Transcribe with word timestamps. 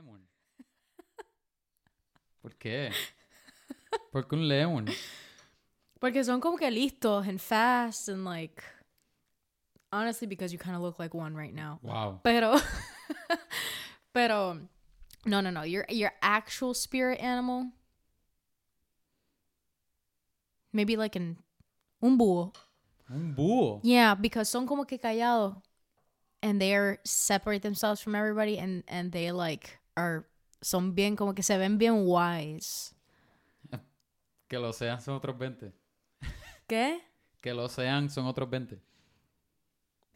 lemon? 0.00 0.20
¿Por 2.42 2.54
qué? 2.56 2.90
¿Por 4.12 4.26
qué 4.26 4.36
un 4.36 4.48
lemon? 4.48 4.88
Porque 6.00 6.24
son 6.24 6.40
como 6.40 6.56
que 6.56 6.70
listos 6.70 7.26
and 7.26 7.40
fast 7.40 8.08
and 8.08 8.24
like. 8.24 8.62
Honestly, 9.92 10.26
because 10.26 10.52
you 10.52 10.58
kind 10.58 10.76
of 10.76 10.82
look 10.82 10.98
like 10.98 11.14
one 11.14 11.34
right 11.34 11.54
now. 11.54 11.78
Wow. 11.82 12.20
Pero. 12.22 12.56
pero. 14.14 14.58
No, 15.26 15.40
no, 15.40 15.50
no. 15.50 15.62
Your 15.62 15.84
your 15.90 16.12
actual 16.22 16.74
spirit 16.74 17.20
animal. 17.20 17.66
Maybe 20.72 20.96
like 20.96 21.16
an 21.16 21.36
un 22.02 22.16
búho. 22.16 22.54
Un 23.10 23.34
búho. 23.36 23.80
Yeah, 23.82 24.14
because 24.14 24.48
son 24.48 24.66
como 24.66 24.84
que 24.84 24.98
callados. 24.98 25.56
And 26.42 26.58
they 26.58 26.96
separate 27.04 27.60
themselves 27.60 28.00
from 28.00 28.14
everybody 28.14 28.56
and 28.56 28.82
and 28.88 29.12
they 29.12 29.30
like 29.32 29.79
are 30.00 30.24
son 30.60 30.94
bien 30.94 31.16
como 31.16 31.34
que 31.34 31.42
se 31.42 31.56
ven 31.58 31.78
bien 31.78 32.02
wise. 32.04 32.94
Que 34.48 34.58
lo 34.58 34.72
sean 34.72 35.00
son 35.00 35.14
otros 35.14 35.38
20. 35.38 35.72
¿Qué? 36.66 37.00
Que 37.40 37.54
lo 37.54 37.68
sean 37.68 38.10
son 38.10 38.26
otros 38.26 38.50
20. 38.50 38.80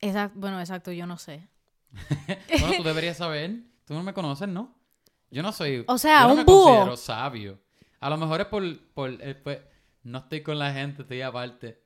Exacto, 0.00 0.38
bueno, 0.38 0.60
exacto, 0.60 0.92
yo 0.92 1.06
no 1.06 1.16
sé. 1.18 1.48
Bueno, 2.60 2.76
tú 2.78 2.82
deberías 2.82 3.16
saber. 3.16 3.62
Tú 3.84 3.94
no 3.94 4.02
me 4.02 4.12
conoces, 4.12 4.48
¿no? 4.48 4.74
Yo 5.30 5.42
no 5.42 5.52
soy. 5.52 5.84
O 5.86 5.98
sea, 5.98 6.22
yo 6.22 6.26
no 6.28 6.32
un 6.32 6.38
me 6.38 6.44
búho. 6.44 6.64
considero 6.64 6.96
sabio. 6.96 7.60
A 8.00 8.10
lo 8.10 8.16
mejor 8.16 8.40
es 8.40 8.46
por. 8.48 8.62
por 8.94 9.10
eh, 9.20 9.34
pues, 9.34 9.60
no 10.02 10.18
estoy 10.18 10.42
con 10.42 10.58
la 10.58 10.72
gente, 10.72 11.02
estoy 11.02 11.22
aparte. 11.22 11.82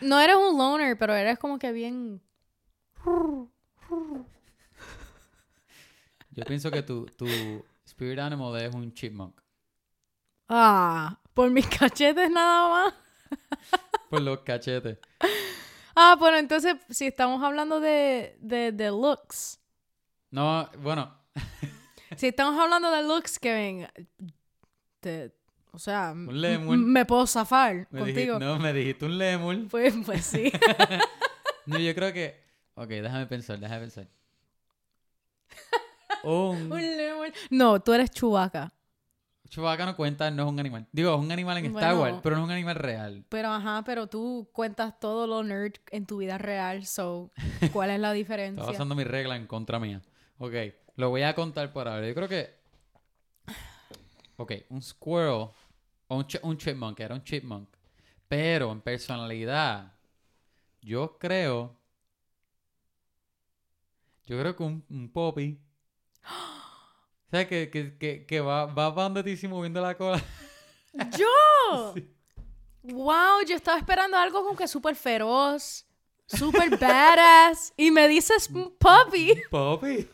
No 0.00 0.18
eres 0.20 0.36
un 0.36 0.56
loner, 0.56 0.96
pero 0.98 1.14
eres 1.14 1.38
como 1.38 1.58
que 1.58 1.72
bien 1.72 2.22
Yo 6.30 6.44
pienso 6.44 6.70
que 6.70 6.82
tu, 6.82 7.06
tu 7.06 7.26
spirit 7.84 8.18
animal 8.18 8.60
es 8.60 8.74
un 8.74 8.92
chipmunk. 8.94 9.40
Ah, 10.48 11.18
por 11.34 11.50
mis 11.50 11.66
cachetes 11.66 12.30
nada 12.30 12.68
más. 12.68 12.94
Por 14.08 14.20
los 14.22 14.40
cachetes. 14.40 14.98
Ah, 15.94 16.16
bueno, 16.18 16.36
entonces, 16.38 16.76
si 16.88 17.06
estamos 17.08 17.42
hablando 17.42 17.80
de, 17.80 18.36
de, 18.40 18.72
de 18.72 18.88
looks, 18.90 19.60
No, 20.30 20.68
bueno. 20.78 21.14
si 22.16 22.28
estamos 22.28 22.58
hablando 22.60 22.90
de 22.90 23.02
looks, 23.02 23.38
Kevin, 23.38 23.86
te- 25.00 25.32
o 25.72 25.78
sea, 25.78 26.12
Un 26.12 26.40
lemur. 26.40 26.76
me 26.76 27.04
puedo 27.04 27.26
zafar 27.26 27.86
Me 27.90 28.00
contigo. 28.00 28.38
dijiste, 28.38 28.38
no, 28.44 28.58
me 28.58 28.72
dijiste 28.72 29.04
un 29.04 29.18
lemur. 29.18 29.68
Pues, 29.68 29.94
pues 30.04 30.24
sí. 30.24 30.52
No, 31.66 31.78
yo 31.78 31.94
creo 31.94 32.12
que. 32.12 32.42
Ok, 32.74 32.88
déjame 32.88 33.26
pensar, 33.26 33.58
déjame 33.60 33.80
pensar. 33.82 34.08
Un. 36.24 36.72
Un 36.72 36.80
lemur. 36.80 37.32
No, 37.50 37.80
tú 37.80 37.92
eres 37.92 38.10
chubaca. 38.10 38.72
Chewbacca 39.48 39.84
no 39.84 39.96
cuenta, 39.96 40.30
no 40.30 40.44
es 40.44 40.48
un 40.48 40.60
animal. 40.60 40.86
Digo, 40.92 41.12
es 41.12 41.18
un 41.20 41.32
animal 41.32 41.58
en 41.58 41.66
Star 41.66 41.96
Bueno. 41.96 42.00
Wars, 42.14 42.20
pero 42.22 42.36
no 42.36 42.42
es 42.42 42.46
un 42.46 42.52
animal 42.52 42.76
real. 42.76 43.24
Pero 43.28 43.48
ajá, 43.48 43.82
pero 43.84 44.06
tú 44.06 44.48
cuentas 44.52 45.00
todo 45.00 45.26
lo 45.26 45.42
nerd 45.42 45.72
en 45.90 46.06
tu 46.06 46.18
vida 46.18 46.38
real, 46.38 46.86
so, 46.86 47.32
¿cuál 47.72 47.90
es 47.90 47.98
la 47.98 48.12
diferencia? 48.20 48.64
basando 48.64 48.94
mi 48.94 49.02
regla 49.02 49.34
en 49.34 49.48
contra 49.48 49.80
mía. 49.80 50.02
Ok, 50.38 50.52
lo 50.94 51.10
voy 51.10 51.22
a 51.22 51.34
contar 51.34 51.72
por 51.72 51.88
ahora. 51.88 52.06
Yo 52.06 52.14
creo 52.14 52.28
que. 52.28 52.54
Ok, 54.36 54.52
un 54.68 54.80
squirrel. 54.82 55.48
O 56.06 56.16
un, 56.16 56.26
un 56.42 56.56
chipmunk, 56.56 57.00
era 57.00 57.14
un 57.16 57.24
chipmunk. 57.24 57.68
Pero 58.28 58.70
en 58.70 58.80
personalidad, 58.80 59.92
yo 60.80 61.18
creo. 61.18 61.76
Yo 64.26 64.38
creo 64.38 64.54
que 64.54 64.62
un, 64.62 64.84
un 64.90 65.10
poppy. 65.10 65.58
O 67.26 67.30
sea, 67.30 67.46
que, 67.46 67.70
que, 67.70 67.96
que, 67.96 68.26
que 68.26 68.40
va, 68.40 68.66
va 68.66 68.92
para 68.92 69.08
donde 69.08 69.48
moviendo 69.48 69.80
la 69.80 69.96
cola. 69.96 70.20
¡Yo! 71.16 71.94
Wow, 72.82 73.44
yo 73.46 73.54
estaba 73.54 73.78
esperando 73.78 74.16
algo 74.16 74.42
como 74.42 74.56
que 74.56 74.66
súper 74.66 74.96
feroz, 74.96 75.86
súper 76.26 76.70
badass, 76.76 77.72
y 77.76 77.92
me 77.92 78.08
dices 78.08 78.50
un 78.50 78.74
puppy. 78.76 79.34
Poppy. 79.50 80.08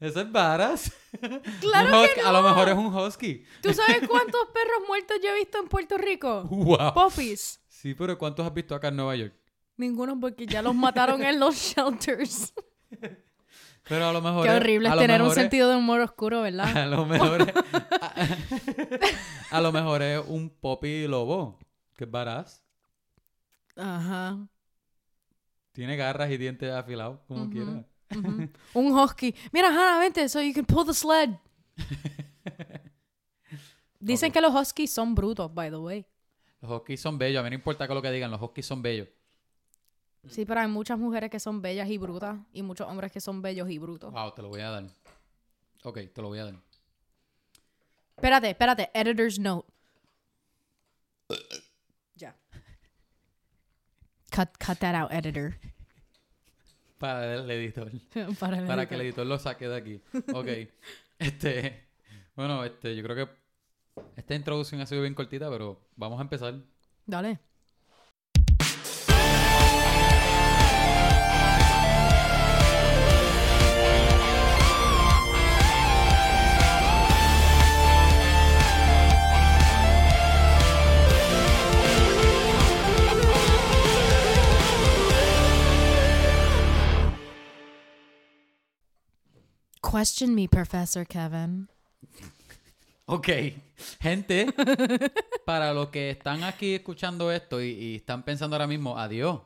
Eso 0.00 0.20
es 0.22 0.32
varas. 0.32 0.90
Claro 1.60 2.00
Un 2.00 2.06
que 2.06 2.14
husky- 2.14 2.24
A 2.24 2.32
lo 2.32 2.40
no. 2.42 2.48
mejor 2.48 2.68
es 2.70 2.74
un 2.74 2.86
husky. 2.86 3.44
¿Tú 3.60 3.74
sabes 3.74 4.08
cuántos 4.08 4.46
perros 4.46 4.88
muertos 4.88 5.18
yo 5.22 5.28
he 5.28 5.34
visto 5.34 5.58
en 5.58 5.68
Puerto 5.68 5.98
Rico? 5.98 6.44
Wow. 6.44 6.94
Puppies. 6.94 7.60
Sí, 7.68 7.92
pero 7.94 8.16
¿cuántos 8.16 8.46
has 8.46 8.54
visto 8.54 8.74
acá 8.74 8.88
en 8.88 8.96
Nueva 8.96 9.14
York? 9.16 9.34
Ninguno 9.76 10.18
porque 10.18 10.46
ya 10.46 10.62
los 10.62 10.74
mataron 10.74 11.22
en 11.22 11.38
los 11.38 11.54
shelters. 11.54 12.54
Pero 13.88 14.06
a 14.08 14.12
lo 14.12 14.20
mejor. 14.22 14.46
Qué 14.46 14.52
horrible 14.52 14.88
es 14.88 14.96
tener 14.96 15.22
un 15.22 15.30
sentido 15.32 15.68
de 15.68 15.76
humor 15.76 16.00
oscuro, 16.00 16.42
¿verdad? 16.42 16.76
A 16.76 16.86
lo 16.86 17.04
mejor 17.04 17.42
es, 17.42 17.54
a, 19.50 19.56
a 19.56 19.60
lo 19.60 19.72
mejor 19.72 20.02
es 20.02 20.22
un 20.26 20.50
poppy 20.50 21.06
lobo. 21.08 21.58
Que 21.96 22.04
es 22.04 22.10
varaz. 22.10 22.62
Ajá. 23.76 24.38
Tiene 25.72 25.96
garras 25.96 26.30
y 26.30 26.36
dientes 26.36 26.70
afilados, 26.72 27.20
como 27.26 27.42
Ujú. 27.44 27.50
quiera. 27.50 27.84
Un 28.74 28.92
husky. 28.92 29.34
Mira, 29.52 29.68
Hannah, 29.68 29.98
vente, 29.98 30.28
so 30.28 30.40
you 30.40 30.52
can 30.52 30.64
pull 30.66 30.84
the 30.86 30.94
sled. 30.94 31.30
Dicen 34.00 34.32
que 34.32 34.40
los 34.40 34.52
huskies 34.54 34.90
son 34.92 35.14
brutos, 35.14 35.52
by 35.52 35.70
the 35.70 35.76
way. 35.76 36.06
Los 36.60 36.70
huskies 36.70 37.00
son 37.00 37.18
bellos. 37.18 37.40
A 37.40 37.42
mí 37.44 37.50
no 37.50 37.54
importa 37.54 37.86
que 37.88 37.94
lo 37.94 38.02
que 38.02 38.10
digan. 38.10 38.30
Los 38.30 38.40
huskies 38.42 38.66
son 38.66 38.82
bellos. 38.82 39.08
Sí, 40.28 40.44
pero 40.44 40.60
hay 40.60 40.68
muchas 40.68 40.98
mujeres 40.98 41.30
que 41.30 41.40
son 41.40 41.60
bellas 41.60 41.88
y 41.88 41.98
brutas 41.98 42.38
y 42.52 42.62
muchos 42.62 42.88
hombres 42.88 43.10
que 43.10 43.20
son 43.20 43.42
bellos 43.42 43.68
y 43.70 43.78
brutos. 43.78 44.12
Wow, 44.12 44.32
te 44.32 44.42
lo 44.42 44.48
voy 44.48 44.60
a 44.60 44.70
dar. 44.70 44.84
Ok, 45.82 45.98
te 46.12 46.22
lo 46.22 46.28
voy 46.28 46.38
a 46.38 46.44
dar. 46.44 46.54
Espérate, 48.16 48.50
espérate. 48.50 48.90
Editor's 48.94 49.38
note. 49.38 49.68
Ya. 52.14 52.36
Cut, 54.30 54.50
cut 54.64 54.78
that 54.78 54.94
out, 54.94 55.10
editor. 55.12 55.58
Para 56.98 57.34
el 57.34 57.50
editor. 57.50 57.90
Para, 58.38 58.58
el 58.58 58.66
Para 58.66 58.86
que 58.86 58.94
el 58.94 59.00
editor. 59.00 59.22
editor 59.22 59.26
lo 59.26 59.38
saque 59.38 59.68
de 59.68 59.76
aquí. 59.76 60.00
Ok. 60.32 60.70
este. 61.18 61.88
Bueno, 62.36 62.64
este, 62.64 62.94
yo 62.94 63.02
creo 63.02 63.16
que 63.16 63.32
esta 64.16 64.34
introducción 64.36 64.80
ha 64.80 64.86
sido 64.86 65.02
bien 65.02 65.14
cortita, 65.14 65.50
pero 65.50 65.80
vamos 65.96 66.20
a 66.20 66.22
empezar. 66.22 66.54
Dale. 67.06 67.40
Question 89.92 90.34
me, 90.34 90.48
Professor 90.48 91.06
Kevin. 91.06 91.68
Ok, 93.04 93.28
gente, 94.00 94.46
para 95.44 95.74
los 95.74 95.90
que 95.90 96.08
están 96.08 96.44
aquí 96.44 96.76
escuchando 96.76 97.30
esto 97.30 97.60
y, 97.60 97.72
y 97.72 97.96
están 97.96 98.22
pensando 98.22 98.56
ahora 98.56 98.66
mismo, 98.66 98.98
adiós, 98.98 99.42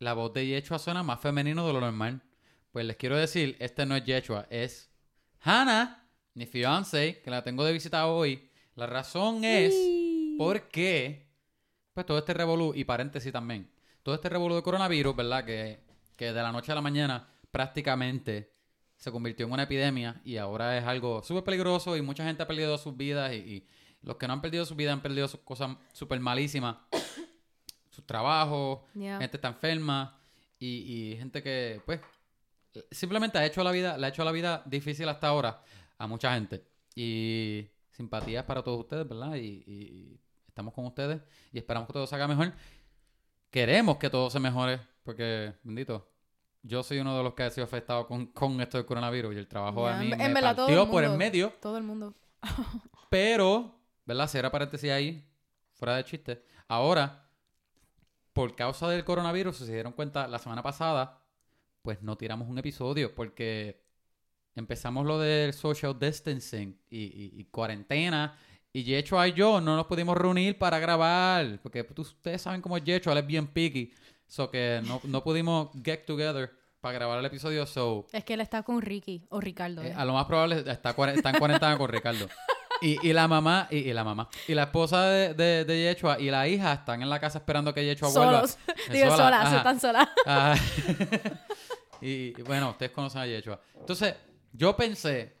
la 0.00 0.14
voz 0.14 0.32
de 0.32 0.48
Yechua 0.48 0.80
suena 0.80 1.04
más 1.04 1.20
femenino 1.20 1.64
de 1.64 1.72
lo 1.72 1.80
normal. 1.80 2.20
Pues 2.72 2.84
les 2.86 2.96
quiero 2.96 3.16
decir, 3.16 3.56
este 3.60 3.86
no 3.86 3.94
es 3.94 4.04
Yechua, 4.04 4.48
es 4.50 4.90
Hannah, 5.42 6.08
mi 6.34 6.46
fiance, 6.46 7.20
que 7.22 7.30
la 7.30 7.44
tengo 7.44 7.64
de 7.64 7.72
visita 7.72 8.08
hoy. 8.08 8.50
La 8.74 8.88
razón 8.88 9.44
es 9.44 9.76
porque, 10.36 11.30
pues 11.92 12.04
todo 12.04 12.18
este 12.18 12.34
revolú, 12.34 12.72
y 12.74 12.82
paréntesis 12.82 13.32
también, 13.32 13.70
todo 14.02 14.16
este 14.16 14.28
revolú 14.28 14.56
de 14.56 14.62
coronavirus, 14.64 15.14
¿verdad? 15.14 15.44
Que, 15.44 15.84
que 16.16 16.32
de 16.32 16.42
la 16.42 16.50
noche 16.50 16.72
a 16.72 16.74
la 16.74 16.80
mañana 16.80 17.28
prácticamente 17.52 18.53
se 19.04 19.12
convirtió 19.12 19.44
en 19.44 19.52
una 19.52 19.64
epidemia 19.64 20.18
y 20.24 20.38
ahora 20.38 20.78
es 20.78 20.84
algo 20.86 21.22
súper 21.22 21.44
peligroso 21.44 21.94
y 21.94 22.00
mucha 22.00 22.24
gente 22.24 22.42
ha 22.42 22.46
perdido 22.46 22.78
sus 22.78 22.96
vidas 22.96 23.34
y, 23.34 23.36
y 23.36 23.66
los 24.00 24.16
que 24.16 24.26
no 24.26 24.32
han 24.32 24.40
perdido 24.40 24.64
sus 24.64 24.78
vidas 24.78 24.94
han 24.94 25.02
perdido 25.02 25.28
sus 25.28 25.40
cosas 25.40 25.76
súper 25.92 26.20
malísimas, 26.20 26.76
sus 27.90 28.06
trabajos, 28.06 28.80
Yeah. 28.94 29.18
gente 29.18 29.36
está 29.36 29.48
enferma 29.48 30.18
y, 30.58 30.68
y 31.12 31.16
gente 31.18 31.42
que, 31.42 31.82
pues, 31.84 32.00
simplemente 32.90 33.36
ha 33.36 33.44
hecho 33.44 33.62
la 33.62 33.72
vida, 33.72 33.98
le 33.98 34.06
ha 34.06 34.08
hecho 34.08 34.24
la 34.24 34.32
vida 34.32 34.62
difícil 34.64 35.06
hasta 35.10 35.28
ahora 35.28 35.62
a 35.98 36.06
mucha 36.06 36.32
gente. 36.32 36.64
Y 36.94 37.66
simpatías 37.90 38.44
para 38.46 38.62
todos 38.62 38.80
ustedes, 38.80 39.06
¿verdad? 39.06 39.34
Y, 39.34 39.64
y 39.66 40.18
estamos 40.48 40.72
con 40.72 40.86
ustedes 40.86 41.20
y 41.52 41.58
esperamos 41.58 41.88
que 41.88 41.92
todo 41.92 42.06
se 42.06 42.14
haga 42.14 42.26
mejor. 42.26 42.54
Queremos 43.50 43.98
que 43.98 44.08
todo 44.08 44.30
se 44.30 44.40
mejore, 44.40 44.80
porque, 45.02 45.52
bendito, 45.62 46.10
yo 46.66 46.82
soy 46.82 46.98
uno 46.98 47.16
de 47.16 47.22
los 47.22 47.34
que 47.34 47.42
ha 47.44 47.50
sido 47.50 47.64
afectado 47.64 48.06
con, 48.06 48.26
con 48.26 48.60
esto 48.60 48.78
del 48.78 48.86
coronavirus 48.86 49.34
y 49.34 49.38
el 49.38 49.46
trabajo 49.46 49.86
Ya, 49.86 49.96
a 49.96 50.00
mí 50.00 50.10
en- 50.10 50.18
me 50.18 50.24
en 50.40 50.56
todo 50.56 50.82
el 50.82 50.88
por 50.88 51.02
el 51.04 51.10
mundo. 51.10 51.24
medio. 51.24 51.52
Todo 51.60 51.76
el 51.78 51.84
mundo. 51.84 52.14
Pero, 53.10 53.78
¿verdad? 54.04 54.28
Cierra 54.28 54.50
paréntesis 54.50 54.90
ahí, 54.90 55.24
fuera 55.74 55.96
de 55.96 56.04
chiste. 56.04 56.42
Ahora, 56.68 57.28
por 58.32 58.56
causa 58.56 58.88
del 58.88 59.04
coronavirus, 59.04 59.56
si 59.58 59.66
se 59.66 59.72
dieron 59.72 59.92
cuenta 59.92 60.26
la 60.26 60.38
semana 60.38 60.62
pasada, 60.62 61.20
pues 61.82 62.02
no 62.02 62.16
tiramos 62.16 62.48
un 62.48 62.58
episodio 62.58 63.14
porque 63.14 63.84
empezamos 64.56 65.06
lo 65.06 65.18
del 65.18 65.52
social 65.52 65.96
distancing 65.98 66.78
y, 66.90 66.98
y- 67.04 67.40
y 67.40 67.44
cuarentena. 67.44 68.36
Y 68.72 68.82
Yechua 68.82 69.28
y 69.28 69.34
yo 69.34 69.60
no 69.60 69.76
nos 69.76 69.86
pudimos 69.86 70.16
reunir 70.16 70.58
para 70.58 70.80
grabar. 70.80 71.60
Porque 71.62 71.86
ustedes 71.96 72.42
saben 72.42 72.60
cómo 72.60 72.76
es 72.76 72.82
Yechua, 72.82 73.12
él 73.12 73.18
es 73.20 73.26
bien 73.26 73.46
picky. 73.46 73.92
So 74.34 74.50
que 74.50 74.82
no, 74.84 75.00
no 75.04 75.22
pudimos 75.22 75.68
get 75.84 76.06
together 76.06 76.50
para 76.80 76.94
grabar 76.94 77.20
el 77.20 77.24
episodio. 77.24 77.66
So 77.66 78.04
Es 78.10 78.24
que 78.24 78.34
él 78.34 78.40
está 78.40 78.64
con 78.64 78.82
Ricky 78.82 79.24
o 79.28 79.40
Ricardo. 79.40 79.80
eh, 79.80 79.90
¿eh? 79.90 79.94
a 79.96 80.04
lo 80.04 80.12
más 80.12 80.26
probable 80.26 80.56
está, 80.58 80.72
está 80.72 81.30
en 81.30 81.38
cuarentena 81.38 81.78
con 81.78 81.88
Ricardo. 81.88 82.26
Y, 82.80 82.98
y 83.08 83.12
la 83.12 83.28
mamá, 83.28 83.68
y, 83.70 83.76
y 83.76 83.92
la 83.92 84.02
mamá, 84.02 84.28
y 84.48 84.54
la 84.54 84.64
esposa 84.64 85.04
de, 85.04 85.34
de, 85.34 85.64
de 85.64 85.82
Yechua 85.84 86.18
y 86.18 86.30
la 86.32 86.48
hija 86.48 86.72
están 86.72 87.00
en 87.00 87.08
la 87.08 87.20
casa 87.20 87.38
esperando 87.38 87.72
que 87.72 87.84
Yechua 87.84 88.08
vuelva. 88.08 88.32
Solos. 88.48 88.58
Eh, 88.66 88.74
Digo, 88.92 89.10
sola, 89.12 89.44
solas, 89.44 89.52
están 89.52 89.80
solas. 89.80 90.08
Ah, 90.26 90.56
y 92.00 92.34
y 92.36 92.42
bueno, 92.42 92.70
ustedes 92.70 92.90
conocen 92.90 93.20
a 93.20 93.26
Yechua. 93.26 93.60
Entonces, 93.78 94.16
yo 94.52 94.74
pensé, 94.76 95.38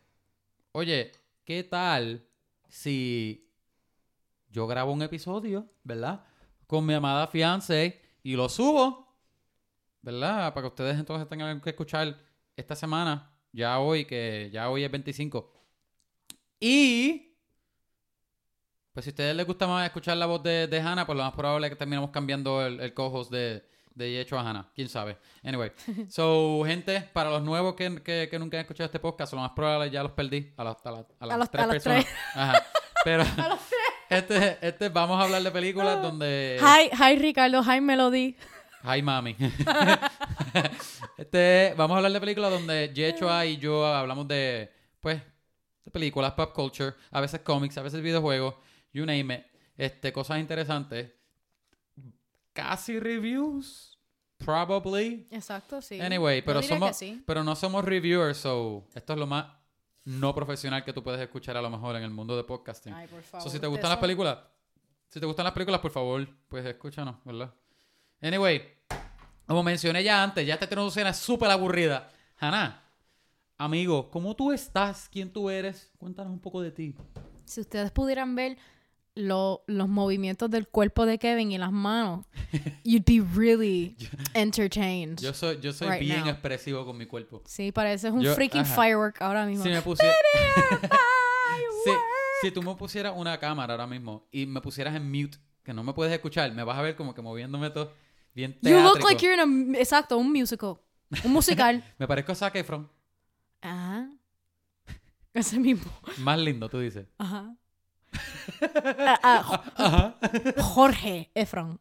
oye, 0.70 1.10
¿qué 1.44 1.64
tal 1.64 2.24
si 2.68 3.50
yo 4.50 4.68
grabo 4.68 4.92
un 4.92 5.02
episodio, 5.02 5.68
¿verdad? 5.82 6.24
Con 6.68 6.86
mi 6.86 6.94
amada 6.94 7.26
fiance 7.26 8.03
y 8.24 8.34
lo 8.34 8.48
subo, 8.48 9.16
¿verdad? 10.02 10.52
Para 10.52 10.62
que 10.64 10.68
ustedes 10.68 10.98
entonces 10.98 11.28
tengan 11.28 11.60
que 11.60 11.70
escuchar 11.70 12.18
esta 12.56 12.74
semana, 12.74 13.30
ya 13.52 13.78
hoy, 13.78 14.04
que 14.04 14.50
ya 14.52 14.68
hoy 14.70 14.82
es 14.82 14.90
25. 14.90 15.52
Y, 16.58 17.36
pues 18.92 19.04
si 19.04 19.10
a 19.10 19.12
ustedes 19.12 19.36
les 19.36 19.46
gusta 19.46 19.66
más 19.66 19.86
escuchar 19.86 20.16
la 20.16 20.26
voz 20.26 20.42
de, 20.42 20.66
de 20.66 20.80
Hannah, 20.80 21.06
pues 21.06 21.16
lo 21.16 21.22
más 21.24 21.34
probable 21.34 21.66
es 21.66 21.70
que 21.72 21.76
terminemos 21.76 22.10
cambiando 22.10 22.64
el, 22.64 22.80
el 22.80 22.94
co-host 22.94 23.30
de, 23.30 23.68
de 23.94 24.10
Yecho 24.12 24.38
a 24.38 24.48
Hannah. 24.48 24.70
¿Quién 24.74 24.88
sabe? 24.88 25.18
Anyway. 25.42 25.72
So, 26.08 26.62
gente, 26.64 27.00
para 27.12 27.30
los 27.30 27.42
nuevos 27.42 27.74
que, 27.74 28.02
que, 28.02 28.28
que 28.30 28.38
nunca 28.38 28.56
han 28.56 28.62
escuchado 28.62 28.86
este 28.86 29.00
podcast, 29.00 29.32
lo 29.34 29.40
más 29.40 29.50
probable 29.52 29.90
ya 29.90 30.02
los 30.02 30.12
perdí 30.12 30.52
a, 30.56 30.64
las- 30.64 30.84
a, 30.86 30.90
las- 30.90 31.06
a 31.20 31.26
las 31.26 31.38
los- 31.40 31.50
tres 31.50 31.62
a 31.62 31.66
los 31.66 31.74
personas. 31.74 32.06
Ajá. 32.34 32.62
Pero 33.04 33.24
este, 34.14 34.58
este, 34.60 34.88
vamos 34.88 35.20
a 35.20 35.24
hablar 35.24 35.42
de 35.42 35.50
películas 35.50 36.00
donde... 36.02 36.58
Hi, 36.60 36.90
hi 36.92 37.18
Ricardo, 37.18 37.62
hi 37.62 37.80
Melody. 37.80 38.36
Hi, 38.84 39.00
mami. 39.02 39.36
este, 41.16 41.74
vamos 41.76 41.94
a 41.94 41.98
hablar 41.98 42.12
de 42.12 42.20
películas 42.20 42.50
donde 42.50 42.92
Yechua 42.94 43.46
y 43.46 43.56
yo 43.56 43.86
hablamos 43.86 44.28
de, 44.28 44.70
pues, 45.00 45.22
de 45.84 45.90
películas, 45.90 46.32
pop 46.32 46.52
culture, 46.52 46.94
a 47.10 47.20
veces 47.20 47.40
cómics, 47.40 47.78
a 47.78 47.82
veces 47.82 48.02
videojuegos, 48.02 48.54
you 48.92 49.06
name 49.06 49.34
it. 49.34 49.44
Este, 49.76 50.12
cosas 50.12 50.38
interesantes. 50.38 51.12
Casi 52.52 53.00
reviews, 53.00 53.98
probably. 54.38 55.26
Exacto, 55.30 55.80
sí. 55.82 56.00
Anyway, 56.00 56.42
pero 56.42 56.62
somos, 56.62 56.96
sí. 56.96 57.22
pero 57.26 57.42
no 57.42 57.56
somos 57.56 57.84
reviewers, 57.84 58.38
so 58.38 58.86
esto 58.94 59.14
es 59.14 59.18
lo 59.18 59.26
más 59.26 59.46
no 60.04 60.34
profesional 60.34 60.84
que 60.84 60.92
tú 60.92 61.02
puedes 61.02 61.20
escuchar 61.20 61.56
a 61.56 61.62
lo 61.62 61.70
mejor 61.70 61.96
en 61.96 62.02
el 62.02 62.10
mundo 62.10 62.36
de 62.36 62.44
podcasting. 62.44 62.92
Ay, 62.92 63.06
por 63.08 63.22
favor. 63.22 63.44
So, 63.44 63.50
si 63.50 63.58
te 63.58 63.66
gustan 63.66 63.90
las 63.90 63.98
películas, 63.98 64.38
si 65.08 65.20
te 65.20 65.26
gustan 65.26 65.44
las 65.44 65.52
películas, 65.52 65.80
por 65.80 65.90
favor, 65.90 66.28
pues 66.48 66.64
escúchanos, 66.66 67.16
¿verdad? 67.24 67.54
Anyway, 68.20 68.62
como 69.46 69.62
mencioné 69.62 70.02
ya 70.02 70.22
antes, 70.22 70.46
ya 70.46 70.54
esta 70.54 70.66
introducción 70.66 71.06
es 71.06 71.16
súper 71.16 71.50
aburrida. 71.50 72.10
Hannah, 72.38 72.82
amigo, 73.58 74.10
¿cómo 74.10 74.34
tú 74.34 74.52
estás? 74.52 75.08
¿Quién 75.10 75.32
tú 75.32 75.50
eres? 75.50 75.90
Cuéntanos 75.98 76.32
un 76.32 76.40
poco 76.40 76.60
de 76.60 76.70
ti. 76.70 76.94
Si 77.44 77.60
ustedes 77.60 77.90
pudieran 77.90 78.34
ver 78.34 78.56
lo- 79.16 79.62
los 79.66 79.88
movimientos 79.88 80.50
del 80.50 80.66
cuerpo 80.68 81.06
de 81.06 81.18
Kevin 81.18 81.52
y 81.52 81.58
las 81.58 81.70
manos, 81.72 82.26
you'd 82.84 83.04
be 83.04 83.20
really 83.34 83.96
entertained. 84.34 85.20
Yo 85.20 85.32
soy, 85.32 85.60
yo 85.60 85.72
soy 85.72 85.88
Right 85.88 86.00
bien 86.00 86.20
now. 86.20 86.28
expresivo 86.30 86.84
con 86.84 86.96
mi 86.98 87.06
cuerpo. 87.06 87.42
sí, 87.46 87.70
pareces 87.72 88.12
un 88.12 88.22
Yo- 88.22 88.34
freaking 88.34 88.62
ajá. 88.62 88.74
firework 88.74 89.20
ahora 89.22 89.46
mismo. 89.46 89.64
Si 89.64 89.70
me 89.70 89.82
pusieras... 89.82 90.16
si, 91.84 91.90
si 92.42 92.50
tú 92.50 92.62
me 92.62 92.74
pusieras 92.74 93.12
una 93.16 93.38
cámara 93.38 93.74
ahora 93.74 93.86
mismo 93.86 94.26
y 94.30 94.46
me 94.46 94.60
pusieras 94.60 94.94
en 94.94 95.10
mute, 95.10 95.38
que 95.62 95.72
no 95.72 95.82
me 95.82 95.92
puedes 95.92 96.12
escuchar, 96.12 96.52
me 96.52 96.62
vas 96.64 96.76
a 96.78 96.82
ver 96.82 96.96
como 96.96 97.14
que 97.14 97.22
moviéndome 97.22 97.70
todo 97.70 97.92
bien 98.34 98.58
you 98.62 98.80
look 98.80 99.00
like 99.04 99.24
you're 99.24 99.40
in 99.40 99.74
a... 99.74 99.78
Exacto, 99.78 100.18
un 100.18 100.32
musical. 100.32 100.76
Un 101.24 101.32
musical. 101.32 101.84
Me 101.98 102.08
parezco 102.08 102.32
a 102.32 102.34
Zac 102.34 102.56
Efron. 102.56 102.90
Ajá. 103.60 104.08
Ese 105.32 105.60
mismo. 105.60 105.90
Más 106.18 106.38
lindo, 106.40 106.68
tú 106.68 106.80
dices. 106.80 107.06
Ajá. 107.18 107.54
Ah, 109.22 109.62
ah. 109.76 110.14
Jorge 110.62 111.30
Efron. 111.34 111.78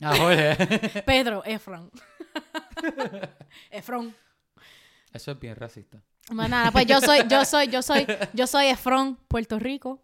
Ah, 0.00 0.14
Jorge. 0.16 1.02
Pedro 1.06 1.42
Efron. 1.44 1.90
Efron. 3.70 4.14
Eso 5.12 5.30
es 5.32 5.38
bien 5.40 5.56
racista. 5.56 5.98
Más 6.30 6.48
nada, 6.50 6.70
pues 6.70 6.86
yo 6.86 7.00
soy, 7.08 7.20
yo 7.28 7.44
soy, 7.44 7.68
yo 7.68 7.82
soy, 7.82 8.06
yo 8.32 8.46
soy 8.46 8.66
Efron, 8.66 9.16
Puerto 9.28 9.58
Rico. 9.58 10.00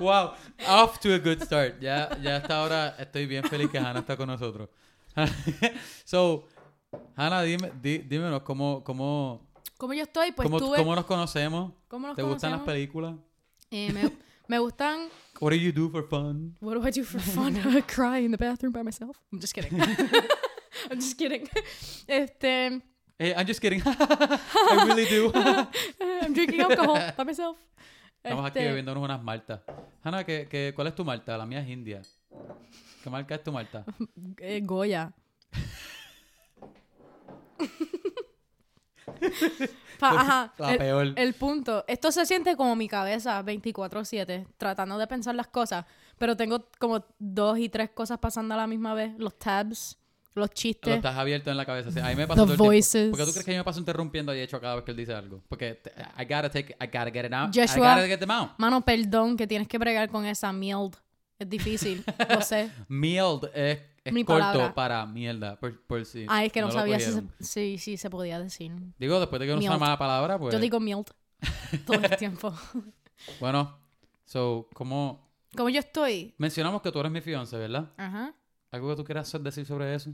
Wow, 0.00 0.32
off 0.68 0.98
to 1.00 1.14
a 1.14 1.18
good 1.18 1.40
start. 1.42 1.80
Ya, 1.80 2.10
ya 2.20 2.36
hasta 2.36 2.58
ahora 2.58 2.96
estoy 2.98 3.26
bien 3.26 3.44
feliz 3.44 3.70
que 3.70 3.78
Hannah 3.78 4.00
está 4.00 4.16
con 4.16 4.26
nosotros. 4.26 4.68
so, 6.04 6.46
Hannah, 7.16 7.42
dime, 7.42 7.70
di- 7.80 7.98
dímenos 7.98 8.42
cómo, 8.42 8.82
cómo, 8.82 9.46
Como 9.76 9.92
yo 9.94 10.02
estoy, 10.04 10.32
pues 10.32 10.46
cómo, 10.46 10.58
tuve... 10.58 10.78
cómo 10.78 10.94
nos 10.94 11.04
conocemos. 11.04 11.72
¿Cómo 11.88 12.06
nos 12.08 12.16
¿Te 12.16 12.22
gustan 12.22 12.50
las 12.52 12.60
conocemos? 12.60 12.66
películas? 12.66 13.14
Eh, 13.70 13.92
me, 13.92 14.10
me 14.48 14.58
gustan... 14.58 15.08
What 15.40 15.50
do 15.50 15.56
you 15.56 15.72
do 15.72 15.90
for 15.90 16.06
fun? 16.08 16.56
What 16.60 16.74
do 16.74 16.86
I 16.86 16.90
do 16.90 17.04
for 17.04 17.20
fun? 17.20 17.56
I 17.56 17.82
cry 17.86 18.24
in 18.24 18.30
the 18.30 18.38
bathroom 18.38 18.72
by 18.72 18.82
myself. 18.82 19.16
I'm 19.32 19.40
just 19.40 19.52
kidding. 19.54 19.78
I'm 20.90 21.00
just 21.00 21.16
kidding. 21.18 21.48
Este... 22.06 22.82
Eh, 23.18 23.32
I'm 23.36 23.46
just 23.46 23.60
kidding. 23.60 23.80
I 23.84 24.84
really 24.86 25.06
do. 25.06 25.30
I'm 25.34 26.32
drinking 26.34 26.60
alcohol 26.60 26.98
by 27.16 27.24
myself. 27.24 27.58
Estamos 28.22 28.46
aquí 28.46 28.58
Este, 28.58 28.68
bebiéndonos 28.70 29.02
unas 29.04 29.22
maltas. 29.22 29.60
Hannah, 30.02 30.24
¿qué, 30.24 30.48
qué, 30.50 30.72
cuál 30.74 30.86
es 30.88 30.94
tu 30.94 31.04
malta? 31.04 31.36
La 31.36 31.44
mía 31.46 31.60
es 31.60 31.68
india. 31.68 32.02
¿Qué 33.02 33.10
marca 33.10 33.34
es 33.34 33.42
tu 33.44 33.52
malta? 33.52 33.84
eh, 34.38 34.60
Goya. 34.64 35.12
Pa- 39.98 40.10
ajá, 40.20 40.54
La 40.58 40.72
el- 40.72 40.78
peor. 40.78 41.12
El 41.16 41.34
punto, 41.34 41.84
esto 41.86 42.10
se 42.12 42.26
siente 42.26 42.56
como 42.56 42.74
mi 42.76 42.88
cabeza 42.88 43.42
24/7, 43.42 44.46
tratando 44.58 44.98
de 44.98 45.06
pensar 45.06 45.34
las 45.34 45.46
cosas, 45.48 45.84
pero 46.18 46.36
tengo 46.36 46.68
como 46.78 47.04
dos 47.18 47.58
y 47.58 47.68
tres 47.68 47.90
cosas 47.90 48.18
pasando 48.18 48.54
a 48.54 48.56
la 48.56 48.66
misma 48.66 48.94
vez, 48.94 49.12
los 49.18 49.38
tabs, 49.38 49.98
los 50.34 50.48
Lo 50.48 50.52
chistes, 50.54 50.96
estás 50.96 51.16
abierto 51.16 51.50
en 51.50 51.56
la 51.56 51.64
cabeza. 51.64 51.92
sí. 51.92 52.00
A 52.00 52.08
mí 52.08 52.16
me 52.16 52.26
pasa 52.26 52.40
the 52.42 52.42
todo 52.42 52.42
el 52.42 52.48
tiempo. 52.58 52.64
voices. 52.64 53.10
¿Por 53.10 53.18
qué 53.20 53.24
tú 53.24 53.30
crees 53.32 53.46
que 53.46 53.52
yo 53.52 53.58
me 53.58 53.64
paso 53.64 53.78
interrumpiendo 53.78 54.32
a 54.32 54.34
Yecho 54.34 54.60
cada 54.60 54.74
vez 54.74 54.84
que 54.84 54.90
él 54.90 54.96
dice 54.96 55.14
algo? 55.14 55.40
Porque 55.48 55.80
I 56.18 56.24
gotta 56.24 56.50
take, 56.50 56.74
I 56.80 56.86
gotta 56.86 57.10
get 57.12 57.24
it 57.26 57.32
out. 57.32 57.54
I 57.56 57.60
Joshua. 57.60 57.94
gotta 57.94 58.06
get 58.08 58.18
them 58.18 58.30
out. 58.32 58.50
Mano, 58.58 58.80
perdón 58.84 59.36
que 59.36 59.46
tienes 59.46 59.68
que 59.68 59.78
bregar 59.78 60.08
con 60.08 60.26
esa 60.26 60.52
mild. 60.52 60.96
Es 61.38 61.48
difícil, 61.48 62.04
lo 62.30 62.40
sé. 62.42 62.70
Mild 62.88 63.50
es, 63.54 63.78
es 64.04 64.12
Mi 64.12 64.24
corto 64.24 64.40
palabra. 64.40 64.74
para 64.74 65.06
mierda, 65.06 65.58
por, 65.58 65.80
por 65.86 66.04
si 66.04 66.26
Ay, 66.28 66.46
es 66.46 66.52
que 66.52 66.60
no, 66.60 66.68
lo 66.68 66.72
sabía 66.74 66.98
si 66.98 67.06
se, 67.06 67.10
cogieron. 67.12 67.32
sí, 67.40 67.78
sí 67.78 67.96
se 67.96 68.10
podía 68.10 68.38
decir. 68.38 68.72
Digo, 68.98 69.18
después 69.18 69.40
de 69.40 69.46
que 69.46 69.54
usa 69.54 69.70
Mild. 69.70 69.80
mala 69.80 69.98
palabra, 69.98 70.38
pues... 70.38 70.52
Yo 70.54 70.60
digo 70.60 70.78
mild 70.80 71.06
todo 71.86 71.98
el 72.00 72.16
tiempo. 72.16 72.54
Bueno, 73.40 73.78
so, 74.24 74.68
como... 74.74 75.30
Como 75.56 75.70
yo 75.70 75.78
estoy, 75.80 76.34
Mencionamos 76.36 76.82
que 76.82 76.90
tú 76.92 76.98
eres 77.00 77.12
mi 77.12 77.20
fiance, 77.20 77.56
¿verdad? 77.56 77.92
ajá, 77.96 78.34
¿Algo 78.70 78.90
que 78.90 78.96
tú 78.96 79.04
quieras 79.04 79.32
decir 79.42 79.64
sobre 79.64 79.94
eso? 79.94 80.10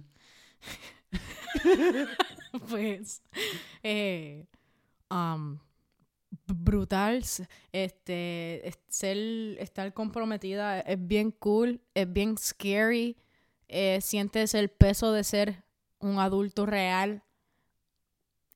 pues, 2.68 3.22
eh, 3.82 4.46
um, 5.10 5.58
brutal, 6.46 7.22
este, 7.72 8.68
es- 8.68 8.78
ser, 8.88 9.16
estar 9.58 9.92
comprometida 9.94 10.80
es 10.80 10.98
bien 11.06 11.30
cool, 11.32 11.80
es 11.94 12.12
bien 12.12 12.36
scary, 12.38 13.16
eh, 13.72 14.00
sientes 14.00 14.54
el 14.54 14.68
peso 14.68 15.12
de 15.12 15.24
ser 15.24 15.64
un 16.00 16.18
adulto 16.18 16.66
real 16.66 17.22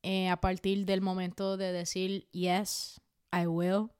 eh, 0.02 0.28
a 0.28 0.40
partir 0.40 0.84
del 0.84 1.00
momento 1.00 1.56
de 1.56 1.72
decir 1.72 2.28
yes, 2.32 3.00
I 3.32 3.46
will. 3.46 3.90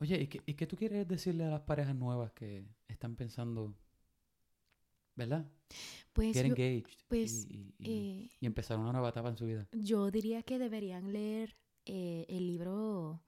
Oye, 0.00 0.20
¿y 0.22 0.26
qué, 0.26 0.42
¿y 0.46 0.54
qué 0.54 0.66
tú 0.66 0.76
quieres 0.76 1.06
decirle 1.06 1.44
a 1.44 1.50
las 1.50 1.60
parejas 1.60 1.94
nuevas 1.94 2.32
que 2.32 2.66
están 2.88 3.14
pensando, 3.16 3.72
¿verdad? 5.14 5.46
Pues, 6.12 6.34
Get 6.34 6.46
yo, 6.46 6.54
engaged 6.54 6.98
pues, 7.08 7.46
y, 7.48 7.74
y- 7.78 7.90
eh, 7.90 8.30
y 8.40 8.46
empezar 8.46 8.78
una 8.78 8.92
nueva 8.92 9.10
etapa 9.10 9.28
en 9.30 9.36
su 9.36 9.46
vida. 9.46 9.66
yo 9.72 10.10
diría 10.10 10.42
que 10.42 10.58
deberían 10.58 11.12
leer 11.12 11.56
eh, 11.86 12.26
el 12.28 12.46
libro 12.46 13.22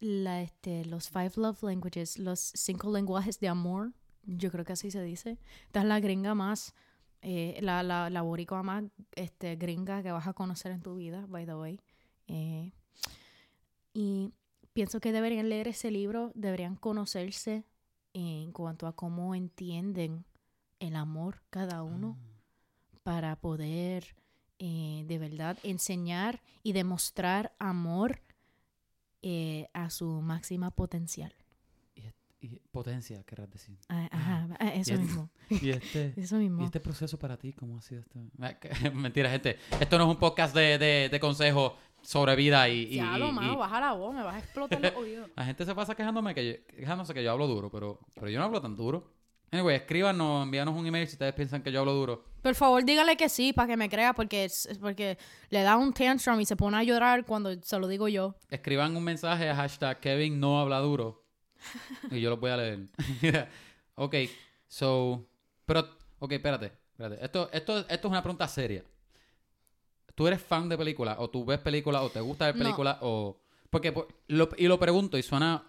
la, 0.00 0.42
este, 0.42 0.84
Los 0.84 1.08
Five 1.08 1.32
Love 1.36 1.62
Languages, 1.64 2.18
los 2.18 2.38
cinco 2.40 2.92
lenguajes 2.92 3.40
de 3.40 3.48
amor. 3.48 3.92
Yo 4.30 4.50
creo 4.50 4.64
que 4.64 4.74
así 4.74 4.90
se 4.90 5.02
dice. 5.02 5.38
Esta 5.66 5.80
es 5.80 5.86
la 5.86 6.00
gringa 6.00 6.34
más, 6.34 6.74
eh, 7.22 7.58
la, 7.62 7.82
la, 7.82 8.10
la 8.10 8.20
boricua 8.22 8.62
más 8.62 8.84
este, 9.16 9.56
gringa 9.56 10.02
que 10.02 10.12
vas 10.12 10.26
a 10.26 10.34
conocer 10.34 10.70
en 10.70 10.82
tu 10.82 10.96
vida, 10.96 11.24
by 11.28 11.46
the 11.46 11.54
way. 11.54 11.80
Eh, 12.26 12.72
y 13.94 14.34
pienso 14.74 15.00
que 15.00 15.12
deberían 15.12 15.48
leer 15.48 15.66
ese 15.68 15.90
libro, 15.90 16.30
deberían 16.34 16.76
conocerse 16.76 17.64
en 18.12 18.52
cuanto 18.52 18.86
a 18.86 18.94
cómo 18.94 19.34
entienden 19.34 20.26
el 20.78 20.94
amor 20.94 21.42
cada 21.50 21.82
uno 21.82 22.18
Ah. 22.20 23.00
para 23.02 23.36
poder 23.36 24.14
eh, 24.58 25.04
de 25.06 25.18
verdad 25.18 25.56
enseñar 25.62 26.42
y 26.62 26.72
demostrar 26.72 27.54
amor 27.58 28.20
a 29.72 29.90
su 29.90 30.20
máxima 30.22 30.70
potencial. 30.70 31.34
Y, 32.40 32.46
y 32.54 32.60
potencia, 32.70 33.22
querrás 33.24 33.50
decir. 33.50 33.76
Ah, 33.88 34.08
Ajá, 34.12 34.48
ah, 34.60 34.68
eso 34.74 34.92
Y 34.92 34.94
es- 34.94 35.00
mismo. 35.00 35.30
Y 35.50 35.70
este, 35.70 36.12
Eso 36.20 36.36
y 36.36 36.44
mismo. 36.48 36.64
este 36.64 36.80
proceso 36.80 37.18
para 37.18 37.36
ti, 37.36 37.52
¿cómo 37.52 37.78
ha 37.78 37.82
sido 37.82 38.00
esto? 38.00 38.18
Ah, 38.40 38.54
Mentira, 38.94 39.30
gente. 39.30 39.58
Esto 39.80 39.98
no 39.98 40.04
es 40.04 40.10
un 40.10 40.16
podcast 40.18 40.54
de, 40.54 40.78
de, 40.78 41.08
de 41.10 41.20
consejos 41.20 41.72
sobre 42.02 42.36
vida 42.36 42.68
y, 42.68 42.82
y- 42.84 42.96
Ya 42.96 43.18
lo 43.18 43.28
y- 43.28 43.32
mano, 43.32 43.52
y- 43.52 43.56
baja 43.56 43.80
la 43.80 43.92
voz, 43.92 44.14
me 44.14 44.22
vas 44.22 44.36
a 44.36 44.38
explotar 44.38 44.80
los 44.80 44.94
oídos. 44.94 45.30
La 45.36 45.44
gente 45.44 45.64
se 45.64 45.74
pasa 45.74 45.94
quejándome 45.94 46.34
que 46.34 46.46
yo, 46.68 46.76
quejándose 46.76 47.12
que 47.14 47.22
yo 47.24 47.32
hablo 47.32 47.46
duro, 47.46 47.70
pero, 47.70 47.98
pero 48.14 48.28
yo 48.28 48.38
no 48.38 48.44
hablo 48.44 48.60
tan 48.60 48.76
duro. 48.76 49.12
Anyway, 49.50 49.76
escríbanos, 49.76 50.44
envíanos 50.44 50.76
un 50.76 50.86
email 50.86 51.06
si 51.08 51.14
ustedes 51.14 51.32
piensan 51.32 51.62
que 51.62 51.72
yo 51.72 51.80
hablo 51.80 51.94
duro. 51.94 52.22
Por 52.42 52.54
favor, 52.54 52.84
dígale 52.84 53.16
que 53.16 53.30
sí 53.30 53.54
para 53.54 53.66
que 53.66 53.76
me 53.78 53.88
crea, 53.88 54.12
porque 54.12 54.44
es, 54.44 54.66
es 54.66 54.76
porque 54.76 55.16
le 55.48 55.62
da 55.62 55.78
un 55.78 55.94
tantrum 55.94 56.38
y 56.38 56.44
se 56.44 56.54
pone 56.54 56.76
a 56.76 56.82
llorar 56.82 57.24
cuando 57.24 57.50
se 57.62 57.78
lo 57.78 57.88
digo 57.88 58.08
yo. 58.08 58.34
Escriban 58.50 58.94
un 58.94 59.02
mensaje 59.02 59.48
a 59.48 59.56
hashtag 59.56 59.98
Kevin 60.00 60.38
no 60.38 60.60
habla 60.60 60.80
duro. 60.80 61.24
Y 62.10 62.20
yo 62.20 62.30
los 62.30 62.40
voy 62.40 62.50
a 62.50 62.56
leer. 62.56 62.80
Ok, 64.00 64.14
so. 64.68 65.26
Pero, 65.66 65.88
ok, 66.20 66.32
espérate, 66.32 66.66
espérate. 66.92 67.24
Esto, 67.24 67.50
esto, 67.52 67.78
esto 67.80 68.08
es 68.08 68.10
una 68.10 68.22
pregunta 68.22 68.46
seria. 68.46 68.84
¿Tú 70.14 70.26
eres 70.26 70.40
fan 70.42 70.68
de 70.68 70.76
películas? 70.78 71.16
¿O 71.18 71.28
tú 71.30 71.44
ves 71.44 71.58
películas? 71.58 72.02
¿O 72.02 72.10
te 72.10 72.20
gusta 72.20 72.46
ver 72.46 72.56
No. 72.56 72.62
películas? 72.64 72.98
¿O.? 73.02 73.40
Porque, 73.70 73.92
por- 73.92 74.08
lo- 74.28 74.48
y 74.56 74.66
lo 74.66 74.78
pregunto 74.78 75.18
y 75.18 75.22
suena, 75.22 75.64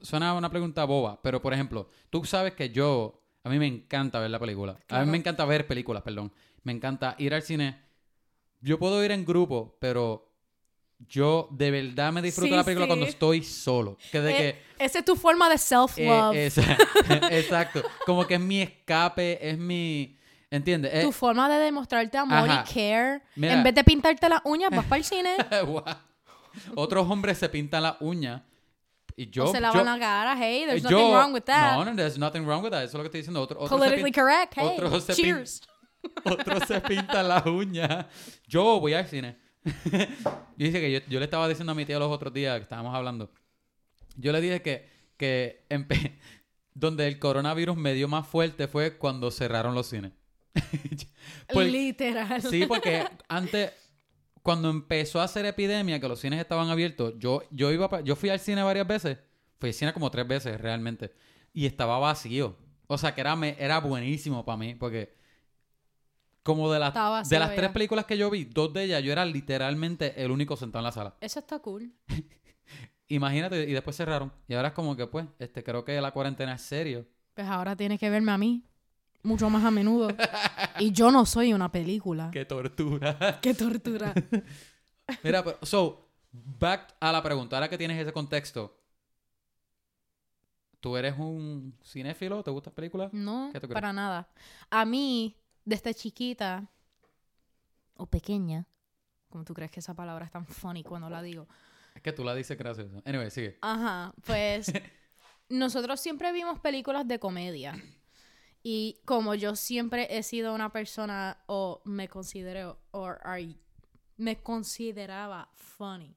suena 0.00 0.34
una 0.34 0.50
pregunta 0.50 0.84
boba, 0.84 1.20
pero 1.22 1.42
por 1.42 1.52
ejemplo, 1.52 1.88
tú 2.10 2.24
sabes 2.24 2.54
que 2.54 2.70
yo. 2.70 3.16
A 3.42 3.48
mí 3.48 3.58
me 3.58 3.66
encanta 3.66 4.20
ver 4.20 4.30
la 4.30 4.38
película. 4.38 4.78
A 4.88 5.02
mí 5.04 5.10
me 5.10 5.16
encanta 5.16 5.44
ver 5.46 5.66
películas, 5.66 6.02
perdón. 6.02 6.30
Me 6.62 6.72
encanta 6.72 7.14
ir 7.18 7.32
al 7.34 7.42
cine. 7.42 7.80
Yo 8.60 8.78
puedo 8.78 9.02
ir 9.02 9.10
en 9.10 9.24
grupo, 9.24 9.76
pero 9.80 10.29
yo 11.08 11.48
de 11.50 11.70
verdad 11.70 12.12
me 12.12 12.22
disfruto 12.22 12.50
Sí, 12.50 12.56
la 12.56 12.64
película 12.64 12.84
sí. 12.86 12.88
cuando 12.88 13.06
estoy 13.06 13.42
solo. 13.42 13.96
Que 14.12 14.20
de 14.20 14.30
Eh, 14.30 14.36
que. 14.78 14.84
Esa 14.84 15.00
es 15.00 15.04
tu 15.04 15.16
forma 15.16 15.48
de 15.48 15.54
eh, 15.56 15.58
self-love. 15.58 16.36
esa- 16.36 16.76
exacto. 17.30 17.82
Como 18.06 18.26
que 18.26 18.34
es 18.34 18.40
mi 18.40 18.62
escape, 18.62 19.48
es 19.50 19.58
mi. 19.58 20.16
¿Entiendes? 20.50 20.92
Eh, 20.94 21.02
tu 21.02 21.12
forma 21.12 21.48
de 21.48 21.58
demostrarte 21.60 22.18
amor 22.18 22.48
ajá. 22.50 22.64
y 22.68 22.72
care. 22.74 23.22
Mira. 23.36 23.54
En 23.54 23.62
vez 23.62 23.74
de 23.74 23.84
pintarte 23.84 24.28
las 24.28 24.40
uñas, 24.44 24.70
vas 24.70 24.84
para 24.84 24.96
el 24.98 25.04
cine. 25.04 25.36
Otros 26.74 27.08
hombres 27.08 27.38
se 27.38 27.48
pintan 27.48 27.82
las 27.84 27.96
uñas. 28.00 28.42
Y 29.16 29.28
yo. 29.30 29.44
o 29.44 29.52
se 29.52 29.60
lavan 29.60 29.78
yo- 29.78 29.84
la 29.84 29.98
cara. 29.98 30.36
Hey, 30.36 30.64
there's 30.66 30.80
eh, 30.84 30.88
nothing 30.88 30.98
yo- 30.98 31.12
wrong 31.14 31.32
with 31.34 31.42
that. 31.42 31.74
No, 31.76 31.84
no, 31.84 31.94
there's 31.94 32.18
nothing 32.18 32.44
wrong 32.44 32.62
with 32.62 32.70
that. 32.70 32.82
Eso 32.84 32.88
es 32.88 32.94
lo 32.94 33.00
que 33.02 33.06
estoy 33.06 33.20
diciendo. 33.20 33.40
Otro, 33.42 33.60
otros 33.60 33.70
se 33.70 33.76
Politically 33.86 34.12
correct. 34.12 34.54
Hey, 34.56 34.76
pin- 34.78 35.14
cheers. 35.14 35.60
otros 36.24 36.62
se 36.66 36.80
pintan 36.80 37.28
las 37.28 37.44
uñas. 37.46 38.06
Yo 38.48 38.80
voy 38.80 38.94
al 38.94 39.06
cine. 39.06 39.36
yo 39.64 40.66
dije 40.66 40.80
que 40.80 40.92
yo, 40.92 41.00
yo 41.08 41.18
le 41.18 41.24
estaba 41.24 41.48
diciendo 41.48 41.72
a 41.72 41.74
mi 41.74 41.84
tía 41.84 41.98
los 41.98 42.10
otros 42.10 42.32
días 42.32 42.56
que 42.56 42.62
estábamos 42.62 42.94
hablando. 42.94 43.30
Yo 44.16 44.32
le 44.32 44.40
dije 44.40 44.62
que, 44.62 44.88
que 45.16 45.66
donde 46.74 47.06
el 47.06 47.18
coronavirus 47.18 47.76
me 47.76 47.94
dio 47.94 48.08
más 48.08 48.26
fuerte 48.26 48.68
fue 48.68 48.96
cuando 48.96 49.30
cerraron 49.30 49.74
los 49.74 49.86
cines. 49.88 50.12
Pues- 51.52 51.70
Literal. 51.72 52.42
Sí, 52.42 52.64
porque 52.66 53.04
antes, 53.28 53.72
cuando 54.42 54.70
empezó 54.70 55.20
a 55.20 55.24
hacer 55.24 55.44
epidemia, 55.46 56.00
que 56.00 56.08
los 56.08 56.20
cines 56.20 56.40
estaban 56.40 56.68
abiertos, 56.70 57.14
yo, 57.18 57.42
yo 57.50 57.70
iba 57.72 57.88
pa- 57.88 58.00
yo 58.00 58.14
fui 58.16 58.30
al 58.30 58.40
cine 58.40 58.62
varias 58.62 58.86
veces. 58.86 59.18
Fui 59.58 59.70
al 59.70 59.74
cine 59.74 59.92
como 59.92 60.10
tres 60.10 60.26
veces 60.26 60.60
realmente. 60.60 61.12
Y 61.52 61.66
estaba 61.66 61.98
vacío. 61.98 62.56
O 62.86 62.96
sea 62.98 63.14
que 63.14 63.20
era, 63.20 63.36
me- 63.36 63.56
era 63.58 63.78
buenísimo 63.80 64.44
para 64.44 64.56
mí. 64.58 64.74
Porque 64.74 65.14
como 66.42 66.72
de, 66.72 66.78
las 66.78 66.88
Estaba 66.88 67.22
de 67.22 67.38
las 67.38 67.54
tres 67.54 67.70
películas 67.70 68.06
que 68.06 68.16
yo 68.16 68.30
vi, 68.30 68.44
dos 68.44 68.72
de 68.72 68.84
ellas, 68.84 69.02
yo 69.02 69.12
era 69.12 69.24
literalmente 69.24 70.22
el 70.22 70.30
único 70.30 70.56
sentado 70.56 70.80
en 70.80 70.84
la 70.84 70.92
sala. 70.92 71.14
Eso 71.20 71.40
está 71.40 71.58
cool. 71.58 71.92
Imagínate, 73.08 73.68
y 73.68 73.72
después 73.72 73.96
cerraron. 73.96 74.32
Y 74.46 74.54
ahora 74.54 74.68
es 74.68 74.74
como 74.74 74.96
que 74.96 75.06
pues, 75.06 75.26
este, 75.38 75.64
creo 75.64 75.84
que 75.84 76.00
la 76.00 76.12
cuarentena 76.12 76.54
es 76.54 76.62
serio. 76.62 77.06
Pues 77.34 77.46
ahora 77.46 77.74
tienes 77.76 77.98
que 77.98 78.08
verme 78.08 78.32
a 78.32 78.38
mí. 78.38 78.64
Mucho 79.22 79.50
más 79.50 79.64
a 79.64 79.70
menudo. 79.70 80.08
y 80.78 80.92
yo 80.92 81.10
no 81.10 81.26
soy 81.26 81.52
una 81.52 81.70
película. 81.70 82.30
Qué 82.32 82.44
tortura. 82.44 83.40
Qué 83.42 83.52
tortura. 83.52 84.14
Mira, 85.24 85.44
pero, 85.44 85.58
so, 85.62 86.08
back 86.32 86.94
a 87.00 87.12
la 87.12 87.22
pregunta. 87.22 87.56
Ahora 87.56 87.68
que 87.68 87.76
tienes 87.76 88.00
ese 88.00 88.12
contexto, 88.12 88.80
¿tú 90.78 90.96
eres 90.96 91.18
un 91.18 91.74
cinéfilo? 91.84 92.42
¿Te 92.42 92.50
gustan 92.50 92.72
películas? 92.72 93.12
No, 93.12 93.52
para 93.72 93.92
nada. 93.92 94.28
A 94.70 94.84
mí, 94.84 95.36
desde 95.70 95.94
chiquita 95.94 96.68
o 97.94 98.06
pequeña, 98.06 98.66
como 99.28 99.44
tú 99.44 99.54
crees 99.54 99.70
que 99.70 99.78
esa 99.78 99.94
palabra 99.94 100.24
es 100.24 100.32
tan 100.32 100.44
funny 100.44 100.82
cuando 100.82 101.08
la 101.08 101.22
digo. 101.22 101.46
Es 101.94 102.02
que 102.02 102.12
tú 102.12 102.24
la 102.24 102.34
dices 102.34 102.58
gracioso. 102.58 103.00
Anyway, 103.04 103.30
sigue. 103.30 103.56
Ajá, 103.62 104.12
pues 104.26 104.72
nosotros 105.48 106.00
siempre 106.00 106.32
vimos 106.32 106.58
películas 106.58 107.06
de 107.06 107.20
comedia. 107.20 107.74
Y 108.64 109.00
como 109.04 109.34
yo 109.36 109.54
siempre 109.54 110.08
he 110.18 110.22
sido 110.24 110.54
una 110.54 110.72
persona 110.72 111.38
o 111.46 111.80
me 111.84 112.08
considero 112.08 112.80
o 112.90 113.06
are- 113.06 113.56
me 114.16 114.42
consideraba 114.42 115.50
funny. 115.54 116.16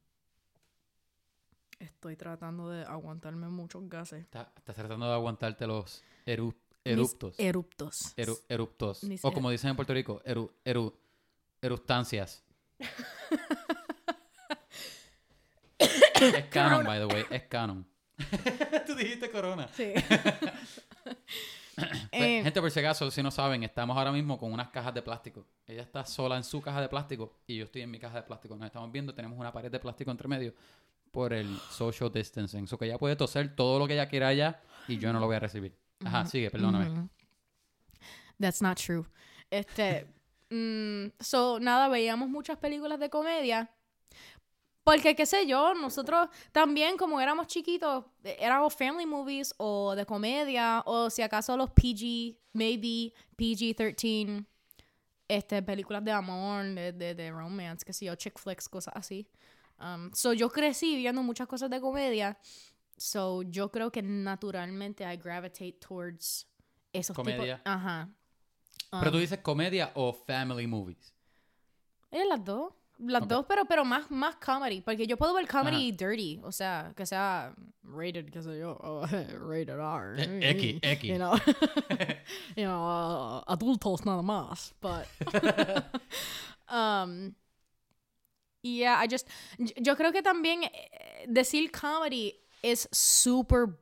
Estoy 1.80 2.16
tratando 2.16 2.70
de 2.70 2.84
aguantarme 2.86 3.48
muchos 3.50 3.88
gases. 3.88 4.22
Está- 4.24 4.52
Estás 4.58 4.76
tratando 4.76 5.06
de 5.08 5.14
aguantarte 5.14 5.68
los 5.68 6.04
Mis 6.86 6.94
eruptos. 6.94 7.36
Eruptos. 7.40 8.14
Eru- 8.18 8.40
eruptos. 8.50 9.04
Mis 9.04 9.24
O 9.24 9.30
eru- 9.30 9.34
como 9.34 9.50
dicen 9.50 9.70
en 9.72 9.76
Puerto 9.76 9.94
Rico, 9.94 10.22
eru, 10.26 10.52
eru, 10.66 10.94
erustancias. 11.62 12.44
es 15.80 16.46
canon, 16.50 16.86
by 16.86 17.00
the 17.00 17.06
way. 17.14 17.26
Es 17.30 17.44
canon. 17.44 17.86
Tú 18.88 18.96
dijiste 18.96 19.30
corona. 19.30 19.68
Sí. 19.76 19.94
Pues, 21.76 21.90
Eh, 22.12 22.42
gente, 22.44 22.62
por 22.62 22.70
si 22.70 22.80
acaso, 22.80 23.10
si 23.10 23.24
no 23.24 23.32
saben, 23.32 23.64
estamos 23.64 23.98
ahora 23.98 24.12
mismo 24.12 24.38
con 24.38 24.54
unas 24.54 24.70
cajas 24.70 24.94
de 24.94 25.02
plástico. 25.02 25.44
Ella 25.66 25.82
está 25.82 26.06
sola 26.06 26.38
en 26.38 26.44
su 26.44 26.62
caja 26.62 26.80
de 26.80 26.88
plástico 26.88 27.40
y 27.48 27.58
yo 27.58 27.66
estoy 27.66 27.82
en 27.82 27.90
mi 27.90 27.98
caja 27.98 28.18
de 28.18 28.22
plástico. 28.22 28.56
Nos 28.56 28.68
estamos 28.68 28.92
viendo, 28.92 29.16
tenemos 29.16 29.40
una 29.40 29.52
pared 29.52 29.72
de 29.72 29.80
plástico 29.80 30.12
entre 30.12 30.28
medio 30.28 30.54
por 31.12 31.34
el 31.34 31.58
social 31.72 32.12
distancing. 32.12 32.68
So 32.68 32.78
que 32.78 32.86
ella 32.86 33.00
puede 33.00 33.16
toser 33.16 33.56
todo 33.56 33.80
lo 33.80 33.88
que 33.88 33.94
ella 33.94 34.08
quiera 34.08 34.28
allá 34.28 34.62
y 34.88 35.00
yo 35.00 35.12
no 35.12 35.20
lo 35.20 35.26
voy 35.26 35.38
a 35.38 35.40
recibir. 35.40 35.76
Ajá, 36.06 36.26
sigue, 36.26 36.50
perdóname. 36.50 37.10
That's 38.40 38.62
not 38.62 38.78
true. 38.78 39.06
Este, 39.50 40.08
mm, 40.50 41.12
so, 41.20 41.60
nada, 41.60 41.88
veíamos 41.88 42.30
muchas 42.30 42.58
películas 42.58 43.00
de 43.00 43.10
comedia. 43.10 43.70
Porque, 44.84 45.16
qué 45.16 45.26
sé 45.26 45.48
yo, 45.48 45.74
nosotros 45.76 46.28
también, 46.52 46.98
como 46.98 47.22
éramos 47.22 47.48
chiquitos, 47.48 48.04
éramos 48.24 48.76
family 48.76 49.06
movies 49.06 49.54
o 49.58 49.96
de 49.96 50.06
comedia, 50.06 50.84
o 50.86 51.10
si 51.10 51.22
acaso 51.22 51.56
los 51.56 51.70
PG, 51.70 52.38
maybe 52.52 53.14
PG-13, 53.38 54.46
este, 55.30 55.64
películas 55.64 56.04
de 56.04 56.12
amor, 56.12 56.66
de, 56.66 56.92
de, 56.92 57.16
de 57.16 57.32
romance, 57.32 57.86
qué 57.86 57.94
sé 57.94 58.06
yo, 58.06 58.16
chick 58.16 58.38
flicks, 58.38 58.68
cosas 58.68 58.94
así. 58.98 59.26
Um, 59.80 60.12
so, 60.14 60.34
yo 60.34 60.50
crecí 60.50 60.98
viendo 60.98 61.24
muchas 61.24 61.48
cosas 61.48 61.70
de 61.70 61.80
comedia. 61.80 62.38
So, 62.98 63.42
yo 63.44 63.70
creo 63.72 63.92
que 63.92 64.02
naturalmente 64.02 65.04
I 65.04 65.18
gravitate 65.18 65.74
towards 65.80 66.48
esos 66.94 67.16
Comedia. 67.16 67.58
tipos. 67.58 67.62
Ajá. 67.66 68.10
Pero 68.92 69.12
tú 69.12 69.18
Um, 69.18 69.22
dices 69.22 69.40
comedia 69.40 69.92
o 69.96 70.14
family 70.14 70.68
movies. 70.68 71.14
eh, 72.12 72.24
las 72.30 72.44
dos. 72.44 72.74
Las 73.00 73.28
dos, 73.28 73.44
pero, 73.50 73.66
pero 73.66 73.84
más, 73.84 74.10
más 74.12 74.36
comedy. 74.36 74.80
Porque 74.82 75.08
yo 75.08 75.18
puedo 75.18 75.34
ver 75.34 75.48
comedy 75.48 75.90
Ajá. 75.90 75.98
dirty. 75.98 76.40
O 76.44 76.52
sea, 76.52 76.94
que 76.96 77.06
sea 77.08 77.54
rated, 77.82 78.30
qué 78.32 78.42
sé 78.44 78.60
yo. 78.60 78.78
oh, 78.82 79.02
rated 79.50 79.80
R. 79.80 80.16
Eh, 80.22 80.52
X, 80.52 80.80
X. 80.84 81.04
You 81.10 81.18
know, 81.18 81.34
you 82.56 82.64
know, 82.66 82.86
uh, 82.86 83.44
adultos 83.52 84.06
nada 84.06 84.22
más. 84.22 84.74
But, 84.80 85.08
um, 86.70 87.34
yeah, 88.62 89.00
I 89.00 89.08
just, 89.08 89.28
yo- 89.58 89.74
yo 89.82 89.96
creo 89.96 90.12
que 90.12 90.22
también 90.22 90.64
eh, 90.64 91.26
decir 91.28 91.72
comedy 91.72 92.40
es 92.64 92.90
super 92.92 93.78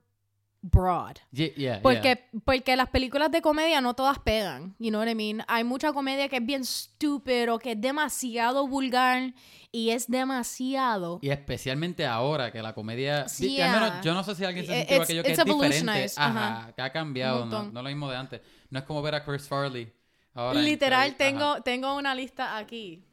broad. 0.64 1.16
Yeah, 1.32 1.48
yeah, 1.48 1.56
yeah. 1.56 1.82
Porque, 1.82 2.28
porque 2.46 2.76
las 2.76 2.90
películas 2.90 3.32
de 3.32 3.42
comedia 3.42 3.82
no 3.82 3.96
todas 3.96 4.20
pegan, 4.20 4.76
you 4.78 4.90
know 4.90 5.00
what 5.02 5.08
I 5.10 5.16
mean? 5.16 5.44
Hay 5.48 5.64
mucha 5.64 5.92
comedia 5.94 6.28
que 6.30 6.36
es 6.38 6.46
bien 6.46 6.62
estúpido, 6.62 7.58
que 7.58 7.72
es 7.72 7.82
demasiado 7.82 8.68
vulgar 8.68 9.34
y 9.72 9.90
es 9.90 10.08
demasiado... 10.08 11.18
Y 11.24 11.30
especialmente 11.30 12.06
ahora 12.06 12.52
que 12.52 12.62
la 12.62 12.74
comedia. 12.76 13.22
Al 13.26 13.72
menos 13.72 14.04
yo 14.04 14.14
no 14.14 14.24
sé 14.24 14.36
si 14.36 14.44
alguien 14.46 14.66
se 14.66 14.74
Eh, 14.74 14.80
sintió 14.82 15.02
aquello 15.04 15.24
que 15.24 15.32
es 15.32 15.46
diferente. 15.46 16.12
Ajá, 16.18 16.48
ajá. 16.60 16.74
que 16.74 16.82
ha 16.82 16.92
cambiado, 16.92 17.46
no, 17.46 17.64
no 17.72 17.82
lo 17.82 17.90
mismo 17.90 18.10
de 18.12 18.18
antes. 18.18 18.42
No 18.70 18.78
es 18.80 18.86
como 18.86 19.02
ver 19.02 19.16
a 19.16 19.24
Chris 19.24 19.48
Farley. 19.48 19.92
Ahora 20.34 20.60
en 20.60 20.66
Literal, 20.66 21.10
Crazy- 21.10 21.18
tengo, 21.18 21.46
ajá. 21.54 21.62
tengo 21.62 21.96
una 21.96 22.14
lista 22.14 22.58
aquí. 22.58 23.04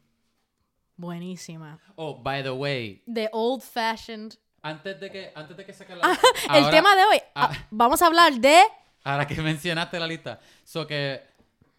Buenísima. 0.97 1.79
Oh, 1.95 2.21
by 2.21 2.43
the 2.43 2.51
way, 2.51 3.01
The 3.11 3.29
old 3.31 3.63
fashioned... 3.63 4.37
antes 4.61 4.99
de 4.99 5.09
que, 5.11 5.31
antes 5.35 5.55
de 5.57 5.65
que 5.65 5.73
saques 5.73 5.97
la 5.97 6.03
Ah, 6.05 6.09
lista, 6.11 6.27
el 6.57 6.63
ahora- 6.63 6.71
tema 6.71 6.95
de 6.95 7.03
hoy. 7.05 7.17
ah. 7.35 7.49
ah, 7.53 7.67
vamos 7.71 8.01
a 8.01 8.07
hablar 8.07 8.33
de... 8.33 8.59
Ahora 9.03 9.25
que 9.27 9.35
mencionaste 9.41 9.99
la 9.99 10.07
lista. 10.07 10.39
So 10.63 10.85
que 10.85 11.21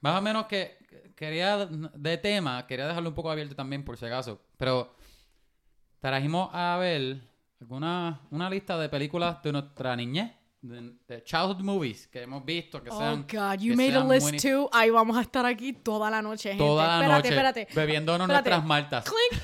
Más 0.01 0.19
o 0.19 0.23
menos 0.23 0.47
que 0.47 0.79
quería, 1.15 1.67
de 1.67 2.17
tema, 2.19 2.67
quería 2.67 2.87
dejarlo 2.87 3.11
un 3.11 3.15
poco 3.15 3.31
abierto 3.31 3.55
también 3.55 3.85
por 3.85 3.97
si 3.99 4.07
acaso. 4.07 4.41
Pero 4.57 4.95
trajimos 6.01 6.49
a 6.55 6.77
ver 6.79 7.21
alguna, 7.61 8.21
una 8.31 8.49
lista 8.49 8.79
de 8.79 8.89
películas 8.89 9.43
de 9.43 9.53
nuestra 9.53 9.95
niñez. 9.97 10.33
De, 10.63 10.93
de 11.09 11.25
childhood 11.25 11.61
movies 11.63 12.07
que 12.09 12.21
hemos 12.23 12.45
visto, 12.45 12.83
que 12.83 12.91
Oh 12.91 12.99
sean 12.99 13.23
God, 13.31 13.61
you 13.61 13.75
made 13.75 13.95
a 13.97 14.05
list 14.05 14.43
too. 14.43 14.69
Ahí 14.73 14.91
vamos 14.91 15.17
a 15.17 15.23
estar 15.23 15.47
aquí 15.47 15.73
toda 15.73 16.11
la 16.11 16.21
noche, 16.21 16.51
gente. 16.51 16.63
toda 16.63 16.87
la 16.87 16.95
espérate, 16.97 17.17
noche 17.17 17.29
espérate. 17.31 17.69
bebiéndonos 17.75 18.27
Espérate. 18.29 18.51
nuestras 18.51 18.67
maltas. 18.67 19.05
Clink. 19.05 19.43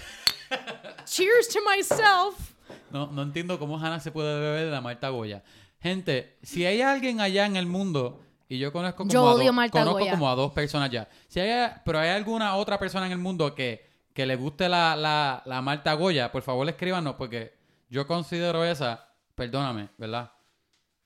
Cheers 1.07 1.49
to 1.49 1.61
myself. 1.64 2.46
No, 2.90 3.07
no 3.09 3.23
entiendo 3.23 3.59
cómo 3.59 3.78
Hannah 3.78 4.00
se 4.00 4.11
puede 4.12 4.38
beber 4.40 4.66
de 4.66 4.71
la 4.71 4.81
Malta 4.81 5.09
Goya. 5.09 5.43
Gente, 5.81 6.37
si 6.43 6.64
hay 6.66 6.81
alguien 6.83 7.21
allá 7.21 7.47
en 7.47 7.57
el 7.57 7.66
mundo, 7.66 8.23
y 8.49 8.59
yo 8.59 8.73
conozco 8.73 8.99
como, 8.99 9.11
Yo 9.11 9.26
a, 9.26 9.35
odio 9.35 9.47
dos- 9.47 9.55
Malta 9.55 9.78
conozco 9.81 9.99
Goya. 10.00 10.11
como 10.12 10.31
a 10.31 10.35
dos 10.35 10.52
personas 10.52 10.90
ya. 10.90 11.09
Si 11.28 11.40
hay, 11.40 11.71
pero 11.85 11.99
hay 11.99 12.11
alguna 12.11 12.55
otra 12.57 12.78
persona 12.78 13.07
en 13.07 13.12
el 13.12 13.19
mundo 13.19 13.55
que, 13.55 13.87
que 14.12 14.25
le 14.26 14.37
guste 14.37 14.69
la, 14.69 14.97
la, 14.97 15.43
la 15.45 15.61
Malta 15.62 15.93
Goya, 15.95 16.31
por 16.33 16.43
favor 16.43 16.69
escríbanos, 16.69 17.16
porque 17.16 17.55
yo 17.88 18.07
considero 18.07 18.64
esa, 18.64 19.09
perdóname, 19.35 19.88
¿verdad? 19.99 20.31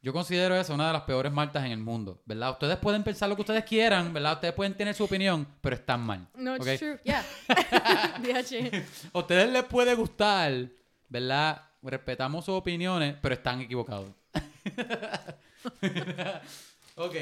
Yo 0.03 0.15
considero 0.15 0.55
esa 0.57 0.73
una 0.73 0.87
de 0.87 0.93
las 0.95 1.03
peores 1.03 1.31
maltas 1.31 1.63
en 1.67 1.73
el 1.73 1.79
mundo, 1.79 2.23
¿verdad? 2.25 2.53
Ustedes 2.53 2.79
pueden 2.79 3.03
pensar 3.03 3.29
lo 3.29 3.35
que 3.37 3.43
ustedes 3.43 3.65
quieran, 3.65 4.15
¿verdad? 4.15 4.35
Ustedes 4.35 4.55
pueden 4.55 4.73
tener 4.75 4.95
su 4.95 5.05
opinión, 5.05 5.47
pero 5.61 5.77
están 5.77 6.01
mal. 6.01 6.27
No, 6.37 6.57
it's 6.57 6.67
¿ok? 6.67 6.79
true. 6.79 7.01
Yeah. 7.05 7.23
Ustedes 9.13 9.51
les 9.53 9.65
puede 9.65 9.95
gustar, 9.95 10.69
¿verdad? 11.09 11.63
Respetamos 11.83 12.45
sus 12.45 12.55
opiniones, 12.55 13.17
pero 13.21 13.35
están 13.35 13.61
equivocados. 13.61 14.11
ok. 16.97 17.17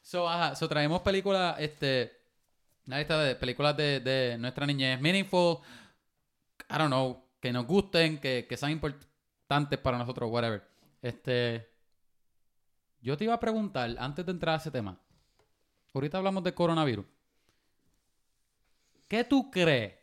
So, 0.00 0.28
ajá. 0.28 0.54
So, 0.54 0.68
traemos 0.68 1.02
películas, 1.02 1.56
este... 1.58 2.12
Una 2.86 2.98
lista 2.98 3.20
de 3.20 3.34
películas 3.34 3.76
de, 3.76 3.98
de 3.98 4.38
nuestra 4.38 4.64
niñez. 4.64 5.00
Meaningful. 5.00 5.58
I 6.70 6.78
don't 6.78 6.86
know. 6.86 7.24
Que 7.40 7.52
nos 7.52 7.66
gusten, 7.66 8.18
que, 8.18 8.46
que 8.48 8.56
sean 8.56 8.70
importantes 8.70 9.78
para 9.80 9.98
nosotros, 9.98 10.30
whatever. 10.30 10.62
Este... 11.02 11.68
Yo 13.00 13.16
te 13.16 13.24
iba 13.24 13.34
a 13.34 13.40
preguntar, 13.40 13.94
antes 13.98 14.24
de 14.24 14.32
entrar 14.32 14.54
a 14.54 14.58
ese 14.58 14.70
tema. 14.70 15.00
Ahorita 15.92 16.18
hablamos 16.18 16.44
de 16.44 16.54
coronavirus. 16.54 17.06
¿Qué 19.08 19.24
tú 19.24 19.50
crees 19.50 19.94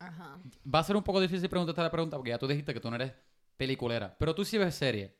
Ajá. 0.00 0.38
Va 0.74 0.78
a 0.80 0.84
ser 0.84 0.96
un 0.96 1.02
poco 1.02 1.20
difícil 1.20 1.48
preguntarte 1.48 1.82
la 1.82 1.90
pregunta 1.90 2.16
porque 2.16 2.30
ya 2.30 2.38
tú 2.38 2.48
dijiste 2.48 2.74
que 2.74 2.80
tú 2.80 2.90
no 2.90 2.96
eres 2.96 3.12
peliculera. 3.56 4.16
Pero 4.18 4.34
tú 4.34 4.44
sí 4.44 4.58
ves 4.58 4.74
serie. 4.74 5.14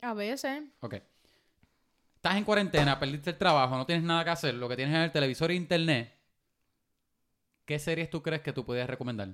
A 0.00 0.12
veces. 0.12 0.64
Ok. 0.80 0.96
Estás 2.16 2.36
en 2.36 2.44
cuarentena, 2.44 2.98
perdiste 2.98 3.30
el 3.30 3.38
trabajo, 3.38 3.76
no 3.76 3.86
tienes 3.86 4.04
nada 4.04 4.22
que 4.24 4.30
hacer, 4.30 4.54
lo 4.54 4.68
que 4.68 4.76
tienes 4.76 4.94
es 4.94 5.04
el 5.04 5.12
televisor 5.12 5.50
e 5.50 5.54
internet. 5.54 6.16
¿Qué 7.64 7.78
series 7.78 8.10
tú 8.10 8.22
crees 8.22 8.42
que 8.42 8.52
tú 8.52 8.64
podías 8.64 8.88
recomendar? 8.88 9.28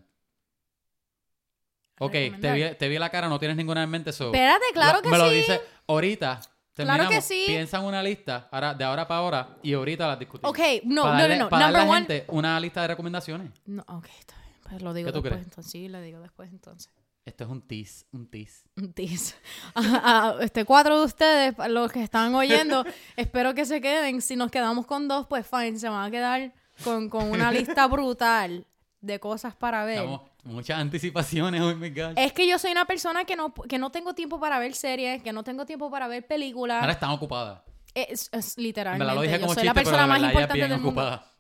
Ok, 1.98 2.12
te 2.12 2.52
vi, 2.52 2.74
te 2.76 2.88
vi 2.88 2.98
la 2.98 3.10
cara, 3.10 3.28
no 3.28 3.38
tienes 3.38 3.56
ninguna 3.56 3.82
en 3.82 3.90
mente. 3.90 4.12
So, 4.12 4.26
Espérate, 4.26 4.64
claro 4.72 5.02
que 5.02 5.08
me 5.08 5.18
lo 5.18 5.28
sí. 5.30 5.36
dice 5.36 5.60
ahorita. 5.86 6.40
Claro 6.84 7.08
que 7.08 7.20
sí. 7.20 7.44
Piensa 7.46 7.78
en 7.78 7.84
una 7.84 8.02
lista 8.02 8.48
ahora, 8.50 8.74
de 8.74 8.84
ahora 8.84 9.06
para 9.08 9.20
ahora 9.20 9.48
y 9.62 9.72
ahorita 9.74 10.06
las 10.06 10.18
discutimos. 10.18 10.50
Ok, 10.50 10.58
no, 10.84 11.02
Para 11.02 11.14
no, 11.14 11.20
darle- 11.22 11.38
no, 11.38 11.44
no. 11.44 11.50
para 11.50 11.64
darle 11.70 11.78
a 11.78 11.84
la 11.84 11.94
gente 11.96 12.24
una 12.28 12.60
lista 12.60 12.82
de 12.82 12.88
recomendaciones. 12.88 13.50
No, 13.66 13.82
ok, 13.88 14.06
está 14.18 14.34
bien. 14.36 14.54
Pues 14.68 14.82
lo 14.82 14.92
digo 14.94 15.06
¿Qué 15.08 15.12
tú 15.12 15.22
después 15.22 15.32
crees? 15.34 15.46
entonces. 15.46 15.72
Sí, 15.72 15.88
le 15.88 16.02
digo 16.02 16.20
después 16.20 16.50
entonces. 16.50 16.92
Esto 17.24 17.44
es 17.44 17.50
un 17.50 17.60
tease, 17.60 18.06
un 18.12 18.26
tease. 18.30 18.64
Un 18.76 18.92
tease. 18.92 19.34
Ah, 19.74 20.00
ah, 20.04 20.36
este, 20.40 20.64
cuatro 20.64 20.98
de 21.00 21.04
ustedes, 21.06 21.54
los 21.68 21.92
que 21.92 22.02
están 22.02 22.34
oyendo, 22.34 22.84
espero 23.16 23.54
que 23.54 23.64
se 23.66 23.80
queden. 23.80 24.22
Si 24.22 24.34
nos 24.36 24.50
quedamos 24.50 24.86
con 24.86 25.08
dos, 25.08 25.26
pues 25.26 25.46
fine, 25.46 25.78
se 25.78 25.88
van 25.88 26.06
a 26.06 26.10
quedar 26.10 26.52
con, 26.84 27.08
con 27.10 27.30
una 27.30 27.50
lista 27.52 27.86
brutal 27.86 28.66
de 29.00 29.20
cosas 29.20 29.54
para 29.54 29.84
ver. 29.84 29.98
Estamos 29.98 30.22
muchas 30.44 30.78
anticipaciones, 30.78 31.60
my 31.76 31.90
gosh. 31.90 32.14
Es 32.16 32.32
que 32.32 32.48
yo 32.48 32.58
soy 32.58 32.72
una 32.72 32.84
persona 32.84 33.24
que 33.24 33.36
no, 33.36 33.52
que 33.54 33.78
no 33.78 33.90
tengo 33.90 34.14
tiempo 34.14 34.40
para 34.40 34.58
ver 34.58 34.74
series, 34.74 35.22
que 35.22 35.32
no 35.32 35.44
tengo 35.44 35.66
tiempo 35.66 35.90
para 35.90 36.08
ver 36.08 36.26
películas. 36.26 36.80
Ahora 36.80 36.92
están 36.92 37.10
ocupadas. 37.10 37.60
Es, 37.94 38.28
es 38.32 38.56
Me 38.56 38.64
literalmente. 38.64 39.06
la 39.06 39.14
lo 39.14 39.22
dije 39.22 39.34
yo 39.34 39.40
como 39.40 39.54
soy 39.54 39.62
chiste, 39.62 39.66
la 39.66 39.74
persona 39.74 39.98
pero 39.98 40.08
más 40.08 40.22
importante 40.22 40.58
del 40.58 40.70
mundo. 40.70 40.88
ocupada. 40.88 41.32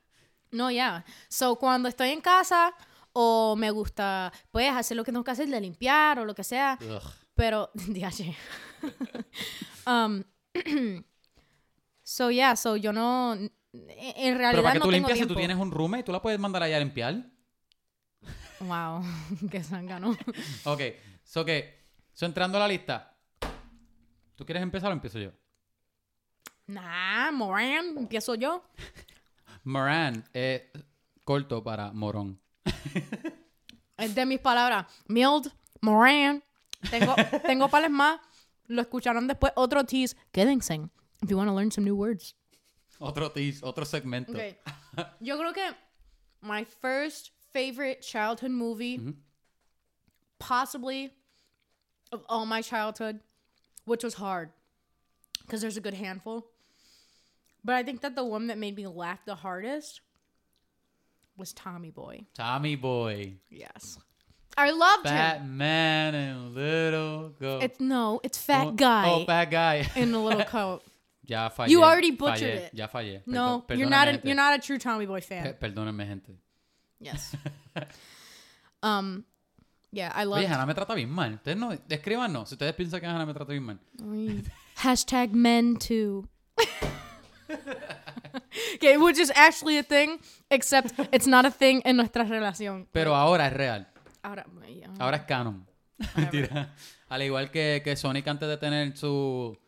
No, 0.50 0.70
ya. 0.70 1.04
So, 1.28 1.56
cuando 1.56 1.88
estoy 1.88 2.10
en 2.10 2.20
casa 2.20 2.74
o 3.12 3.54
me 3.56 3.70
gusta, 3.70 4.32
pues, 4.50 4.70
hacer 4.70 4.96
lo 4.96 5.04
que 5.04 5.12
tengo 5.12 5.24
que 5.24 5.30
hacer, 5.30 5.48
de 5.48 5.60
limpiar 5.60 6.18
o 6.18 6.24
lo 6.24 6.34
que 6.34 6.44
sea. 6.44 6.78
Ugh. 6.80 7.02
Pero, 7.34 7.70
DH. 7.74 8.34
um, 9.86 10.24
so, 12.02 12.30
yeah, 12.30 12.56
so 12.56 12.76
yo 12.76 12.92
no. 12.92 13.34
En 13.34 14.38
realidad 14.38 14.50
Pero 14.52 14.62
para 14.62 14.72
que 14.72 14.78
no 14.78 14.84
tú 14.86 14.90
limpias 14.90 15.18
si 15.18 15.26
tú 15.26 15.34
tienes 15.34 15.56
un 15.56 15.70
roommate, 15.70 16.04
tú 16.04 16.12
la 16.12 16.22
puedes 16.22 16.40
mandar 16.40 16.62
allá 16.62 16.76
a 16.76 16.80
limpiar. 16.80 17.26
Wow, 18.60 19.02
qué 19.50 19.62
zángano. 19.62 20.16
Ok, 20.64 20.80
so 21.24 21.44
que, 21.44 21.78
so 22.12 22.26
entrando 22.26 22.58
a 22.58 22.60
la 22.60 22.68
lista. 22.68 23.14
¿Tú 24.34 24.44
quieres 24.44 24.62
empezar 24.62 24.90
o 24.90 24.92
empiezo 24.92 25.18
yo? 25.18 25.32
Nah, 26.66 27.30
Moran, 27.32 27.96
empiezo 27.96 28.34
yo. 28.34 28.62
Moran 29.64 30.24
es 30.32 30.62
corto 31.24 31.62
para 31.62 31.92
morón. 31.92 32.40
Es 33.96 34.14
de 34.14 34.26
mis 34.26 34.38
palabras. 34.38 34.86
Mild, 35.08 35.52
Moran. 35.80 36.42
Tengo, 36.90 37.14
tengo 37.46 37.68
pales 37.68 37.90
más. 37.90 38.20
Lo 38.66 38.82
escucharon 38.82 39.26
después. 39.26 39.52
Otro 39.56 39.84
tease. 39.84 40.16
Quédense. 40.30 40.88
If 41.22 41.30
you 41.30 41.36
want 41.36 41.48
to 41.48 41.54
learn 41.54 41.72
some 41.72 41.84
new 41.84 41.96
words. 41.96 42.36
Otro 43.00 43.30
tease, 43.30 43.64
otro 43.64 43.84
segmento. 43.84 44.32
Okay. 44.32 44.56
Yo 45.20 45.38
creo 45.38 45.52
que 45.52 45.74
my 46.40 46.64
first 46.64 47.30
favorite 47.52 48.02
childhood 48.02 48.50
movie, 48.50 48.98
Ujú. 48.98 49.14
possibly 50.38 51.12
of 52.12 52.22
all 52.28 52.46
my 52.46 52.62
childhood, 52.62 53.20
which 53.84 54.02
was 54.04 54.14
hard 54.14 54.50
because 55.42 55.60
there's 55.60 55.76
a 55.76 55.80
good 55.80 55.94
handful. 55.94 56.46
But 57.64 57.74
I 57.74 57.82
think 57.82 58.00
that 58.02 58.14
the 58.14 58.24
one 58.24 58.46
that 58.48 58.58
made 58.58 58.76
me 58.76 58.86
laugh 58.86 59.24
the 59.24 59.34
hardest 59.34 60.00
was 61.36 61.52
Tommy 61.52 61.90
Boy. 61.90 62.26
Tommy 62.34 62.76
Boy. 62.76 63.34
Yes. 63.50 63.98
I 64.56 64.70
loved 64.70 65.04
Fat 65.04 65.38
him. 65.40 65.56
man 65.56 66.14
and 66.14 66.54
little 66.54 67.28
girl. 67.30 67.60
It's 67.60 67.78
no, 67.78 68.20
it's 68.24 68.38
fat 68.38 68.66
Oh, 68.68 68.70
guy 68.72 69.08
Oh, 69.10 69.24
fat 69.24 69.50
guy. 69.50 69.86
in 69.94 70.12
a 70.14 70.22
little 70.24 70.44
coat. 70.56 70.82
ya 71.24 71.48
fallé. 71.50 71.68
You 71.68 71.82
already 71.84 72.10
butchered 72.10 72.38
fallé, 72.58 72.66
it. 72.66 72.74
Ya 72.74 72.86
fallé. 72.88 73.20
No, 73.26 73.64
Perdón- 73.68 73.78
you're 73.78 73.88
not 73.90 74.08
a, 74.08 74.20
you're 74.24 74.34
not 74.34 74.58
a 74.58 74.62
true 74.62 74.78
Tommy 74.78 75.06
Boy 75.06 75.20
fan. 75.20 75.44
Pe- 75.44 75.70
Perdónenme, 75.70 76.06
gente. 76.06 76.32
Yes. 77.00 77.36
um, 78.82 79.24
yeah, 79.92 80.12
I 80.14 80.24
love. 80.24 80.38
Oye, 80.38 80.46
Hannah 80.46 80.66
me 80.66 80.74
trata 80.74 80.94
bien 80.94 81.10
mal. 81.10 81.34
Ustedes 81.34 81.56
no, 81.56 81.72
escríbanos 81.72 82.48
si 82.48 82.54
ustedes 82.54 82.74
piensan 82.74 83.00
que 83.00 83.06
Hannah 83.06 83.26
me 83.26 83.34
trata 83.34 83.52
bien 83.52 83.64
mal. 83.64 83.78
Hashtag 84.76 85.32
men 85.32 85.76
too. 85.76 86.28
okay, 88.74 88.96
which 88.96 89.18
is 89.18 89.32
actually 89.34 89.78
a 89.78 89.82
thing, 89.82 90.18
except 90.50 90.92
it's 91.12 91.26
not 91.26 91.44
a 91.46 91.50
thing 91.50 91.82
en 91.84 91.96
nuestra 91.96 92.24
relación. 92.24 92.86
Pero 92.92 93.14
ahora 93.14 93.46
es 93.46 93.52
real. 93.52 93.86
Ahora, 94.22 94.44
yeah. 94.68 94.90
Ahora 94.98 95.16
es 95.18 95.22
canon. 95.24 95.66
Mentira. 96.16 96.74
Al 97.08 97.22
igual 97.22 97.50
que, 97.50 97.80
que 97.82 97.96
Sonic 97.96 98.26
antes 98.28 98.48
de 98.48 98.56
tener 98.56 98.96
su, 98.96 99.58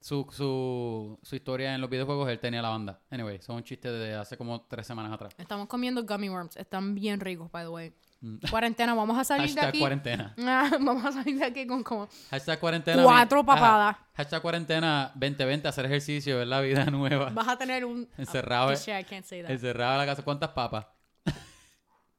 su, 0.00 0.26
su, 0.30 1.18
su 1.22 1.36
historia 1.36 1.74
en 1.74 1.80
los 1.80 1.90
videojuegos, 1.90 2.28
él 2.30 2.38
tenía 2.40 2.62
la 2.62 2.70
banda. 2.70 3.00
Anyway, 3.10 3.40
son 3.42 3.56
un 3.56 3.62
chiste 3.64 3.90
de 3.90 4.14
hace 4.14 4.36
como 4.36 4.62
tres 4.62 4.86
semanas 4.86 5.12
atrás. 5.12 5.34
Estamos 5.38 5.66
comiendo 5.68 6.02
gummy 6.04 6.28
worms. 6.28 6.56
Están 6.56 6.94
bien 6.94 7.20
ricos, 7.20 7.50
by 7.50 7.64
the 7.64 7.68
way. 7.68 7.92
Cuarentena, 8.50 8.94
vamos 8.94 9.16
a 9.18 9.24
salir 9.24 9.46
de 9.46 9.52
Mm. 9.52 9.54
Hashtag 9.56 9.68
aquí. 9.68 9.78
cuarentena. 9.80 10.34
Ah, 10.38 10.70
vamos 10.80 11.04
a 11.04 11.12
salir 11.12 11.38
de 11.38 11.44
aquí 11.44 11.66
con 11.66 11.82
como 11.82 12.08
Hashtag 12.30 12.58
cuarentena. 12.60 13.02
Cuatro 13.02 13.40
Ajá. 13.40 13.46
papadas. 13.46 13.96
Hashtag 14.14 14.42
cuarentena 14.42 15.10
2020, 15.14 15.68
hacer 15.68 15.84
ejercicio, 15.86 16.36
ver 16.38 16.46
la 16.46 16.60
vida 16.60 16.84
nueva. 16.86 17.30
vas 17.30 17.48
a 17.48 17.56
tener 17.58 17.84
un 17.84 18.08
Encerrado, 18.18 18.68
Oh, 18.68 18.72
eh. 18.72 18.76
shit, 18.76 18.94
I 19.00 19.04
can't 19.04 19.24
say 19.24 19.42
that. 19.42 19.50
Encerrado 19.50 19.92
en 19.92 19.98
la 19.98 20.06
casa. 20.06 20.22
¿Cuántas 20.22 20.50
papas? 20.50 20.86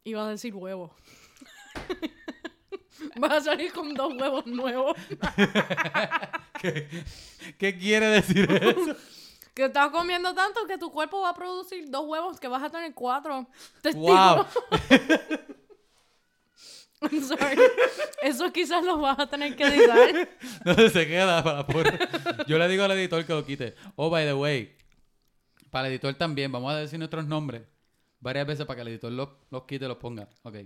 Iba 0.04 0.26
a 0.26 0.30
decir 0.30 0.54
huevo. 0.56 0.96
vas 3.16 3.32
a 3.32 3.42
salir 3.42 3.72
con 3.72 3.94
dos 3.94 4.14
huevos 4.14 4.46
nuevos. 4.46 4.96
¿Qué, 6.62 6.88
qué 7.58 7.78
quiere 7.78 8.08
decir 8.08 8.50
eso? 8.52 8.96
Que 9.54 9.66
estás 9.66 9.92
comiendo 9.92 10.34
tanto 10.34 10.66
que 10.66 10.78
tu 10.78 10.90
cuerpo 10.94 11.20
va 11.20 11.32
a 11.32 11.34
producir 11.34 11.90
dos 11.90 12.06
huevos 12.08 12.40
que 12.40 12.48
vas 12.48 12.64
a 12.64 12.70
tener 12.70 12.94
cuatro. 12.94 13.46
testículos. 13.82 14.16
¡Wow! 14.16 14.46
I'm 17.02 17.22
sorry. 17.22 17.58
Eso 18.22 18.50
quizás 18.54 18.82
lo 18.86 18.98
vas 19.00 19.20
a 19.20 19.28
tener 19.28 19.54
que 19.58 19.66
editar. 19.66 20.30
No 20.64 20.74
se 20.90 21.06
queda 21.06 21.44
para 21.44 21.68
porra. 21.68 22.00
Yo 22.48 22.58
le 22.58 22.70
digo 22.70 22.86
al 22.86 22.92
editor 22.92 23.26
que 23.26 23.34
lo 23.34 23.46
quite. 23.46 23.76
Oh, 23.98 24.10
by 24.10 24.24
the 24.26 24.34
way, 24.34 24.74
para 25.70 25.88
el 25.88 25.96
editor 25.96 26.14
también, 26.14 26.50
vamos 26.50 26.72
a 26.72 26.78
decir 26.78 26.98
nuestros 26.98 27.26
nombres 27.26 27.64
varias 28.22 28.48
veces 28.48 28.66
para 28.66 28.78
que 28.78 28.82
el 28.84 28.88
editor 28.88 29.12
los, 29.12 29.30
los 29.50 29.64
quite 29.64 29.84
y 29.84 29.88
los 29.90 29.98
ponga. 29.98 30.30
Ok. 30.44 30.60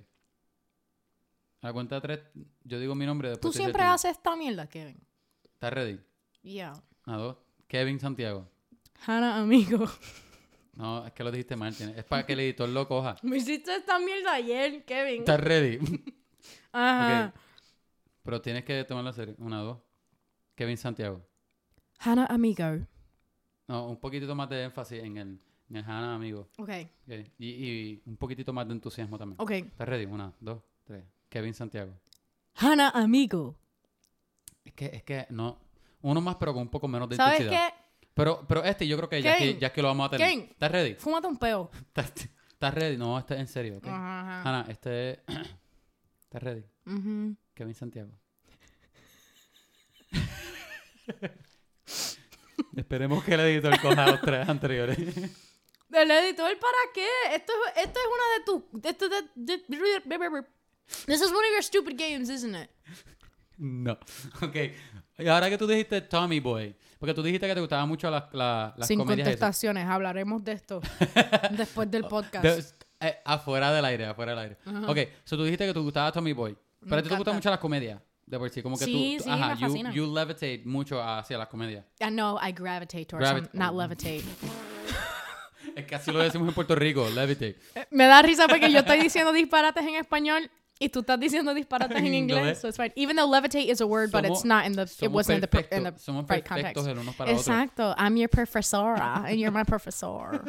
A 1.66 1.70
la 1.70 1.74
cuenta 1.74 1.96
de 1.96 2.02
tres, 2.02 2.20
yo 2.64 2.80
digo 2.80 2.94
mi 2.94 3.08
nombre 3.08 3.30
Tú 3.30 3.48
después. 3.48 3.56
siempre 3.56 3.82
haces 3.82 4.12
esta 4.12 4.36
mierda, 4.36 4.68
Kevin. 4.70 5.02
¿Estás 5.52 5.74
ready? 5.74 6.00
Yeah. 6.44 6.74
A 7.06 7.18
dos. 7.18 7.38
Kevin 7.68 8.00
Santiago. 8.00 8.48
Hannah, 9.08 9.40
amigo. 9.40 9.86
No, 10.76 11.08
es 11.08 11.14
que 11.14 11.24
lo 11.24 11.32
dijiste 11.32 11.56
mal. 11.56 11.74
Es 11.74 12.04
para 12.04 12.24
que 12.26 12.34
el 12.34 12.42
editor 12.42 12.68
lo 12.70 12.86
coja. 12.88 13.16
Me 13.24 13.38
hiciste 13.38 13.74
esta 13.78 13.98
mierda 13.98 14.34
ayer, 14.34 14.84
Kevin. 14.86 15.22
¿Estás 15.22 15.40
ready? 15.40 15.80
Ajá. 16.74 17.34
Pero 18.22 18.42
tienes 18.42 18.64
que 18.66 18.84
tomarlo 18.84 19.12
serio. 19.14 19.36
Una, 19.40 19.62
dos. 19.62 19.80
Kevin 20.54 20.78
Santiago. 20.78 21.26
Hannah 22.00 22.26
Amigo. 22.26 22.86
No, 23.70 23.88
un 23.88 24.00
poquitito 24.00 24.36
más 24.36 24.50
de 24.50 24.66
énfasis 24.66 25.02
en 25.02 25.18
el, 25.18 25.40
en 25.70 25.76
el 25.78 25.84
Hannah, 25.84 26.14
amigo. 26.14 26.50
Ok, 26.60 26.70
Ok. 27.08 27.14
Y, 27.40 27.48
y 27.48 28.04
un 28.06 28.18
poquitito 28.18 28.54
más 28.54 28.68
de 28.68 28.74
entusiasmo 28.74 29.18
también. 29.18 29.42
ok. 29.42 29.52
¿Estás 29.52 29.88
ready? 29.88 30.06
Una, 30.06 30.32
dos, 30.42 30.62
tres. 30.84 31.06
Kevin 31.36 31.54
Santiago. 31.54 31.92
Hannah 32.56 32.88
Amigo. 32.92 33.58
Es 34.64 34.72
que, 34.74 34.86
es 34.86 35.04
que 35.04 35.28
no. 35.32 35.60
Uno 36.02 36.22
más, 36.22 36.38
pero 36.38 36.54
con 36.54 36.62
un 36.62 36.70
poco 36.70 36.88
menos 36.88 37.10
de 37.10 37.18
¿Sabes 37.18 37.42
intensidad. 37.42 37.68
qué? 37.68 37.74
Pero, 38.14 38.46
pero 38.48 38.64
este 38.64 38.88
yo 38.88 38.96
creo 38.96 39.10
que 39.10 39.22
ya, 39.22 39.34
es 39.34 39.38
que 39.40 39.58
ya 39.60 39.74
que 39.74 39.82
lo 39.82 39.90
vamos 39.90 40.08
a 40.08 40.12
tener. 40.12 40.30
Kevin. 40.30 40.48
¿Estás 40.50 40.72
ready? 40.72 40.94
Fúmate 40.96 41.28
un 41.28 41.38
peo. 41.38 41.70
¿Estás, 41.88 42.14
estás 42.54 42.74
ready? 42.74 42.96
No, 42.96 43.20
este 43.20 43.34
es 43.34 43.42
en 43.42 43.48
serio, 43.50 43.80
¿ok? 43.80 43.88
Ajá, 43.88 44.22
ajá. 44.22 44.42
Hannah, 44.50 44.66
este 44.72 45.12
es... 45.12 45.20
¿Estás 46.24 46.42
ready? 46.42 46.64
Kevin 47.54 47.76
Santiago. 47.76 48.12
Esperemos 52.78 53.26
que 53.26 53.34
el 53.34 53.40
editor 53.42 53.78
coja 53.82 54.10
los 54.10 54.22
tres 54.22 54.48
anteriores. 54.48 54.98
¿El 55.92 56.12
editor 56.12 56.58
para 56.60 56.78
qué? 56.94 57.06
Esto, 57.34 57.52
es- 57.76 57.84
esto 57.84 58.00
es 58.00 58.06
una 58.08 58.24
de 58.38 58.44
tus... 58.46 58.64
Esto 58.90 59.10
de, 59.10 59.22
de- 59.36 59.66
This 61.06 61.22
is 61.22 61.32
one 61.32 61.46
of 61.46 61.52
your 61.52 61.64
stupid 61.64 61.98
games, 61.98 62.30
isn't 62.30 62.56
it? 62.56 62.70
no. 63.58 63.98
Ok. 64.42 64.56
Y 65.18 65.28
ahora 65.28 65.50
que 65.50 65.58
tú 65.58 65.66
dijiste 65.66 66.02
Tommy 66.02 66.40
Boy, 66.42 66.76
porque 67.00 67.14
tú 67.14 67.24
dijiste 67.24 67.48
que 67.48 67.54
te 67.56 67.62
gustaban 67.62 67.88
mucho 67.88 68.12
las, 68.12 68.26
la- 68.34 68.74
las 68.76 68.86
Sin 68.88 69.00
comedias 69.00 69.28
esas. 69.28 69.40
contestaciones. 69.40 69.88
Hablaremos 69.88 70.44
de 70.44 70.52
esto 70.52 70.82
después 71.52 71.90
del 71.90 72.04
podcast. 72.04 72.44
De- 72.44 72.66
eh, 73.08 73.18
afuera 73.24 73.72
del 73.72 73.86
aire, 73.86 74.06
afuera 74.08 74.32
del 74.36 74.40
aire. 74.40 74.58
Ok, 74.88 74.98
so 75.24 75.38
tú 75.38 75.44
dijiste 75.46 75.66
que 75.68 75.74
te 75.74 75.80
gustaba 75.80 76.12
Tommy 76.12 76.34
Boy. 76.34 76.58
Pero 76.82 76.96
a 76.96 76.98
ti 77.02 77.04
te 77.04 77.08
encanta. 77.08 77.18
gustan 77.18 77.36
mucho 77.36 77.50
las 77.50 77.60
comedias. 77.60 78.02
De 78.26 78.38
por 78.40 78.50
sí, 78.50 78.62
como 78.64 78.78
que 78.78 78.86
Sí, 78.86 79.16
tú, 79.20 79.24
sí, 79.24 79.30
ajá, 79.30 79.50
me 79.50 79.62
you, 79.62 79.68
fascina. 79.68 79.92
you 79.94 80.14
levitate 80.16 80.64
mucho 80.66 81.02
hacia 81.02 81.38
las 81.38 81.48
comedias. 81.48 81.86
I 82.02 82.06
know 82.10 82.38
I 82.42 82.52
gravitate 82.52 83.06
towards 83.06 83.30
Gravit- 83.30 83.52
them, 83.52 83.60
not 83.62 83.74
levitate. 83.76 84.24
Es 85.76 85.86
que 85.86 85.96
así 85.96 86.12
lo 86.12 86.20
decimos 86.20 86.48
en 86.48 86.54
Puerto 86.54 86.76
Rico, 86.76 87.08
levitate. 87.10 87.58
Eh, 87.76 87.86
Me 87.92 88.06
da 88.06 88.22
risa 88.22 88.48
porque 88.48 88.72
yo 88.72 88.80
estoy 88.80 89.00
diciendo 89.00 89.32
disparates 89.34 89.84
en 89.86 89.96
español 89.96 90.50
y 90.80 90.90
tú 90.90 91.00
estás 91.00 91.20
diciendo 91.20 91.54
disparates 91.54 91.98
en 91.98 92.14
inglés. 92.14 92.60
So 92.60 92.68
it's 92.68 92.78
fine. 92.78 92.92
Even 92.96 93.16
though 93.16 93.28
levitate 93.30 93.70
is 93.70 93.80
a 93.82 93.86
word, 93.88 94.12
but 94.12 94.26
it's 94.26 94.42
Somos- 94.42 94.46
not 94.46 94.66
in 94.66 94.74
the. 94.74 94.82
It 94.84 94.90
Somos 94.90 95.12
wasn't 95.12 95.44
in 95.44 95.50
the, 95.50 95.76
in 95.78 95.84
the 95.84 95.92
somos 96.00 96.30
right 96.30 96.44
context. 96.46 96.86
el 96.88 96.98
uno 97.00 97.14
para 97.14 97.32
otro. 97.32 97.40
Exacto. 97.42 97.96
I'm 97.98 98.18
your 98.18 98.28
profesora 98.30 99.24
and 99.26 99.40
you're 99.40 99.52
my 99.52 99.64
professor. 99.64 100.42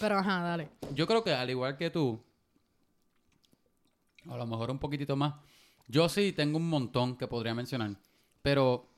Pero 0.00 0.18
ajá, 0.18 0.42
dale. 0.42 0.68
Yo 0.94 1.06
creo 1.06 1.22
que 1.22 1.32
al 1.32 1.48
igual 1.50 1.76
que 1.76 1.88
tú, 1.90 2.20
a 4.28 4.36
lo 4.36 4.46
mejor 4.46 4.70
un 4.70 4.78
poquitito 4.78 5.16
más, 5.16 5.34
yo 5.88 6.08
sí 6.08 6.32
tengo 6.32 6.56
un 6.58 6.68
montón 6.68 7.16
que 7.16 7.26
podría 7.26 7.54
mencionar. 7.54 7.90
Pero, 8.42 8.88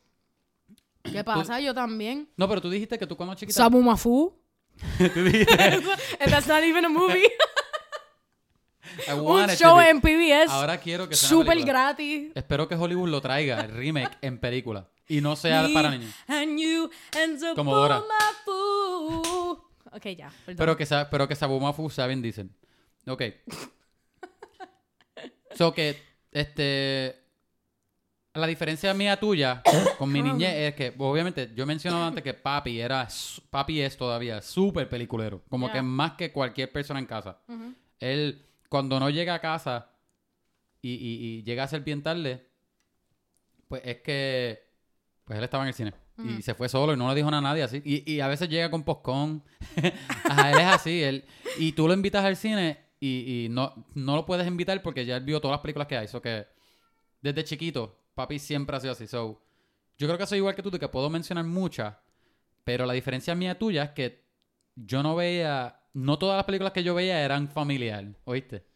¿Qué 1.02 1.22
pasa? 1.22 1.60
Yo 1.60 1.72
también. 1.74 2.28
no, 2.36 2.48
pero 2.48 2.60
tú 2.60 2.70
dijiste 2.70 2.98
que 2.98 3.06
tú 3.06 3.16
cuando 3.16 3.34
chiquita... 3.34 3.56
Sabu 3.56 3.80
Mafu. 3.82 4.34
tú 5.14 5.22
dijiste, 5.24 5.54
And 5.62 5.84
that's 6.30 6.46
not 6.48 6.62
even 6.64 6.84
a 6.84 6.88
movie. 6.88 7.28
Un 9.16 9.48
show 9.50 9.80
en 9.80 10.00
PBS. 10.00 10.50
Ahora 10.50 10.78
quiero 10.78 11.08
que 11.08 11.16
sea 11.16 11.28
Súper 11.28 11.62
gratis. 11.64 12.30
Espero 12.34 12.68
que 12.68 12.74
Hollywood 12.74 13.08
lo 13.08 13.20
traiga, 13.20 13.60
el 13.60 13.70
remake 13.70 14.16
en 14.22 14.38
película. 14.38 14.88
Y 15.08 15.20
no 15.20 15.36
sea 15.36 15.68
para 15.72 15.90
niños. 15.90 16.12
And 16.26 16.58
you 16.58 16.90
and 17.16 17.38
Sabu 17.38 17.54
Como 17.54 17.74
Dora. 17.74 18.02
Ok, 19.92 20.06
ya. 20.16 20.30
perdón. 20.44 20.58
Pero 20.58 20.76
que, 20.76 20.84
sea, 20.84 21.08
pero 21.08 21.26
que 21.26 21.34
Sabu 21.34 21.58
Mafu 21.58 21.88
sea 21.88 22.06
Vin 22.06 22.20
Diesel. 22.20 22.50
Ok. 23.06 23.22
so 25.54 25.72
que, 25.72 25.96
este... 26.32 27.22
La 28.34 28.46
diferencia 28.46 28.92
mía 28.92 29.18
tuya 29.18 29.62
con 29.96 30.12
mi 30.12 30.20
niñez 30.20 30.52
es 30.54 30.74
que, 30.74 30.92
obviamente, 30.98 31.50
yo 31.54 31.62
he 31.62 31.66
mencionado 31.66 32.04
antes 32.04 32.22
que 32.22 32.34
papi 32.34 32.78
era... 32.78 33.08
Papi 33.48 33.80
es 33.80 33.96
todavía 33.96 34.42
súper 34.42 34.90
peliculero. 34.90 35.42
Como 35.48 35.72
que 35.72 35.80
más 35.80 36.12
que 36.12 36.32
cualquier 36.32 36.70
persona 36.70 37.00
en 37.00 37.06
casa. 37.06 37.38
Ujú. 37.48 37.72
Él, 37.98 38.44
cuando 38.68 38.98
no 39.00 39.10
llega 39.10 39.34
a 39.34 39.40
casa 39.40 39.90
y, 40.82 40.92
y- 40.94 41.38
y 41.38 41.42
llega 41.42 41.64
a 41.64 41.68
ser 41.68 41.82
bien 41.82 42.02
tarde, 42.02 42.48
pues 43.68 43.82
es 43.84 44.00
que... 44.02 44.64
Pues 45.24 45.38
él 45.38 45.44
estaba 45.44 45.64
en 45.64 45.68
el 45.68 45.74
cine. 45.74 45.92
Y 46.24 46.40
se 46.40 46.54
fue 46.54 46.68
solo 46.68 46.94
y 46.94 46.96
no 46.96 47.08
le 47.08 47.14
dijo 47.14 47.30
nada 47.30 47.40
a 47.40 47.50
nadie 47.50 47.62
así. 47.64 47.82
Y, 47.84 48.10
y 48.10 48.20
a 48.20 48.28
veces 48.28 48.48
llega 48.48 48.70
con 48.70 48.84
poscón. 48.84 49.42
Ajá, 50.24 50.52
él 50.52 50.58
es 50.60 50.66
así. 50.66 51.02
Él, 51.02 51.24
y 51.58 51.72
tú 51.72 51.86
lo 51.88 51.92
invitas 51.94 52.24
al 52.24 52.36
cine 52.36 52.78
y, 53.00 53.44
y 53.44 53.48
no, 53.50 53.86
no 53.94 54.14
lo 54.16 54.24
puedes 54.24 54.46
invitar 54.46 54.80
porque 54.82 55.04
ya 55.04 55.16
él 55.16 55.24
vio 55.24 55.40
todas 55.40 55.56
las 55.56 55.60
películas 55.60 55.88
que 55.88 55.96
hay. 55.98 56.08
So 56.08 56.22
que 56.22 56.46
desde 57.20 57.44
chiquito, 57.44 58.00
papi 58.14 58.38
siempre 58.38 58.76
ha 58.76 58.80
sido 58.80 58.92
así. 58.92 59.06
So, 59.06 59.42
yo 59.98 60.06
creo 60.06 60.16
que 60.16 60.26
soy 60.26 60.38
igual 60.38 60.54
que 60.54 60.62
tú, 60.62 60.70
de 60.70 60.78
que 60.78 60.88
puedo 60.88 61.10
mencionar 61.10 61.44
muchas. 61.44 61.96
Pero 62.64 62.86
la 62.86 62.92
diferencia 62.94 63.34
mía 63.34 63.58
tuya 63.58 63.82
es 63.82 63.90
que 63.90 64.24
yo 64.76 65.02
no 65.02 65.16
veía... 65.16 65.80
No 65.96 66.18
todas 66.18 66.36
las 66.36 66.44
películas 66.44 66.72
que 66.74 66.82
yo 66.82 66.94
veía 66.94 67.20
eran 67.22 67.48
familiar, 67.48 68.04
¿oíste? 68.24 68.66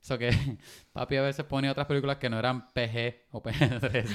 So 0.00 0.16
que 0.16 0.30
papi 0.94 1.16
a 1.16 1.22
veces 1.22 1.44
ponía 1.44 1.70
otras 1.70 1.86
películas 1.86 2.16
que 2.16 2.30
no 2.30 2.38
eran 2.38 2.66
PG 2.72 3.26
o 3.32 3.42
PG-13. 3.42 4.06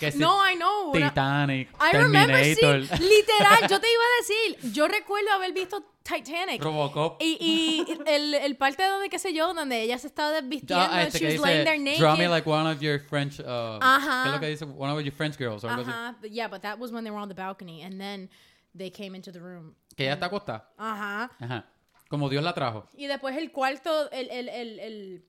Que 0.00 0.10
sí, 0.10 0.18
No, 0.18 0.42
I 0.44 0.56
know. 0.56 0.92
Titanic, 0.92 1.68
I 1.80 1.96
remember, 1.96 2.44
sí, 2.44 2.56
Terminator, 2.56 3.00
literal, 3.00 3.60
yo 3.70 3.80
te 3.80 3.86
iba 3.86 4.02
a 4.02 4.18
decir, 4.58 4.72
yo 4.72 4.88
recuerdo 4.88 5.30
haber 5.30 5.52
visto 5.52 5.80
Titanic. 6.02 6.60
Robocop. 6.60 7.22
Y, 7.22 7.36
y 7.40 7.86
el, 8.10 8.34
el 8.34 8.56
parte 8.56 8.82
donde, 8.84 9.08
qué 9.08 9.20
sé 9.20 9.32
yo, 9.32 9.54
donde 9.54 9.82
ella 9.82 9.96
se 9.96 10.08
estaba 10.08 10.32
desvistiendo, 10.32 10.84
Ah, 10.90 11.04
este 11.04 11.20
she 11.20 11.38
was 11.38 11.46
laying 11.48 11.64
there 11.64 11.78
naked. 11.78 12.00
draw 12.00 12.16
me 12.16 12.26
like 12.26 12.50
one 12.50 12.68
of 12.68 12.80
your 12.80 12.98
French, 12.98 13.38
uh, 13.38 13.78
Ajá. 13.80 14.24
¿qué 14.24 14.28
es 14.28 14.34
lo 14.34 14.40
que 14.40 14.48
dice? 14.48 14.64
One 14.64 14.90
of 14.92 15.00
your 15.02 15.14
French 15.14 15.38
girls. 15.38 15.62
Ajá, 15.62 16.16
but 16.20 16.32
yeah, 16.32 16.48
but 16.48 16.62
that 16.62 16.80
was 16.80 16.90
when 16.90 17.04
they 17.04 17.12
were 17.12 17.20
on 17.22 17.28
the 17.28 17.34
balcony, 17.36 17.82
and 17.82 18.00
then 18.00 18.28
they 18.74 18.90
came 18.90 19.14
into 19.14 19.30
the 19.30 19.38
room. 19.40 19.76
Que 19.96 20.06
ella 20.06 20.14
está 20.14 20.26
acostada. 20.26 20.64
Ajá. 20.76 21.30
Ajá. 21.38 21.64
Como 22.12 22.28
Dios 22.28 22.44
la 22.44 22.52
trajo. 22.52 22.86
Y 22.94 23.06
después 23.06 23.34
el 23.38 23.50
cuarto, 23.50 24.10
el, 24.10 24.28
el, 24.30 24.48
el, 24.50 24.78
el 24.80 25.24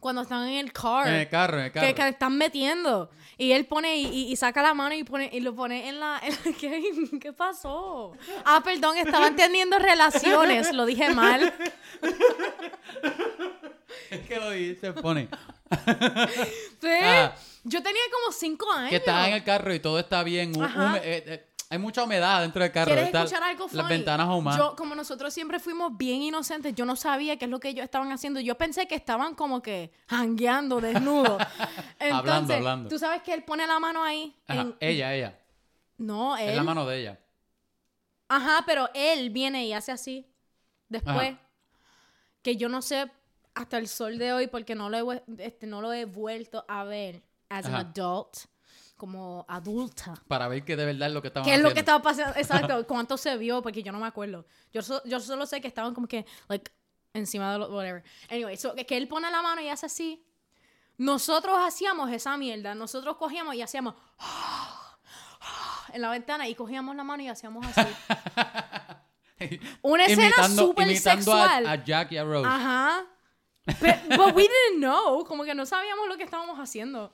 cuando 0.00 0.22
están 0.22 0.48
en 0.48 0.56
el 0.56 0.72
car. 0.72 1.06
En 1.06 1.14
el 1.16 1.28
carro, 1.28 1.58
en 1.58 1.64
el 1.66 1.72
carro. 1.72 1.86
que, 1.86 1.94
que 1.94 2.08
están 2.08 2.38
metiendo. 2.38 3.10
Y 3.36 3.52
él 3.52 3.66
pone 3.66 3.94
y, 3.96 4.06
y- 4.06 4.32
y 4.32 4.36
saca 4.36 4.62
la 4.62 4.72
mano 4.72 4.94
y 4.94 5.04
pone 5.04 5.28
y 5.30 5.40
lo 5.40 5.54
pone 5.54 5.86
en 5.90 6.00
la. 6.00 6.18
en- 6.22 6.54
¿qué, 6.60 6.82
¿Qué 7.20 7.32
pasó? 7.34 8.12
Ah, 8.46 8.62
perdón, 8.64 8.96
estaba 8.96 9.26
entendiendo 9.28 9.78
relaciones. 9.78 10.72
Lo 10.72 10.86
dije 10.86 11.10
mal. 11.12 11.52
Es 14.10 14.20
que 14.26 14.36
lo 14.38 14.50
dice, 14.50 14.92
pone. 14.94 15.28
Sí. 16.80 16.88
Ah. 17.02 17.34
Yo 17.64 17.82
tenía 17.82 18.00
como 18.12 18.32
cinco 18.32 18.70
años. 18.72 18.90
Que 18.90 18.96
está 18.96 19.26
en 19.28 19.34
el 19.34 19.42
carro 19.44 19.74
y 19.74 19.80
todo 19.80 19.98
está 19.98 20.22
bien. 20.22 20.52
eh, 21.02 21.24
eh, 21.26 21.46
hay 21.68 21.78
mucha 21.78 22.04
humedad 22.04 22.42
dentro 22.42 22.62
del 22.62 22.70
carro. 22.72 22.86
¿Quieres 22.92 23.12
escuchar 23.12 23.42
algo 23.42 23.66
funny? 23.68 23.82
Las 23.82 23.88
ventanas 23.88 24.28
ahumadas. 24.28 24.58
Yo, 24.58 24.76
como 24.76 24.94
nosotros 24.94 25.32
siempre 25.34 25.58
fuimos 25.58 25.96
bien 25.96 26.22
inocentes, 26.22 26.74
yo 26.74 26.84
no 26.84 26.94
sabía 26.96 27.36
qué 27.38 27.46
es 27.46 27.50
lo 27.50 27.58
que 27.60 27.68
ellos 27.68 27.84
estaban 27.84 28.12
haciendo. 28.12 28.38
Yo 28.40 28.56
pensé 28.56 28.86
que 28.86 28.94
estaban 28.94 29.34
como 29.34 29.60
que 29.62 29.92
jangueando 30.08 30.80
desnudos. 30.80 31.42
Entonces, 31.98 32.12
Hablando, 32.12 32.54
hablando. 32.54 32.88
tú 32.88 32.98
sabes 32.98 33.22
que 33.22 33.32
él 33.34 33.42
pone 33.44 33.66
la 33.66 33.78
mano 33.80 34.02
ahí. 34.04 34.34
Ajá, 34.46 34.60
en- 34.60 34.76
Ella, 34.80 35.14
ella. 35.14 35.38
No, 35.98 36.36
él. 36.36 36.50
Es 36.50 36.56
la 36.56 36.62
mano 36.62 36.86
de 36.86 37.00
ella. 37.00 37.20
Ajá, 38.28 38.62
pero 38.66 38.88
él 38.94 39.30
viene 39.30 39.66
y 39.66 39.72
hace 39.72 39.92
así. 39.92 40.26
Después. 40.88 41.16
Ajá. 41.32 41.40
Que 42.42 42.56
yo 42.56 42.68
no 42.68 42.80
sé 42.82 43.10
hasta 43.54 43.78
el 43.78 43.88
sol 43.88 44.18
de 44.18 44.32
hoy 44.32 44.46
porque 44.46 44.74
no 44.74 44.88
lo 44.90 45.12
he, 45.12 45.22
este, 45.38 45.66
no 45.66 45.80
lo 45.80 45.92
he 45.92 46.04
vuelto 46.04 46.64
a 46.68 46.84
ver 46.84 47.22
as 47.48 47.64
an 47.66 47.74
adult, 47.74 48.36
como 48.96 49.44
adulta. 49.48 50.14
Para 50.26 50.48
ver 50.48 50.64
que 50.64 50.76
de 50.76 50.86
verdad 50.86 51.08
es 51.08 51.14
lo 51.14 51.20
que 51.20 51.28
estaban 51.28 51.46
¿Qué 51.48 51.54
es 51.54 51.60
lo 51.60 51.72
que 51.72 51.80
estaba 51.80 52.02
pasando? 52.02 52.34
Exacto, 52.36 52.86
cuánto 52.86 53.16
se 53.16 53.36
vio, 53.36 53.62
porque 53.62 53.82
yo 53.82 53.92
no 53.92 53.98
me 53.98 54.06
acuerdo. 54.06 54.46
Yo, 54.72 54.82
so- 54.82 55.02
yo 55.04 55.20
solo 55.20 55.46
sé 55.46 55.60
que 55.60 55.68
estaban 55.68 55.94
como 55.94 56.06
que, 56.06 56.24
like, 56.48 56.72
encima 57.12 57.52
de 57.52 57.58
lo, 57.58 57.68
whatever. 57.68 58.02
Anyway, 58.30 58.56
so, 58.56 58.74
que, 58.74 58.96
él 58.96 59.08
pone 59.08 59.30
la 59.30 59.42
mano 59.42 59.60
y 59.60 59.68
hace 59.68 59.86
así. 59.86 60.24
Nosotros 60.98 61.56
hacíamos 61.60 62.10
esa 62.10 62.36
mierda. 62.38 62.74
Nosotros 62.74 63.16
cogíamos 63.16 63.54
y 63.54 63.62
hacíamos 63.62 63.94
en 65.92 66.00
la 66.00 66.10
ventana 66.10 66.48
y 66.48 66.54
cogíamos 66.54 66.96
la 66.96 67.04
mano 67.04 67.22
y 67.22 67.28
hacíamos 67.28 67.66
así. 67.66 67.88
Una 69.82 70.06
escena 70.06 70.48
súper 70.48 70.88
imitando 70.88 71.34
a- 71.34 71.42
sexual. 71.42 71.66
A, 71.66 71.84
Jack 71.84 72.12
y 72.12 72.16
a 72.16 72.24
Rose. 72.24 72.48
Ajá. 72.48 73.04
Pero 73.78 73.98
but 74.16 74.34
we 74.34 74.42
didn't 74.44 74.78
know. 74.78 75.24
Como 75.24 75.44
que 75.44 75.54
no 75.54 75.66
sabíamos 75.66 76.08
lo 76.08 76.16
que 76.16 76.22
estábamos 76.22 76.58
haciendo. 76.58 77.12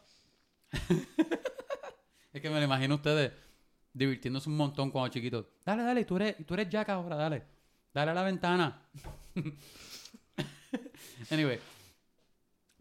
Es 2.32 2.40
que 2.40 2.48
me 2.50 2.58
lo 2.58 2.64
imagino 2.64 2.94
a 2.94 2.96
ustedes 2.96 3.32
divirtiéndose 3.92 4.48
un 4.48 4.56
montón 4.56 4.90
cuando 4.90 5.12
chiquitos. 5.12 5.46
Dale, 5.64 5.82
dale, 5.82 6.04
tú 6.04 6.16
eres, 6.16 6.46
tú 6.46 6.54
eres 6.54 6.68
Jack 6.68 6.88
ahora, 6.88 7.16
dale. 7.16 7.42
Dale 7.92 8.10
a 8.10 8.14
la 8.14 8.22
ventana. 8.22 8.88
anyway. 11.30 11.58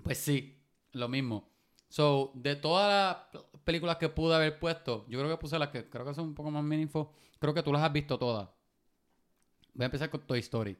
Pues 0.03 0.17
sí, 0.17 0.57
lo 0.93 1.07
mismo. 1.09 1.49
So, 1.89 2.31
de 2.35 2.55
todas 2.55 3.27
las 3.33 3.43
películas 3.65 3.97
que 3.97 4.07
pude 4.07 4.33
haber 4.35 4.57
puesto, 4.57 5.05
yo 5.09 5.19
creo 5.19 5.29
que 5.29 5.37
puse 5.37 5.59
las 5.59 5.69
que 5.69 5.89
creo 5.89 6.05
que 6.05 6.13
son 6.13 6.27
un 6.29 6.35
poco 6.35 6.49
más 6.49 6.63
meaningful. 6.63 7.07
Creo 7.39 7.53
que 7.53 7.61
tú 7.61 7.73
las 7.73 7.81
has 7.83 7.91
visto 7.91 8.17
todas. 8.17 8.47
Voy 9.73 9.83
a 9.83 9.85
empezar 9.85 10.09
con 10.09 10.21
Toy 10.25 10.39
Story. 10.39 10.77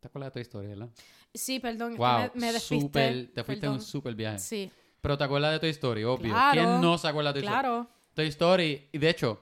¿Te 0.00 0.08
acuerdas 0.08 0.28
de 0.28 0.32
Toy 0.34 0.42
Story, 0.42 0.66
verdad? 0.68 0.90
Sí, 1.32 1.58
perdón, 1.58 1.96
Wow, 1.96 2.30
me, 2.34 2.40
me 2.40 2.52
despisté. 2.52 2.80
super, 2.80 3.30
te 3.34 3.44
fuiste 3.44 3.66
en 3.66 3.72
un 3.72 3.80
super 3.80 4.14
viaje. 4.14 4.38
Sí, 4.38 4.70
Pero 5.06 5.16
te 5.16 5.22
acuerdas 5.22 5.52
de 5.52 5.60
Toy 5.60 5.70
Story, 5.70 6.02
obvio. 6.02 6.32
Claro, 6.32 6.60
¿Quién 6.60 6.80
no 6.80 6.98
se 6.98 7.06
acuerda 7.06 7.32
de 7.32 7.38
Toy 7.40 7.46
Story? 7.46 7.60
claro. 7.60 7.86
Toy 8.12 8.26
Story, 8.26 8.88
y 8.90 8.98
de 8.98 9.08
hecho, 9.08 9.40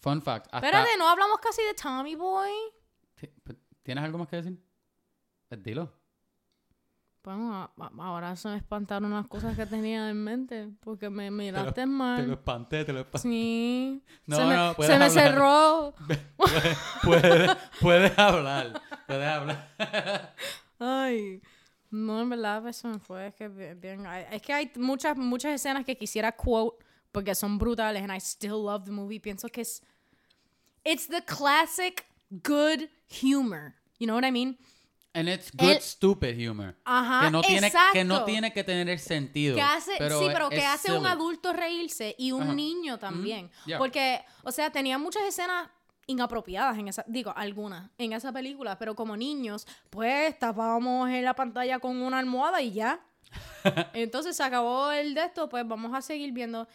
fun 0.00 0.22
fact. 0.22 0.46
Hasta... 0.46 0.66
Espérate, 0.66 0.96
¿no 0.96 1.06
hablamos 1.06 1.38
casi 1.38 1.60
de 1.62 1.74
Tommy 1.74 2.14
Boy? 2.14 2.50
Ti- 3.14 3.28
¿Tienes 3.82 4.02
algo 4.02 4.16
más 4.16 4.28
que 4.28 4.36
decir? 4.36 4.58
Pues 5.50 5.62
dilo. 5.62 5.92
Bueno, 7.24 7.70
ahora 7.98 8.36
se 8.36 8.48
me 8.48 8.56
espantaron 8.56 9.12
unas 9.12 9.26
cosas 9.26 9.54
que 9.54 9.66
tenía 9.66 10.08
en 10.08 10.24
mente, 10.24 10.70
porque 10.80 11.10
me 11.10 11.30
miraste 11.30 11.72
Te 11.72 11.80
lo 11.82 11.92
mal. 11.92 12.30
espanté, 12.30 12.84
te 12.86 12.92
lo 12.94 13.00
espanté. 13.00 13.28
Sí. 13.28 14.02
No, 14.24 14.36
se 14.36 14.44
me, 14.46 14.56
no, 14.56 14.74
puedes 14.76 14.92
se 14.94 14.98
me 14.98 15.10
cerró. 15.10 15.92
Puedes, 16.06 16.78
puedes, 17.02 17.56
puedes 17.82 18.18
hablar. 18.18 18.80
Puedes 19.06 19.28
hablar. 19.28 20.34
Ay. 20.78 21.42
No, 21.96 22.20
en 22.20 22.28
verdad, 22.28 22.62
pues, 22.62 22.76
se 22.76 22.88
me 22.88 22.98
fue. 22.98 23.28
Es 23.28 23.34
que, 23.34 23.48
bien, 23.48 24.06
es 24.30 24.42
que 24.42 24.52
hay 24.52 24.70
muchas, 24.76 25.16
muchas 25.16 25.52
escenas 25.52 25.84
que 25.84 25.96
quisiera 25.96 26.32
quote 26.32 26.84
porque 27.10 27.34
son 27.34 27.56
brutales 27.56 28.02
and 28.02 28.12
I 28.12 28.20
still 28.20 28.62
love 28.64 28.84
the 28.84 28.90
movie. 28.90 29.18
Pienso 29.18 29.48
que 29.48 29.62
es... 29.62 29.82
It's 30.84 31.08
the 31.08 31.22
classic 31.24 32.06
good 32.30 32.88
humor. 33.08 33.74
You 33.98 34.06
know 34.06 34.14
what 34.14 34.24
I 34.26 34.30
mean? 34.30 34.58
And 35.14 35.28
it's 35.30 35.50
good, 35.50 35.70
El- 35.70 35.80
stupid 35.80 36.36
humor. 36.36 36.76
Ajá, 36.84 37.24
que 37.24 37.30
no 37.30 37.40
tiene 37.40 37.72
que 37.94 38.04
no 38.04 38.24
tiene 38.24 38.52
que 38.52 38.62
tener 38.62 38.98
sentido. 38.98 39.56
Que 39.56 39.62
hace, 39.62 39.92
sí, 39.92 39.98
pero 39.98 40.50
es 40.50 40.58
que 40.58 40.66
hace 40.66 40.92
un 40.92 40.98
silly. 40.98 41.10
adulto 41.10 41.54
reírse 41.54 42.14
y 42.18 42.32
un 42.32 42.42
Ajá. 42.42 42.52
niño 42.54 42.98
también. 42.98 43.50
yeah. 43.64 43.78
Porque, 43.78 44.22
o 44.42 44.52
sea, 44.52 44.70
tenía 44.70 44.98
muchas 44.98 45.22
escenas 45.22 45.70
inapropiadas 46.06 46.78
en 46.78 46.88
esa, 46.88 47.04
digo, 47.08 47.32
algunas, 47.36 47.90
en 47.98 48.12
esa 48.12 48.32
película, 48.32 48.78
pero 48.78 48.94
como 48.94 49.16
niños, 49.16 49.66
pues 49.90 50.38
tapábamos 50.38 51.08
en 51.10 51.24
la 51.24 51.34
pantalla 51.34 51.78
con 51.78 51.96
una 52.00 52.18
almohada 52.18 52.62
y 52.62 52.72
ya. 52.72 53.00
Entonces 53.92 54.36
se 54.36 54.42
acabó 54.42 54.90
el 54.92 55.14
de 55.14 55.24
esto, 55.24 55.48
pues 55.48 55.66
vamos 55.66 55.92
a 55.94 56.00
seguir 56.02 56.32
viendo. 56.32 56.66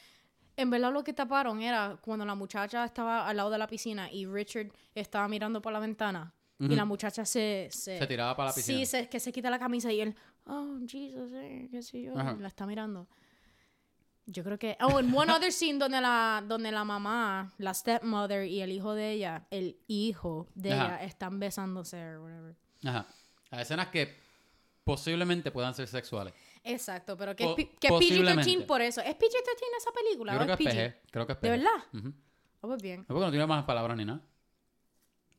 En 0.57 0.69
verdad 0.69 0.91
lo 0.91 1.03
que 1.03 1.13
taparon 1.13 1.61
era 1.61 1.97
cuando 2.01 2.25
la 2.25 2.35
muchacha 2.35 2.83
estaba 2.83 3.27
al 3.27 3.37
lado 3.37 3.49
de 3.49 3.57
la 3.57 3.67
piscina 3.67 4.11
y 4.11 4.25
Richard 4.25 4.67
estaba 4.93 5.27
mirando 5.27 5.61
por 5.61 5.71
la 5.71 5.79
ventana. 5.79 6.33
Y 6.59 6.65
Ujú. 6.65 6.75
la 6.75 6.85
muchacha 6.85 7.25
se, 7.25 7.69
se, 7.71 7.97
Se 7.97 8.05
tiraba 8.07 8.35
para 8.35 8.49
la 8.49 8.53
piscina. 8.55 8.79
Sí, 8.79 8.85
se- 8.85 9.09
que 9.09 9.19
se 9.19 9.31
quita 9.31 9.49
la 9.49 9.57
camisa 9.57 9.91
y 9.91 10.01
él, 10.01 10.15
oh, 10.45 10.77
Jesus, 10.87 11.31
eh, 11.33 11.67
qué 11.71 11.81
sé 11.81 12.03
yo, 12.03 12.15
Ajá. 12.19 12.35
y 12.37 12.41
la 12.41 12.49
está 12.49 12.67
mirando. 12.67 13.07
Yo 14.25 14.43
creo 14.43 14.57
que... 14.57 14.77
Oh, 14.81 14.99
en 14.99 15.13
one 15.13 15.31
other 15.31 15.51
scene 15.51 15.79
donde 15.79 15.99
la, 15.99 16.43
donde 16.47 16.71
la 16.71 16.84
mamá, 16.84 17.53
la 17.57 17.73
stepmother 17.73 18.45
y 18.45 18.62
el 18.62 18.71
hijo 18.71 18.93
de 18.93 19.12
ella, 19.12 19.47
el 19.49 19.77
hijo 19.88 20.47
de 20.55 20.73
Ajá. 20.73 20.86
ella, 20.86 21.03
están 21.03 21.39
besándose 21.39 22.15
o 22.15 22.23
whatever. 22.23 22.55
Ajá. 22.86 23.07
A 23.49 23.62
escenas 23.62 23.88
que 23.88 24.15
posiblemente 24.84 25.51
puedan 25.51 25.73
ser 25.73 25.88
sexuales. 25.88 26.34
Exacto, 26.63 27.17
pero 27.17 27.36
que, 27.36 27.43
es, 27.43 27.55
que 27.55 27.62
es 27.63 27.69
PG-13 27.81 27.89
posiblemente. 27.89 28.62
por 28.65 28.81
eso. 28.81 29.01
¿Es 29.01 29.15
PG-13 29.15 29.77
esa 29.77 29.91
película 29.91 30.34
Yo 30.34 30.39
creo 30.39 30.57
que 30.57 30.63
es 30.63 30.69
PG? 30.69 30.75
PG. 30.75 31.12
Creo 31.12 31.25
que 31.25 31.34
es 31.34 31.38
PG. 31.39 31.43
¿De 31.43 31.49
verdad? 31.49 31.84
Ujú. 31.93 32.13
Oh, 32.62 32.67
pues 32.67 32.81
bien. 32.81 32.99
No, 33.01 33.07
porque 33.07 33.25
no 33.25 33.31
tiene 33.31 33.47
más 33.47 33.63
palabras 33.65 33.97
ni 33.97 34.05
nada. 34.05 34.21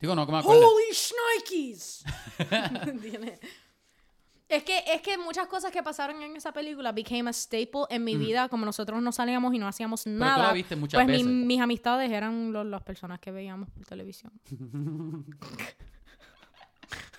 Digo, 0.01 0.16
no 0.16 0.27
que 0.27 0.33
me 0.33 0.38
acuerdo. 0.38 0.68
¡Holy 0.68 0.92
shnikes! 0.92 2.05
Es 4.53 4.65
que, 4.65 4.83
es 4.87 5.01
que 5.01 5.17
muchas 5.17 5.47
cosas 5.47 5.73
que 5.73 5.83
pasaron 5.83 6.23
en 6.23 6.37
esa 6.37 6.53
película 6.53 6.93
became 6.93 7.31
a 7.31 7.33
staple 7.33 7.85
en 7.88 8.05
mi 8.05 8.17
vida, 8.17 8.49
como 8.51 8.67
nosotros 8.67 9.01
no 9.03 9.11
salíamos 9.11 9.55
y 9.55 9.59
no 9.59 9.67
hacíamos 9.67 10.05
tú 10.05 10.11
nada. 10.11 10.49
la 10.49 10.53
viste 10.53 10.77
muchas 10.77 10.99
pues 10.99 11.07
mi- 11.07 11.12
veces. 11.25 11.47
mis 11.47 11.61
amistades 11.61 12.11
eran 12.11 12.53
los- 12.53 12.67
las 12.67 12.83
personas 12.83 13.19
que 13.19 13.31
veíamos 13.31 13.71
por 13.71 13.85
televisión. 13.87 14.31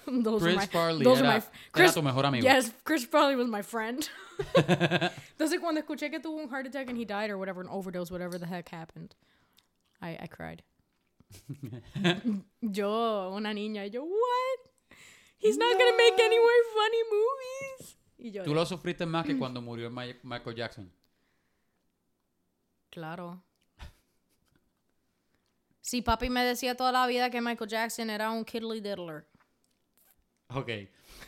Those 0.06 0.44
Chris 0.44 0.58
my- 0.58 0.68
Farley 0.68 1.04
those 1.04 1.20
era, 1.22 1.30
my- 1.30 1.36
era 1.38 1.52
Chris- 1.72 1.94
tu 1.94 2.04
mejor 2.04 2.26
amigo. 2.26 2.46
Yes, 2.46 2.74
Chris 2.84 3.08
Farley 3.08 3.36
was 3.38 3.48
my 3.48 3.64
friend. 3.64 4.06
Entonces 5.32 5.60
cuando 5.62 5.80
escuché 5.80 6.12
que 6.12 6.20
tuvo 6.20 6.38
un 6.44 6.50
heart 6.50 6.68
attack 6.68 6.90
and 6.90 6.98
he 7.00 7.06
died 7.06 7.32
or 7.32 7.38
whatever, 7.38 7.62
an 7.64 7.70
overdose, 7.72 8.12
whatever 8.12 8.38
the 8.38 8.46
heck 8.46 8.68
happened, 8.70 9.16
I, 10.02 10.18
I 10.22 10.28
cried. 10.28 10.62
yo, 12.62 13.32
una 13.34 13.54
niña, 13.54 13.86
y 13.86 13.90
yo, 13.92 14.04
what? 14.04 14.73
He's 15.44 15.58
not 15.58 15.74
gonna 15.74 15.96
make 15.98 16.24
any 16.24 16.38
more 16.38 16.64
funny 16.74 17.04
movies. 17.12 17.98
Y 18.18 18.32
yo, 18.32 18.44
Tú 18.44 18.54
lo 18.54 18.66
sufriste 18.66 19.06
más 19.06 19.26
que 19.26 19.38
cuando 19.38 19.62
murió 19.62 19.90
Michael 19.92 20.56
Jackson. 20.56 20.92
claro. 22.90 23.44
Sí, 25.82 26.02
papi 26.02 26.30
me 26.30 26.46
decía 26.46 26.76
toda 26.76 26.94
la 26.94 27.06
vida 27.08 27.30
que 27.30 27.42
Michael 27.42 27.70
Jackson 27.70 28.10
era 28.10 28.32
un 28.32 28.46
kiddly 28.46 28.80
diddler. 28.80 29.26
Ok. 30.48 30.70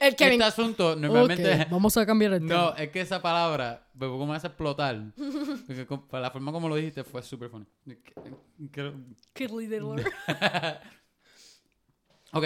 El 0.00 0.16
Kevin. 0.16 0.42
Este 0.42 0.44
asunto 0.44 0.96
normalmente... 0.96 1.62
Ok, 1.62 1.68
vamos 1.70 1.96
a 1.96 2.04
cambiar 2.04 2.32
el 2.32 2.40
tema. 2.48 2.54
No, 2.54 2.74
es 2.74 2.90
que 2.90 3.00
esa 3.00 3.22
palabra 3.22 3.86
me 3.94 4.08
me 4.08 4.34
hace 4.34 4.48
explotar. 4.48 5.00
Porque 5.66 5.86
con- 5.86 6.04
la 6.10 6.30
forma 6.32 6.50
como 6.50 6.68
lo 6.68 6.74
dijiste 6.74 7.04
fue 7.04 7.22
súper 7.22 7.48
funny. 7.48 7.66
Kiddly 9.34 9.66
diddler. 9.68 10.12
Ok. 12.32 12.44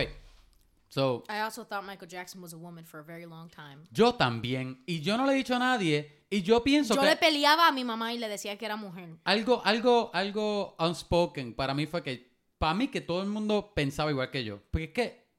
So, 0.90 1.22
I 1.28 1.40
also 1.40 1.64
thought 1.64 1.84
Michael 1.84 2.08
Jackson 2.08 2.42
was 2.42 2.52
a 2.52 2.58
woman 2.58 2.84
for 2.84 2.98
a 2.98 3.04
very 3.04 3.24
long 3.24 3.48
time. 3.48 3.84
yo 3.92 4.14
también. 4.14 4.82
Y 4.86 5.00
yo 5.00 5.16
no 5.16 5.24
le 5.24 5.32
he 5.32 5.36
dicho 5.36 5.54
a 5.54 5.58
nadie. 5.58 6.24
Y 6.28 6.42
yo 6.42 6.62
pienso 6.62 6.94
Yo 6.94 7.00
que 7.00 7.06
le 7.06 7.16
peleaba 7.16 7.68
a 7.68 7.72
mi 7.72 7.84
mamá 7.84 8.12
y 8.12 8.18
le 8.18 8.28
decía 8.28 8.56
que 8.58 8.64
era 8.66 8.76
mujer. 8.76 9.16
algo, 9.24 9.62
algo, 9.64 10.10
algo 10.12 10.76
unspoken 10.78 11.54
para 11.54 11.74
mí 11.74 11.86
fue 11.86 12.02
que, 12.02 12.32
para 12.58 12.74
mí 12.74 12.88
que 12.88 13.00
todo 13.00 13.22
el 13.22 13.28
mundo 13.28 13.72
pensaba 13.74 14.10
igual 14.10 14.30
que 14.30 14.44
yo. 14.44 14.60
Porque 14.70 14.84
es 14.84 14.90
que 14.92 15.30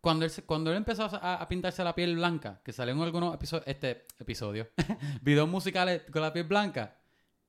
cuando 0.00 0.24
él, 0.24 0.32
cuando 0.46 0.70
él 0.70 0.76
empezó 0.76 1.04
a, 1.04 1.34
a 1.34 1.48
pintarse 1.48 1.82
la 1.84 1.94
piel 1.94 2.16
blanca, 2.16 2.60
que 2.64 2.72
salió 2.72 2.94
en 2.94 3.00
algunos 3.02 3.34
episodios, 3.34 3.66
este 3.68 4.04
episodio, 4.18 4.68
videos 5.22 5.48
musicales 5.48 6.02
con 6.12 6.22
la 6.22 6.32
piel 6.32 6.44
blanca, 6.44 6.96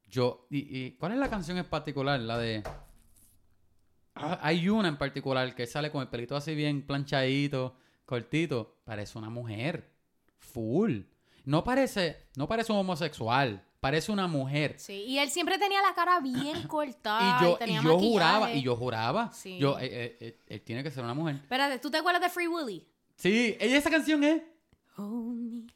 yo, 0.07 0.47
y, 0.51 0.85
y 0.85 0.91
¿cuál 0.97 1.13
es 1.13 1.17
la 1.19 1.29
canción 1.29 1.57
en 1.57 1.65
particular? 1.65 2.19
La 2.19 2.37
de... 2.37 2.63
Ah, 4.15 4.39
hay 4.41 4.69
una 4.69 4.87
en 4.89 4.97
particular 4.97 5.55
que 5.55 5.65
sale 5.65 5.91
con 5.91 6.01
el 6.01 6.07
pelito 6.07 6.35
así 6.35 6.53
bien 6.55 6.85
planchadito, 6.85 7.75
cortito. 8.05 8.77
Parece 8.83 9.17
una 9.17 9.29
mujer. 9.29 9.91
Full. 10.37 11.01
No 11.45 11.63
parece, 11.63 12.27
no 12.35 12.47
parece 12.47 12.71
un 12.71 12.79
homosexual. 12.79 13.63
Parece 13.79 14.13
una 14.13 14.27
mujer. 14.27 14.75
Sí, 14.77 15.03
y 15.07 15.19
él 15.19 15.29
siempre 15.29 15.57
tenía 15.57 15.81
la 15.81 15.93
cara 15.93 16.21
bien 16.21 16.63
cortada. 16.67 17.41
y 17.41 17.43
yo, 17.43 17.55
tenía 17.57 17.81
y 17.81 17.83
yo 17.83 17.99
juraba, 17.99 18.51
y 18.53 18.61
yo 18.61 18.75
juraba. 18.77 19.33
Sí. 19.33 19.57
Yo, 19.59 19.77
eh, 19.77 19.89
eh, 19.91 20.17
eh, 20.21 20.39
él 20.47 20.61
tiene 20.61 20.83
que 20.83 20.91
ser 20.91 21.03
una 21.03 21.13
mujer. 21.13 21.35
Espérate, 21.35 21.79
¿tú 21.79 21.91
te 21.91 21.97
acuerdas 21.97 22.21
de 22.21 22.29
Free 22.29 22.47
Willy? 22.47 22.87
Sí, 23.17 23.57
ella 23.59 23.77
esa 23.77 23.89
canción 23.89 24.23
es. 24.23 24.41
Hold 24.95 25.35
me. 25.35 25.72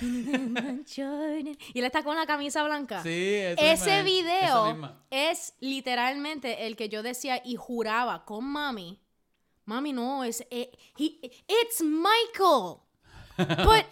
Y 0.00 1.78
él 1.78 1.84
está 1.84 2.02
con 2.02 2.16
la 2.16 2.26
camisa 2.26 2.62
blanca. 2.64 3.02
Sí, 3.02 3.10
Ese 3.58 4.02
video 4.02 4.76
es 5.10 5.54
literalmente 5.60 6.66
el 6.66 6.76
que 6.76 6.88
yo 6.88 7.02
decía 7.02 7.40
y 7.44 7.56
juraba 7.56 8.24
con 8.24 8.44
mami. 8.44 9.00
Mami, 9.64 9.92
no, 9.92 10.24
es. 10.24 10.44
eh, 10.50 10.70
he- 10.98 11.20
it's 11.46 11.80
Michael. 11.82 12.78
But 13.64 13.86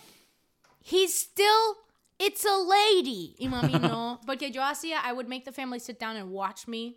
he's 0.83 1.14
still. 1.14 1.76
It's 2.18 2.44
a 2.44 2.57
lady. 2.59 3.35
Y 3.38 3.48
mami, 3.48 3.72
no. 3.79 4.20
Porque 4.26 4.50
yo 4.50 4.62
hacía. 4.62 5.00
I 5.09 5.12
would 5.12 5.26
make 5.29 5.44
the 5.44 5.53
family 5.53 5.81
sit 5.81 5.98
down 5.98 6.16
and 6.16 6.31
watch 6.31 6.66
me 6.66 6.96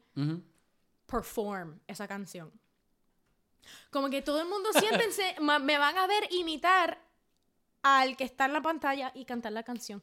perform 1.06 1.80
esa 1.88 2.08
canción. 2.08 2.52
Como 3.92 4.10
que 4.10 4.22
todo 4.22 4.42
el 4.42 4.48
mundo 4.50 4.70
siéntense, 4.74 5.36
me 5.62 5.78
van 5.78 5.98
a 5.98 6.08
ver 6.08 6.28
imitar 6.32 7.00
al 7.84 8.18
que 8.18 8.24
está 8.24 8.46
en 8.46 8.54
la 8.54 8.62
pantalla 8.62 9.12
y 9.14 9.26
cantar 9.26 9.52
la 9.54 9.64
canción. 9.64 10.02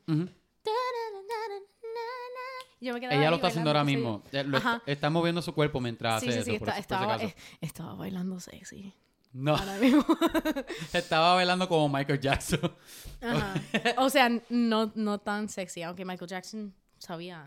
Yo 2.83 2.95
me 2.95 2.99
Ella 3.15 3.29
lo 3.29 3.37
está 3.37 3.49
haciendo 3.49 3.69
ahora 3.71 3.85
mismo. 3.85 4.23
Eh, 4.33 4.43
lo 4.45 4.57
está, 4.57 4.83
está 4.87 5.11
moviendo 5.11 5.43
su 5.43 5.55
cuerpo 5.55 5.81
mientras 5.81 6.23
Sí, 6.23 6.29
hace 6.29 6.43
sí, 6.45 6.51
eso. 6.51 6.53
sí, 6.53 6.59
por 6.59 6.69
está- 6.71 6.99
por 7.17 7.23
eh, 7.23 7.35
estaba 7.61 7.95
bailando 7.95 8.41
sexy. 8.41 8.95
No, 9.33 9.55
Ahora 9.55 9.77
mismo. 9.77 10.05
estaba 10.93 11.35
bailando 11.35 11.69
como 11.69 11.89
Michael 11.89 12.19
Jackson. 12.21 12.73
Ajá. 13.21 13.55
O 13.99 14.09
sea, 14.11 14.29
no, 14.49 14.91
no 14.95 15.19
tan 15.19 15.49
sexy, 15.49 15.83
aunque 15.83 16.05
Michael 16.05 16.29
Jackson 16.29 16.75
sabía. 16.99 17.45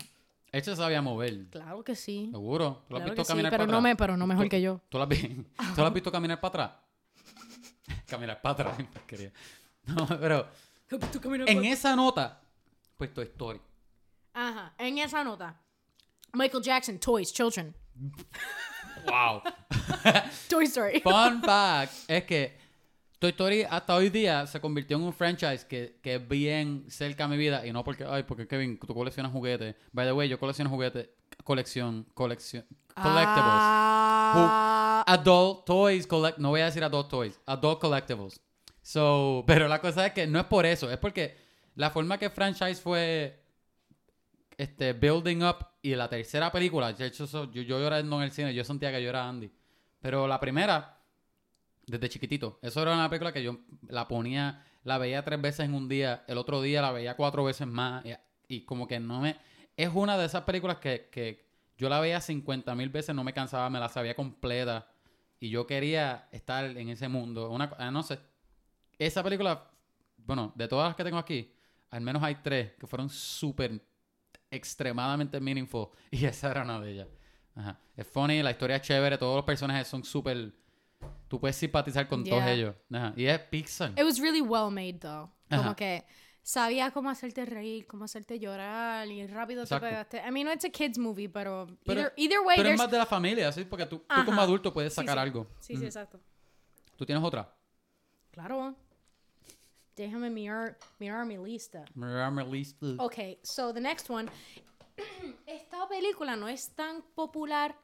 Él 0.52 0.62
se 0.62 0.76
sabía 0.76 1.02
mover. 1.02 1.48
Claro 1.50 1.82
que 1.82 1.94
sí. 1.96 2.28
Seguro. 2.30 2.84
¿Tú 2.88 2.94
lo 2.94 2.96
has 2.98 3.02
Claro 3.02 3.04
visto 3.12 3.24
sí, 3.24 3.28
caminar 3.28 3.50
pero 3.50 3.62
para 3.64 3.72
no, 3.72 3.78
atrás? 3.78 3.82
me, 3.90 3.96
pero 3.96 4.16
no 4.16 4.26
mejor 4.26 4.48
que 4.48 4.62
yo. 4.62 4.80
¿Tú 4.88 4.98
lo 4.98 5.02
has, 5.04 5.08
vi- 5.10 5.44
¿Tú 5.74 5.80
lo 5.80 5.86
has 5.86 5.92
visto 5.92 6.12
caminar 6.12 6.40
para 6.40 6.48
atrás? 6.64 6.70
caminar 8.06 8.40
para 8.40 8.52
atrás. 8.70 8.76
No, 9.94 10.06
pero 10.06 10.48
en 11.46 11.64
esa 11.64 11.96
nota, 11.96 12.40
pues 12.96 13.12
Toy 13.12 13.24
Story. 13.24 13.60
Ajá, 14.32 14.72
en 14.78 14.98
esa 14.98 15.22
nota. 15.24 15.60
Michael 16.32 16.62
Jackson, 16.62 16.98
Toys, 16.98 17.32
Children. 17.32 17.74
¡Wow! 19.06 19.42
Toy 20.48 20.64
Story. 20.64 21.00
Fun 21.00 21.42
fact 21.42 21.92
es 22.08 22.24
que 22.24 22.56
Toy 23.18 23.30
Story 23.30 23.62
hasta 23.62 23.94
hoy 23.94 24.10
día 24.10 24.46
se 24.46 24.60
convirtió 24.60 24.96
en 24.96 25.04
un 25.04 25.12
franchise 25.12 25.64
que, 25.64 25.98
que 26.02 26.16
es 26.16 26.28
bien 26.28 26.84
cerca 26.88 27.24
a 27.24 27.28
mi 27.28 27.36
vida 27.36 27.66
y 27.66 27.72
no 27.72 27.84
porque, 27.84 28.04
ay, 28.04 28.22
porque 28.24 28.46
Kevin, 28.46 28.78
tú 28.78 28.94
coleccionas 28.94 29.32
juguetes. 29.32 29.76
By 29.92 30.06
the 30.06 30.12
way, 30.12 30.28
yo 30.28 30.38
colecciono 30.38 30.70
juguetes 30.70 31.08
colección, 31.44 32.06
colección, 32.14 32.64
collectibles. 32.94 33.44
Ah, 33.44 35.04
Adult 35.06 35.64
toys, 35.66 36.06
collect, 36.06 36.38
no 36.38 36.50
voy 36.50 36.62
a 36.62 36.66
decir 36.66 36.82
adult 36.82 37.08
toys, 37.08 37.40
adult 37.46 37.80
collectibles. 37.80 38.40
So, 38.84 39.42
pero 39.46 39.66
la 39.66 39.80
cosa 39.80 40.06
es 40.06 40.12
que 40.12 40.26
no 40.28 40.38
es 40.38 40.44
por 40.44 40.66
eso, 40.66 40.90
es 40.90 40.98
porque 40.98 41.36
la 41.74 41.90
forma 41.90 42.18
que 42.18 42.30
franchise 42.30 42.80
fue 42.80 43.42
este, 44.56 44.92
building 44.92 45.42
up 45.42 45.66
y 45.82 45.94
la 45.96 46.08
tercera 46.08 46.52
película, 46.52 46.92
de 46.92 47.06
hecho, 47.06 47.26
yo, 47.26 47.50
yo 47.50 47.62
llorando 47.80 48.16
en 48.18 48.22
el 48.22 48.30
cine, 48.30 48.54
yo 48.54 48.62
sentía 48.62 48.92
que 48.92 49.02
yo 49.02 49.08
era 49.08 49.28
Andy. 49.28 49.50
Pero 50.00 50.28
la 50.28 50.38
primera, 50.38 50.98
desde 51.86 52.08
chiquitito, 52.10 52.58
eso 52.62 52.82
era 52.82 52.92
una 52.92 53.08
película 53.08 53.32
que 53.32 53.42
yo 53.42 53.58
la 53.88 54.06
ponía, 54.06 54.62
la 54.84 54.98
veía 54.98 55.24
tres 55.24 55.40
veces 55.40 55.60
en 55.60 55.74
un 55.74 55.88
día, 55.88 56.24
el 56.28 56.36
otro 56.36 56.60
día 56.60 56.82
la 56.82 56.92
veía 56.92 57.16
cuatro 57.16 57.42
veces 57.42 57.66
más, 57.66 58.04
y, 58.04 58.14
y 58.48 58.64
como 58.64 58.86
que 58.86 59.00
no 59.00 59.22
me... 59.22 59.38
Es 59.76 59.90
una 59.94 60.18
de 60.18 60.26
esas 60.26 60.42
películas 60.42 60.76
que, 60.76 61.08
que 61.10 61.48
yo 61.78 61.88
la 61.88 62.00
veía 62.00 62.20
50 62.20 62.74
mil 62.74 62.90
veces, 62.90 63.14
no 63.14 63.24
me 63.24 63.32
cansaba, 63.32 63.70
me 63.70 63.80
la 63.80 63.88
sabía 63.88 64.14
completa, 64.14 64.88
y 65.40 65.48
yo 65.48 65.66
quería 65.66 66.28
estar 66.32 66.64
en 66.64 66.88
ese 66.90 67.08
mundo. 67.08 67.50
Una, 67.50 67.74
ah, 67.78 67.90
no 67.90 68.02
sé, 68.02 68.18
esa 68.98 69.22
película, 69.22 69.70
bueno, 70.18 70.52
de 70.54 70.68
todas 70.68 70.88
las 70.88 70.96
que 70.96 71.04
tengo 71.04 71.18
aquí, 71.18 71.52
al 71.90 72.00
menos 72.00 72.22
hay 72.22 72.36
tres 72.36 72.72
que 72.78 72.86
fueron 72.86 73.08
súper 73.08 73.80
extremadamente 74.50 75.40
meaningful 75.40 75.88
y 76.10 76.24
esa 76.24 76.50
era 76.50 76.62
una 76.62 76.80
de 76.80 76.92
ellas. 76.92 77.08
Ajá. 77.54 77.78
Es 77.96 78.06
funny, 78.06 78.42
la 78.42 78.50
historia 78.50 78.76
es 78.76 78.82
chévere, 78.82 79.16
todos 79.18 79.36
los 79.36 79.44
personajes 79.44 79.86
son 79.86 80.04
súper... 80.04 80.52
Tú 81.28 81.38
puedes 81.38 81.56
simpatizar 81.56 82.08
con 82.08 82.24
todos 82.24 82.42
Yeah. 82.42 82.52
ellos. 82.52 82.74
Ajá. 82.92 83.12
Y 83.16 83.26
es 83.26 83.38
Pixar. 83.40 83.90
It 83.90 84.04
was 84.04 84.18
really 84.18 84.40
well 84.40 84.70
made, 84.70 84.94
though. 85.00 85.30
Como 85.50 85.62
Ajá. 85.62 85.76
que 85.76 86.04
sabía 86.42 86.90
cómo 86.92 87.10
hacerte 87.10 87.44
reír, 87.44 87.86
cómo 87.86 88.04
hacerte 88.04 88.38
llorar 88.38 89.06
y 89.08 89.26
rápido 89.26 89.62
Exacto. 89.62 89.86
te 89.86 89.90
pegaste. 89.90 90.22
I 90.26 90.30
mean, 90.32 90.48
it's 90.52 90.64
a 90.64 90.70
kids 90.70 90.98
movie, 90.98 91.28
pero, 91.28 91.66
Pero- 91.84 92.00
either, 92.00 92.12
either 92.16 92.38
way, 92.40 92.56
Pero 92.56 92.68
es 92.70 92.72
there's... 92.76 92.78
más 92.78 92.90
de 92.90 92.98
la 92.98 93.06
familia, 93.06 93.52
¿sí? 93.52 93.64
Porque 93.64 93.86
tú, 93.86 93.98
tú 93.98 94.24
como 94.24 94.40
adulto 94.40 94.72
puedes 94.72 94.92
Sí, 94.92 94.96
sacar 94.96 95.14
sí. 95.16 95.20
algo. 95.20 95.46
Sí, 95.60 95.76
sí, 95.76 95.84
exacto. 95.84 96.18
¿Tú 96.96 97.04
tienes 97.04 97.22
otra? 97.22 97.54
Claro. 98.30 98.74
Déjame 99.96 100.28
mirar, 100.30 100.76
mirar 100.98 101.24
mi 101.24 101.36
lista. 101.38 101.84
Mirame 101.94 102.44
lista. 102.44 102.86
Ok, 102.98 103.38
so 103.42 103.72
the 103.72 103.80
next 103.80 104.10
one. 104.10 104.28
Esta 105.46 105.88
película 105.88 106.36
no 106.36 106.48
es 106.48 106.70
tan 106.70 107.02
popular. 107.14 107.76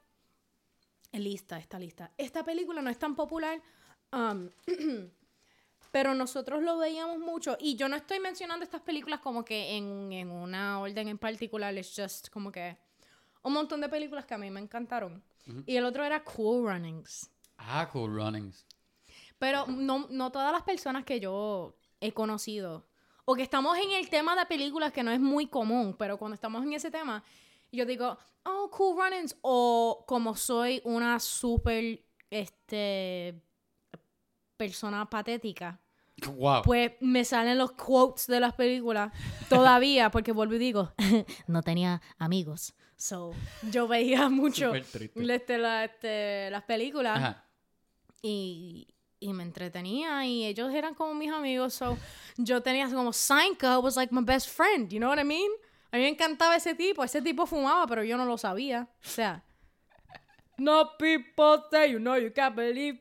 Lista, 1.12 1.59
esta 1.59 1.79
lista. 1.79 2.12
Esta 2.16 2.44
película 2.44 2.83
no 2.83 2.90
es 2.90 2.99
tan 2.99 3.16
popular. 3.16 3.61
um, 4.12 4.49
pero 5.92 6.14
nosotros 6.14 6.62
lo 6.62 6.79
veíamos 6.79 7.18
mucho. 7.18 7.57
Y 7.61 7.75
yo 7.77 7.88
no 7.88 7.96
estoy 7.96 8.20
mencionando 8.20 8.64
estas 8.64 8.83
películas 8.83 9.20
como 9.20 9.44
que 9.44 9.77
en, 9.77 10.12
en 10.12 10.31
una 10.31 10.81
orden 10.81 11.09
en 11.09 11.18
particular. 11.18 11.77
Es 11.77 11.92
just 11.96 12.29
como 12.29 12.53
que 12.53 12.77
un 13.42 13.53
montón 13.53 13.81
de 13.81 13.88
películas 13.88 14.25
que 14.25 14.35
a 14.35 14.38
mí 14.38 14.51
me 14.51 14.61
encantaron. 14.61 15.23
Y 15.66 15.75
el 15.77 15.85
otro 15.85 16.05
era 16.05 16.23
Cool 16.23 16.68
Runnings. 16.68 17.29
Ah, 17.57 17.88
Cool 17.92 18.14
Runnings. 18.14 18.64
Pero 19.38 19.66
no, 19.66 20.07
no 20.11 20.31
todas 20.31 20.53
las 20.53 20.62
personas 20.62 21.05
que 21.05 21.18
yo 21.18 21.75
he 22.01 22.13
conocido, 22.13 22.87
o 23.25 23.35
que 23.35 23.43
estamos 23.43 23.77
en 23.79 23.91
el 23.93 24.09
tema 24.09 24.35
de 24.37 24.47
películas 24.47 24.93
que 24.93 25.03
no 25.03 25.11
es 25.11 25.21
muy 25.21 25.47
común, 25.47 25.95
pero 25.99 26.17
cuando 26.19 26.35
estamos 26.35 26.63
en 26.65 26.73
ese 26.73 26.91
tema, 26.91 27.23
yo 27.73 27.85
digo, 27.87 28.19
oh, 28.45 28.71
cool 28.71 28.97
runnings, 28.97 29.37
o 29.43 30.05
como 30.07 30.35
soy 30.37 30.81
una 30.85 31.21
súper, 31.21 32.05
este, 32.31 33.41
persona 34.57 35.09
patética, 35.09 35.81
Wow. 36.37 36.61
pues 36.63 36.93
me 37.01 37.25
salen 37.25 37.57
los 37.57 37.73
quotes 37.73 38.27
de 38.27 38.41
las 38.41 38.53
películas 38.55 39.11
todavía, 39.49 40.11
porque 40.11 40.33
vuelvo 40.33 40.55
y 40.55 40.59
digo, 40.59 40.93
no 41.47 41.63
tenía 41.63 42.03
amigos. 42.19 42.75
So, 42.97 43.33
yo 43.71 43.89
veía 43.89 44.29
mucho 44.29 44.75
este, 44.75 45.57
la- 45.57 45.85
este, 45.87 46.51
las 46.51 46.65
películas 46.65 47.17
Ajá. 47.17 47.49
y, 48.21 48.87
y 49.21 49.33
me 49.33 49.43
entretenía 49.43 50.25
y 50.25 50.47
ellos 50.47 50.73
eran 50.75 50.95
como 50.95 51.15
mis 51.15 51.31
amigos. 51.31 51.75
So, 51.75 51.97
yo 52.37 52.63
tenía 52.63 52.89
como 52.89 53.13
Sanka 53.13 53.79
was 53.79 53.97
like 53.97 54.13
my 54.13 54.23
best 54.23 54.49
friend, 54.49 54.91
you 54.91 54.99
know 54.99 55.11
what 55.11 55.21
I 55.21 55.25
mean? 55.25 55.51
A 55.93 55.97
mí 55.97 56.03
me 56.03 56.09
encantaba 56.09 56.57
ese 56.57 56.75
tipo, 56.75 57.05
ese 57.05 57.21
tipo 57.21 57.47
fumaba, 57.47 57.87
pero 57.87 58.03
yo 58.03 58.17
no 58.17 58.25
lo 58.25 58.39
sabía. 58.39 58.89
O 59.05 59.09
sea, 59.09 59.45
no 60.57 60.97
people 60.99 61.63
say 61.71 61.93
you 61.93 61.99
know 61.99 62.17
you 62.17 62.31
can't 62.33 62.55
believe 62.55 62.99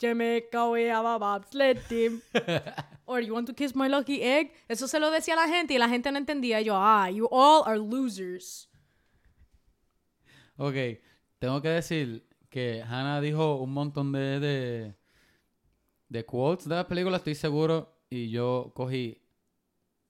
Jamaica 0.00 0.68
we 0.68 0.90
have 0.90 1.06
a 1.06 1.18
bobsled 1.18 1.80
team. 1.88 2.20
Or 3.06 3.20
you 3.20 3.34
want 3.34 3.46
to 3.48 3.54
kiss 3.54 3.74
my 3.74 3.86
lucky 3.88 4.22
egg? 4.22 4.52
Eso 4.68 4.86
se 4.88 4.98
lo 4.98 5.10
decía 5.10 5.34
a 5.34 5.46
la 5.46 5.48
gente 5.48 5.74
y 5.74 5.78
la 5.78 5.88
gente 5.88 6.10
no 6.10 6.18
entendía. 6.18 6.60
Yo, 6.62 6.74
ah, 6.74 7.08
you 7.08 7.28
all 7.30 7.62
are 7.66 7.78
losers. 7.78 8.68
Ok, 10.56 10.74
tengo 11.38 11.60
que 11.60 11.68
decir 11.68 12.26
que 12.48 12.82
Hannah 12.82 13.20
dijo 13.20 13.56
un 13.56 13.72
montón 13.72 14.12
de, 14.12 14.40
de, 14.40 14.94
de 16.14 16.24
quotes 16.24 16.68
de 16.68 16.76
la 16.76 16.86
película, 16.86 17.16
estoy 17.18 17.34
seguro, 17.34 17.98
y 18.08 18.30
yo 18.30 18.70
cogí 18.74 19.20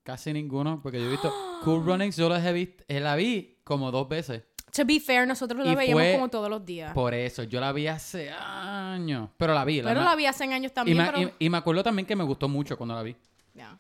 casi 0.03 0.33
ninguno, 0.33 0.81
porque 0.83 1.01
yo 1.01 1.07
he 1.07 1.11
visto 1.11 1.33
Cool 1.65 1.85
Runnings, 1.85 2.17
yo 2.17 2.29
las 2.29 2.45
he 2.45 2.53
visto, 2.53 2.85
eh, 2.89 3.01
la 3.01 3.17
vi 3.17 3.59
como 3.65 3.91
dos 3.91 4.07
veces. 4.09 4.43
To 4.73 4.85
be 4.85 5.01
fair, 5.01 5.27
nosotros 5.27 5.65
Y 5.65 5.69
la 5.71 5.75
veíamos 5.77 6.05
como 6.17 6.29
todos 6.29 6.51
los 6.51 6.65
días. 6.65 6.93
Por 6.93 7.15
eso, 7.15 7.45
yo 7.45 7.61
la 7.61 7.73
vi 7.73 7.87
hace 7.87 8.31
años, 8.31 9.31
pero 9.39 9.55
la 9.55 9.65
vi. 9.65 9.81
Pero 9.81 10.01
ma- 10.01 10.11
la 10.11 10.17
vi 10.17 10.27
hace 10.27 10.45
años 10.45 10.73
y, 10.73 10.75
también, 10.75 10.99
me, 10.99 11.05
pero... 11.07 11.21
y- 11.21 11.33
y 11.39 11.49
me 11.49 11.57
acuerdo 11.59 11.83
también 11.83 12.05
que 12.07 12.17
me 12.17 12.25
gustó 12.25 12.49
mucho 12.49 12.77
cuando 12.77 12.95
la 12.95 13.03
vi, 13.03 13.17
Yeah. 13.55 13.79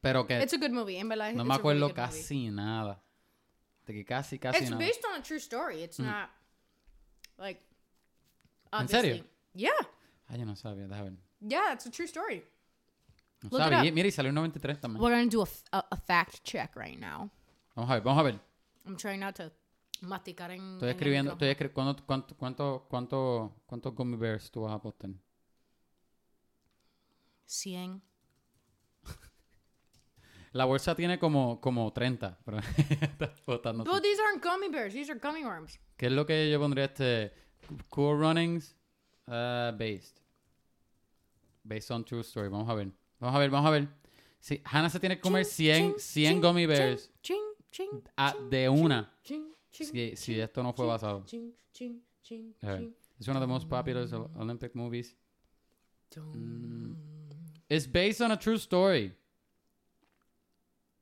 pero 0.00 0.26
que 0.26 0.42
It's 0.42 0.52
a 0.52 0.58
good 0.58 0.70
movie, 0.72 0.98
en 0.98 1.08
verdad. 1.08 1.32
no 1.32 1.42
it's 1.42 1.48
me 1.48 1.54
a 1.54 1.56
really 1.56 1.60
acuerdo 1.60 1.86
good 1.88 1.96
movie. 1.96 2.06
casi 2.12 2.50
nada. 2.50 3.00
De 3.86 3.92
que 3.94 4.04
casi, 4.04 4.38
casi 4.38 4.58
It's 4.58 4.70
nada. 4.70 4.84
based 4.84 5.04
on 5.06 5.20
a 5.20 5.22
true 5.22 5.38
story. 5.38 5.82
It's 5.82 5.98
not 6.00 6.28
like. 7.38 7.62
¿En 8.72 8.88
serio? 8.88 9.12
obviously. 9.14 9.30
Yeah, 9.54 9.70
Ay, 10.26 10.40
yo 10.40 10.46
no 10.46 10.56
sabía, 10.56 10.88
déjame 10.88 11.10
ver. 11.10 11.18
Yeah, 11.46 11.72
it's 11.72 11.86
a 11.86 11.90
true 11.90 12.06
story. 12.06 12.42
No 13.42 13.50
Look 13.50 13.60
it 13.60 13.72
sabía. 13.72 13.90
up. 13.90 13.94
Mira, 13.94 14.08
y 14.08 14.10
salió 14.10 14.28
en 14.30 14.34
93 14.36 14.80
también. 14.80 15.02
We're 15.02 15.14
gonna 15.16 15.30
do 15.30 15.40
a, 15.42 15.44
f- 15.44 15.62
a- 15.72 15.86
a 15.90 15.96
fact 15.96 16.42
check 16.44 16.74
right 16.76 16.98
now. 16.98 17.30
Vamos 17.74 17.90
a 17.90 17.94
ver, 17.94 18.02
vamos 18.02 18.20
a 18.20 18.22
ver. 18.22 18.40
I'm 18.86 18.96
trying 18.96 19.20
not 19.20 19.34
to 19.36 19.50
masticar 20.00 20.50
en. 20.50 20.60
Estoy 20.74 20.78
en 20.78 20.82
el 20.84 20.90
escribiendo, 20.90 21.30
micrófono. 21.34 21.50
estoy 21.50 21.66
escri- 21.68 21.72
¿cuánto, 21.72 22.04
cuánto, 22.06 22.36
cuánto, 22.36 22.86
cuánto, 22.88 23.62
cuántos 23.66 23.94
gummy 23.94 24.16
bears 24.16 24.50
tú 24.50 24.62
vas 24.62 24.72
a 24.72 24.76
apostar? 24.76 25.10
100. 27.46 28.02
La 30.52 30.64
bolsa 30.64 30.94
tiene 30.94 31.18
como, 31.18 31.60
como 31.60 31.92
30, 31.92 32.38
pero 32.44 32.58
estás 33.00 33.40
apostando 33.40 33.84
tú. 33.84 34.00
These 34.00 34.22
aren't 34.22 34.42
gummy 34.42 34.68
bears. 34.68 34.94
These 34.94 35.10
are 35.12 35.20
gummy 35.20 35.44
worms. 35.44 35.78
¿Qué 35.96 36.06
es 36.06 36.12
lo 36.12 36.24
que 36.26 36.50
yo 36.50 36.58
pondría 36.60 36.86
este? 36.86 37.32
Cool 37.90 38.18
Runnings 38.20 38.76
uh, 39.26 39.72
based. 39.76 40.20
Based 41.66 41.90
on 41.90 42.04
true 42.04 42.22
story. 42.22 42.48
Vamos 42.48 42.68
a 42.68 42.74
ver. 42.74 42.90
Vamos 43.20 43.36
a 43.36 43.38
ver, 43.38 43.50
vamos 43.50 43.68
a 43.68 43.70
ver. 43.70 43.88
Sí, 44.40 44.60
Hannah 44.64 44.90
se 44.90 45.00
tiene 45.00 45.16
que 45.16 45.22
comer 45.22 45.44
Ching, 45.46 45.94
100, 45.94 45.96
ching, 45.96 45.98
100 45.98 46.28
ching, 46.32 46.40
gummy 46.42 46.66
bears 46.66 47.10
ching, 47.22 48.02
ah, 48.18 48.34
de 48.50 48.68
una. 48.68 49.10
Si, 49.22 50.16
si 50.16 50.38
esto 50.38 50.62
no 50.62 50.72
fue 50.74 50.86
basado. 50.86 51.24
A 52.62 52.66
ver. 52.66 52.90
Es 53.18 53.28
one 53.28 53.36
of 53.36 53.40
the 53.40 53.46
most 53.46 53.68
popular 53.68 54.02
Ol- 54.12 54.30
Olympic 54.38 54.74
movies. 54.74 55.16
Mm. 56.14 56.94
It's 57.68 57.86
based 57.86 58.20
on 58.20 58.30
a 58.32 58.36
true 58.36 58.58
story. 58.58 59.12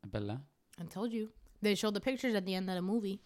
¿Es 0.04 0.10
verdad? 0.10 0.40
I 0.78 0.84
told 0.84 1.12
you. 1.12 1.30
They 1.60 1.74
showed 1.74 1.94
the 1.94 2.00
pictures 2.00 2.34
at 2.34 2.44
the 2.44 2.54
end 2.54 2.68
of 2.70 2.76
the 2.76 2.82
movie. 2.82 3.20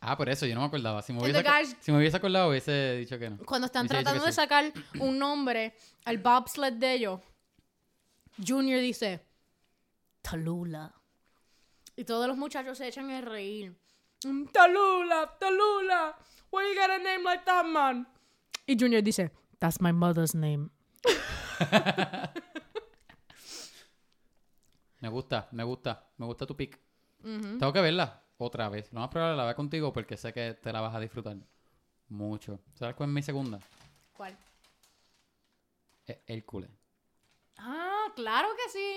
Ah, 0.00 0.16
por 0.16 0.28
eso, 0.28 0.46
yo 0.46 0.54
no 0.54 0.60
me 0.60 0.66
acordaba. 0.68 1.02
Si 1.02 1.12
me 1.12 1.20
hubiese, 1.20 1.42
si 1.80 1.90
me 1.92 1.98
hubiese 1.98 2.16
acordado, 2.16 2.50
hubiese 2.50 2.96
dicho 2.98 3.18
que 3.18 3.30
no. 3.30 3.38
Cuando 3.44 3.66
están 3.66 3.86
Hubiese 3.86 4.02
tratando 4.04 4.24
de 4.24 4.32
sí. 4.32 4.36
sacar 4.36 4.72
un 5.00 5.18
nombre 5.18 5.74
al 6.04 6.18
bobsled 6.18 6.74
de 6.74 6.92
ellos, 6.94 7.20
Junior 8.46 8.80
dice 8.80 9.20
Talula. 10.22 10.94
Y 11.96 12.04
todos 12.04 12.28
los 12.28 12.36
muchachos 12.36 12.78
se 12.78 12.86
echan 12.86 13.10
a 13.10 13.20
reír. 13.20 13.74
"Mm, 14.24 14.44
Talula, 14.52 15.36
Talula. 15.40 16.16
Why 16.52 16.62
you 16.72 16.80
got 16.80 16.90
a 16.90 16.98
name 16.98 17.24
like 17.24 17.44
that, 17.44 17.64
man? 17.66 18.06
Y 18.66 18.76
Junior 18.78 19.02
dice, 19.02 19.32
That's 19.58 19.80
my 19.80 19.92
mother's 19.92 20.34
name. 20.34 20.70
Me 25.00 25.08
gusta, 25.08 25.48
me 25.52 25.62
gusta, 25.64 26.08
me 26.16 26.26
gusta 26.26 26.44
tu 26.46 26.56
pick. 26.56 26.78
Tengo 27.22 27.72
que 27.72 27.80
verla 27.80 28.22
otra 28.38 28.68
vez. 28.68 28.92
Lo 28.92 29.00
más 29.00 29.08
probable 29.10 29.36
la 29.36 29.44
vea 29.44 29.54
contigo 29.54 29.92
porque 29.92 30.16
sé 30.16 30.32
que 30.32 30.54
te 30.54 30.72
la 30.72 30.80
vas 30.80 30.94
a 30.94 31.00
disfrutar 31.00 31.36
mucho. 32.08 32.58
¿Sabes 32.74 32.94
cuál 32.94 33.10
es 33.10 33.14
mi 33.14 33.22
segunda? 33.22 33.58
¿Cuál? 34.16 34.36
E- 36.06 36.22
Hércules. 36.26 36.70
Ah, 37.58 38.06
claro 38.14 38.48
que 38.56 38.70
sí. 38.70 38.96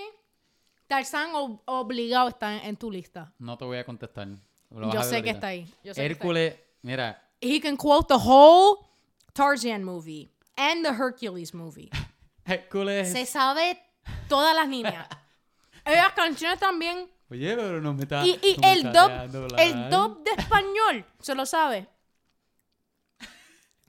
Tarzán 0.87 1.31
ob- 1.33 1.61
obligado 1.65 2.29
está 2.29 2.55
en, 2.57 2.65
en 2.69 2.77
tu 2.77 2.91
lista. 2.91 3.33
No 3.39 3.57
te 3.57 3.65
voy 3.65 3.77
a 3.77 3.85
contestar. 3.85 4.27
Lo 4.69 4.91
Yo 4.93 4.99
a 4.99 5.03
sé 5.03 5.21
que 5.21 5.31
está 5.31 5.47
ahí. 5.47 5.65
Yo 5.65 5.67
sé 5.67 5.75
que 5.83 5.89
está 5.89 6.01
ahí. 6.01 6.05
Hércules, 6.11 6.55
mira, 6.81 7.27
He 7.41 7.59
can 7.59 7.75
quote 7.75 8.07
the 8.07 8.19
whole 8.19 8.85
Tarzan 9.33 9.83
movie 9.83 10.31
and 10.55 10.85
the 10.85 10.91
Hercules 10.93 11.53
movie. 11.53 11.89
Hércules. 12.45 13.11
Se 13.11 13.25
sabe 13.25 13.81
todas 14.29 14.55
las 14.55 14.67
líneas. 14.67 15.07
Las 15.85 16.13
canciones 16.13 16.59
también. 16.59 17.09
Oye, 17.31 17.55
pero 17.55 17.81
no 17.81 17.93
me 17.93 18.03
está. 18.03 18.25
Y, 18.25 18.31
y 18.43 18.55
no 18.61 18.67
el 18.69 18.83
dub, 18.93 19.09
el 19.57 19.73
dub 19.89 20.23
de 20.23 20.31
español, 20.37 21.05
se 21.19 21.33
lo 21.33 21.45
sabe. 21.45 21.87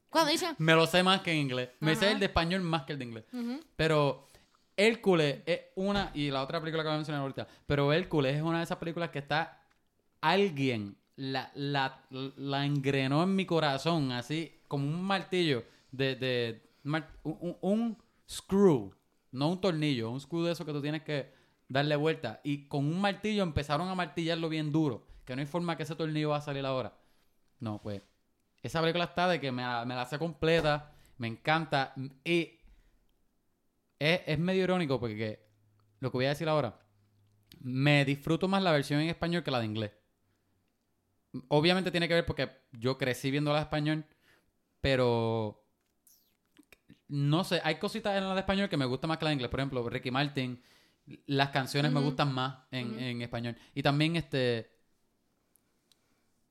Cuando 0.09 0.31
dicen, 0.31 0.55
Me 0.59 0.75
lo 0.75 0.87
sé 0.87 1.03
más 1.03 1.23
que 1.23 1.33
en 1.33 1.39
inglés. 1.39 1.71
Me 1.81 1.97
sé 1.97 2.13
el 2.13 2.19
de 2.21 2.27
español 2.27 2.61
más 2.61 2.83
que 2.85 2.93
el 2.93 2.99
de 2.99 3.05
inglés. 3.05 3.25
Pero 3.77 4.29
Hércules 4.77 5.41
es 5.47 5.61
una, 5.75 6.11
y 6.15 6.31
la 6.31 6.43
otra 6.43 6.61
película 6.61 6.83
que 6.83 6.89
voy 6.89 6.95
a 6.95 6.99
mencionar 6.99 7.23
ahorita, 7.23 7.47
pero 7.67 7.93
Hércules 7.93 8.37
es 8.37 8.43
una 8.43 8.59
de 8.59 8.65
esas 8.65 8.79
películas 8.79 9.11
que 9.11 9.19
está 9.19 9.61
alguien 10.21 10.97
la, 11.17 11.51
la, 11.55 12.01
la 12.11 12.65
engrenó 12.65 13.23
en 13.23 13.35
mi 13.35 13.45
corazón, 13.47 14.13
así 14.13 14.61
como 14.69 14.87
un 14.87 15.03
martillo 15.03 15.65
de, 15.91 16.15
de 16.17 16.71
mar- 16.85 17.11
un, 17.23 17.37
un- 17.41 17.59
un 17.61 18.03
screw, 18.31 18.95
no 19.33 19.49
un 19.51 19.61
tornillo, 19.61 20.11
un 20.11 20.21
screw 20.21 20.43
de 20.45 20.53
eso 20.53 20.65
que 20.65 20.73
tú 20.73 20.81
tienes 20.81 21.03
que 21.03 21.33
darle 21.73 21.97
vuelta. 21.97 22.41
Y 22.45 22.69
con 22.69 22.87
un 22.87 23.01
martillo 23.01 23.43
empezaron 23.43 23.89
a 23.89 23.95
martillarlo 23.95 24.49
bien 24.49 24.71
duro, 24.73 25.07
que 25.25 25.35
no 25.35 25.41
hay 25.41 25.47
forma 25.47 25.77
que 25.77 25.83
ese 25.85 25.97
tornillo 25.97 26.31
va 26.31 26.37
a 26.37 26.43
salir 26.43 26.65
ahora. 26.65 26.97
No, 27.61 27.81
pues 27.81 28.03
esa 28.63 28.81
película 28.81 29.05
está 29.05 29.29
de 29.29 29.41
que 29.41 29.51
me 29.51 29.63
la, 29.63 30.07
sé 30.07 30.19
completa, 30.19 30.93
me 31.19 31.29
encanta. 31.29 31.95
Y 32.25 32.61
es, 33.99 34.21
es 34.27 34.39
medio 34.39 34.65
irónico 34.65 35.01
porque 35.01 35.45
lo 36.01 36.11
que 36.11 36.19
voy 36.19 36.27
a 36.27 36.31
decir 36.31 36.49
ahora, 36.49 36.79
me 37.61 38.05
disfruto 38.05 38.49
más 38.49 38.63
la 38.63 38.73
versión 38.73 39.01
en 39.01 39.09
español 39.09 39.43
que 39.43 39.51
la 39.51 39.61
de 39.61 39.67
inglés. 39.67 39.93
Obviamente 41.49 41.91
tiene 41.91 42.09
que 42.09 42.15
ver 42.15 42.27
porque 42.27 42.51
yo 42.73 42.99
crecí 42.99 43.31
viendo 43.31 43.53
la 43.53 43.59
de 43.59 43.63
español, 43.65 44.05
pero 44.81 45.65
no 47.09 47.45
sé, 47.45 47.61
hay 47.65 47.77
cositas 47.77 48.17
en 48.17 48.29
la 48.29 48.35
de 48.35 48.41
español 48.41 48.69
que 48.69 48.77
me 48.77 48.85
gustan 48.85 49.09
más 49.09 49.19
que 49.19 49.25
la 49.25 49.31
de 49.31 49.35
inglés. 49.35 49.51
Por 49.51 49.61
ejemplo, 49.61 49.89
Ricky 49.89 50.11
Martin, 50.11 50.61
las 51.27 51.51
canciones 51.51 51.91
me 51.93 52.01
gustan 52.01 52.33
más 52.33 52.59
en, 52.71 52.99
en 52.99 53.23
español. 53.23 53.57
Y 53.75 53.83
también 53.83 54.17
este... 54.17 54.71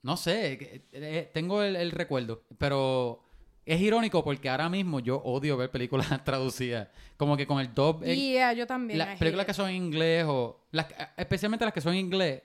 No 0.04 0.18
sé, 0.18 0.58
que- 0.58 0.88
eh, 0.94 1.30
tengo 1.34 1.62
el, 1.62 1.76
el 1.76 1.92
recuerdo, 1.92 2.44
pero 2.58 3.24
es 3.66 3.80
irónico 3.80 4.24
porque 4.24 4.50
ahora 4.50 4.68
mismo 4.68 5.00
yo 5.00 5.18
odio 5.18 5.58
ver 5.58 5.70
películas 5.70 6.08
traducidas. 6.26 6.88
Como 7.18 7.38
que 7.38 7.46
con 7.46 7.60
el 7.60 7.74
dub... 7.74 8.02
en- 8.04 8.18
yeah, 8.18 8.54
yo 8.54 8.66
también. 8.66 8.98
Las 8.98 9.20
películas 9.20 9.46
que 9.46 9.54
son 9.54 9.70
en 9.70 9.76
inglés 9.76 10.26
o... 10.28 10.66
Las, 10.72 10.88
especialmente 11.18 11.66
las 11.66 11.74
que 11.74 11.82
son 11.82 11.94
en 11.94 12.00
inglés 12.00 12.42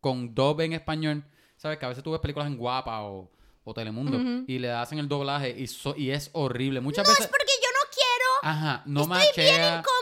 con 0.00 0.32
dub 0.34 0.60
en 0.60 0.74
español. 0.74 1.24
¿Sabes? 1.56 1.78
Que 1.78 1.84
a 1.86 1.88
veces 1.88 2.02
tú 2.04 2.10
ves 2.12 2.20
películas 2.20 2.48
en 2.48 2.56
Guapa 2.56 3.02
o, 3.04 3.30
o 3.64 3.74
Telemundo 3.74 4.44
y 4.48 4.58
le 4.58 4.70
hacen 4.72 4.98
el 4.98 5.08
doblaje 5.08 5.50
y, 5.56 5.66
so- 5.68 5.94
y 5.96 6.10
es 6.10 6.30
horrible. 6.32 6.80
Muchas 6.80 7.04
No, 7.06 7.10
veces... 7.10 7.26
es 7.26 7.30
porque 7.30 7.52
yo 7.60 7.68
no 7.72 7.90
quiero. 7.92 8.30
Ajá, 8.54 8.82
no 8.86 9.02
Estoy 9.02 9.16
bien 9.18 9.26
machea. 9.28 9.78
incómodo. 9.78 10.01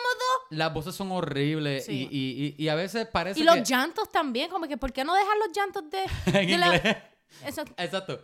Las 0.50 0.72
voces 0.74 0.94
son 0.94 1.10
horribles 1.12 1.86
Sí. 1.86 2.08
y, 2.10 2.54
y, 2.58 2.68
a 2.68 2.74
veces 2.74 3.06
parece 3.06 3.38
Y 3.40 3.44
los 3.44 3.54
que... 3.56 3.64
llantos 3.64 4.10
también, 4.10 4.50
como 4.50 4.66
que 4.68 4.76
¿por 4.76 4.92
qué 4.92 5.04
no 5.04 5.14
dejar 5.14 5.36
los 5.38 5.48
llantos 5.52 5.84
de, 5.90 6.06
la- 6.58 7.04
Exacto. 7.46 8.20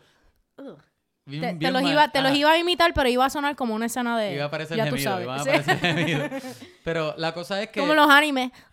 Bien- 1.24 1.58
te, 1.58 1.70
los 1.72 1.82
mal. 1.82 1.92
iba, 1.92 2.08
te 2.12 2.20
los 2.22 2.32
iba 2.36 2.52
a 2.52 2.58
imitar, 2.58 2.92
pero 2.94 3.08
iba 3.08 3.24
a 3.24 3.30
sonar 3.30 3.56
como 3.56 3.74
una 3.74 3.86
escena 3.86 4.16
de. 4.18 4.34
Iba 4.34 4.44
a 4.44 4.46
aparecer 4.46 4.76
ya 4.76 4.84
gemido, 4.86 5.20
iban 5.22 5.40
a 5.40 5.42
sí. 5.42 5.50
aparecer 5.50 5.78
gemidos. 5.80 6.30
Pero 6.84 7.14
la 7.16 7.34
cosa 7.34 7.60
es 7.60 7.70
que... 7.70 7.80
Como 7.80 7.94
los 7.94 8.08
animes. 8.08 8.52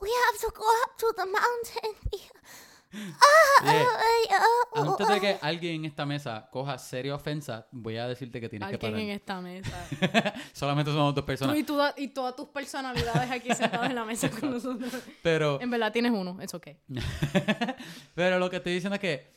We 0.00 0.08
have 0.10 0.38
to 0.40 0.50
go 0.54 0.64
up 0.84 0.96
to 0.98 1.12
the 1.16 1.26
mountain. 1.26 1.94
Oye, 2.92 3.86
antes 4.74 5.08
de 5.08 5.20
que 5.20 5.38
alguien 5.40 5.74
en 5.76 5.84
esta 5.86 6.04
mesa 6.06 6.48
coja 6.50 6.78
seria 6.78 7.14
ofensa, 7.14 7.66
voy 7.72 7.96
a 7.96 8.06
decirte 8.08 8.40
que 8.40 8.48
tienes 8.48 8.68
que 8.68 8.74
Alguien 8.74 8.92
parar. 8.92 9.00
en 9.04 9.10
esta 9.10 9.40
mesa. 9.40 10.34
Solamente 10.52 10.90
somos 10.92 11.14
dos 11.14 11.22
Tú 11.22 11.26
personas. 11.26 11.56
y, 11.56 11.64
tú- 11.64 11.80
y 11.96 12.08
todas 12.08 12.36
tus 12.36 12.48
personalidades 12.48 13.30
aquí 13.30 13.52
sentadas 13.54 13.88
en 13.90 13.94
la 13.96 14.04
mesa 14.04 14.30
con 14.30 14.50
nosotros. 14.50 14.92
Pero, 15.22 15.60
En 15.60 15.70
verdad 15.70 15.92
tienes 15.92 16.12
uno, 16.12 16.38
es 16.40 16.52
ok. 16.54 16.68
pero 18.14 18.38
lo 18.38 18.50
que 18.50 18.56
estoy 18.56 18.74
diciendo 18.74 18.94
es 18.94 19.00
que, 19.00 19.30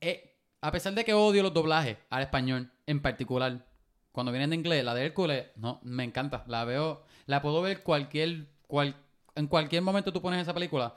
eh, 0.00 0.38
a 0.60 0.72
pesar 0.72 0.94
de 0.94 1.04
que 1.04 1.14
odio 1.14 1.42
los 1.42 1.52
doblajes 1.54 1.96
al 2.10 2.22
español, 2.22 2.70
en 2.86 3.00
particular, 3.02 3.66
cuando 4.12 4.32
vienen 4.32 4.50
de 4.50 4.56
inglés, 4.56 4.84
la 4.84 4.94
de 4.94 5.04
Hércules, 5.04 5.46
no, 5.56 5.80
me 5.82 6.02
encanta. 6.04 6.44
La 6.48 6.64
veo, 6.64 7.04
la 7.26 7.42
puedo 7.42 7.60
ver 7.60 7.82
cualquier, 7.82 8.46
cual, 8.66 8.96
en 9.34 9.46
cualquier 9.46 9.82
momento 9.82 10.12
tú 10.12 10.22
pones 10.22 10.40
esa 10.40 10.54
película, 10.54 10.94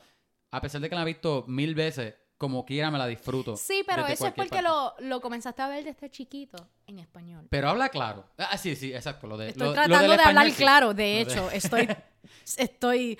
a 0.51 0.61
pesar 0.61 0.81
de 0.81 0.89
que 0.89 0.95
la 0.95 1.01
he 1.03 1.05
visto 1.05 1.45
mil 1.47 1.75
veces, 1.75 2.15
como 2.37 2.65
quiera 2.65 2.89
me 2.89 2.97
la 2.97 3.05
disfruto. 3.07 3.57
Sí, 3.57 3.83
pero 3.85 4.07
eso 4.07 4.27
es 4.27 4.33
porque 4.33 4.61
lo, 4.61 4.93
lo 4.99 5.19
comenzaste 5.21 5.61
a 5.61 5.67
ver 5.67 5.83
desde 5.83 6.09
chiquito 6.09 6.69
en 6.87 6.99
español. 6.99 7.47
Pero 7.49 7.69
habla 7.69 7.89
claro. 7.89 8.25
Ah, 8.37 8.57
sí, 8.57 8.75
sí, 8.75 8.93
exacto. 8.93 9.27
Lo 9.27 9.37
de, 9.37 9.49
Estoy 9.49 9.67
lo- 9.67 9.73
tratando 9.73 10.15
de 10.15 10.23
hablar 10.23 10.49
sí. 10.49 10.55
claro, 10.55 10.93
de 10.93 11.19
hecho. 11.21 11.49
Estoy, 11.51 11.87
estoy 12.57 13.17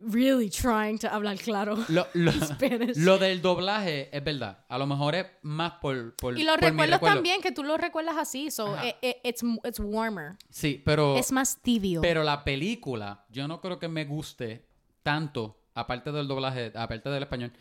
really 0.00 0.50
trying 0.50 0.98
to 0.98 1.08
hablar 1.08 1.36
claro. 1.38 1.76
Lo, 1.88 2.06
lo- 2.14 3.18
del 3.18 3.42
doblaje 3.42 4.16
es 4.16 4.22
verdad. 4.22 4.64
A 4.68 4.78
lo 4.78 4.86
mejor 4.86 5.14
es 5.14 5.26
más 5.42 5.72
por, 5.80 6.14
por, 6.16 6.38
Y 6.38 6.44
los 6.44 6.54
por 6.56 6.64
recuerdos 6.64 6.94
recuerdo. 6.96 7.14
también, 7.16 7.40
que 7.40 7.52
tú 7.52 7.62
los 7.64 7.80
recuerdas 7.80 8.16
así. 8.18 8.50
So, 8.50 8.76
it- 8.84 8.96
it- 9.02 9.16
it's, 9.24 9.42
it's 9.64 9.80
warmer. 9.80 10.36
Sí, 10.50 10.80
pero, 10.84 11.16
Es 11.16 11.32
más 11.32 11.60
tibio. 11.62 12.00
pero 12.00 12.22
la 12.22 12.44
película, 12.44 13.24
yo 13.30 13.48
no 13.48 13.60
creo 13.60 13.78
que 13.78 13.88
me 13.88 14.04
guste 14.04 14.66
tanto, 15.02 15.60
aparte 15.74 16.12
del 16.12 16.28
doblaje, 16.28 16.72
aparte 16.74 17.08
del 17.10 17.22
español. 17.22 17.52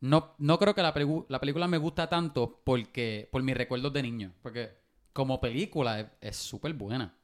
No, 0.00 0.34
no 0.38 0.58
creo 0.58 0.74
que 0.74 0.82
la, 0.82 0.92
película 0.92 1.66
me 1.66 1.78
gusta 1.78 2.08
tanto 2.08 2.60
porque 2.64 3.28
por 3.32 3.42
mis 3.42 3.56
recuerdos 3.56 3.92
de 3.92 4.02
niño. 4.02 4.32
Porque 4.42 4.76
como 5.12 5.40
película 5.40 6.12
es- 6.20 6.36
súper 6.36 6.74
buena. 6.74 7.14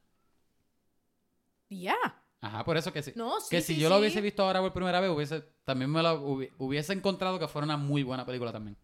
yeah. 1.69 1.95
Ajá, 2.41 2.65
por 2.65 2.75
eso 2.75 2.91
que 2.91 3.01
sí. 3.01 3.13
No, 3.15 3.39
sí, 3.39 3.47
que 3.51 3.61
sí, 3.61 3.75
si 3.75 3.79
yo 3.79 3.87
lo 3.89 3.99
hubiese 3.99 4.19
visto 4.19 4.43
ahora 4.43 4.59
por 4.59 4.73
primera 4.73 4.99
vez, 4.99 5.09
hubiese, 5.09 5.41
también 5.63 5.89
me 5.89 6.03
la 6.03 6.13
hubi- 6.15 6.51
hubiese 6.57 6.91
encontrado 6.91 7.39
que 7.39 7.47
fuera 7.47 7.63
una 7.65 7.77
muy 7.77 8.03
buena 8.03 8.25
película 8.25 8.51
también. 8.51 8.75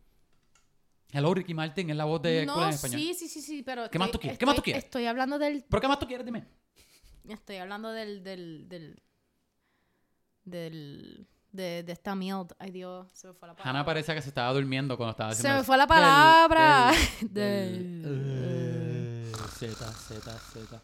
Hello, 1.11 1.33
Ricky 1.33 1.53
Martin 1.53 1.89
es 1.89 1.95
la 1.95 2.05
voz 2.05 2.21
de 2.21 2.45
No, 2.45 2.63
en 2.63 2.69
español. 2.69 3.01
sí, 3.01 3.13
sí, 3.15 3.27
sí, 3.27 3.41
sí, 3.41 3.63
pero... 3.63 3.89
¿Qué 3.89 3.97
más 3.99 4.07
estoy- 4.09 4.11
tú 4.13 4.21
quieres? 4.21 4.37
¿Qué 4.39 4.45
más 4.45 4.55
tú 4.55 4.59
estoy- 4.59 4.63
quieres? 4.71 4.83
Estoy 4.85 5.05
hablando 5.07 5.39
del... 5.39 5.65
¿Pero 5.67 5.81
qué 5.81 5.87
más 5.87 5.99
tú 5.99 6.07
quieres? 6.07 6.25
Dime. 6.25 6.45
Estoy 7.27 7.57
hablando 7.57 7.91
del... 7.91 8.23
del, 8.23 8.69
del, 8.69 9.01
del 10.45 11.27
de, 11.51 11.83
de 11.83 11.91
esta 11.91 12.15
mild. 12.15 12.53
Ay, 12.59 12.71
Dios, 12.71 13.07
se 13.13 13.27
me 13.27 13.33
fue 13.33 13.47
la 13.47 13.53
palabra. 13.55 13.69
Hannah 13.69 13.85
parecía 13.85 14.15
que 14.15 14.21
se 14.21 14.29
estaba 14.29 14.51
durmiendo 14.53 14.95
cuando 14.97 15.11
estaba 15.11 15.31
Se 15.33 15.39
haciendo 15.39 15.55
me 15.55 15.59
eso. 15.61 15.65
fue 15.67 15.77
la 15.77 15.87
palabra. 15.87 16.91
Del- 17.21 17.33
Del- 17.33 18.01
del- 18.03 19.31
eh, 19.31 19.31
Z, 19.57 19.91
Z, 19.91 20.39
Z. 20.39 20.81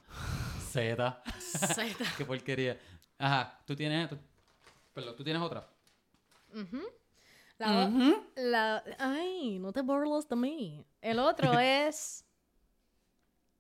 Z. 0.72 1.24
Z. 1.40 1.86
Qué 2.18 2.26
porquería. 2.26 2.78
Ajá, 3.18 3.62
tú 3.66 3.76
tienes... 3.76 4.10
tú- 4.10 4.18
Perdón, 4.94 5.16
tú 5.16 5.24
tienes 5.24 5.42
otra. 5.42 5.68
La, 7.58 7.86
o- 7.86 8.24
la- 8.36 8.84
ay, 9.00 9.60
no 9.60 9.72
te 9.72 9.82
burles 9.82 10.28
de 10.28 10.36
mí. 10.36 10.86
El 11.02 11.20
otro 11.20 11.58
es. 11.60 12.26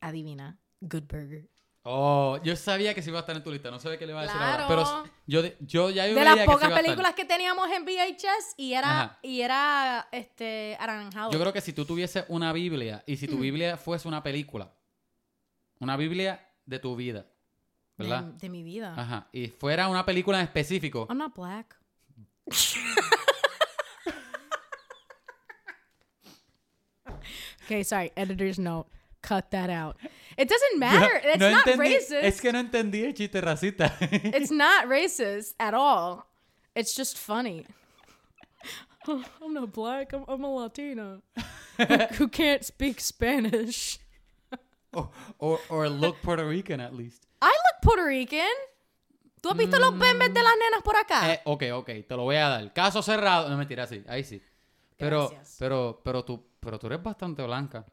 Adivina. 0.01 0.57
Good 0.81 1.03
Burger. 1.03 1.49
Oh, 1.87 2.39
yo 2.43 2.55
sabía 2.55 2.95
que 2.95 3.03
se 3.03 3.11
iba 3.11 3.19
a 3.19 3.21
estar 3.21 3.35
en 3.35 3.43
tu 3.43 3.51
lista. 3.51 3.69
No 3.69 3.79
sabía 3.79 3.99
qué 3.99 4.07
le 4.07 4.13
iba 4.13 4.21
a 4.21 4.23
decir 4.23 4.35
Claro. 4.37 4.63
ahora. 4.63 5.03
Pero 5.03 5.13
yo, 5.27 5.43
yo 5.59 5.89
ya 5.91 6.07
yo 6.07 6.15
De 6.15 6.23
las 6.25 6.39
pocas 6.39 6.71
películas 6.71 7.13
que 7.13 7.25
teníamos 7.25 7.69
en 7.71 7.85
VHS 7.85 8.55
y 8.57 8.73
era, 8.73 8.89
Ajá. 9.03 9.19
y 9.21 9.41
era 9.41 10.07
este 10.11 10.75
anaranjado. 10.79 11.31
Yo 11.31 11.39
creo 11.39 11.53
que 11.53 11.61
si 11.61 11.73
tú 11.73 11.85
tuvieses 11.85 12.25
una 12.27 12.51
Biblia 12.53 13.03
y 13.05 13.17
si 13.17 13.27
tu 13.27 13.37
Biblia 13.37 13.77
fuese 13.77 14.07
una 14.07 14.23
película, 14.23 14.73
una 15.79 15.95
Biblia 15.95 16.49
de 16.65 16.79
tu 16.79 16.95
vida, 16.95 17.27
¿verdad? 17.97 18.23
De, 18.23 18.39
de 18.39 18.49
mi 18.49 18.63
vida. 18.63 18.95
Ajá. 18.97 19.27
Y 19.31 19.49
fuera 19.49 19.87
una 19.87 20.03
película 20.03 20.39
en 20.39 20.45
específico. 20.45 21.05
I'm 21.07 21.19
not 21.19 21.35
black. 21.35 21.77
okay, 27.65 27.83
sorry. 27.83 28.11
Editor's 28.15 28.59
note. 28.59 28.87
Cut 29.27 29.49
that 29.51 29.69
out. 29.71 29.97
It 30.37 30.47
doesn't 30.47 30.77
matter. 30.79 31.19
It's 31.23 31.39
no 31.39 31.49
not 31.49 31.65
entendí- 31.65 31.97
racist. 31.97 32.23
Es 32.23 32.39
que 32.41 32.51
no 32.51 32.59
entendí 32.59 33.03
el 33.03 33.13
chiste 33.13 33.41
racista. 33.41 33.91
It's 34.01 34.51
not 34.51 34.85
racist 34.87 35.55
at 35.59 35.73
all. 35.73 36.27
It's 36.75 36.93
just 36.95 37.17
funny. 37.17 37.65
I'm 39.07 39.53
not 39.53 39.71
black. 39.73 40.13
I'm, 40.13 40.25
I'm 40.27 40.43
a 40.43 40.49
Latina 40.55 41.21
who, 41.77 41.83
who 42.17 42.27
can't 42.27 42.63
speak 42.63 42.99
Spanish. 42.99 43.97
or, 44.93 45.09
or, 45.39 45.59
or 45.69 45.89
look 45.89 46.21
Puerto 46.21 46.45
Rican 46.47 46.79
at 46.79 46.93
least. 46.93 47.25
I 47.41 47.47
look 47.47 47.81
Puerto 47.81 48.03
Rican. 48.05 48.45
¿Tú 49.41 49.49
has 49.51 49.57
visto 49.57 49.77
los 49.79 49.97
bembes 49.97 50.33
de 50.33 50.41
las 50.41 50.53
nenas 50.57 50.81
por 50.83 50.95
acá? 50.97 51.33
Eh, 51.33 51.41
ok, 51.45 51.63
ok, 51.73 51.89
te 52.07 52.15
lo 52.15 52.23
voy 52.23 52.35
a 52.35 52.49
dar. 52.49 52.73
Caso 52.73 53.01
cerrado. 53.03 53.47
No, 53.49 53.57
mentira, 53.57 53.85
sí, 53.85 54.03
ahí 54.07 54.23
sí. 54.23 54.41
Pero, 54.97 55.29
Gracias. 55.29 55.57
pero, 55.59 56.01
pero 56.03 56.23
tú, 56.25 56.47
pero 56.59 56.79
tú 56.79 56.87
eres 56.87 57.03
bastante 57.03 57.43
blanca. 57.43 57.85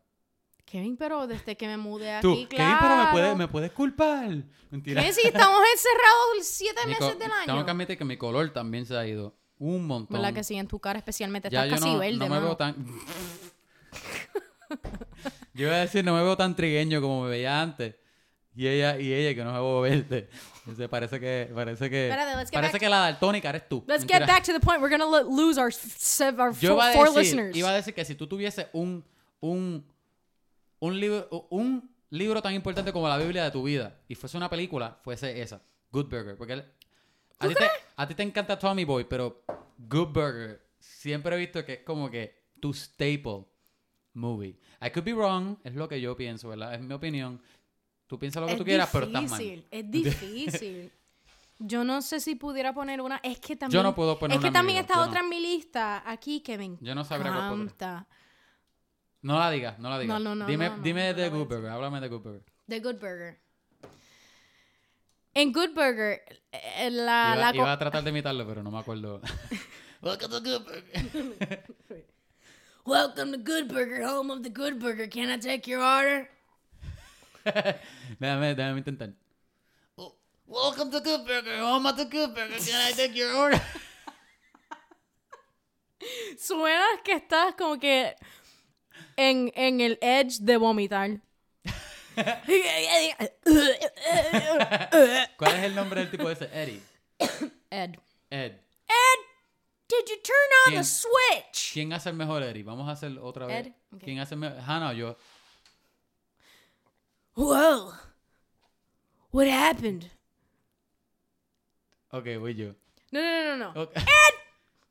Kevin, 0.65 0.97
pero 0.97 1.27
desde 1.27 1.57
que 1.57 1.67
me 1.67 1.77
mudé 1.77 2.13
aquí, 2.15 2.23
Tú, 2.23 2.49
claro. 2.49 2.65
Kevin, 2.65 2.77
pero 2.81 2.97
me 3.05 3.11
puedes, 3.13 3.37
me 3.37 3.49
puedes 3.49 3.73
culpar. 3.73 4.31
Mentira. 4.71 5.03
¿Qué 5.03 5.13
si 5.13 5.27
estamos 5.27 5.61
encerrados 5.75 6.47
siete 6.47 6.81
Mi 6.87 6.93
meses 6.95 7.19
del 7.19 7.31
año? 7.31 7.47
Tengo 7.47 7.65
que 7.65 7.71
admitir 7.71 7.99
que 7.99 8.05
mi 8.05 8.17
color 8.17 8.51
también 8.53 8.87
se 8.87 8.97
ha 8.97 9.07
ido 9.07 9.35
un 9.59 9.87
montón. 9.87 10.17
¿Verdad 10.17 10.33
que 10.35 10.43
sí? 10.45 10.55
En 10.57 10.67
tu 10.67 10.79
cara 10.81 10.99
especialmente 10.99 11.51
Ya 11.51 11.65
estás 11.65 11.79
yo 11.81 11.85
casi 11.85 11.93
no, 11.95 12.01
verde, 12.01 12.17
no 12.17 12.25
me 12.25 12.31
mano. 12.31 12.43
veo 12.47 12.57
tan... 12.57 12.75
yo 15.55 15.67
iba 15.67 15.75
a 15.77 15.81
decir, 15.81 16.05
no 16.05 16.15
me 16.15 16.23
veo 16.23 16.37
tan 16.37 16.57
trigueño 16.57 17.01
como 17.01 17.25
me 17.25 17.31
veía 17.31 17.61
antes. 17.61 17.95
Y 18.55 18.67
ella, 18.67 18.99
y 18.99 19.13
ella 19.13 19.35
que 19.35 19.45
no 19.45 19.55
es 19.55 19.61
bobo 19.61 19.81
verde. 19.83 20.29
Dice, 20.67 20.89
parece 20.89 21.19
que, 21.19 21.51
parece 21.55 21.89
que, 21.91 22.09
Espérate, 22.09 22.37
let's 22.37 22.51
get 22.51 22.55
parece 22.55 22.73
back- 22.75 22.81
que 22.81 22.89
la 22.89 22.99
daltónica 22.99 23.49
eres 23.49 23.69
tú. 23.69 23.85
Let's 23.87 24.01
Mentira. 24.01 24.21
get 24.21 24.29
back 24.29 24.45
to 24.45 24.53
the 24.53 24.61
point. 24.61 24.81
We're 24.83 24.91
gonna 24.97 25.11
lo- 25.11 25.25
lose 25.29 25.59
our, 25.59 25.73
our 26.39 26.53
Yo 26.59 26.75
four, 26.77 26.77
iba 26.77 26.89
a, 26.91 26.93
four 26.93 27.07
decir, 27.09 27.23
listeners. 27.23 27.57
iba 27.57 27.71
a 27.71 27.75
decir 27.75 27.95
que 27.95 28.05
si 28.05 28.15
tú 28.15 28.27
tuvieses 28.27 28.67
un, 28.73 29.05
un, 29.41 29.85
un, 30.83 30.99
libro, 30.99 31.47
un 31.51 31.91
libro 32.11 32.43
tan 32.43 32.55
importante 32.55 32.93
como 32.93 33.09
la 33.09 33.17
Biblia 33.17 33.45
de 33.45 33.51
tu 33.53 33.63
vida 33.63 34.01
y 34.09 34.15
fuese 34.17 34.37
una 34.37 34.51
película, 34.51 34.99
fuese 35.03 35.41
esa, 35.41 35.63
Good 35.93 36.07
Burger. 36.07 36.37
Porque 36.37 36.55
él- 36.55 36.65
a, 37.39 37.49
ti 37.49 37.55
te, 37.55 37.65
a 37.97 38.09
ti 38.09 38.15
te 38.15 38.23
encanta 38.23 38.59
Tommy 38.59 38.85
Boy, 38.85 39.05
pero 39.05 39.45
Good 39.79 40.09
Burger 40.09 40.61
siempre 40.79 41.37
he 41.37 41.39
visto 41.39 41.65
que 41.65 41.75
es 41.75 41.79
como 41.85 42.11
que 42.11 42.43
tu 42.61 42.73
staple 42.75 43.47
movie. 44.15 44.59
I 44.81 44.91
could 44.91 45.05
be 45.05 45.15
wrong, 45.15 45.57
es 45.63 45.75
lo 45.75 45.89
que 45.89 46.01
yo 46.01 46.17
pienso, 46.17 46.49
¿verdad? 46.49 46.75
Es 46.75 46.81
mi 46.81 46.95
opinión. 46.95 47.41
Tú 48.09 48.19
piensas 48.19 48.41
lo 48.41 48.47
que 48.49 48.53
es 48.55 48.59
tú 48.59 48.65
quieras, 48.65 48.89
pero 48.93 49.07
estás 49.07 49.23
difícil, 49.23 49.57
mal. 49.61 49.69
Es 49.71 49.91
difícil. 49.91 50.93
Yo 51.61 51.85
no 51.85 52.03
sé 52.03 52.19
si 52.19 52.35
pudiera 52.35 52.75
poner 52.75 53.01
una. 53.01 53.21
Es 53.23 53.39
que 53.39 53.55
también. 53.55 53.79
Yo 53.79 53.83
no 53.85 53.95
puedo 53.95 54.19
poner 54.19 54.35
Es 54.35 54.41
una 54.41 54.49
que 54.49 54.53
también 54.53 54.79
está 54.79 54.95
yo 54.95 55.01
no. 55.03 55.07
otra 55.07 55.21
en 55.21 55.29
mi 55.29 55.39
lista 55.41 56.03
aquí 56.05 56.41
que 56.41 56.59
me 56.59 56.77
Yo 56.81 56.95
no 56.95 57.05
sabría 57.05 57.31
cuál 57.33 57.53
encanta. 57.63 58.09
No 59.23 59.39
la 59.39 59.51
digas, 59.51 59.79
no 59.79 59.89
la 59.89 60.01
digas. 60.01 60.19
No, 60.19 60.19
no, 60.19 60.35
no, 60.35 60.47
Dime, 60.47 60.69
no, 60.69 60.77
no, 60.77 60.83
dime 60.83 61.13
no 61.13 61.15
de 61.15 61.25
a 61.25 61.29
Good 61.29 61.47
Burger, 61.47 61.71
háblame 61.71 62.01
de 62.01 62.09
Good 62.09 62.23
Burger. 62.23 62.43
The 62.69 62.81
Good 62.81 62.99
Burger. 62.99 63.39
En 65.35 65.53
Good 65.53 65.75
Burger, 65.75 66.23
eh, 66.51 66.91
la, 66.91 67.35
iba, 67.37 67.53
la 67.53 67.55
iba 67.55 67.73
a 67.73 67.79
tratar 67.79 68.03
de 68.03 68.11
imitarlo, 68.11 68.45
pero 68.47 68.65
no 68.65 68.71
me 68.73 68.81
acuerdo. 68.81 69.21
Welcome 70.03 70.31
to 70.31 70.41
Good 70.41 70.65
Burger. 70.65 71.65
Welcome 72.85 73.31
to 73.33 73.39
Good 73.39 73.69
Burger, 73.69 74.03
home 74.05 74.33
of 74.33 74.43
the 74.43 74.51
Good 74.51 74.81
Burger. 74.81 75.07
Can 75.07 75.31
I 75.31 75.39
take 75.39 75.69
your 75.71 75.81
order? 75.81 76.29
déjame, 78.19 78.57
déjame 78.57 78.79
intentar. 78.79 79.11
Oh, 79.97 80.17
Welcome 80.47 80.91
to 80.91 81.01
Good 81.01 81.25
Burger, 81.25 81.59
home 81.61 81.87
of 81.87 81.97
the 81.97 82.07
Good 82.07 82.35
Burger. 82.35 82.59
Can 82.59 82.89
I 82.89 82.93
take 82.93 83.15
your 83.15 83.33
order? 83.37 83.63
Suena 86.37 87.01
que 87.05 87.15
estás 87.15 87.55
como 87.57 87.79
que 87.79 88.17
en, 89.17 89.53
en 89.55 89.81
el 89.81 89.99
edge 90.01 90.39
de 90.41 90.57
vomitar. 90.57 91.21
¿Cuál 95.37 95.55
es 95.57 95.65
el 95.65 95.75
nombre 95.75 96.01
del 96.01 96.11
tipo 96.11 96.29
ese? 96.31 96.49
Eddie. 96.53 96.83
Ed. 97.71 97.97
Ed. 98.31 98.53
Ed, 98.89 99.21
did 99.89 100.09
you 100.09 100.17
turn 100.23 100.51
on 100.67 100.73
¿Quién? 100.73 100.81
the 100.81 100.85
switch? 100.85 101.73
¿Quién 101.73 101.93
hace 101.93 102.11
el 102.11 102.17
mejor 102.17 102.43
Eddie? 102.43 102.63
Vamos 102.63 102.89
a 102.89 102.93
hacer 102.93 103.19
otra 103.19 103.47
vez. 103.47 103.67
Ed, 103.67 103.73
ok. 103.95 104.03
¿Quién 104.03 104.19
hace 104.19 104.35
el 104.35 104.41
mejor? 104.41 104.59
Hannah 104.61 104.91
o 104.91 104.93
yo. 104.93 105.17
Whoa. 107.35 107.93
What 109.31 109.47
happened? 109.47 110.11
Ok, 112.11 112.27
voy 112.39 112.55
yo. 112.55 112.75
No, 113.11 113.21
no, 113.21 113.31
no, 113.31 113.57
no, 113.57 113.73
no. 113.73 113.83
Ok. 113.83 113.97
Ed, 113.97 114.35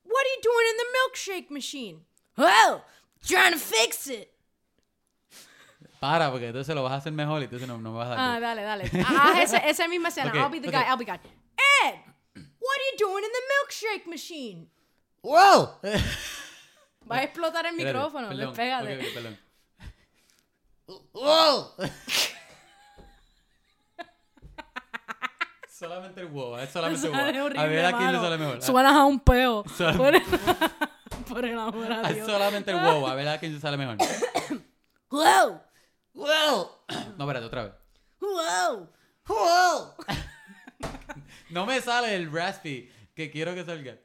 what 0.05 0.26
are 0.26 0.30
you 0.36 0.41
doing 0.41 0.67
in 0.72 0.78
the 0.78 0.86
milkshake 0.97 1.51
machine? 1.51 2.05
Oh, 2.38 2.84
trying 3.26 3.53
to 3.53 3.59
fix 3.59 4.07
it. 4.07 4.30
Para, 5.99 6.32
porque 6.32 6.47
entonces 6.47 6.74
lo 6.74 6.82
vas 6.84 6.93
a 6.93 6.95
hacer 6.95 7.13
mejor 7.13 7.41
y 7.41 7.45
entonces 7.45 7.67
no, 7.67 7.78
no 7.78 7.91
me 7.91 7.97
vas 7.99 8.07
a 8.07 8.09
dar. 8.11 8.19
Ah, 8.19 8.39
dale, 8.39 8.63
dale. 8.63 8.89
Ah, 9.05 9.39
esa, 9.41 9.57
esa 9.57 9.88
misma 9.88 10.09
escena. 10.09 10.32
I'll 10.34 10.49
be 10.49 10.59
the 10.59 10.72
guy. 10.72 10.84
I'll 10.84 10.97
be 10.97 11.05
the 11.05 11.11
guy. 11.11 11.19
Ed, 11.86 11.95
what 12.36 12.78
are 12.78 12.88
you 12.91 12.97
doing 12.97 13.24
in 13.24 13.30
the 13.32 13.41
milkshake 13.53 14.07
machine? 14.07 14.67
¡Wow! 15.22 15.78
Va 17.11 17.17
a 17.17 17.24
explotar 17.24 17.65
el 17.65 17.76
micrófono. 17.76 18.30
perdón, 18.30 18.47
Despégate. 18.55 18.97
ok, 18.97 19.03
ok, 19.03 19.13
perdón. 19.13 19.38
¡Wow! 21.13 21.74
solamente 25.69 26.22
el 26.22 26.28
wow, 26.28 26.57
es 26.57 26.69
solamente 26.69 27.07
el 27.07 27.13
wow. 27.13 27.59
A 27.59 27.65
ver 27.65 27.86
a 27.86 27.97
quién 27.97 28.11
le 28.11 28.19
sale 28.19 28.38
mejor. 28.38 28.61
Suenas 28.61 28.93
a 28.93 29.03
un 29.05 29.19
peo. 29.19 29.63
Por, 31.34 31.46
el 31.46 31.58
amor 31.60 31.92
a 31.92 32.12
Dios. 32.14 32.26
solamente 32.28 32.72
el 32.72 32.78
wow, 32.78 33.08
a 33.08 33.16
ver 33.16 33.28
a 33.28 33.40
quién 33.40 33.54
le 33.54 33.60
sale 33.60 33.78
mejor. 33.78 33.98
Wow. 35.10 35.62
¡Wow! 36.14 36.70
No, 37.18 37.26
espérate, 37.26 37.46
otra 37.46 37.64
vez. 37.66 37.74
Wow. 38.20 38.90
¡Wow! 39.28 39.96
No 41.50 41.66
me 41.66 41.82
sale 41.82 42.16
el 42.16 42.32
raspy 42.32 42.90
que 43.14 43.30
quiero 43.30 43.54
que 43.54 43.66
salga. 43.66 43.98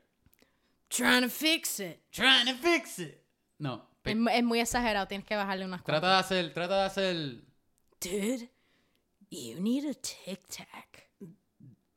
Trying 0.89 1.23
to 1.23 1.29
fix 1.29 1.79
it. 1.81 2.01
Trying 2.11 2.47
to 2.47 2.55
fix 2.55 2.99
it. 2.99 3.23
No, 3.59 3.89
pe- 4.03 4.11
Es, 4.11 4.17
mu- 4.17 4.29
es 4.31 4.43
muy 4.43 4.59
exagerado. 4.61 5.07
Tienes 5.07 5.25
que 5.27 5.37
bajarle 5.37 5.65
unas 5.65 5.81
cosas. 5.83 6.01
trata 6.01 6.15
de 6.15 6.19
hacer, 6.21 6.53
trata 6.55 6.77
de 6.81 6.85
hacer. 6.87 7.17
Dude, 8.01 8.51
you 9.31 9.61
need 9.61 9.85
a 9.89 9.95
tic 9.95 10.41
tac. 10.49 11.09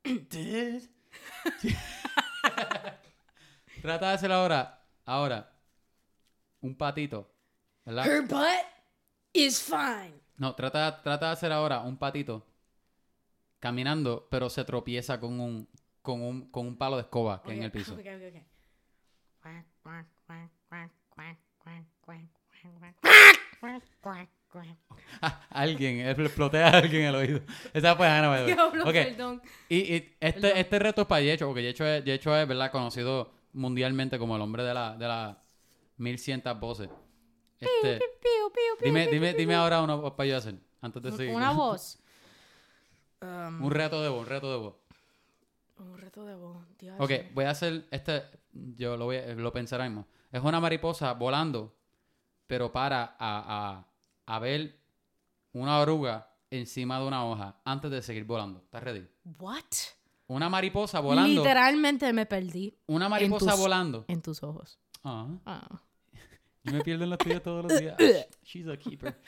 Dude. 0.04 0.88
trata 3.82 4.08
de 4.08 4.14
hacer 4.14 4.32
ahora, 4.32 4.79
Ahora, 5.10 5.50
un 6.60 6.76
patito, 6.76 7.34
¿verdad? 7.84 8.06
Her 8.06 8.22
butt 8.22 8.64
is 9.32 9.60
fine. 9.60 10.14
No, 10.36 10.54
trata, 10.54 11.02
trata 11.02 11.26
de 11.26 11.32
hacer 11.32 11.50
ahora 11.50 11.80
un 11.80 11.96
patito 11.96 12.46
caminando, 13.58 14.28
pero 14.30 14.48
se 14.48 14.64
tropieza 14.64 15.18
con 15.18 15.40
un, 15.40 15.68
con 16.00 16.22
un, 16.22 16.48
con 16.52 16.64
un 16.64 16.78
palo 16.78 16.94
de 16.94 17.02
escoba 17.02 17.42
que 17.42 17.48
okay. 17.48 17.58
en 17.58 17.64
el 17.64 17.72
piso. 17.72 17.94
Okay, 17.94 18.14
okay, 18.14 18.44
ah, 25.22 25.40
alguien, 25.50 25.98
eh, 26.06 26.10
explotea 26.12 26.68
a 26.68 26.78
alguien 26.78 27.06
el 27.06 27.16
oído. 27.16 27.40
Esa 27.74 27.96
fue 27.96 28.06
Ana, 28.06 28.30
okay. 28.86 29.16
Y, 29.68 29.76
y 29.76 30.16
este, 30.20 30.60
este 30.60 30.78
reto 30.78 31.00
es 31.02 31.08
para 31.08 31.20
Yecho, 31.20 31.48
porque 31.48 31.64
Yecho 31.64 31.84
es, 31.84 32.04
Yecho 32.04 32.36
es 32.36 32.46
¿verdad? 32.46 32.70
conocido 32.70 33.39
mundialmente 33.52 34.18
como 34.18 34.36
el 34.36 34.42
hombre 34.42 34.62
de 34.64 34.74
la, 34.74 34.96
de 34.96 35.06
las 35.08 35.36
1100 35.96 36.42
voces. 36.60 36.88
Este, 37.58 37.98
Piu, 37.98 38.08
piu, 38.22 38.52
piu, 38.52 38.86
dime, 38.86 39.02
piu, 39.04 39.12
dime, 39.12 39.28
piu, 39.30 39.38
dime 39.38 39.54
ahora 39.54 39.82
uno 39.82 40.16
para 40.16 40.28
yo 40.28 40.36
hacer, 40.38 40.54
antes 40.80 41.02
de 41.02 41.12
seguir. 41.12 41.34
Una 41.34 41.52
voz. 41.52 41.98
Um, 43.22 43.64
Un 43.64 43.70
reto 43.70 44.00
de 44.02 44.08
voz, 44.08 44.20
un 44.20 44.26
reto 44.26 44.50
de 44.50 44.56
voz. 44.56 44.74
un 45.76 45.98
reto 45.98 46.24
de 46.24 46.34
voz. 46.34 46.56
Dios. 46.78 46.96
Ok, 46.98 47.10
voy 47.34 47.44
a 47.44 47.50
hacer 47.50 47.86
este, 47.90 48.22
yo 48.54 48.96
lo, 48.96 49.04
voy 49.04 49.16
a- 49.18 49.34
lo 49.34 49.52
pensaré 49.52 49.84
mismo. 49.90 50.06
Es 50.32 50.42
una 50.42 50.58
mariposa 50.58 51.12
volando, 51.12 51.76
pero 52.46 52.72
para 52.72 53.16
a, 53.18 53.18
a, 53.18 53.86
a 54.24 54.38
ver 54.38 54.74
una 55.52 55.80
oruga 55.80 56.32
encima 56.50 56.98
de 56.98 57.06
una 57.08 57.26
hoja 57.26 57.60
antes 57.62 57.90
de 57.90 58.00
seguir 58.00 58.24
volando. 58.24 58.60
¿Estás 58.60 58.82
ready? 58.82 59.06
What? 59.38 59.64
Una 60.30 60.48
mariposa 60.48 61.00
volando. 61.00 61.42
Literalmente 61.42 62.12
me 62.12 62.24
perdí 62.24 62.72
Una 62.86 63.08
mariposa 63.08 63.50
tus- 63.50 63.60
volando. 63.60 64.04
en 64.06 64.22
tus 64.22 64.42
ojos. 64.44 64.78
Ah, 65.02 65.26
Ah. 65.44 65.80
yo 66.64 66.72
me 66.72 66.82
pierdo 66.82 67.02
en 67.04 67.10
las 67.10 67.18
tuyas 67.18 67.42
todos 67.42 67.64
los 67.64 67.78
días. 67.80 67.96
She's 68.44 68.68
a 68.68 68.76
keeper. 68.76 69.20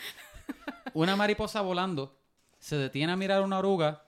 Una 0.94 1.16
mariposa 1.16 1.60
volando 1.60 2.18
se 2.60 2.76
detiene 2.76 3.12
a 3.12 3.16
mirar 3.16 3.42
una 3.42 3.58
oruga 3.58 4.06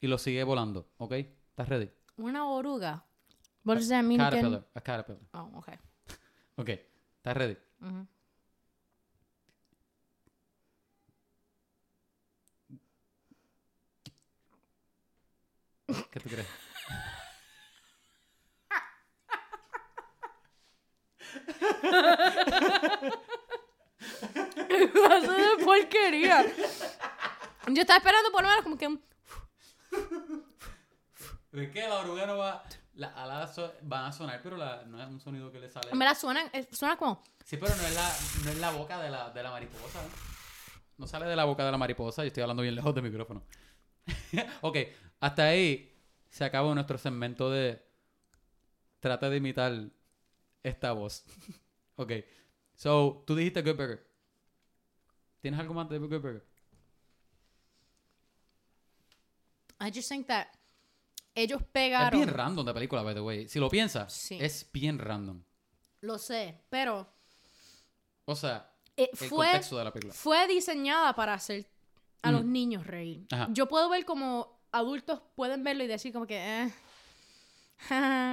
y 0.00 0.06
lo 0.06 0.18
sigue 0.18 0.44
volando. 0.44 0.86
¿Ok? 0.98 1.12
¿Estás 1.12 1.68
ready? 1.68 1.90
Una 2.18 2.46
oruga. 2.46 3.06
What 3.64 3.76
does 3.76 3.88
that 3.88 4.02
mean? 4.02 4.18
Caterpillar. 4.20 4.66
A 4.74 4.80
caterpillar. 4.82 5.22
Oh, 5.32 5.50
okay. 5.58 5.76
Ok. 6.56 6.68
¿Estás 7.16 7.36
ready? 7.36 7.56
Ujú. 7.80 8.06
¿Qué 16.10 16.20
tú 16.20 16.28
crees? 16.28 16.46
clase 24.92 25.30
de 25.32 25.64
porquería. 25.64 26.44
Yo 27.68 27.80
estaba 27.82 27.98
esperando 27.98 28.30
por 28.32 28.42
lo 28.42 28.48
menos 28.48 28.62
como 28.64 28.78
que 28.78 28.86
un... 28.86 29.02
Es 31.52 31.70
que 31.70 31.80
la 31.88 31.96
oruga 32.00 32.26
no 32.26 32.38
va. 32.38 32.62
Las 32.94 33.14
alas 33.16 33.54
so- 33.54 33.72
van 33.82 34.06
a 34.06 34.12
sonar, 34.12 34.40
pero 34.42 34.56
la- 34.56 34.82
no 34.84 35.00
es 35.00 35.08
un 35.08 35.20
sonido 35.20 35.52
que 35.52 35.60
le 35.60 35.68
sale. 35.68 35.94
Me 35.94 36.04
la 36.04 36.14
suena, 36.14 36.42
eh, 36.52 36.68
suena 36.72 36.96
como... 36.96 37.22
Sí, 37.44 37.56
pero 37.56 37.74
no 37.74 37.82
es 37.82 37.94
la, 37.94 38.12
no 38.44 38.50
es 38.50 38.58
la 38.58 38.70
boca 38.72 39.00
de 39.00 39.10
la, 39.10 39.30
de 39.30 39.42
la 39.42 39.50
mariposa. 39.50 40.00
No 40.96 41.06
sale 41.06 41.26
de 41.26 41.36
la 41.36 41.44
boca 41.44 41.64
de 41.64 41.70
la 41.70 41.78
mariposa. 41.78 42.22
Yo 42.22 42.28
estoy 42.28 42.42
hablando 42.42 42.62
bien 42.62 42.74
lejos 42.74 42.94
del 42.94 43.04
micrófono. 43.04 43.42
ok, 44.62 44.76
hasta 45.20 45.44
ahí 45.44 45.94
se 46.30 46.44
acabó 46.44 46.74
nuestro 46.74 46.98
segmento 46.98 47.50
de. 47.50 47.82
Trata 49.00 49.30
de 49.30 49.36
imitar 49.36 49.72
esta 50.62 50.92
voz. 50.92 51.24
ok, 51.96 52.12
so 52.74 53.22
tú 53.26 53.34
dijiste 53.36 53.62
Good 53.62 53.76
Burger. 53.76 54.06
¿Tienes 55.40 55.60
algo 55.60 55.74
más 55.74 55.88
de 55.88 55.98
Good 55.98 56.08
Burger? 56.20 56.44
I 59.80 59.90
just 59.94 60.08
think 60.08 60.26
that 60.26 60.48
ellos 61.34 61.60
Es 61.60 61.66
pegaron... 61.68 62.18
bien 62.18 62.28
random 62.34 62.66
de 62.66 62.74
película, 62.74 63.02
by 63.02 63.14
the 63.14 63.20
way. 63.20 63.48
Si 63.48 63.60
lo 63.60 63.68
piensas, 63.68 64.12
Sí. 64.12 64.36
es 64.40 64.68
bien 64.72 64.98
random. 64.98 65.42
Lo 66.00 66.18
sé, 66.18 66.60
pero 66.68 67.06
O 68.24 68.34
sea, 68.34 68.72
eh, 68.96 69.08
el 69.12 69.16
fue, 69.16 69.28
contexto 69.46 69.78
de 69.78 69.84
la 69.84 69.92
película. 69.92 70.14
fue 70.14 70.46
diseñada 70.48 71.14
para 71.14 71.38
ser 71.38 71.66
a 72.22 72.32
los 72.32 72.44
niños 72.44 72.86
reír. 72.86 73.26
Ajá. 73.30 73.48
Yo 73.52 73.68
puedo 73.68 73.88
ver 73.88 74.04
como 74.04 74.57
adultos 74.72 75.20
pueden 75.34 75.62
verlo 75.64 75.84
y 75.84 75.86
decir 75.86 76.12
como 76.12 76.26
que, 76.26 76.36
eh, 76.64 76.70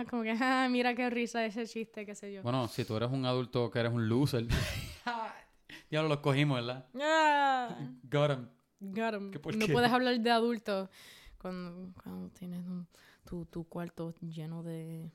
como 0.09 0.23
que, 0.23 0.36
ah, 0.39 0.67
mira 0.69 0.93
qué 0.95 1.09
risa 1.09 1.45
ese 1.45 1.65
chiste, 1.67 2.05
qué 2.05 2.15
sé 2.15 2.33
yo. 2.33 2.43
Bueno, 2.43 2.67
si 2.67 2.83
tú 2.86 2.95
eres 2.97 3.09
un 3.11 3.25
adulto 3.25 3.69
que 3.71 3.79
eres 3.79 3.91
un 3.93 4.07
loser. 4.09 4.47
ya 5.91 6.01
lo 6.01 6.07
los 6.07 6.19
cogimos, 6.19 6.57
¿verdad? 6.57 6.86
Ah, 6.99 7.75
Got 8.03 8.31
'em. 8.31 8.47
got. 8.79 9.31
¿Qué 9.31 9.57
No 9.57 9.67
puedes 9.67 9.91
hablar 9.91 10.19
de 10.19 10.31
adultos 10.31 10.89
cuando, 11.38 11.91
cuando 12.03 12.29
tienes 12.29 12.59
un- 12.65 12.88
tu, 13.25 13.45
tu 13.45 13.63
cuarto 13.67 14.13
lleno 14.21 14.61
de... 14.63 15.09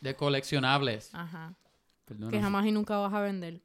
De 0.00 0.16
coleccionables. 0.16 1.14
Ajá. 1.14 1.54
Que 2.30 2.40
jamás 2.40 2.64
y 2.66 2.72
nunca 2.72 2.96
vas 2.98 3.12
a 3.12 3.20
vender. 3.20 3.60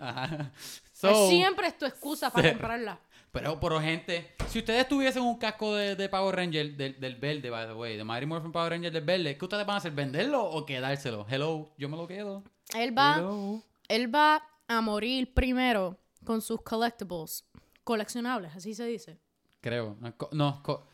Ajá. 0.00 0.50
So, 0.92 1.28
siempre 1.28 1.66
es 1.66 1.76
tu 1.76 1.84
excusa 1.84 2.30
para 2.30 2.50
comprarla. 2.50 3.00
Pero, 3.32 3.58
pero 3.58 3.80
gente, 3.80 4.34
si 4.48 4.58
ustedes 4.58 4.86
tuviesen 4.86 5.22
un 5.22 5.38
casco 5.38 5.74
de, 5.74 5.96
de 5.96 6.08
Power 6.10 6.36
Ranger 6.36 6.76
del, 6.76 7.00
del 7.00 7.16
verde, 7.16 7.48
by 7.48 7.66
the 7.66 7.72
way, 7.72 7.96
de 7.96 8.04
Mighty 8.04 8.26
Morphin 8.26 8.52
Power 8.52 8.70
Ranger 8.72 8.92
del 8.92 9.04
verde, 9.04 9.38
¿qué 9.38 9.44
ustedes 9.44 9.64
van 9.66 9.74
a 9.74 9.78
hacer? 9.78 9.92
¿Venderlo 9.92 10.44
o 10.44 10.66
quedárselo? 10.66 11.26
Hello, 11.30 11.72
yo 11.78 11.88
me 11.88 11.96
lo 11.96 12.06
quedo. 12.06 12.44
Él 12.76 12.96
va, 12.96 13.16
Hello. 13.16 13.62
él 13.88 14.14
va 14.14 14.42
a 14.68 14.80
morir 14.82 15.32
primero 15.32 15.98
con 16.24 16.42
sus 16.42 16.60
collectibles. 16.62 17.44
Coleccionables, 17.84 18.54
así 18.54 18.74
se 18.74 18.84
dice. 18.86 19.18
Creo. 19.62 19.96
No, 20.00 20.16
co- 20.16 20.28
no 20.32 20.62
co- 20.62 20.86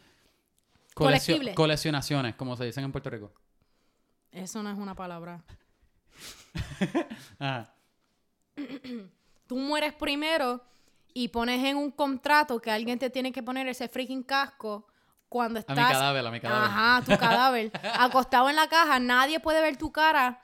coleccio- 0.95 1.35
Colectibles. 1.35 1.55
coleccionaciones, 1.57 2.35
como 2.37 2.57
se 2.57 2.65
dicen 2.65 2.85
en 2.85 2.93
Puerto 2.93 3.11
Rico. 3.11 3.33
Eso 4.31 4.63
no 4.63 4.71
es 4.71 4.79
una 4.79 4.95
palabra. 4.95 5.43
Tú 9.47 9.57
mueres 9.57 9.93
primero 9.95 10.63
y 11.25 11.29
pones 11.29 11.65
en 11.65 11.77
un 11.77 11.91
contrato 11.91 12.61
que 12.61 12.71
alguien 12.71 12.99
te 12.99 13.11
tiene 13.11 13.33
que 13.33 13.43
poner 13.43 13.67
ese 13.69 13.89
freaking 13.89 14.23
casco 14.23 14.87
cuando 15.29 15.59
A 15.59 15.61
estás... 15.61 15.77
mi 15.77 15.83
cadáver, 15.83 16.27
a 16.27 16.31
mi 16.31 16.41
cadáver. 16.41 16.65
Ajá, 16.71 17.03
tu 17.05 17.17
cadáver. 17.19 17.71
acostado 17.99 18.49
en 18.49 18.57
la 18.57 18.69
caja, 18.69 18.99
nadie 19.01 19.41
puede 19.41 19.61
ver 19.61 19.77
tu 19.77 19.91
cara 19.93 20.41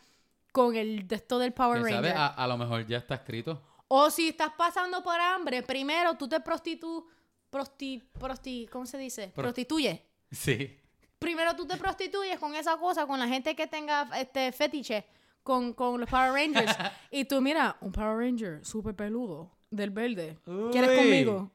con 0.53 0.75
el 0.77 1.07
de 1.07 1.17
esto 1.17 1.39
del 1.39 1.53
Power 1.53 1.83
Ranger. 1.83 1.95
sabe, 1.95 2.11
a, 2.13 2.27
a 2.27 2.47
lo 2.47 2.57
mejor 2.57 2.87
ya 2.87 2.99
está 2.99 3.15
escrito. 3.15 3.63
O 3.89 4.11
si 4.11 4.29
estás 4.29 4.51
pasando 4.57 5.03
por 5.03 5.19
hambre, 5.21 5.63
primero 5.63 6.15
tú 6.15 6.29
te 6.29 6.41
prostitu... 6.41 7.07
Prosti... 7.51 7.99
Prosti... 8.19 8.67
¿Cómo 8.71 8.85
se 8.87 8.99
dice? 8.99 9.29
Pro- 9.29 9.45
Prostituyes. 9.45 10.01
Sí. 10.33 10.77
Primero 11.21 11.55
tú 11.55 11.67
te 11.67 11.77
prostituyes 11.77 12.39
con 12.41 12.55
esa 12.57 12.77
cosa, 12.77 13.07
con 13.07 13.19
la 13.21 13.29
gente 13.29 13.55
que 13.55 13.67
tenga 13.69 14.09
este 14.19 14.51
fetiche 14.53 15.07
con, 15.45 15.73
con 15.73 16.01
los 16.01 16.11
Power 16.11 16.33
Rangers. 16.33 16.77
y 17.11 17.25
tú, 17.27 17.41
mira, 17.41 17.77
un 17.81 17.93
Power 17.93 18.17
Ranger 18.19 18.65
súper 18.65 18.95
peludo, 18.97 19.51
del 19.77 19.91
verde. 19.91 20.39
¿Quieres 20.73 20.99
conmigo? 20.99 21.51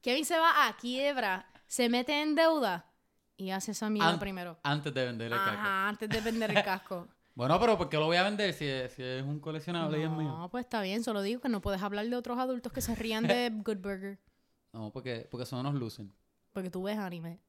Kevin 0.00 0.24
se 0.24 0.38
va 0.38 0.66
a 0.68 0.76
quiebra, 0.76 1.46
se 1.66 1.88
mete 1.88 2.20
en 2.20 2.34
deuda 2.34 2.90
y 3.36 3.50
hace 3.50 3.72
esa 3.72 3.88
mierda 3.90 4.10
An- 4.10 4.18
primero. 4.18 4.58
Antes 4.62 4.92
de 4.92 5.04
vender 5.06 5.32
el 5.32 5.38
casco. 5.38 5.50
Ajá, 5.58 5.88
antes 5.88 6.08
de 6.08 6.20
vender 6.20 6.50
el 6.56 6.62
casco. 6.64 7.08
Bueno, 7.36 7.58
pero 7.58 7.76
¿por 7.76 7.88
qué 7.88 7.96
lo 7.96 8.06
voy 8.06 8.16
a 8.16 8.22
vender 8.22 8.52
si 8.54 8.64
es, 8.64 8.92
si 8.92 9.02
es 9.02 9.20
un 9.24 9.40
coleccionable 9.40 9.98
y 9.98 10.02
es 10.04 10.08
mío? 10.10 10.28
No, 10.38 10.48
pues 10.50 10.64
está 10.66 10.80
bien, 10.82 11.02
solo 11.02 11.20
digo 11.20 11.40
que 11.40 11.48
no 11.48 11.60
puedes 11.60 11.82
hablar 11.82 12.08
de 12.08 12.14
otros 12.14 12.38
adultos 12.38 12.72
que 12.72 12.80
se 12.80 12.94
rían 12.94 13.26
de 13.26 13.50
Good 13.64 13.78
Burger. 13.78 14.20
No, 14.72 14.92
porque, 14.92 15.26
porque 15.28 15.44
son 15.44 15.58
unos 15.58 15.74
lucen. 15.74 16.14
Porque 16.52 16.70
tú 16.70 16.84
ves 16.84 16.96
anime. 16.96 17.40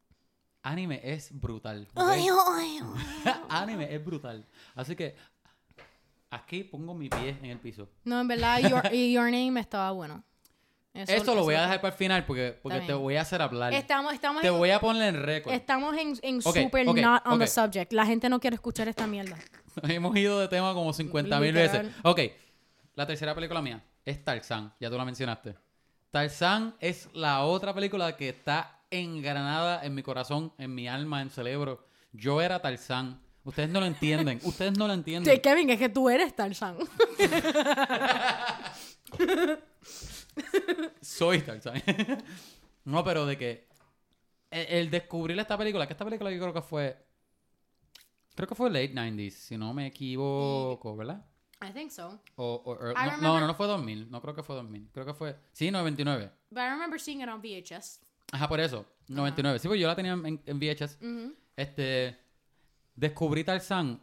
Anime 0.63 1.01
es 1.03 1.39
brutal. 1.39 1.87
¿ok? 1.93 2.03
Ay, 2.03 2.25
ay, 2.47 2.79
ay. 3.25 3.33
Anime 3.49 3.93
es 3.93 4.03
brutal. 4.03 4.43
Así 4.73 4.95
que 4.95 5.15
aquí 6.35 6.63
pongo 6.63 6.93
mi 6.93 7.09
pie 7.09 7.37
en 7.41 7.45
el 7.45 7.59
piso. 7.59 7.89
No, 8.03 8.21
en 8.21 8.27
verdad, 8.27 8.59
Your, 8.59 8.89
your 8.93 9.25
Name 9.31 9.59
estaba 9.59 9.91
bueno. 9.91 10.23
Eso- 10.93 11.11
Esto 11.11 11.35
lo 11.35 11.43
voy 11.43 11.55
a 11.55 11.61
dejar 11.63 11.81
para 11.81 11.93
el 11.93 11.97
final 11.97 12.25
porque, 12.25 12.57
te 12.87 12.93
voy 12.93 13.17
a 13.17 13.21
hacer 13.21 13.41
hablar. 13.41 13.73
Estamos, 13.73 14.13
estamos, 14.13 14.41
Te 14.41 14.47
en, 14.47 14.57
voy 14.57 14.69
a 14.71 14.79
poner 14.79 15.13
en 15.13 15.23
récord. 15.23 15.53
estamos 15.53 15.95
en, 15.97 16.41
super 16.41 16.85
not 16.85 17.21
on 17.25 17.37
the 17.37 17.47
subject. 17.47 17.91
La 17.91 18.05
gente 18.05 18.29
no 18.29 18.39
quiere 18.39 18.55
escuchar 18.55 18.87
esta 18.87 19.05
mierda. 19.05 19.37
Hemos 19.83 20.15
ido 20.15 20.39
de 20.39 20.47
tema 20.47 20.73
como 20.73 20.93
50 20.93 21.39
mil 21.39 21.53
veces. 21.53 21.87
Ok, 22.03 22.21
la 22.95 23.05
tercera 23.05 23.35
película 23.35 23.61
mía 23.61 23.83
es 24.05 24.23
Tarzán. 24.23 24.73
Ya 24.79 24.89
tú 24.89 24.97
la 24.97 25.03
mencionaste. 25.03 25.55
Tarzán 26.11 26.75
es 26.79 27.09
la 27.13 27.43
otra 27.43 27.73
película 27.73 28.15
que 28.15 28.29
está 28.29 28.79
engranada 28.89 29.83
en 29.83 29.93
mi 29.95 30.01
corazón, 30.01 30.53
en 30.57 30.73
mi 30.73 30.87
alma, 30.87 31.19
en 31.21 31.27
mi 31.27 31.33
cerebro. 31.33 31.85
Yo 32.13 32.41
era 32.41 32.59
Tarzán. 32.61 33.21
Ustedes 33.45 33.69
no 33.69 33.79
lo 33.79 33.85
entienden. 33.85 34.39
Ustedes 34.43 34.77
no 34.77 34.87
lo 34.87 34.93
entienden. 34.93 35.33
Sí, 35.33 35.39
Kevin, 35.41 35.69
es 35.69 35.79
que 35.79 35.87
tú 35.89 36.09
eres 36.09 36.35
Tarzán. 36.35 36.77
Soy 41.01 41.41
Tarzán. 41.41 41.81
no, 42.85 43.03
pero 43.03 43.25
de 43.25 43.37
que 43.37 43.67
el, 44.51 44.65
el 44.67 44.89
descubrir 44.89 45.39
esta 45.39 45.57
película, 45.57 45.87
que 45.87 45.93
esta 45.93 46.05
película 46.05 46.31
yo 46.31 46.39
creo 46.39 46.53
que 46.53 46.61
fue 46.61 46.97
creo 48.35 48.47
que 48.49 48.55
fue 48.55 48.69
late 48.69 48.93
90s, 48.93 49.29
si 49.31 49.57
no 49.57 49.73
me 49.73 49.87
equivoco, 49.87 50.95
¿verdad? 50.97 51.25
I 51.61 51.71
think 51.71 51.89
so. 51.89 52.19
O, 52.35 52.61
o- 52.65 52.71
o- 52.73 52.91
I 52.91 52.93
no, 52.93 52.99
remember- 53.01 53.21
no, 53.21 53.39
no, 53.39 53.47
no 53.47 53.55
fue 53.55 53.67
2000, 53.67 54.11
no 54.11 54.21
creo 54.21 54.35
que 54.35 54.43
fue 54.43 54.55
2000, 54.55 54.89
creo 54.91 55.05
que 55.05 55.13
fue 55.13 55.37
sí, 55.53 55.71
99. 55.71 56.31
But 56.49 56.59
I 56.63 56.69
remember 56.69 56.99
seeing 56.99 57.21
it 57.21 57.29
on 57.29 57.41
VHS. 57.41 58.01
Ajá, 58.31 58.47
por 58.49 58.59
eso, 58.59 58.85
99. 59.07 59.59
Sí, 59.59 59.67
pues 59.67 59.79
yo 59.79 59.87
la 59.87 59.95
tenía 59.95 60.13
en, 60.13 60.41
en 60.45 60.59
VHS. 60.59 60.97
Ujú. 61.01 61.33
Este 61.55 62.17
descubrí 62.95 63.43
Tarzán. 63.43 64.01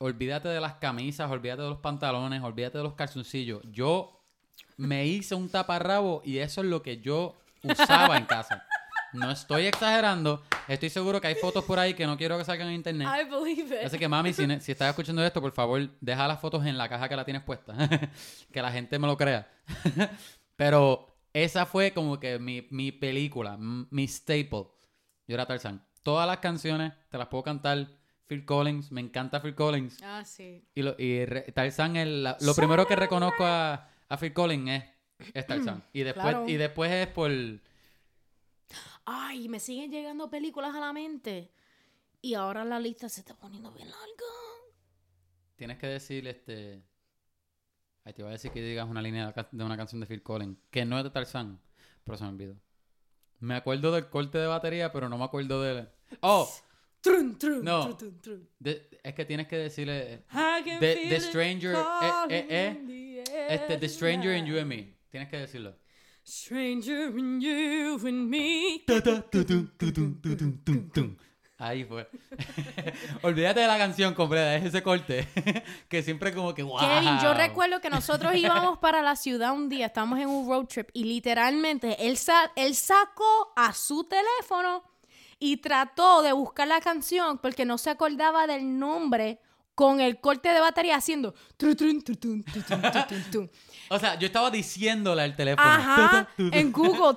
Olvídate 0.00 0.48
de 0.48 0.60
las 0.60 0.74
camisas, 0.74 1.30
olvídate 1.30 1.62
de 1.62 1.68
los 1.68 1.78
pantalones, 1.78 2.42
olvídate 2.42 2.78
de 2.78 2.84
los 2.84 2.94
calzoncillos. 2.94 3.62
Yo 3.72 4.22
me 4.76 5.06
hice 5.06 5.34
un 5.34 5.48
taparrabo 5.48 6.22
y 6.24 6.38
eso 6.38 6.60
es 6.60 6.68
lo 6.68 6.82
que 6.82 7.00
yo 7.00 7.34
usaba 7.62 8.16
en 8.16 8.24
casa. 8.24 8.64
No 9.12 9.30
estoy 9.30 9.66
exagerando. 9.66 10.42
Estoy 10.66 10.90
seguro 10.90 11.20
que 11.20 11.28
hay 11.28 11.34
fotos 11.34 11.64
por 11.64 11.78
ahí 11.78 11.94
que 11.94 12.06
no 12.06 12.16
quiero 12.16 12.36
que 12.36 12.44
salgan 12.44 12.68
en 12.68 12.74
internet. 12.74 13.08
I 13.08 13.28
believe 13.28 13.74
it. 13.74 13.86
Así 13.86 13.98
que 13.98 14.06
mami, 14.06 14.32
si, 14.32 14.44
estás 14.44 14.90
escuchando 14.90 15.24
esto, 15.24 15.40
por 15.40 15.52
favor, 15.52 15.88
deja 16.00 16.28
las 16.28 16.40
fotos 16.40 16.64
en 16.66 16.76
la 16.76 16.88
caja 16.88 17.08
que 17.08 17.16
la 17.16 17.24
tienes 17.24 17.42
puesta. 17.42 17.74
que 18.52 18.62
la 18.62 18.70
gente 18.70 18.98
me 18.98 19.06
lo 19.06 19.16
crea. 19.16 19.50
Pero 20.56 21.16
esa 21.32 21.66
fue 21.66 21.92
como 21.92 22.20
que 22.20 22.38
mi, 22.38 22.66
mi 22.70 22.92
película, 22.92 23.56
mi 23.58 24.06
staple. 24.06 24.66
Yo 25.26 25.34
era 25.34 25.46
Tarzán. 25.46 25.84
Todas 26.02 26.26
las 26.26 26.38
canciones 26.38 26.92
te 27.10 27.18
las 27.18 27.28
puedo 27.28 27.42
cantar. 27.44 27.88
Phil 28.28 28.44
Collins, 28.44 28.92
me 28.92 29.00
encanta 29.00 29.40
Phil 29.40 29.54
Collins. 29.54 30.00
Ah, 30.02 30.24
sí. 30.24 30.62
Y, 30.74 30.82
lo, 30.82 30.94
y 30.98 31.24
re- 31.24 31.46
es 31.48 31.78
la- 31.78 32.36
lo 32.40 32.54
primero 32.54 32.86
que 32.86 32.94
reconozco 32.94 33.44
a, 33.44 33.88
a 34.08 34.16
Phil 34.18 34.32
Collins 34.34 34.70
es, 34.70 34.84
es 35.34 35.46
Tarzán. 35.46 35.82
Y 35.92 36.02
después, 36.02 36.24
Claro. 36.26 36.48
y 36.48 36.56
después 36.56 36.92
es 36.92 37.06
por... 37.08 37.30
Ay, 39.06 39.48
me 39.48 39.58
siguen 39.58 39.90
llegando 39.90 40.28
películas 40.28 40.74
a 40.74 40.80
la 40.80 40.92
mente. 40.92 41.50
Y 42.20 42.34
ahora 42.34 42.64
la 42.64 42.78
lista 42.78 43.08
se 43.08 43.20
está 43.20 43.34
poniendo 43.34 43.72
bien 43.72 43.88
larga. 43.88 44.24
Tienes 45.56 45.78
que 45.78 45.86
decir, 45.86 46.26
este... 46.28 46.82
Ay, 48.04 48.12
te 48.12 48.22
iba 48.22 48.28
a 48.28 48.32
decir 48.32 48.50
que 48.52 48.60
digas 48.62 48.88
una 48.88 49.02
línea 49.02 49.32
de 49.52 49.64
una 49.64 49.76
canción 49.76 50.00
de 50.00 50.06
Phil 50.06 50.22
Collins, 50.22 50.58
que 50.70 50.84
no 50.84 50.98
es 50.98 51.04
de 51.04 51.10
Tarzán, 51.10 51.60
pero 52.04 52.16
se 52.18 52.24
me 52.24 52.30
olvidó. 52.30 52.56
Me 53.40 53.54
acuerdo 53.54 53.92
del 53.92 54.08
corte 54.10 54.36
de 54.38 54.46
batería, 54.46 54.92
pero 54.92 55.08
no 55.08 55.16
me 55.18 55.24
acuerdo 55.24 55.62
de... 55.62 55.88
¡Oh! 56.20 56.46
Trun, 57.00 57.38
trun, 57.38 57.64
No. 57.64 57.82
trun, 57.84 57.96
trun, 57.96 58.20
trun. 58.20 58.48
De- 58.58 58.88
es 59.02 59.14
que 59.14 59.24
tienes 59.24 59.46
que 59.46 59.56
decirle... 59.56 60.24
I 60.32 60.62
can 60.64 60.80
The- 60.80 60.94
feel 60.96 61.08
The 61.08 61.16
it 61.16 61.22
Stranger, 61.22 61.74
eh, 61.74 61.78
eh, 62.30 62.46
eh, 62.50 62.74
calling 62.74 62.80
in 62.80 63.24
the 63.24 63.54
Este, 63.54 63.78
The 63.78 63.88
Stranger 63.88 64.34
in. 64.36 64.46
You 64.46 64.58
and 64.58 64.66
Me. 64.68 64.96
Tienes 65.10 65.28
que 65.28 65.38
decirlo. 65.38 65.74
Stranger 66.26 67.16
in 67.16 67.40
you 67.40 67.94
and 68.06 68.28
me. 68.28 68.84
Ahí 71.60 71.84
fue. 71.84 72.08
Olvídate 73.22 73.60
de 73.60 73.66
la 73.66 73.78
canción 73.78 74.14
completa, 74.14 74.54
es 74.56 74.66
ese 74.66 74.80
corte. 74.82 75.26
que 75.88 76.02
siempre 76.04 76.32
como 76.32 76.54
que 76.54 76.62
wow. 76.62 76.78
Kevin, 76.78 77.18
yo 77.22 77.34
recuerdo 77.34 77.80
que 77.80 77.90
nosotros 77.90 78.34
íbamos 78.36 78.78
para 78.78 79.02
la 79.02 79.16
ciudad 79.16 79.52
un 79.54 79.68
día, 79.68 79.86
estábamos 79.86 80.20
en 80.20 80.28
un 80.28 80.48
road 80.48 80.66
trip 80.66 80.88
y 80.92 81.04
literalmente 81.04 82.06
él, 82.06 82.16
sa- 82.16 82.52
él 82.54 82.76
sacó 82.76 83.52
a 83.56 83.72
su 83.72 84.04
teléfono 84.04 84.84
y 85.38 85.58
trató 85.58 86.22
de 86.22 86.32
buscar 86.32 86.68
la 86.68 86.80
canción 86.80 87.38
porque 87.38 87.64
no 87.64 87.78
se 87.78 87.90
acordaba 87.90 88.46
del 88.46 88.78
nombre 88.78 89.40
con 89.74 90.00
el 90.00 90.18
corte 90.20 90.48
de 90.52 90.58
batería 90.58 90.96
haciendo. 90.96 91.34
O 93.90 93.98
sea, 93.98 94.18
yo 94.18 94.26
estaba 94.26 94.50
diciéndole 94.50 95.22
al 95.22 95.36
teléfono. 95.36 95.68
Ajá, 95.68 96.28
en 96.36 96.72
Google, 96.78 97.16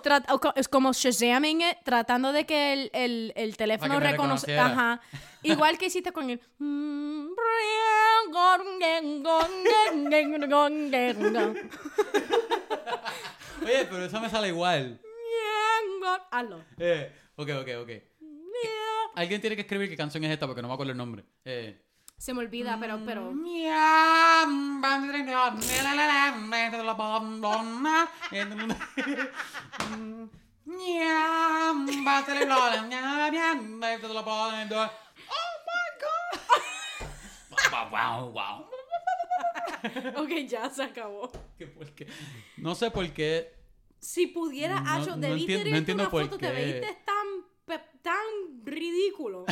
es 0.55 0.67
como 0.67 0.93
shazamming 0.93 1.61
it, 1.61 1.77
tratando 1.83 2.31
de 2.31 2.45
que 2.45 2.73
el, 2.73 2.91
el, 2.93 3.33
el 3.35 3.57
teléfono 3.57 3.99
reconociera. 3.99 4.67
Ajá. 4.67 5.01
Igual 5.41 5.79
que 5.79 5.87
hiciste 5.87 6.11
con 6.11 6.29
el. 6.29 6.39
Oye, 13.63 13.85
pero 13.89 14.05
eso 14.05 14.21
me 14.21 14.29
sale 14.29 14.49
igual. 14.49 15.01
Hazlo. 16.31 16.63
Eh, 16.77 17.11
ok, 17.35 17.49
ok, 17.61 17.69
ok. 17.81 17.89
Alguien 19.15 19.41
tiene 19.41 19.55
que 19.55 19.63
escribir 19.63 19.89
qué 19.89 19.97
canción 19.97 20.23
es 20.23 20.31
esta 20.31 20.47
porque 20.47 20.61
no 20.61 20.67
me 20.67 20.73
acuerdo 20.73 20.91
el 20.91 20.97
nombre. 20.97 21.23
Eh, 21.45 21.81
Se 22.17 22.33
me 22.33 22.39
olvida, 22.39 22.77
pero, 22.79 22.99
pero. 23.05 23.31
Wow, 37.91 38.31
wow. 38.31 38.65
Ok, 40.23 40.29
ya 40.47 40.69
se 40.69 40.83
acabó. 40.83 41.31
¿Qué 41.57 41.67
por 41.67 41.87
qué? 41.93 42.07
No 42.57 42.75
sé 42.75 42.91
por 42.91 43.09
qué. 43.11 43.53
Si 43.99 44.27
pudiera, 44.27 44.79
No- 44.79 44.89
Acho, 44.91 45.09
no 45.11 45.27
no 45.71 45.77
entiendo 45.77 46.03
una 46.03 46.09
por 46.11 46.23
foto, 46.25 46.37
te 46.37 46.47
qué. 46.47 46.53
tan, 46.81 46.81
pe- 46.81 46.97
tan 47.79 48.65
ridículo. 48.65 49.45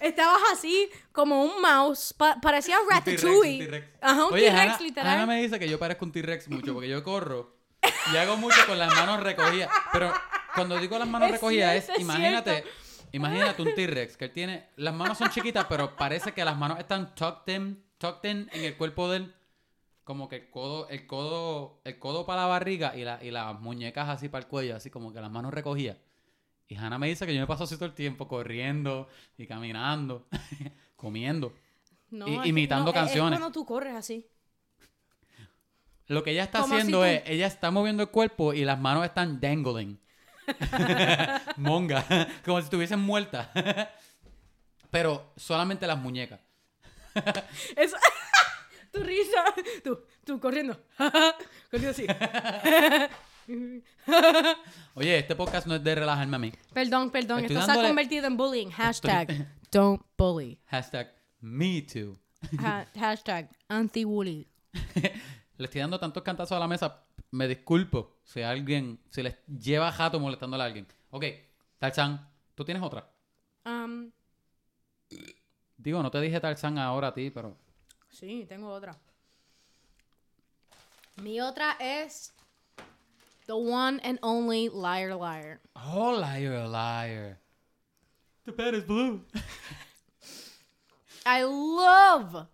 Estabas 0.00 0.40
así 0.52 0.88
como 1.12 1.44
un 1.44 1.60
mouse, 1.60 2.12
pa- 2.16 2.40
parecía 2.40 2.78
Un. 2.80 3.58
T-Rex. 3.58 3.86
Ajá, 4.00 4.26
un 4.26 4.34
T-Rex 4.34 4.80
literal. 4.80 5.12
Hannah 5.12 5.26
me 5.26 5.42
dice 5.42 5.58
que 5.58 5.68
yo 5.68 5.78
parezco 5.78 6.04
un 6.04 6.12
T-Rex 6.12 6.48
mucho 6.48 6.72
porque 6.72 6.88
yo 6.88 7.02
corro 7.02 7.56
y 8.12 8.16
hago 8.16 8.36
mucho 8.36 8.58
con 8.66 8.78
las 8.78 8.94
manos 8.94 9.20
recogidas. 9.22 9.68
Pero 9.92 10.12
cuando 10.54 10.78
digo 10.78 10.98
las 10.98 11.08
manos 11.08 11.26
Es 11.28 11.32
recogidas 11.34 11.72
cierto, 11.84 11.92
es, 11.94 12.00
imagínate, 12.00 12.50
cierto. 12.62 12.70
imagínate 13.12 13.62
un 13.62 13.74
T-Rex 13.74 14.16
que 14.16 14.24
él 14.26 14.32
tiene, 14.32 14.68
las 14.76 14.94
manos 14.94 15.18
son 15.18 15.30
chiquitas, 15.30 15.66
pero 15.68 15.96
parece 15.96 16.32
que 16.32 16.44
las 16.44 16.56
manos 16.56 16.78
están 16.78 17.14
tucked 17.16 17.52
in, 17.52 17.84
tucked 17.98 18.30
in 18.30 18.48
en 18.52 18.64
el 18.64 18.76
cuerpo 18.76 19.10
de 19.10 19.16
él. 19.18 19.34
Como 20.04 20.28
que 20.28 20.36
el 20.36 20.48
codo, 20.50 20.88
el 20.88 21.06
codo, 21.08 21.82
el 21.84 21.98
codo 21.98 22.24
para 22.24 22.42
la 22.42 22.46
barriga 22.46 22.96
y, 22.96 23.02
la, 23.04 23.18
y 23.22 23.30
las 23.30 23.58
muñecas 23.60 24.08
así 24.08 24.28
para 24.30 24.44
el 24.44 24.48
cuello, 24.48 24.76
así 24.76 24.90
como 24.90 25.12
que 25.12 25.20
las 25.20 25.30
manos 25.30 25.52
recogidas. 25.52 25.98
Y 26.68 26.76
Hannah 26.76 26.98
me 26.98 27.08
dice 27.08 27.26
que 27.26 27.34
yo 27.34 27.40
me 27.40 27.46
paso 27.46 27.64
así 27.64 27.76
todo 27.76 27.86
el 27.86 27.94
tiempo 27.94 28.28
corriendo 28.28 29.08
y 29.38 29.46
caminando, 29.46 30.28
comiendo. 30.96 31.54
No, 32.10 32.26
que- 32.26 32.48
imitando 32.48 32.84
no, 32.86 32.90
es- 32.90 32.94
canciones. 32.94 33.32
Es 33.32 33.40
cuando 33.40 33.52
tú 33.58 33.64
corres 33.66 33.94
así. 33.94 34.26
Lo 36.06 36.22
que 36.22 36.30
ella 36.30 36.44
está 36.44 36.62
si 36.62 36.72
haciendo 36.72 36.98
tú- 37.00 37.04
es, 37.04 37.22
ella 37.26 37.46
está 37.46 37.70
moviendo 37.70 38.02
el 38.02 38.10
cuerpo 38.10 38.52
y 38.54 38.64
las 38.64 38.78
manos 38.78 39.04
están 39.04 39.40
dangling. 39.40 39.98
Monga, 41.56 42.04
como 42.44 42.58
si 42.58 42.64
estuviesen 42.64 43.00
muertas. 43.00 43.48
Pero 44.90 45.32
solamente 45.36 45.86
las 45.86 45.98
muñecas. 45.98 46.40
Eso. 47.76 47.96
tu 48.92 49.00
risa. 49.02 49.42
Tú, 49.84 50.00
tú 50.24 50.40
corriendo. 50.40 50.78
corriendo 51.70 51.90
así. 51.90 52.06
Oye, 54.94 55.18
este 55.18 55.34
podcast 55.34 55.66
no 55.66 55.74
es 55.74 55.82
de 55.82 55.94
relajarme 55.94 56.36
a 56.36 56.38
mí. 56.38 56.52
Perdón, 56.72 57.10
perdón. 57.10 57.40
Estoy 57.40 57.56
Esto 57.56 57.72
se 57.72 57.78
ha 57.78 57.82
convertido 57.86 58.26
en 58.26 58.36
bullying. 58.36 58.70
Hashtag 58.70 59.48
don't 59.72 60.02
bully. 60.16 60.58
Hashtag 60.66 61.14
me 61.40 61.82
too. 61.82 62.18
Ha- 62.58 62.86
hashtag 62.98 63.48
anti-bully. 63.68 64.46
Le 65.56 65.64
estoy 65.64 65.80
dando 65.80 65.98
tantos 65.98 66.22
cantazos 66.22 66.56
a 66.56 66.60
la 66.60 66.68
mesa. 66.68 67.04
Me 67.30 67.48
disculpo 67.48 68.18
si 68.24 68.42
alguien, 68.42 69.00
si 69.10 69.22
les 69.22 69.36
lleva 69.46 69.90
jato 69.92 70.20
molestándole 70.20 70.62
a 70.62 70.66
alguien. 70.66 70.86
Ok, 71.10 71.24
Tarzán, 71.78 72.26
¿tú 72.54 72.64
tienes 72.64 72.82
otra? 72.82 73.10
Um, 73.66 74.10
Digo, 75.76 76.02
no 76.02 76.10
te 76.10 76.20
dije 76.20 76.40
Tarzán 76.40 76.78
ahora 76.78 77.08
a 77.08 77.14
ti, 77.14 77.30
pero... 77.30 77.56
sí, 78.08 78.46
tengo 78.48 78.68
otra. 78.70 78.96
Mi 81.16 81.40
otra 81.40 81.76
es 81.80 82.32
The 83.48 83.56
One 83.56 83.98
and 84.04 84.18
Only 84.22 84.68
Liar 84.68 85.16
Liar. 85.16 85.58
Oh, 85.74 86.12
liar, 86.20 86.68
liar. 86.68 87.38
The 88.44 88.52
pen 88.52 88.74
is 88.74 88.84
blue. 88.84 89.24
I 91.26 91.42
love. 91.44 92.46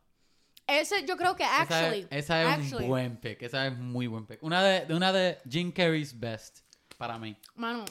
Ese 0.66 1.04
yo 1.06 1.16
creo 1.16 1.36
que 1.36 1.44
Esa 1.44 1.60
actually. 1.62 2.06
es, 2.10 2.24
esa 2.24 2.42
es 2.42 2.48
actually, 2.48 2.84
un 2.84 2.88
buen 2.90 3.16
pick. 3.18 3.42
Esa 3.42 3.66
es 3.66 3.76
muy 3.78 4.06
buen 4.06 4.24
pick. 4.24 4.42
Una 4.42 4.62
de, 4.62 4.86
de 4.86 4.94
una 4.94 5.12
de 5.12 5.38
Jim 5.48 5.70
Carrey's 5.72 6.18
best 6.18 6.60
para 6.96 7.18
mí. 7.18 7.36
Mano, 7.56 7.84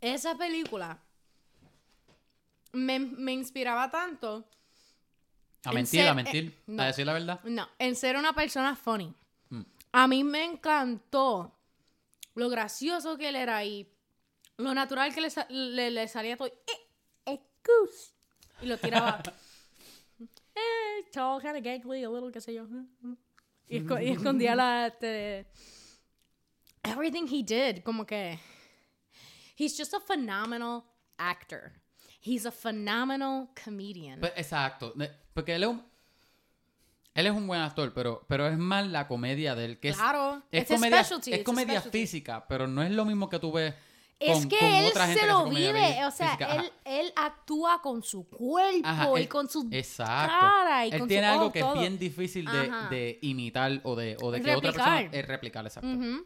esa 0.00 0.36
película 0.36 0.98
me, 2.72 2.98
me 2.98 3.32
inspiraba 3.32 3.90
tanto. 3.90 4.44
A 5.64 5.70
En 5.70 5.74
mentir, 5.76 6.06
a 6.08 6.14
mentir. 6.14 6.44
eh, 6.46 6.62
no. 6.66 6.82
A 6.82 6.86
decir 6.86 7.06
la 7.06 7.12
verdad. 7.12 7.40
No, 7.44 7.68
en 7.78 7.94
ser 7.94 8.16
una 8.16 8.32
persona 8.32 8.74
funny. 8.74 9.14
A 9.92 10.06
mí 10.06 10.22
me 10.24 10.44
encantó 10.44 11.58
lo 12.34 12.48
gracioso 12.48 13.16
que 13.16 13.28
él 13.28 13.36
era 13.36 13.64
y 13.64 13.90
lo 14.58 14.74
natural 14.74 15.14
que 15.14 15.20
le, 15.20 15.30
sa- 15.30 15.46
le, 15.48 15.90
le 15.90 16.08
salía 16.08 16.36
todo. 16.36 16.48
Eh, 16.48 16.88
excuse. 17.26 18.12
Y 18.62 18.66
lo 18.66 18.76
tiraba. 18.78 19.22
eh, 20.54 21.04
tall, 21.12 21.40
kind 21.40 21.56
of 21.56 21.62
gangly, 21.62 22.04
a 22.04 22.08
little, 22.10 22.30
qué 22.32 22.40
sé 22.40 22.54
yo. 22.54 22.66
Y, 23.68 23.78
esco- 23.80 24.02
y 24.02 24.08
escondía 24.10 24.54
la. 24.54 24.86
este, 24.88 25.46
everything 26.84 27.26
he 27.26 27.42
did, 27.42 27.82
como 27.82 28.04
que. 28.04 28.38
He's 29.56 29.76
just 29.76 29.92
a 29.94 30.00
phenomenal 30.00 30.84
actor. 31.18 31.72
He's 32.20 32.46
a 32.46 32.52
phenomenal 32.52 33.48
comedian. 33.64 34.20
Pues, 34.20 34.32
exacto. 34.36 34.94
Porque 35.34 35.54
él 35.54 35.62
es 35.64 35.68
un. 35.68 35.84
Él 37.18 37.26
es 37.26 37.32
un 37.32 37.46
buen 37.48 37.60
actor, 37.60 37.92
pero, 37.94 38.24
pero 38.28 38.46
es 38.46 38.56
más 38.56 38.86
la 38.86 39.08
comedia 39.08 39.54
de 39.56 39.64
él. 39.64 39.80
Que 39.80 39.88
es, 39.88 39.96
Claro, 39.96 40.40
es 40.52 40.70
his 40.70 40.76
comedia, 40.76 41.00
es 41.00 41.42
comedia 41.42 41.80
física, 41.80 42.46
pero 42.48 42.68
no 42.68 42.80
es 42.82 42.92
lo 42.92 43.04
mismo 43.04 43.28
que 43.28 43.38
tú 43.40 43.50
ves. 43.50 43.74
Es 44.20 44.38
con- 44.38 44.48
que 44.48 44.58
con 44.58 44.68
él 44.68 44.86
otra 44.86 45.06
gente 45.06 45.20
se 45.20 45.26
que 45.26 45.32
lo 45.32 45.44
vive, 45.48 45.72
vi- 45.98 46.02
o 46.04 46.10
sea, 46.12 46.34
él, 46.34 46.72
él 46.84 47.12
actúa 47.16 47.80
con 47.82 48.02
su 48.02 48.28
cuerpo 48.28 48.80
Ajá, 48.88 49.20
y 49.20 49.26
con 49.26 49.48
su 49.48 49.68
Exacto. 49.70 50.32
cara 50.38 50.86
y 50.86 50.90
él 50.92 50.98
con 51.00 51.08
tiene 51.08 51.26
su 51.28 51.32
algo 51.32 51.52
que 51.52 51.60
todo. 51.60 51.74
es 51.74 51.80
bien 51.80 51.98
difícil 51.98 52.44
de, 52.90 53.18
imitar 53.22 53.80
o 53.84 53.94
de, 53.96 54.16
o 54.20 54.30
de 54.30 54.40
que 54.40 54.54
otra 54.54 54.72
persona 54.72 55.00
es 55.02 55.26
replicar, 55.26 55.64
exacto. 55.66 55.88
Ujú. 55.88 56.24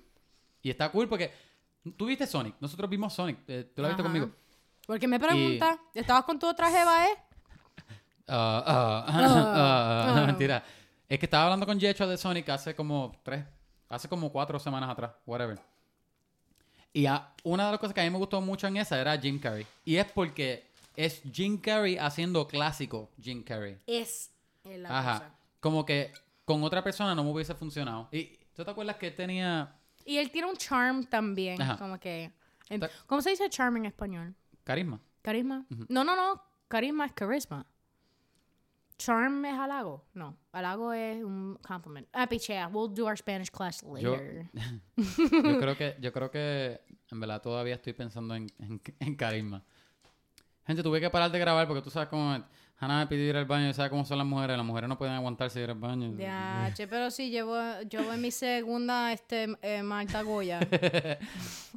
Y 0.63 0.71
está 0.71 0.91
cool 0.91 1.09
porque 1.09 1.33
tú 1.97 2.05
viste 2.07 2.27
Sonic, 2.27 2.55
nosotros 2.61 2.89
vimos 2.91 3.13
Sonic, 3.15 3.39
eh, 3.49 3.71
tú 3.75 3.81
la 3.83 3.89
viste 3.89 4.03
Ajá. 4.03 4.11
conmigo. 4.11 4.31
¿Por 4.87 4.99
qué 4.99 5.09
me 5.09 5.19
preguntas? 5.21 5.79
¿Estabas 5.95 6.25
con 6.25 6.39
tu 6.39 6.47
otra 6.49 6.71
jeva, 6.71 7.07
eh? 7.07 7.17
Ah, 8.29 9.05
ah. 9.09 10.23
mentira. 10.27 10.63
Es 11.13 11.19
que 11.19 11.27
estaba 11.27 11.45
hablando 11.45 11.67
con 11.67 11.79
Yecho 11.79 12.07
de 12.09 12.17
Sonic 12.17 12.49
hace 12.49 12.75
como 12.75 13.15
tres, 13.23 13.45
hace 13.91 14.09
como 14.09 14.33
cuatro 14.33 14.59
semanas 14.59 14.89
atrás, 14.89 15.11
whatever. 15.27 15.59
Y 16.95 17.05
a- 17.05 17.35
una 17.45 17.67
de 17.67 17.71
las 17.73 17.79
cosas 17.81 17.93
que 17.93 18.01
a 18.01 18.05
mí 18.05 18.09
me 18.09 18.17
gustó 18.17 18.41
mucho 18.41 18.67
en 18.67 18.79
esa 18.79 18.99
era 18.99 19.19
Jim 19.19 19.39
Carrey. 19.39 19.67
Y 19.85 19.97
es 19.97 20.07
porque 20.11 20.67
es 20.97 21.21
Jim 21.31 21.59
Carrey 21.59 21.99
haciendo 21.99 22.49
clásico 22.49 23.11
Jim 23.21 23.43
Carrey. 23.45 23.77
Es 23.87 24.31
la 24.65 24.99
Ajá. 24.99 25.13
cosa. 25.19 25.31
Como 25.61 25.85
que 25.85 26.15
con 26.47 26.65
otra 26.65 26.83
persona 26.83 27.15
no 27.15 27.23
me 27.25 27.31
hubiese 27.31 27.55
funcionado. 27.55 28.09
¿Y 28.11 28.39
tú 28.57 28.65
te 28.65 28.71
acuerdas 28.71 28.97
que 28.97 29.09
él 29.09 29.15
tenía 29.15 29.77
Y 30.07 30.17
él 30.17 30.31
tiene 30.31 30.49
un 30.49 30.57
charm 30.57 31.05
también, 31.05 31.61
Ajá. 31.61 31.77
como 31.77 32.01
que... 32.01 32.33
en- 32.71 32.89
¿Cómo 33.07 33.21
se 33.21 33.29
dice 33.29 33.51
charm 33.51 33.77
en 33.77 33.85
español? 33.85 34.35
carisma? 34.65 34.99
¿Carisma? 35.21 35.67
No, 35.91 36.05
no, 36.05 36.17
no. 36.17 36.43
Carisma 36.69 37.05
es 37.05 37.13
carisma. 37.13 37.67
Charm 39.05 39.45
es 39.45 39.55
halago. 39.59 40.05
No, 40.15 40.37
halago 40.53 40.93
es 40.93 41.23
un 41.25 41.59
compliment. 41.67 42.07
Ah, 42.13 42.27
pichea. 42.27 42.69
We'll 42.69 42.93
do 42.93 43.07
our 43.07 43.17
Spanish 43.17 43.51
class 43.51 43.83
Yo- 44.01 44.13
later. 44.17 44.51
Yo 44.97 45.59
creo 45.61 45.77
que, 45.77 45.97
yo 46.01 46.13
creo 46.13 46.31
que 46.31 46.81
en 47.11 47.21
verdad 47.21 47.41
todavía 47.43 47.75
estoy 47.75 47.93
pensando 47.93 48.35
en, 48.35 48.47
en, 48.59 48.81
en 49.01 49.15
carisma. 49.17 49.63
Gente, 50.67 50.83
tuve 50.83 51.01
que 51.01 51.11
parar 51.11 51.31
de 51.31 51.39
grabar 51.39 51.67
porque 51.67 51.83
tú 51.83 51.91
sabes 51.91 52.09
cómo 52.09 52.37
Hannah 52.79 52.99
me 53.01 53.07
pidió 53.09 53.29
ir 53.31 53.37
al 53.37 53.45
baño 53.47 53.69
y 53.69 53.75
sabes 53.75 53.91
cómo 53.91 54.05
son 54.05 54.19
las 54.19 54.27
mujeres. 54.27 54.57
Las 54.57 54.67
mujeres 54.67 54.89
no 54.89 54.97
pueden 54.99 55.15
aguantarse 55.15 55.61
ir 55.61 55.71
al 55.71 55.79
baño. 55.79 56.17
Ya, 56.17 56.71
che, 56.75 56.87
pero 56.87 57.11
sí, 57.11 57.31
llevo, 57.31 57.57
llevo 57.89 58.13
en 58.13 58.21
mi 58.21 58.31
segunda 58.31 59.13
este, 59.13 59.49
eh, 59.63 59.83
Marta 59.83 60.23
Goya. 60.23 60.61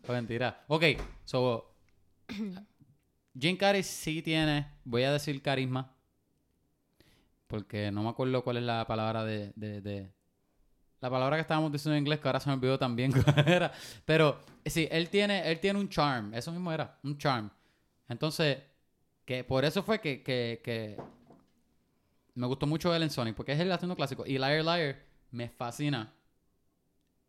Oh, 0.08 0.12
mentira. 0.14 0.64
Ok, 0.68 0.84
so 1.24 1.72
Jim 3.40 3.58
Carrey 3.58 3.84
sí 3.84 4.22
tiene, 4.22 4.68
voy 4.84 5.04
a 5.04 5.12
decir 5.12 5.42
carisma, 5.42 5.92
porque 7.56 7.90
no 7.90 8.04
me 8.04 8.10
acuerdo 8.10 8.44
cuál 8.44 8.58
es 8.58 8.64
la 8.64 8.86
palabra 8.86 9.24
de, 9.24 9.54
la 11.00 11.10
palabra 11.10 11.38
que 11.38 11.42
estábamos 11.42 11.72
diciendo 11.72 11.96
en 11.96 12.02
inglés, 12.02 12.20
que 12.20 12.28
ahora 12.28 12.42
se 12.42 12.50
me 12.50 12.56
olvidó 12.56 12.78
también 12.78 13.12
cuál 13.24 13.48
era. 13.48 13.72
Pero 14.04 14.40
sí, 14.66 14.90
él 14.92 15.10
tiene, 15.10 15.50
él 15.50 15.62
tiene 15.62 15.80
un 15.80 15.88
charm, 15.88 16.34
eso 16.34 16.52
mismo 16.52 16.70
era, 16.74 17.00
un 17.04 17.18
charm. 17.18 17.50
Entonces, 18.10 18.58
que 19.24 19.46
por 19.46 19.64
eso 19.64 19.84
fue 19.84 20.02
que, 20.02 20.98
me 22.34 22.46
gustó 22.48 22.68
mucho 22.68 22.94
él 22.94 23.04
en 23.04 23.10
Sonic, 23.10 23.36
porque 23.36 23.54
es 23.54 23.60
él 23.62 23.72
haciendo 23.72 23.96
clásico. 23.96 24.26
Y 24.26 24.38
Liar 24.38 24.66
Liar 24.66 24.98
me 25.32 25.48
fascina. 25.48 26.14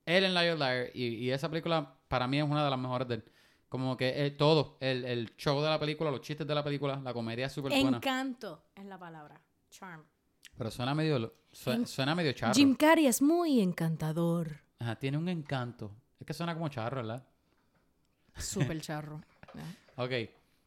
Él 0.07 0.25
en 0.25 0.35
Liar 0.35 0.59
Liar, 0.59 0.91
y, 0.93 1.05
y 1.05 1.31
esa 1.31 1.49
película 1.49 1.95
para 2.09 2.27
mí 2.27 2.39
es 2.39 2.45
una 2.45 2.65
de 2.65 2.71
las 2.71 2.79
mejores 2.81 3.07
de 3.07 3.15
él. 3.15 3.25
Como 3.69 3.97
que 3.97 4.27
eh, 4.27 4.33
todo, 4.33 4.77
el, 4.81 5.05
el 5.05 5.37
show 5.37 5.61
de 5.63 5.69
la 5.69 5.79
película, 5.79 6.11
los 6.11 6.21
chistes 6.21 6.47
de 6.47 6.55
la 6.55 6.65
película, 6.65 6.97
la 6.97 7.15
comedia 7.15 7.47
es 7.47 7.53
súper 7.53 7.71
buena. 7.71 7.99
Encanto 7.99 8.65
es 8.75 8.87
la 8.87 8.99
palabra. 8.99 9.41
Charm. 9.71 10.05
Pero 10.57 10.71
suena 10.71 10.95
medio, 10.95 11.33
suena, 11.53 11.81
En- 11.81 11.87
suena 11.87 12.15
medio 12.15 12.33
charro. 12.33 12.55
Jim 12.55 12.75
Carrey 12.75 13.07
es 13.07 13.21
muy 13.23 13.61
encantador. 13.61 14.61
Ajá, 14.79 14.97
tiene 14.97 15.19
un 15.19 15.29
encanto. 15.29 15.91
Es 16.19 16.27
que 16.27 16.33
suena 16.35 16.55
como 16.55 16.69
charro, 16.69 16.97
¿verdad? 16.99 17.27
Súper 18.37 18.81
charro. 18.81 19.21
Ok, 19.97 20.11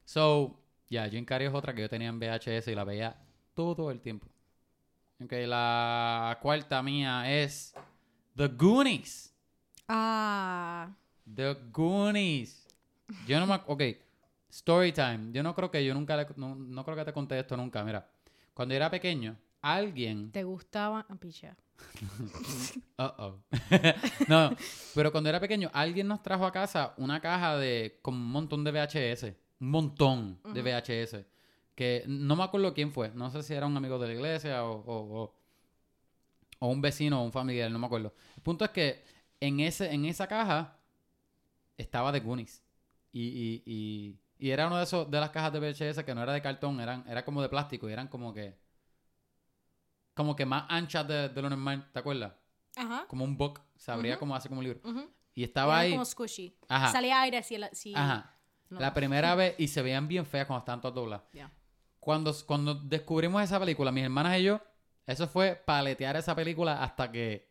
so, 0.05 0.59
ya, 0.89 1.07
Jim 1.09 1.25
Carrey 1.25 1.47
es 1.47 1.53
otra 1.53 1.73
que 1.73 1.81
yo 1.81 1.89
tenía 1.89 2.09
en 2.09 2.19
VHS 2.19 2.67
y 2.67 2.75
la 2.75 2.83
veía 2.83 3.15
todo 3.53 3.91
el 3.91 3.99
tiempo. 4.01 4.27
Ok, 5.23 5.33
la 5.45 6.37
cuarta 6.41 6.81
mía 6.81 7.29
es 7.41 7.73
The 8.35 8.47
Goonies. 8.47 9.33
Ah. 9.87 10.89
The 11.35 11.55
Goonies. 11.71 12.65
Yo 13.27 13.39
no 13.39 13.47
me... 13.47 13.55
Ok, 13.67 13.81
story 14.49 14.91
time. 14.91 15.31
Yo 15.31 15.43
no 15.43 15.53
creo 15.53 15.69
que 15.69 15.83
yo 15.83 15.93
nunca... 15.93 16.15
le- 16.15 16.27
no, 16.37 16.55
no 16.55 16.83
creo 16.85 16.95
que 16.95 17.05
te 17.05 17.13
conté 17.13 17.39
esto 17.39 17.57
nunca. 17.57 17.83
Mira, 17.83 18.07
cuando 18.53 18.73
yo 18.73 18.77
era 18.77 18.89
pequeño, 18.89 19.35
alguien... 19.61 20.31
¿Te 20.31 20.43
gustaba? 20.43 21.05
Ah, 21.09 21.15
picha. 21.15 21.55
Uh-oh. 22.97 23.39
no, 24.27 24.51
pero 24.93 25.11
cuando 25.11 25.29
era 25.29 25.39
pequeño, 25.39 25.69
alguien 25.73 26.07
nos 26.07 26.21
trajo 26.21 26.45
a 26.45 26.51
casa 26.51 26.93
una 26.97 27.19
caja 27.21 27.57
de 27.57 27.99
con 28.01 28.15
un 28.15 28.25
montón 28.31 28.63
de 28.63 28.71
VHS. 28.71 29.23
Un 29.61 29.69
montón 29.71 30.39
de 30.53 30.61
VHS. 30.61 31.25
Que 31.75 32.03
no 32.07 32.35
me 32.35 32.43
acuerdo 32.43 32.73
quién 32.73 32.91
fue. 32.91 33.09
No 33.15 33.29
sé 33.29 33.41
si 33.43 33.53
era 33.53 33.65
un 33.67 33.77
amigo 33.77 33.97
de 33.99 34.07
la 34.07 34.13
iglesia 34.13 34.63
o, 34.65 34.71
o, 34.81 35.21
o- 35.23 35.35
o 36.61 36.67
un 36.67 36.81
vecino 36.81 37.21
o 37.21 37.23
un 37.25 37.31
familiar, 37.31 37.71
no 37.71 37.79
me 37.79 37.85
acuerdo. 37.85 38.13
El 38.35 38.41
punto 38.43 38.65
es 38.65 38.71
que 38.71 39.03
en, 39.39 39.61
ese, 39.61 39.93
en 39.93 40.03
esa 40.05 40.27
caja 40.27 40.77
estaba 41.77 42.11
de 42.11 42.19
Goonies. 42.19 42.61
Y, 43.13 43.21
y, 43.27 43.63
y, 43.65 44.19
y 44.47 44.51
era 44.51 44.67
una 44.67 44.77
de, 44.79 44.83
esos, 44.83 45.09
de 45.09 45.19
las 45.19 45.29
cajas 45.29 45.53
de 45.53 45.59
VHS 45.59 46.03
que 46.03 46.13
no 46.13 46.21
era 46.21 46.33
de 46.33 46.41
cartón, 46.41 46.79
eran, 46.81 47.05
era 47.07 47.23
como 47.23 47.41
de 47.41 47.47
plástico 47.49 47.89
y 47.89 47.93
eran 47.93 48.07
como 48.09 48.33
que. 48.33 48.57
Como 50.13 50.35
que 50.35 50.45
más 50.45 50.65
anchas 50.69 51.07
de, 51.07 51.29
de 51.29 51.41
lo 51.41 51.49
normal, 51.49 51.89
¿te 51.93 51.99
acuerdas? 51.99 52.33
Ajá. 52.75 53.05
como 53.07 53.25
un 53.25 53.37
book, 53.37 53.59
se 53.75 53.91
abría 53.91 54.17
como 54.17 54.35
así 54.35 54.47
como 54.47 54.59
un 54.59 54.65
libro. 54.65 54.81
Y 55.33 55.43
estaba 55.43 55.79
ahí. 55.79 55.91
como 55.91 56.05
squishy. 56.05 56.55
Ajá. 56.67 56.91
Salía 56.91 57.21
aire 57.21 57.43
si... 57.43 57.57
La, 57.57 57.69
si 57.73 57.93
Ajá. 57.95 58.35
no. 58.69 58.79
La 58.79 58.93
primera 58.93 59.35
vez 59.35 59.55
y 59.57 59.67
se 59.67 59.81
veían 59.81 60.07
bien 60.07 60.25
feas 60.25 60.45
cuando 60.47 60.59
estaban 60.59 60.81
todas 60.81 60.95
dobladas. 60.95 61.25
Ya. 61.33 61.51
Cuando, 61.99 62.33
cuando 62.45 62.75
descubrimos 62.75 63.41
esa 63.43 63.59
película, 63.59 63.91
mis 63.91 64.03
hermanas 64.03 64.39
y 64.39 64.43
yo, 64.43 64.61
eso 65.05 65.27
fue 65.27 65.55
paletear 65.55 66.15
esa 66.15 66.35
película 66.35 66.81
hasta 66.83 67.11
que. 67.11 67.49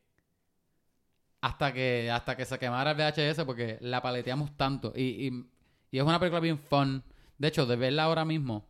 Hasta 1.41 1.73
que, 1.73 2.11
hasta 2.11 2.37
que 2.37 2.45
se 2.45 2.59
quemara 2.59 2.91
el 2.91 2.97
VHS 2.97 3.45
porque 3.45 3.79
la 3.81 4.03
paleteamos 4.03 4.57
tanto. 4.57 4.93
Y, 4.97 5.29
y, 5.29 5.51
y 5.91 5.99
es 5.99 6.05
una 6.05 6.19
película 6.19 6.41
bien 6.41 6.59
fun. 6.59 7.05
De 7.37 7.49
hecho, 7.49 7.65
de 7.67 7.77
verla 7.77 8.05
ahora 8.05 8.25
mismo, 8.25 8.69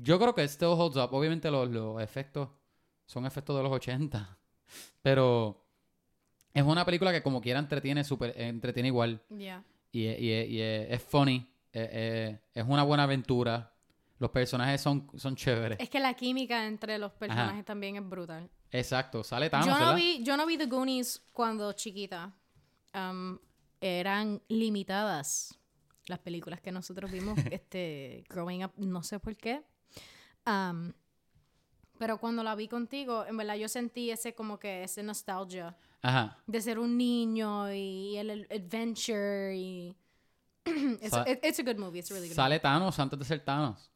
yo 0.00 0.18
creo 0.18 0.34
que 0.34 0.46
still 0.48 0.68
holds 0.68 0.96
up. 0.96 1.12
Obviamente 1.12 1.50
los, 1.50 1.68
los 1.68 2.00
efectos 2.00 2.48
son 3.06 3.26
efectos 3.26 3.56
de 3.56 3.62
los 3.62 3.72
80. 3.72 4.38
Pero 5.02 5.64
es 6.54 6.62
una 6.62 6.84
película 6.84 7.12
que 7.12 7.22
como 7.22 7.40
quiera 7.40 7.58
entretiene, 7.58 8.04
super, 8.04 8.32
entretiene 8.40 8.88
igual. 8.88 9.22
Ya. 9.28 9.64
Y, 9.92 10.06
es- 10.06 10.20
y 10.20 10.32
es- 10.32 10.48
y 10.48 10.60
es, 10.60 10.90
es 10.90 11.02
funny. 11.02 11.46
eh, 11.72 11.88
eh, 11.92 12.40
es 12.54 12.64
una 12.66 12.82
buena 12.82 13.02
aventura. 13.04 13.74
Los 14.18 14.30
personajes 14.30 14.80
son, 14.80 15.08
son 15.16 15.36
chéveres. 15.36 15.78
Es 15.80 15.88
que 15.90 16.00
la 16.00 16.14
química 16.14 16.66
entre 16.66 16.98
los 16.98 17.12
personajes 17.12 17.64
también 17.64 17.96
es 17.96 18.08
brutal. 18.08 18.50
Exacto. 18.70 19.22
Sale 19.22 19.48
Thanos, 19.48 19.66
yo, 19.66 19.78
no 19.78 19.94
vi, 19.94 20.22
yo 20.24 20.36
no 20.36 20.44
vi 20.46 20.58
The 20.58 20.66
Goonies 20.66 21.22
cuando 21.32 21.72
chiquita. 21.72 22.34
Um, 22.94 23.38
eran 23.80 24.42
limitadas 24.48 25.56
las 26.06 26.18
películas 26.18 26.60
que 26.60 26.72
nosotros 26.72 27.12
vimos 27.12 27.38
este, 27.52 28.24
growing 28.28 28.64
up. 28.64 28.72
No 28.76 29.02
sé 29.04 29.20
por 29.20 29.36
qué. 29.36 29.62
Um, 30.48 30.92
pero 31.98 32.18
cuando 32.18 32.42
la 32.42 32.54
vi 32.54 32.68
contigo, 32.68 33.26
en 33.26 33.36
verdad 33.36 33.56
yo 33.56 33.68
sentí 33.68 34.10
ese 34.10 34.34
como 34.34 34.58
que 34.58 34.84
ese 34.84 35.02
nostalgia 35.02 35.76
Ajá. 36.00 36.38
de 36.46 36.60
ser 36.62 36.78
un 36.78 36.96
niño 36.96 37.70
y 37.72 38.16
el, 38.16 38.30
el 38.30 38.46
adventure 38.50 39.54
y... 39.56 39.94
it's, 40.64 41.16
it- 41.26 41.40
it's 41.44 41.58
a 41.58 41.62
good 41.62 41.76
movie. 41.76 41.98
It's 41.98 42.10
a 42.10 42.14
really 42.14 42.28
good 42.28 42.36
Sale 42.36 42.58
Thanos 42.60 42.98
antes 42.98 43.18
de 43.18 43.24
ser 43.24 43.44
Thanos. 43.44 43.90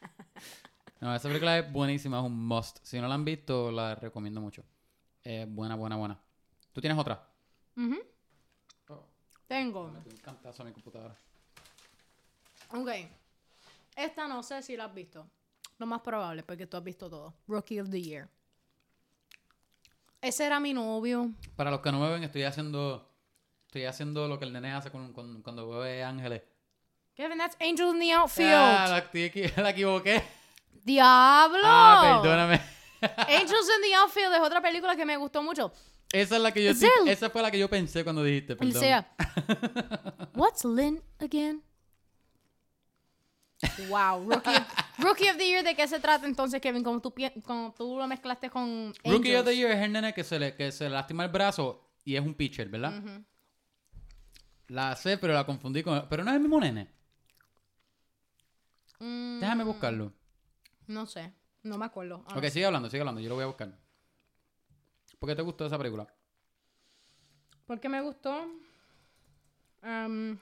no, 1.00 1.14
esa 1.14 1.28
película 1.28 1.58
es 1.58 1.72
buenísima, 1.72 2.18
es 2.20 2.24
un 2.24 2.46
must. 2.46 2.78
Si 2.82 3.00
no 3.00 3.08
la 3.08 3.14
han 3.14 3.24
visto, 3.24 3.70
la 3.72 3.94
recomiendo 3.96 4.40
mucho. 4.40 4.62
Es 5.22 5.52
buena, 5.52 5.74
buena, 5.74 5.96
buena. 5.96 6.18
¿Tú 6.72 6.80
tienes 6.80 6.98
otra? 6.98 7.28
movie. 7.76 7.98
Oh, 8.88 9.04
Tengo. 9.48 9.88
me 9.88 9.98
metí 9.98 10.10
un 10.10 10.16
cantazo 10.18 10.62
a 10.62 10.66
mi 10.66 10.72
computadora. 10.72 11.16
Ok. 12.70 12.88
Esta 13.96 14.28
no 14.28 14.42
sé 14.42 14.62
si 14.62 14.76
la 14.76 14.86
has 14.86 14.94
visto. 14.94 15.28
Lo 15.78 15.86
más 15.86 16.00
probable, 16.00 16.42
porque 16.42 16.66
tú 16.66 16.76
has 16.76 16.84
visto 16.84 17.08
todo. 17.10 17.34
Rookie 17.46 17.80
of 17.80 17.90
the 17.90 18.00
Year. 18.00 18.28
Ese 20.20 20.46
era 20.46 20.58
mi 20.60 20.72
novio. 20.72 21.30
Para 21.56 21.70
los 21.70 21.80
que 21.80 21.92
no 21.92 22.00
me 22.00 22.08
ven, 22.10 22.24
estoy 22.24 22.44
haciendo... 22.44 23.10
Estoy 23.66 23.86
haciendo 23.86 24.28
lo 24.28 24.38
que 24.38 24.44
el 24.44 24.52
nene 24.52 24.72
hace 24.72 24.90
con, 24.90 25.12
con- 25.12 25.42
cuando 25.42 25.68
ve 25.68 26.04
ángeles. 26.04 26.42
Kevin, 27.14 27.38
that's 27.38 27.56
Angel 27.60 27.90
in 27.92 28.00
the 28.00 28.12
Outfield. 28.12 28.52
Ah, 28.52 28.86
la, 28.88 29.62
la 29.62 29.70
equivoqué. 29.70 30.22
¡Diablo! 30.84 31.60
Ah, 31.64 32.20
perdóname. 32.22 32.60
Angels 33.28 33.68
in 33.76 33.82
the 33.82 33.94
Outfield 33.96 34.32
es 34.34 34.40
otra 34.40 34.60
película 34.62 34.94
que 34.94 35.04
me 35.04 35.16
gustó 35.16 35.42
mucho. 35.42 35.72
Esa 36.12 36.36
es 36.36 36.42
la 36.42 36.52
que 36.52 36.62
yo 36.62 36.70
esa 36.70 37.30
fue 37.30 37.42
la 37.42 37.50
que 37.50 37.58
yo 37.58 37.68
pensé 37.68 38.04
cuando 38.04 38.22
dijiste, 38.22 38.54
perdón. 38.54 38.80
sea. 38.80 39.12
What's 40.34 40.64
Lynn 40.64 41.02
again? 41.18 41.62
Wow, 43.88 44.28
Rookie 44.30 44.50
of, 44.50 44.98
Rookie 44.98 45.28
of 45.30 45.36
the 45.36 45.46
Year, 45.46 45.64
¿de 45.64 45.74
qué 45.74 45.88
se 45.88 45.98
trata 46.00 46.26
entonces, 46.26 46.60
Kevin? 46.60 46.82
Como 46.82 47.00
tú, 47.00 47.14
como 47.44 47.72
tú 47.76 47.96
lo 47.98 48.06
mezclaste 48.06 48.50
con 48.50 48.92
Rookie 49.04 49.34
of 49.36 49.44
the. 49.46 49.56
Year 49.56 49.70
es 49.72 49.82
el 49.82 49.92
nene 49.92 50.12
que 50.12 50.24
se 50.24 50.38
le, 50.38 50.54
que 50.54 50.70
se 50.72 50.84
le 50.84 50.90
lastima 50.90 51.24
el 51.24 51.30
brazo 51.30 51.92
y 52.04 52.16
es 52.16 52.20
un 52.20 52.34
pitcher, 52.34 52.68
¿verdad? 52.68 53.22
La 54.68 54.96
sé, 54.96 55.18
pero 55.18 55.32
la 55.34 55.44
confundí 55.44 55.82
con... 55.82 56.08
Pero 56.08 56.24
no 56.24 56.30
es 56.30 56.36
el 56.36 56.40
mismo 56.40 56.60
nene. 56.60 56.90
Mm, 58.98 59.40
Déjame 59.40 59.64
buscarlo. 59.64 60.12
No 60.86 61.06
sé, 61.06 61.32
no 61.62 61.78
me 61.78 61.84
acuerdo. 61.86 62.24
Ok, 62.34 62.44
sigue 62.46 62.66
hablando, 62.66 62.88
sigue 62.90 63.00
hablando. 63.00 63.20
Yo 63.20 63.28
lo 63.28 63.34
voy 63.34 63.44
a 63.44 63.48
buscar. 63.48 63.78
¿Por 65.18 65.28
qué 65.28 65.36
te 65.36 65.42
gustó 65.42 65.66
esa 65.66 65.78
película? 65.78 66.06
¿Por 67.66 67.80
qué 67.80 67.88
me 67.88 68.00
gustó? 68.02 68.46
Um, 69.82 70.38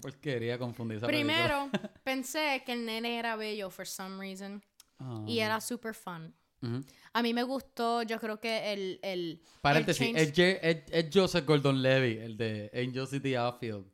Porque 0.00 0.18
quería 0.20 0.58
confundir 0.58 0.98
esa 0.98 1.06
película. 1.06 1.34
primero, 1.34 1.70
pensé 2.04 2.62
que 2.64 2.72
el 2.72 2.84
nene 2.86 3.18
era 3.18 3.36
bello 3.36 3.70
for 3.70 3.86
some 3.86 4.18
reason. 4.18 4.62
Ah. 4.98 5.24
Y 5.26 5.40
era 5.40 5.60
super 5.60 5.94
fun. 5.94 6.34
Ujú. 6.62 6.84
A 7.14 7.22
mí 7.22 7.32
me 7.34 7.42
gustó, 7.42 8.02
yo 8.02 8.20
creo 8.20 8.38
que 8.38 8.72
el... 8.72 9.00
el 9.02 9.42
Paréntesis, 9.62 10.08
el 10.08 10.16
es, 10.16 10.32
change- 10.32 11.10
Joseph 11.12 11.46
Gordon-Levitt, 11.46 12.20
el 12.20 12.36
de 12.36 12.70
Angels 12.74 13.12
in 13.14 13.22
the 13.22 13.36
Outfield. 13.36 13.86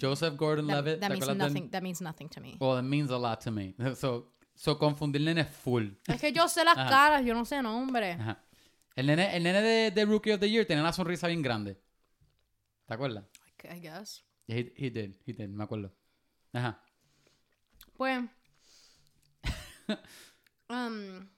Joseph 0.00 0.30
That, 0.30 0.38
Gordon-Levitt, 0.38 1.00
that 1.00 1.08
¿te 1.08 1.14
means 1.14 1.26
de 1.26 1.34
nothing, 1.34 1.70
that 1.70 1.82
means 1.82 2.00
nothing 2.00 2.28
to 2.30 2.40
me. 2.40 2.56
Well, 2.60 2.78
it 2.78 2.82
means 2.84 3.10
a 3.10 3.18
lot 3.18 3.40
to 3.44 3.50
me. 3.50 3.74
So, 3.96 4.32
so 4.54 4.78
confundir 4.78 5.20
nene 5.20 5.42
es 5.42 5.48
full. 5.48 5.90
Es 6.06 6.20
que 6.20 6.32
yo 6.32 6.48
sé 6.48 6.64
las 6.64 6.76
Ajá. 6.76 6.88
caras, 6.90 7.24
yo 7.24 7.34
no 7.34 7.44
sé 7.44 7.60
nombre. 7.62 8.12
Ajá. 8.12 8.42
El 8.96 9.06
nene, 9.06 9.36
el 9.36 9.42
nene 9.42 9.62
de, 9.62 9.90
de 9.90 10.04
Rookie 10.04 10.32
of 10.32 10.40
the 10.40 10.50
Year 10.50 10.66
tenía 10.66 10.82
una 10.82 10.92
sonrisa 10.92 11.28
bien 11.28 11.42
grande. 11.42 11.80
¿Te 12.86 12.94
acuerdas? 12.94 13.24
I 13.64 13.78
guess. 13.80 14.24
He, 14.48 14.72
he 14.76 14.90
did, 14.90 15.14
he 15.26 15.32
did, 15.32 15.50
me 15.50 15.62
acuerdo. 15.64 15.92
Ajá. 16.54 16.80
Pues. 17.96 18.24
um, 20.68 21.28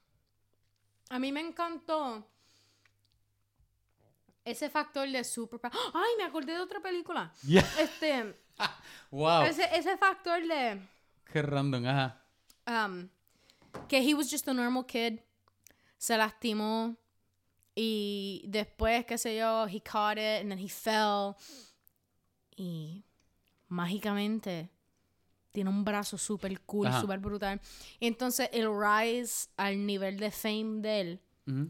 a 1.11 1.19
mí 1.19 1.33
me 1.33 1.41
encantó 1.41 2.25
ese 4.45 4.71
factor 4.71 5.09
de 5.09 5.25
super. 5.25 5.61
¡Ay! 5.93 6.11
Me 6.19 6.25
acordé 6.25 6.53
de 6.53 6.61
otra 6.61 6.81
película. 6.81 7.33
Yeah. 7.47 7.67
Este. 7.79 8.35
Wow. 9.11 9.43
Ese, 9.43 9.65
ese 9.75 9.97
factor 9.97 10.41
de. 10.47 10.79
Qué 11.33 11.43
random, 11.43 11.85
ajá. 11.87 12.21
um, 12.67 13.09
que 13.89 13.99
he 13.99 14.15
was 14.15 14.31
just 14.31 14.47
a 14.49 14.55
normal 14.55 14.85
kid. 14.85 15.21
Se 15.99 16.17
lastimó. 16.17 16.97
Y 17.75 18.45
después, 18.47 19.05
qué 19.07 19.17
sé 19.17 19.37
yo, 19.37 19.67
he 19.67 19.81
caught 19.81 20.19
it 20.19 20.43
and 20.43 20.51
then 20.51 20.59
he 20.59 20.69
fell. 20.69 21.37
Y 22.61 23.07
mágicamente 23.69 24.69
tiene 25.51 25.71
un 25.71 25.83
brazo 25.83 26.19
súper 26.19 26.61
cool, 26.61 26.93
súper 27.01 27.19
brutal. 27.19 27.59
Y 27.99 28.07
entonces 28.07 28.51
el 28.53 28.69
rise 28.69 29.49
al 29.57 29.87
nivel 29.87 30.19
de 30.19 30.31
fame 30.31 30.83
de 30.83 31.01
él 31.01 31.21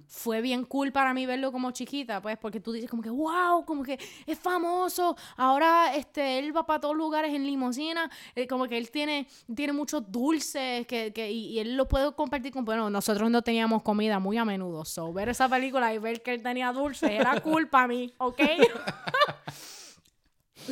fue 0.08 0.42
bien 0.42 0.64
cool 0.64 0.92
para 0.92 1.14
mí 1.14 1.24
verlo 1.24 1.52
como 1.52 1.70
chiquita, 1.70 2.20
pues, 2.20 2.36
porque 2.36 2.60
tú 2.60 2.72
dices 2.72 2.90
como 2.90 3.02
que, 3.02 3.08
wow, 3.08 3.64
como 3.64 3.82
que 3.82 3.98
es 4.26 4.38
famoso, 4.38 5.16
ahora 5.38 5.94
este, 5.94 6.38
él 6.38 6.54
va 6.54 6.66
para 6.66 6.80
todos 6.80 6.94
lugares 6.94 7.32
en 7.32 7.46
limusina, 7.46 8.10
eh, 8.34 8.46
como 8.46 8.66
que 8.66 8.76
él 8.76 8.90
tiene, 8.90 9.26
tiene 9.54 9.72
muchos 9.72 10.02
dulces 10.12 10.86
que, 10.86 11.14
que, 11.14 11.30
y, 11.30 11.52
y 11.52 11.60
él 11.60 11.78
lo 11.78 11.88
puede 11.88 12.12
compartir 12.14 12.52
con, 12.52 12.66
bueno, 12.66 12.90
nosotros 12.90 13.30
no 13.30 13.40
teníamos 13.40 13.82
comida 13.82 14.18
muy 14.18 14.36
a 14.36 14.44
menudo, 14.44 14.84
so 14.84 15.14
ver 15.14 15.30
esa 15.30 15.48
película 15.48 15.94
y 15.94 15.98
ver 15.98 16.20
que 16.20 16.34
él 16.34 16.42
tenía 16.42 16.72
dulces 16.72 17.10
era 17.10 17.40
cool 17.40 17.68
para 17.68 17.88
mí, 17.88 18.12
¿ok? 18.18 18.40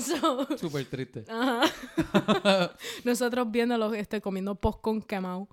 so, 0.03 0.57
Súper 0.57 0.87
triste. 0.87 1.25
Ajá. 1.29 1.63
Nosotros 3.05 3.51
viéndolo, 3.51 3.95
este, 3.95 4.21
comiendo 4.21 4.55
postcón 4.55 5.03
quemado. 5.03 5.49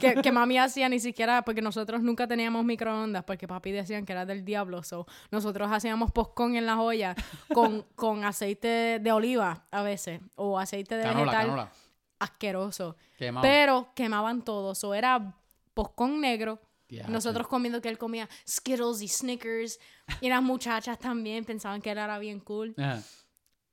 Que, 0.00 0.14
que 0.16 0.32
mami 0.32 0.58
hacía 0.58 0.88
ni 0.88 0.98
siquiera, 0.98 1.42
porque 1.42 1.62
nosotros 1.62 2.02
nunca 2.02 2.26
teníamos 2.26 2.64
microondas, 2.64 3.22
porque 3.24 3.46
papi 3.46 3.70
decían 3.70 4.04
que 4.04 4.12
era 4.12 4.24
del 4.26 4.44
diablo. 4.44 4.82
So, 4.82 5.06
nosotros 5.30 5.70
hacíamos 5.70 6.10
postcón 6.10 6.56
en 6.56 6.66
la 6.66 6.80
olla 6.80 7.14
con, 7.54 7.82
con 7.94 8.24
aceite 8.24 8.98
de 8.98 9.12
oliva 9.12 9.66
a 9.70 9.82
veces, 9.82 10.20
o 10.34 10.58
aceite 10.58 10.96
de 10.96 11.02
Canola, 11.04 11.24
vegetal. 11.24 11.46
canola. 11.46 11.72
asqueroso. 12.18 12.96
Quemado. 13.18 13.42
Pero 13.42 13.92
quemaban 13.94 14.42
todo. 14.42 14.74
So 14.74 14.94
era 14.94 15.36
poscón 15.74 16.20
negro. 16.20 16.60
Nosotros 17.08 17.46
comiendo 17.46 17.80
que 17.82 17.90
él 17.90 17.98
comía 17.98 18.28
Skittles 18.48 19.02
y 19.02 19.08
Snickers. 19.08 19.78
Y 20.22 20.28
las 20.28 20.42
muchachas 20.42 20.98
también 20.98 21.44
pensaban 21.44 21.82
que 21.82 21.90
él 21.90 21.98
era 21.98 22.18
bien 22.18 22.40
cool. 22.40 22.74
sí. 22.76 22.82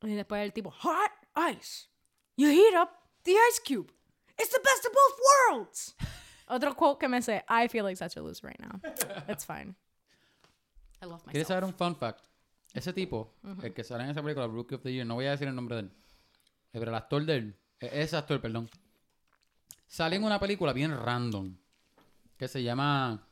Y 0.04 0.14
después 0.14 0.44
el 0.44 0.54
tipo, 0.54 0.72
hot 0.72 1.12
ice. 1.36 1.88
You 2.38 2.50
heat 2.50 2.76
up 2.76 2.90
the 3.24 3.32
ice 3.32 3.60
cube. 3.64 3.92
It's 4.38 4.50
the 4.52 4.60
best 4.64 4.86
of 4.86 4.92
both 4.94 5.20
worlds. 5.50 5.96
Otro 6.48 6.76
quote 6.76 7.00
que 7.00 7.08
me 7.10 7.22
sé, 7.22 7.44
I 7.50 7.68
feel 7.70 7.84
like 7.84 7.98
such 7.98 8.18
a 8.18 8.22
loser 8.22 8.48
right 8.48 8.60
now. 8.60 8.80
It's 9.28 9.46
fine. 9.46 9.76
I 11.02 11.06
love 11.06 11.24
¿Quieres 11.24 11.34
myself. 11.34 11.48
saber 11.48 11.64
un 11.64 11.74
fun 11.74 11.96
fact? 11.96 12.26
Ese 12.74 12.92
tipo, 12.94 13.34
el 13.64 13.74
que 13.74 13.84
sale 13.84 14.04
en 14.04 14.10
esa 14.10 14.22
película, 14.22 14.48
Rookie 14.48 14.76
of 14.76 14.84
the 14.84 14.92
Year, 14.92 15.06
no 15.06 15.16
voy 15.16 15.26
a 15.26 15.32
decir 15.32 15.48
el 15.48 15.56
nombre 15.56 15.76
de 15.78 15.82
él, 15.84 15.92
pero 16.74 16.92
el 16.92 16.96
actor 16.96 17.24
de 17.26 17.36
él, 17.38 17.56
eh, 17.80 17.90
ese 17.94 18.18
actor, 18.18 18.42
perdón, 18.42 18.70
sale 19.88 20.18
en 20.18 20.26
una 20.26 20.40
película 20.42 20.74
bien 20.74 20.92
random 20.94 21.56
que 22.38 22.50
se 22.50 22.62
llama 22.62 23.26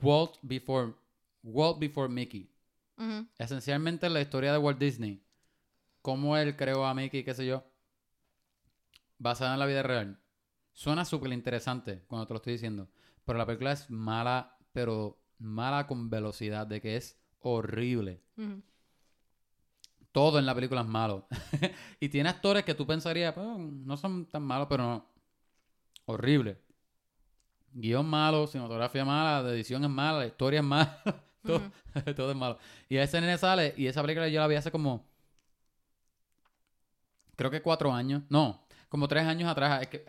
Walt 0.00 0.38
Before, 0.40 0.94
Walt 1.42 1.78
Before 1.78 2.08
Mickey. 2.08 2.50
Esencialmente 3.38 4.08
la 4.08 4.20
historia 4.20 4.52
de 4.52 4.58
Walt 4.58 4.78
Disney, 4.78 5.22
cómo 6.02 6.36
él 6.36 6.56
creó 6.56 6.86
a 6.86 6.94
Mickey, 6.94 7.24
qué 7.24 7.34
sé 7.34 7.46
yo, 7.46 7.64
basada 9.18 9.54
en 9.54 9.60
la 9.60 9.66
vida 9.66 9.82
real. 9.82 10.20
Suena 10.72 11.04
súper 11.04 11.32
interesante 11.32 12.04
cuando 12.06 12.26
te 12.26 12.34
lo 12.34 12.36
estoy 12.36 12.54
diciendo, 12.54 12.88
pero 13.24 13.38
la 13.38 13.46
película 13.46 13.72
es 13.72 13.90
mala, 13.90 14.58
pero 14.72 15.20
mala 15.38 15.86
con 15.86 16.10
velocidad, 16.10 16.66
de 16.66 16.80
que 16.80 16.96
es 16.96 17.20
horrible. 17.40 18.22
Todo 20.12 20.38
en 20.38 20.46
la 20.46 20.54
película 20.54 20.80
es 20.80 20.86
malo. 20.86 21.26
y 22.00 22.08
tiene 22.08 22.28
actores 22.28 22.64
que 22.64 22.74
tú 22.74 22.86
pensarías, 22.86 23.34
pues, 23.34 23.46
no 23.46 23.96
son 23.96 24.26
tan 24.26 24.42
malos, 24.42 24.68
pero 24.68 24.84
no. 24.84 25.06
Horrible. 26.06 26.62
Guión 27.72 28.06
malo, 28.06 28.46
cinematografía 28.46 29.04
mala, 29.04 29.42
la 29.42 29.52
edición 29.52 29.84
es 29.84 29.90
mala, 29.90 30.20
la 30.20 30.26
historia 30.26 30.60
es 30.60 30.66
mala. 30.66 31.02
todo, 31.46 31.62
todo 32.16 32.30
es 32.30 32.36
malo. 32.36 32.58
Y 32.88 32.96
ese 32.96 33.20
nene 33.20 33.38
sale, 33.38 33.74
y 33.76 33.86
esa 33.86 34.02
película 34.02 34.28
yo 34.28 34.40
la 34.40 34.46
vi 34.46 34.56
hace 34.56 34.70
como. 34.70 35.04
Creo 37.36 37.50
que 37.50 37.62
cuatro 37.62 37.92
años. 37.92 38.22
No, 38.28 38.66
como 38.88 39.08
tres 39.08 39.24
años 39.24 39.48
atrás. 39.48 39.82
Es 39.82 39.88
que, 39.88 40.04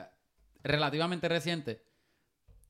relativamente 0.64 1.28
reciente. 1.28 1.84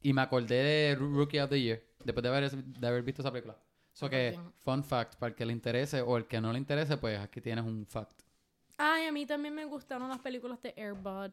Y 0.01 0.13
me 0.13 0.21
acordé 0.21 0.55
de 0.63 0.95
Rookie 0.95 1.39
of 1.39 1.49
the 1.49 1.61
Year. 1.61 1.83
Después 2.03 2.23
de 2.23 2.29
haber, 2.29 2.51
de 2.51 2.87
haber 2.87 3.03
visto 3.03 3.21
esa 3.21 3.31
película. 3.31 3.57
So 3.93 4.09
que, 4.09 4.39
fun 4.59 4.83
fact, 4.83 5.15
para 5.15 5.29
el 5.29 5.35
que 5.35 5.45
le 5.45 5.53
interese 5.53 6.01
o 6.01 6.17
el 6.17 6.27
que 6.27 6.39
no 6.39 6.53
le 6.53 6.59
interese, 6.59 6.97
pues 6.97 7.19
aquí 7.19 7.41
tienes 7.41 7.65
un 7.65 7.85
fact. 7.87 8.21
Ay, 8.77 9.07
a 9.07 9.11
mí 9.11 9.25
también 9.25 9.55
me 9.55 9.65
gustaron 9.65 10.07
las 10.07 10.19
películas 10.19 10.61
de 10.61 10.73
Airbud. 10.77 11.31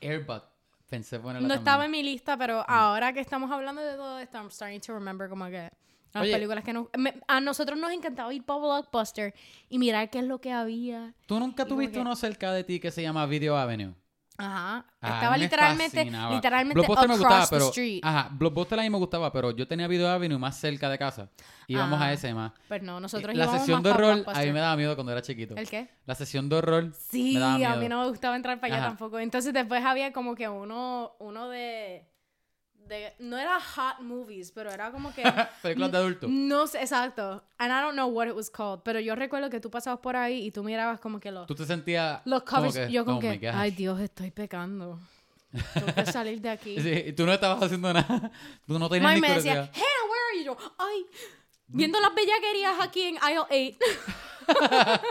Airbud. 0.00 0.42
Pensé 0.88 1.20
ponerla 1.20 1.42
No 1.42 1.54
también. 1.54 1.58
estaba 1.60 1.84
en 1.84 1.90
mi 1.92 2.02
lista, 2.02 2.36
pero 2.36 2.64
ahora 2.68 3.12
que 3.12 3.20
estamos 3.20 3.48
hablando 3.52 3.80
de 3.80 3.94
todo 3.94 4.18
esto, 4.18 4.38
I'm 4.38 4.50
starting 4.50 4.80
to 4.80 4.92
remember 4.92 5.28
como 5.28 5.46
que 5.46 5.70
las 6.12 6.22
Oye. 6.22 6.32
películas 6.32 6.64
que 6.64 6.72
nos... 6.72 6.86
me- 6.96 7.14
a 7.28 7.40
nosotros 7.40 7.78
nos 7.78 7.92
encantaba 7.92 8.32
ir 8.34 8.44
para 8.44 8.58
Blockbuster 8.60 9.34
y 9.68 9.78
mirar 9.78 10.10
qué 10.10 10.18
es 10.18 10.24
lo 10.24 10.40
que 10.40 10.52
había. 10.52 11.14
¿Tú 11.26 11.38
nunca 11.38 11.64
tuviste 11.64 11.94
que- 11.94 12.00
uno 12.00 12.16
cerca 12.16 12.52
de 12.52 12.64
ti 12.64 12.80
que 12.80 12.90
se 12.90 13.02
llama 13.02 13.26
Video 13.26 13.56
Avenue? 13.56 13.94
Ajá. 14.38 14.86
Ah, 15.02 15.14
Estaba 15.16 15.34
a 15.34 15.36
literalmente, 15.38 16.02
literalmente 16.30 16.72
Blockbuster 16.74 17.08
me 17.10 17.16
gustaba, 17.18 17.44
the 17.46 17.50
pero... 17.56 17.68
street. 17.68 18.00
Ajá, 18.02 18.30
Blockbuster 18.32 18.78
a 18.78 18.82
mí 18.82 18.88
me 18.88 18.96
gustaba, 18.96 19.30
pero 19.30 19.50
yo 19.50 19.68
tenía 19.68 19.86
Video 19.86 20.08
Avenue 20.08 20.38
más 20.38 20.58
cerca 20.58 20.88
de 20.88 20.96
casa. 20.96 21.28
Íbamos 21.68 22.00
Ah, 22.00 22.04
a 22.06 22.12
ese 22.14 22.32
más. 22.32 22.52
Pero 22.66 22.82
no, 22.86 23.00
nosotros 23.00 23.36
La 23.36 23.44
íbamos 23.44 23.60
sesión 23.60 23.82
más 23.82 23.84
de 23.84 23.90
horror 23.90 24.24
a 24.26 24.40
mí 24.40 24.52
me 24.52 24.60
daba 24.60 24.76
miedo 24.76 24.94
cuando 24.94 25.12
era 25.12 25.20
chiquito. 25.20 25.54
¿El 25.56 25.68
qué? 25.68 25.90
La 26.06 26.14
sesión 26.14 26.48
de 26.48 26.56
horror 26.56 26.90
Sí, 26.94 27.34
me 27.34 27.40
daba 27.40 27.54
a 27.54 27.58
miedo. 27.58 27.76
mí 27.76 27.88
no 27.90 28.00
me 28.02 28.08
gustaba 28.08 28.34
entrar 28.34 28.58
para 28.60 28.72
allá 28.74 28.82
Ajá. 28.84 28.88
tampoco. 28.96 29.18
Entonces 29.18 29.52
después 29.52 29.84
había 29.84 30.10
como 30.14 30.34
que 30.34 30.48
uno, 30.48 31.12
uno 31.18 31.50
de, 31.50 32.08
de... 32.90 33.14
No 33.20 33.38
era 33.38 33.58
hot 33.58 34.00
movies, 34.00 34.52
pero 34.52 34.70
era 34.70 34.90
como 34.92 35.14
que... 35.14 35.22
Películas 35.62 35.90
de 35.92 35.96
adultos. 35.98 36.28
No 36.30 36.66
sé, 36.66 36.80
exacto. 36.82 37.42
And 37.56 37.72
I 37.72 37.80
don't 37.80 37.94
know 37.94 38.08
what 38.08 38.26
it 38.28 38.34
was 38.34 38.50
called. 38.50 38.80
Pero 38.84 39.00
yo 39.00 39.14
recuerdo 39.14 39.48
que 39.48 39.60
tú 39.60 39.70
pasabas 39.70 40.00
por 40.00 40.16
ahí 40.16 40.44
y 40.46 40.50
tú 40.50 40.62
mirabas 40.62 41.00
como 41.00 41.18
que 41.18 41.30
los, 41.30 41.46
Tú 41.46 41.54
te 41.54 41.64
sentías... 41.64 42.20
los 42.26 42.42
como 42.42 42.66
covers. 42.66 42.86
que, 42.86 42.92
yo 42.92 43.04
como 43.06 43.16
oh 43.16 43.20
que, 43.20 43.48
ay 43.48 43.70
Dios, 43.70 43.98
estoy 44.00 44.30
pecando. 44.30 45.00
Tengo 45.74 45.94
que 45.94 46.06
salir 46.12 46.40
de 46.40 46.50
aquí. 46.50 46.78
Sí, 46.80 46.90
y 47.06 47.12
tú 47.12 47.24
no 47.24 47.32
estabas 47.32 47.62
haciendo 47.62 47.92
nada. 47.92 48.30
Tú 48.66 48.78
no 48.78 48.88
tenías 48.88 49.04
Mami 49.10 49.20
ni 49.20 49.28
me 49.28 49.34
decía. 49.34 49.52
Hannah, 49.62 49.70
where 49.72 50.22
are 50.30 50.38
you? 50.38 50.44
Yo, 50.44 50.56
ay, 50.78 51.06
viendo 51.68 51.98
las 52.00 52.14
bellaquerías 52.14 52.74
aquí 52.80 53.02
en 53.02 53.16
aisle 53.22 53.76
8. 54.48 55.02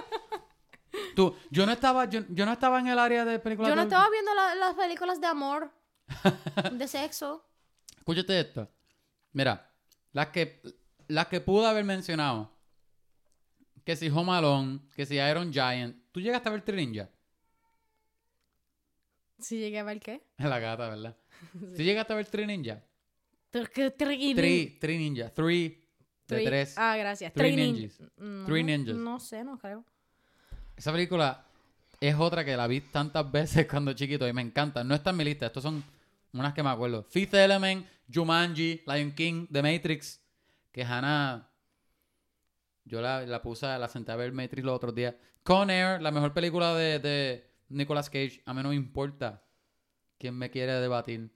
Tú, 1.15 1.35
yo 1.49 1.65
no 1.65 1.71
estaba, 1.71 2.05
yo, 2.05 2.21
yo 2.29 2.45
no 2.45 2.53
estaba 2.53 2.79
en 2.79 2.87
el 2.87 2.97
área 2.99 3.23
de 3.25 3.39
películas 3.39 3.69
Yo 3.69 3.75
no 3.75 3.81
de 3.81 3.87
estaba 3.87 4.09
viendo 4.09 4.33
la- 4.33 4.55
las 4.55 4.75
películas 4.75 5.21
de 5.21 5.27
amor, 5.27 5.71
de 6.71 6.87
sexo. 6.87 7.45
Escúchate 8.09 8.39
esto. 8.39 8.67
Mira, 9.33 9.71
las 10.13 10.29
que, 10.29 10.61
las 11.07 11.27
que 11.27 11.41
pude 11.41 11.67
haber 11.67 11.83
mencionado. 11.83 12.51
Que 13.85 13.95
si 13.95 14.09
Home 14.09 14.31
Alone, 14.31 14.79
que 14.95 15.05
si 15.05 15.15
Iron 15.17 15.53
Giant. 15.53 15.95
¿Tú 16.11 16.19
llegaste 16.19 16.49
a 16.49 16.51
ver 16.51 16.61
Tri 16.63 16.75
Ninja? 16.77 17.07
Si 19.37 19.57
llegué 19.59 19.77
a 19.79 19.83
ver 19.83 19.99
qué. 19.99 20.23
La 20.37 20.57
gata, 20.59 20.89
¿verdad? 20.89 21.15
¿Tú 21.75 21.83
llegaste 21.83 22.13
a 22.13 22.15
ver 22.15 22.25
Tri 22.25 22.47
Ninja? 22.47 22.83
Tr- 23.51 23.69
que- 23.69 23.95
tri- 23.95 24.79
Tri, 24.79 24.97
Ninja. 24.97 25.29
Three, 25.33 25.87
de 26.27 26.43
tres. 26.43 26.75
Ah, 26.77 26.97
gracias. 26.97 27.31
Three 27.33 27.51
Three 27.53 27.63
nin- 27.63 27.73
ninjas. 27.73 27.99
No, 28.17 28.45
Three 28.45 28.63
ninjas. 28.63 28.95
No 28.95 29.19
sé, 29.19 29.43
no 29.43 29.57
creo. 29.59 29.83
Esa 30.75 30.91
película 30.91 31.45
es 31.99 32.15
otra 32.15 32.43
que 32.43 32.55
la 32.57 32.65
vi 32.67 32.81
tantas 32.81 33.31
veces 33.31 33.67
cuando 33.67 33.93
chiquito 33.93 34.27
y 34.27 34.33
me 34.33 34.41
encanta. 34.41 34.83
No 34.83 34.95
está 34.95 35.11
en 35.11 35.17
mi 35.17 35.23
lista. 35.23 35.45
Estos 35.47 35.61
son 35.63 35.83
unas 36.33 36.53
que 36.53 36.61
me 36.61 36.69
acuerdo. 36.69 37.03
Fifth 37.09 37.33
Element, 37.33 37.87
Jumanji, 38.11 38.83
Lion 38.85 39.11
King, 39.11 39.47
The 39.51 39.61
Matrix. 39.61 40.21
Que 40.71 40.83
Hannah... 40.83 41.45
Yo 42.85 43.01
la, 43.01 43.25
la 43.25 43.41
puse, 43.41 43.67
la 43.77 43.87
senté 43.87 44.11
a 44.11 44.15
ver 44.15 44.31
Matrix 44.31 44.65
los 44.65 44.75
otros 44.75 44.95
días. 44.95 45.13
Con 45.43 45.69
Air, 45.69 46.01
la 46.01 46.11
mejor 46.11 46.33
película 46.33 46.73
de, 46.73 46.97
de 46.99 47.51
Nicolas 47.69 48.09
Cage. 48.09 48.41
A 48.45 48.53
mí 48.53 48.63
no 48.63 48.69
me 48.69 48.75
importa 48.75 49.43
quién 50.17 50.35
me 50.35 50.49
quiere 50.49 50.73
debatir. 50.73 51.31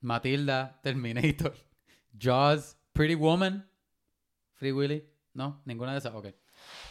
Matilda, 0.00 0.80
Terminator, 0.82 1.54
Jaws, 2.18 2.76
Pretty 2.92 3.14
Woman, 3.14 3.68
Free 4.54 4.72
Willy. 4.72 5.08
No, 5.32 5.62
ninguna 5.64 5.92
de 5.92 5.98
esas. 5.98 6.14
Ok. 6.14 6.26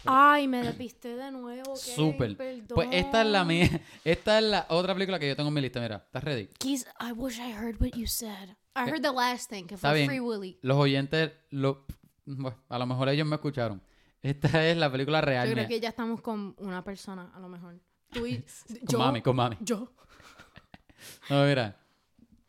Ay, 0.06 0.48
me 0.48 0.62
despisté 0.62 1.16
de 1.16 1.32
nuevo. 1.32 1.76
Súper. 1.76 2.36
Pues 2.68 2.90
esta 2.92 3.22
es 3.22 3.28
la 3.28 3.46
mía. 3.46 3.70
Esta 4.04 4.38
es 4.40 4.44
la 4.46 4.66
otra 4.70 4.94
película 4.94 5.18
que 5.20 5.28
yo 5.30 5.36
tengo 5.36 5.48
en 5.50 5.54
mi 5.54 5.62
lista. 5.62 5.80
Mira, 5.80 5.98
¿estás 6.06 6.24
ready? 6.24 6.48
Keys, 6.60 6.86
I 7.00 7.12
wish 7.14 7.40
I 7.40 7.52
heard 7.54 7.82
what 7.82 7.92
you 7.96 8.06
said. 8.08 8.50
I 8.76 8.90
heard 8.90 9.02
the 9.02 9.12
last 9.12 9.50
thing, 9.50 9.66
que 9.66 9.76
Está 9.76 9.90
fue 9.90 9.98
bien. 10.00 10.10
Free 10.10 10.20
Willy. 10.20 10.60
Los 10.62 10.78
oyentes, 10.78 11.32
lo, 11.52 11.86
bueno, 12.26 12.58
a 12.68 12.78
lo 12.80 12.86
mejor 12.86 13.08
ellos 13.10 13.26
me 13.28 13.36
escucharon. 13.36 13.82
Esta 14.22 14.68
es 14.68 14.76
la 14.78 14.92
película 14.92 15.22
real. 15.22 15.48
Yo 15.48 15.54
creo 15.54 15.64
mía. 15.68 15.76
que 15.78 15.80
ya 15.82 15.90
estamos 15.90 16.22
con 16.22 16.56
una 16.58 16.84
persona, 16.84 17.32
a 17.36 17.40
lo 17.40 17.48
mejor. 17.50 17.80
Tú 18.10 18.26
y 18.26 18.38
Con 18.68 18.88
yo. 18.88 19.00
mami, 19.00 19.22
con 19.22 19.36
mami. 19.36 19.58
Yo. 19.62 19.90
No, 21.30 21.46
mira. 21.46 21.78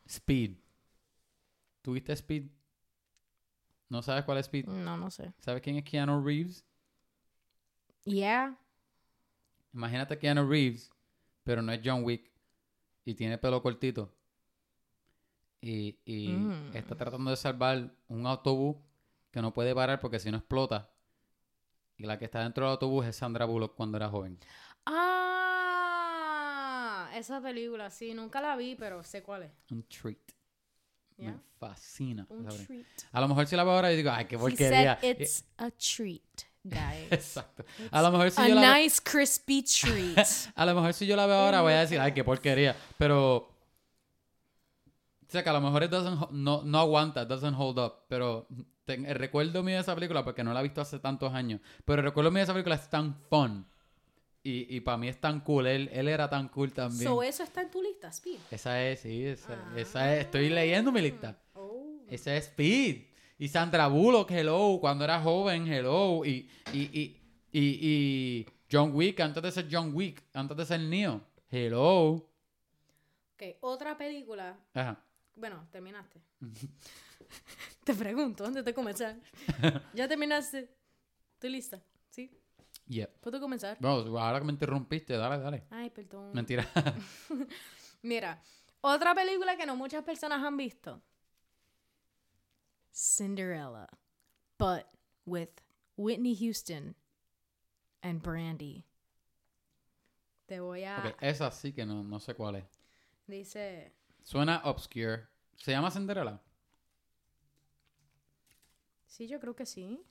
Speed. 0.07 0.51
¿Tuviste 1.81 2.13
Speed? 2.13 2.47
¿No 3.89 4.01
sabes 4.01 4.23
cuál 4.23 4.37
es 4.37 4.45
Speed? 4.45 4.65
No, 4.67 4.95
no 4.97 5.11
sé. 5.11 5.33
¿Sabes 5.39 5.61
quién 5.61 5.75
es 5.77 5.83
Keanu 5.83 6.23
Reeves? 6.25 6.63
Yeah. 8.05 8.55
Imagínate 9.73 10.13
a 10.13 10.19
Keanu 10.19 10.47
Reeves, 10.49 10.89
pero 11.43 11.61
no 11.61 11.71
es 11.71 11.81
John 11.83 12.03
Wick. 12.03 12.31
Y 13.03 13.13
tiene 13.15 13.37
pelo 13.37 13.61
cortito. 13.61 14.11
Y, 15.61 15.99
y 16.05 16.29
Mm. 16.29 16.75
está 16.75 16.95
tratando 16.95 17.29
de 17.31 17.37
salvar 17.37 17.91
un 18.07 18.25
autobús 18.25 18.77
que 19.31 19.41
no 19.41 19.53
puede 19.53 19.73
parar 19.75 19.99
porque 19.99 20.19
si 20.19 20.31
no 20.31 20.37
explota. 20.37 20.89
Y 21.97 22.05
la 22.05 22.17
que 22.19 22.25
está 22.25 22.41
dentro 22.41 22.65
del 22.65 22.71
autobús 22.73 23.05
es 23.05 23.15
Sandra 23.15 23.45
Bullock 23.45 23.75
cuando 23.75 23.97
era 23.97 24.09
joven. 24.09 24.37
Ah, 25.75 27.09
esa 27.15 27.41
película, 27.41 27.89
sí, 27.89 28.13
nunca 28.13 28.41
la 28.41 28.55
vi, 28.55 28.75
pero 28.75 29.03
sé 29.03 29.23
cuál 29.23 29.43
es. 29.43 29.51
Un 29.71 29.83
treat. 29.87 30.17
Me 31.17 31.33
fascina. 31.59 32.25
Un 32.29 32.45
treat. 32.47 32.85
A 33.11 33.21
lo 33.21 33.27
mejor 33.27 33.47
si 33.47 33.55
la 33.55 33.63
veo 33.63 33.73
ahora 33.73 33.91
y 33.93 33.97
digo, 33.97 34.11
ay, 34.11 34.25
qué 34.25 34.35
He 34.35 34.39
porquería. 34.39 34.97
said 34.99 35.19
it's 35.21 35.45
a 35.57 35.71
treat, 35.71 36.43
guys. 36.65 37.11
Exacto. 37.11 37.63
A 37.91 38.01
lo 38.01 38.11
mejor 38.11 38.31
si 38.31 38.41
a 38.41 38.47
yo 38.49 38.55
la 38.55 38.77
nice 38.77 38.99
crispy 39.03 39.63
treat. 39.63 40.27
A 40.55 40.65
lo 40.65 40.75
mejor 40.75 40.93
si 40.93 41.05
yo 41.07 41.15
la 41.15 41.25
veo 41.25 41.35
ahora 41.37 41.61
voy 41.61 41.73
a 41.73 41.79
decir, 41.81 41.99
ay, 41.99 42.11
qué 42.13 42.23
porquería. 42.23 42.75
Pero. 42.97 43.37
O 45.27 45.31
sea, 45.31 45.43
que 45.43 45.49
a 45.49 45.53
lo 45.53 45.61
mejor 45.61 45.83
it 45.83 45.89
doesn't 45.89 46.21
ho- 46.21 46.29
no, 46.31 46.61
no 46.63 46.79
aguanta, 46.79 47.23
it 47.23 47.27
doesn't 47.27 47.55
hold 47.57 47.79
up. 47.79 47.93
Pero 48.07 48.47
ten- 48.85 49.05
el 49.05 49.15
recuerdo 49.15 49.63
mío 49.63 49.75
de 49.75 49.81
esa 49.81 49.95
película, 49.95 50.23
porque 50.23 50.43
no 50.43 50.53
la 50.53 50.59
he 50.59 50.63
visto 50.63 50.81
hace 50.81 50.99
tantos 50.99 51.33
años, 51.33 51.59
pero 51.83 51.99
el 52.01 52.05
recuerdo 52.05 52.29
mío 52.31 52.39
de 52.39 52.43
esa 52.43 52.53
película 52.53 52.75
es 52.75 52.89
tan 52.89 53.15
fun. 53.29 53.65
Y, 54.43 54.75
y 54.75 54.79
para 54.81 54.97
mí 54.97 55.07
es 55.07 55.19
tan 55.19 55.39
cool. 55.39 55.65
Él, 55.65 55.89
él 55.91 56.07
era 56.07 56.29
tan 56.29 56.47
cool 56.49 56.71
también. 56.71 57.09
so, 57.09 57.23
eso 57.23 57.41
está 57.41 57.61
en 57.63 57.71
tu 57.71 57.81
lista, 57.81 58.09
Speed. 58.09 58.37
Esa 58.51 58.79
es, 58.83 58.99
sí, 58.99 59.25
esa, 59.25 59.53
Ah. 59.53 59.73
esa 59.75 60.13
es. 60.15 60.25
Estoy 60.25 60.49
leyendo 60.49 60.91
mi 60.91 61.01
lista. 61.01 61.35
Oh. 61.55 61.97
Esa 62.07 62.35
es 62.35 62.45
Speed. 62.45 63.05
Y 63.37 63.49
Sandra 63.49 63.87
Bullock, 63.87 64.31
hello, 64.31 64.77
cuando 64.79 65.03
era 65.03 65.21
joven, 65.21 65.67
hello. 65.67 66.23
Y, 66.23 66.49
y, 66.71 66.79
y, 66.79 67.21
y, 67.51 67.79
y 67.81 68.45
John 68.71 68.91
Wick, 68.93 69.19
antes 69.19 69.43
de 69.43 69.51
ser 69.51 69.67
John 69.69 69.93
Wick, 69.93 70.23
antes 70.33 70.55
de 70.55 70.65
ser 70.65 70.79
Neo. 70.79 71.21
Hello. 71.49 72.29
Ok, 73.33 73.43
otra 73.59 73.97
película. 73.97 74.57
Ajá. 74.73 75.03
Bueno, 75.35 75.67
terminaste. 75.69 76.21
te 77.83 77.93
pregunto 77.93 78.45
antes 78.45 78.63
de 78.63 78.73
comenzar. 78.73 79.17
¿Ya 79.93 80.07
terminaste? 80.07 80.69
¿Estoy 81.33 81.49
lista? 81.49 81.81
¿Sí? 82.09 82.31
Yeah. 82.87 83.09
¿Puedo 83.19 83.41
comenzar? 83.41 83.77
Vamos, 83.81 84.05
ahora 84.07 84.39
que 84.39 84.45
me 84.45 84.53
interrumpiste, 84.53 85.17
dale, 85.17 85.43
dale. 85.43 85.63
Ay, 85.71 85.89
perdón. 85.89 86.31
Mentira. 86.33 86.65
Mira, 88.01 88.41
otra 88.79 89.13
película 89.13 89.57
que 89.57 89.65
no 89.65 89.75
muchas 89.75 90.03
personas 90.03 90.41
han 90.41 90.55
visto. 90.55 91.01
Cinderella. 92.95 93.87
But 94.57 94.87
with 95.25 95.49
Whitney 95.97 96.33
Houston 96.33 96.95
and 98.01 98.21
Brandy. 98.21 98.85
Te 100.47 100.59
voy 100.59 100.83
a... 100.85 100.99
Ok, 100.99 101.17
esa 101.21 101.51
sí 101.51 101.73
que 101.73 101.85
no, 101.85 102.03
no 102.03 102.19
sé 102.19 102.33
cuál 102.35 102.55
es. 102.55 102.65
Dice... 103.27 103.93
Suena 104.23 104.61
obscure. 104.63 105.27
¿Se 105.57 105.71
llama 105.71 105.91
Cinderella? 105.91 106.41
Sí, 109.05 109.27
yo 109.27 109.39
creo 109.39 109.55
que 109.55 109.65
sí. 109.65 110.01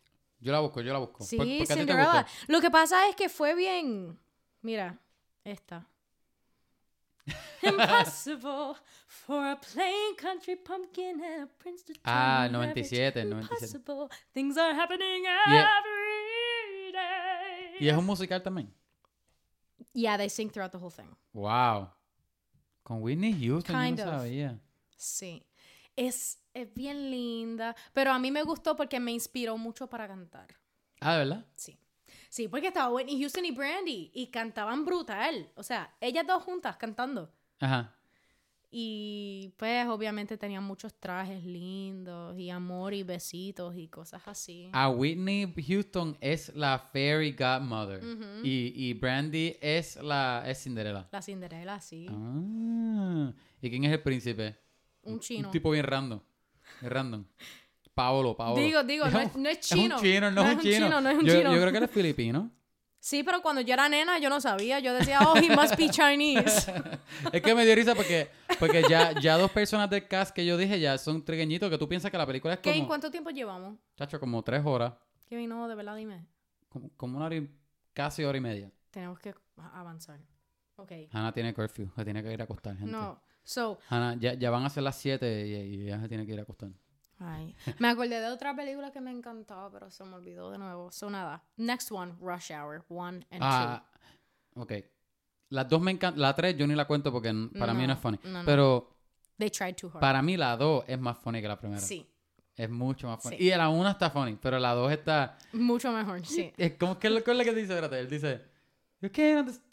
Yo 0.40 0.52
la 0.52 0.60
busco, 0.60 0.80
yo 0.80 0.92
la 0.92 0.98
busco. 0.98 1.24
Sí, 1.24 1.36
¿Por- 1.36 1.46
por 1.46 1.66
Cinderella. 1.66 2.26
Lo 2.48 2.60
que 2.60 2.70
pasa 2.70 3.08
es 3.08 3.16
que 3.16 3.28
fue 3.28 3.54
bien... 3.54 4.18
Mira, 4.62 4.98
esta. 5.44 5.86
Impossible 7.62 8.76
for 9.06 9.46
a 9.46 9.56
plain 9.56 10.14
country 10.16 10.56
pumpkin 10.56 11.20
and 11.22 11.44
a 11.44 11.46
prince 11.58 11.82
to 11.84 11.92
Ah, 12.04 12.46
charm 12.50 12.62
average. 12.64 12.76
97, 12.90 13.30
97. 13.30 13.40
Impossible. 13.40 14.10
Things 14.34 14.56
are 14.58 14.74
happening 14.74 15.24
es- 15.24 15.64
every 15.64 16.92
day. 16.92 17.76
¿Y 17.80 17.88
es 17.88 17.96
un 17.96 18.04
musical 18.04 18.42
también? 18.42 18.68
Yeah, 19.94 20.16
they 20.18 20.28
sing 20.28 20.50
throughout 20.50 20.72
the 20.72 20.78
whole 20.78 20.90
thing. 20.90 21.08
Wow. 21.32 21.88
Con 22.82 23.02
Whitney 23.02 23.32
Houston, 23.32 23.74
Kind 23.74 23.98
yo 23.98 24.04
no 24.06 24.12
of. 24.12 24.18
sabía. 24.22 24.58
Sí. 24.96 25.42
Es, 25.96 26.38
es 26.52 26.72
bien 26.74 27.10
linda. 27.10 27.74
Pero 27.92 28.12
a 28.12 28.18
mí 28.18 28.30
me 28.30 28.42
gustó 28.42 28.76
porque 28.76 29.00
me 29.00 29.12
inspiró 29.12 29.56
mucho 29.56 29.86
para 29.88 30.06
cantar. 30.08 30.48
Ah, 31.00 31.12
¿de 31.12 31.18
verdad? 31.18 31.46
Sí. 31.54 31.78
Sí, 32.34 32.48
porque 32.48 32.66
estaba 32.66 32.92
Whitney 32.92 33.20
Houston 33.20 33.44
y 33.44 33.52
Brandy. 33.52 34.10
Y 34.12 34.26
cantaban 34.26 34.84
brutal. 34.84 35.52
O 35.54 35.62
sea, 35.62 35.94
ellas 36.00 36.26
dos 36.26 36.42
juntas 36.42 36.76
cantando. 36.76 37.32
Ajá. 37.60 37.94
Y 38.72 39.54
pues 39.56 39.86
obviamente 39.86 40.36
tenían 40.36 40.64
muchos 40.64 40.92
trajes 40.94 41.44
lindos 41.44 42.36
y 42.36 42.50
amor 42.50 42.92
y 42.92 43.04
besitos 43.04 43.76
y 43.76 43.86
cosas 43.86 44.20
así. 44.26 44.68
A 44.72 44.90
Whitney 44.90 45.54
Houston 45.64 46.18
es 46.20 46.52
la 46.56 46.80
fairy 46.80 47.30
godmother. 47.30 48.02
Y, 48.42 48.72
y 48.74 48.94
Brandy 48.94 49.56
es 49.60 49.94
la 50.02 50.42
es 50.44 50.60
Cinderella. 50.60 51.08
La 51.12 51.22
Cinderella, 51.22 51.78
sí. 51.78 52.08
Ah. 52.10 53.32
¿Y 53.62 53.70
quién 53.70 53.84
es 53.84 53.92
el 53.92 54.02
príncipe? 54.02 54.56
Un 55.04 55.20
chino. 55.20 55.46
Un 55.46 55.52
tipo 55.52 55.70
bien 55.70 55.86
random. 55.86 56.20
Bien 56.80 56.90
random. 56.92 57.24
Paolo, 57.94 58.36
Paolo. 58.36 58.60
Digo, 58.60 58.82
digo, 58.82 59.06
no 59.08 59.20
es- 59.20 59.34
no 59.36 59.48
es 59.48 59.60
chino. 59.60 59.96
Es 59.96 60.02
un 60.02 60.06
chino, 60.08 60.30
no, 60.30 60.42
es 60.42 60.54
un 60.56 60.60
chino. 60.60 61.00
no 61.00 61.10
es 61.10 61.18
un 61.18 61.24
yo, 61.24 61.34
chino. 61.34 61.54
yo 61.54 61.60
creo 61.60 61.72
que 61.72 61.78
él 61.78 61.84
es 61.84 61.90
filipino. 61.90 62.50
Sí, 63.04 63.22
pero 63.22 63.42
cuando 63.42 63.60
yo 63.60 63.74
era 63.74 63.86
nena 63.86 64.18
yo 64.18 64.30
no 64.30 64.40
sabía. 64.40 64.80
Yo 64.80 64.94
decía, 64.94 65.20
oh, 65.20 65.36
he 65.36 65.54
must 65.54 65.76
be 65.76 65.90
Chinese. 65.90 66.72
es 67.32 67.42
que 67.42 67.54
me 67.54 67.66
dio 67.66 67.74
risa 67.74 67.94
porque, 67.94 68.30
porque 68.58 68.82
ya, 68.88 69.12
ya 69.20 69.36
dos 69.36 69.50
personas 69.50 69.90
del 69.90 70.08
cast 70.08 70.34
que 70.34 70.46
yo 70.46 70.56
dije 70.56 70.80
ya 70.80 70.96
son 70.96 71.22
trigueñitos 71.22 71.68
que 71.68 71.76
tú 71.76 71.86
piensas 71.86 72.10
que 72.10 72.16
la 72.16 72.26
película 72.26 72.54
es 72.54 72.60
como, 72.60 72.86
¿cuánto 72.86 73.10
tiempo 73.10 73.28
llevamos? 73.28 73.78
chacho, 73.94 74.18
como 74.18 74.42
tres 74.42 74.62
horas. 74.64 74.94
Kevin, 75.28 75.50
no, 75.50 75.68
de 75.68 75.74
verdad, 75.74 75.96
dime. 75.96 76.24
Como, 76.70 76.88
como 76.96 77.16
una 77.18 77.26
hora 77.26 77.36
y, 77.36 77.50
casi 77.92 78.24
hora 78.24 78.38
y 78.38 78.40
media. 78.40 78.72
Tenemos 78.90 79.18
que 79.18 79.34
avanzar. 79.74 80.18
Ok. 80.76 80.92
Hannah 81.12 81.32
tiene 81.32 81.52
curfew, 81.52 81.90
se 81.94 82.04
tiene 82.04 82.22
que 82.22 82.32
ir 82.32 82.40
a 82.40 82.44
acostar, 82.44 82.74
gente. 82.74 82.90
No. 82.90 83.20
So, 83.42 83.78
Hannah, 83.90 84.16
ya, 84.18 84.32
ya 84.32 84.50
van 84.50 84.64
a 84.64 84.70
ser 84.70 84.82
las 84.82 84.96
7 84.96 85.46
y, 85.46 85.54
y 85.54 85.84
ya 85.88 86.00
se 86.00 86.08
tiene 86.08 86.24
que 86.24 86.32
ir 86.32 86.38
a 86.38 86.42
acostar. 86.44 86.70
Ay. 87.24 87.54
Me 87.78 87.88
acordé 87.88 88.20
de 88.20 88.28
otra 88.28 88.54
película 88.54 88.90
que 88.92 89.00
me 89.00 89.10
encantaba, 89.10 89.70
pero 89.70 89.90
se 89.90 90.04
me 90.04 90.14
olvidó 90.14 90.50
de 90.50 90.58
nuevo. 90.58 90.90
So, 90.92 91.10
nada. 91.10 91.42
Next 91.56 91.90
one, 91.92 92.14
Rush 92.20 92.50
Hour 92.52 92.84
1 92.88 93.06
and 93.08 93.22
2. 93.30 93.38
Ah, 93.40 93.84
ok. 94.56 94.72
Las 95.50 95.68
dos 95.68 95.80
me 95.80 95.90
encantan. 95.92 96.20
La 96.20 96.34
3 96.34 96.56
yo 96.56 96.66
ni 96.66 96.74
la 96.74 96.86
cuento 96.86 97.12
porque 97.12 97.32
para 97.58 97.74
mí 97.74 97.82
no 97.82 97.88
No, 97.88 97.92
es 97.94 97.98
funny. 98.00 98.18
no, 98.24 98.30
no. 98.40 98.44
Pero 98.44 98.96
They 99.38 99.50
tried 99.50 99.74
too 99.76 99.88
hard. 99.92 100.00
para 100.00 100.22
mí 100.22 100.36
la 100.36 100.56
2 100.56 100.84
es 100.88 100.98
más 100.98 101.18
funny 101.18 101.40
que 101.40 101.48
la 101.48 101.58
primera. 101.58 101.80
Sí, 101.80 102.08
Es 102.56 102.70
mucho 102.70 103.08
más 103.08 103.20
funny. 103.22 103.36
Sí. 103.36 103.44
Y 103.44 103.50
la 103.50 103.68
1 103.68 103.90
está 103.90 104.10
funny, 104.10 104.36
pero 104.40 104.58
la 104.58 104.72
2 104.74 104.92
está... 104.92 105.36
mucho 105.52 105.92
mejor, 105.92 106.24
sí. 106.24 106.52
Es 106.56 106.74
como 106.74 106.98
que 106.98 107.08
es 107.08 107.12
lo 107.12 107.22
que 107.22 107.32
dice, 107.34 107.72
espérate, 107.74 107.98
él 108.00 108.08
dice... 108.08 108.42
You 109.00 109.10
can't 109.12 109.40
understand... 109.40 109.64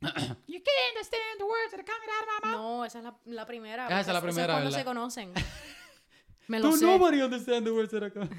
you 0.46 0.60
can't 0.62 0.94
understand 0.94 1.38
the 1.38 1.44
words 1.44 1.70
that 1.72 1.80
are 1.80 1.84
coming 1.84 2.08
out 2.08 2.22
of 2.22 2.44
my 2.44 2.50
mouth. 2.50 2.60
No, 2.60 2.84
esa 2.84 2.98
es 2.98 3.04
la, 3.04 3.18
la 3.26 3.46
primera. 3.46 3.86
Ah, 3.86 4.00
esa 4.00 4.10
es 4.10 4.14
la 4.14 4.20
primera, 4.20 4.54
cuando 4.54 4.70
¿verdad? 4.70 4.78
se 4.78 4.84
conocen. 4.84 5.32
Me 6.48 6.58
lo 6.60 6.70
No, 6.70 6.76
sé. 6.76 6.84
nobody 6.86 7.20
understand 7.22 7.64
the 7.66 7.72
words 7.72 7.90
that 7.92 8.02
are 8.02 8.10
coming. 8.10 8.30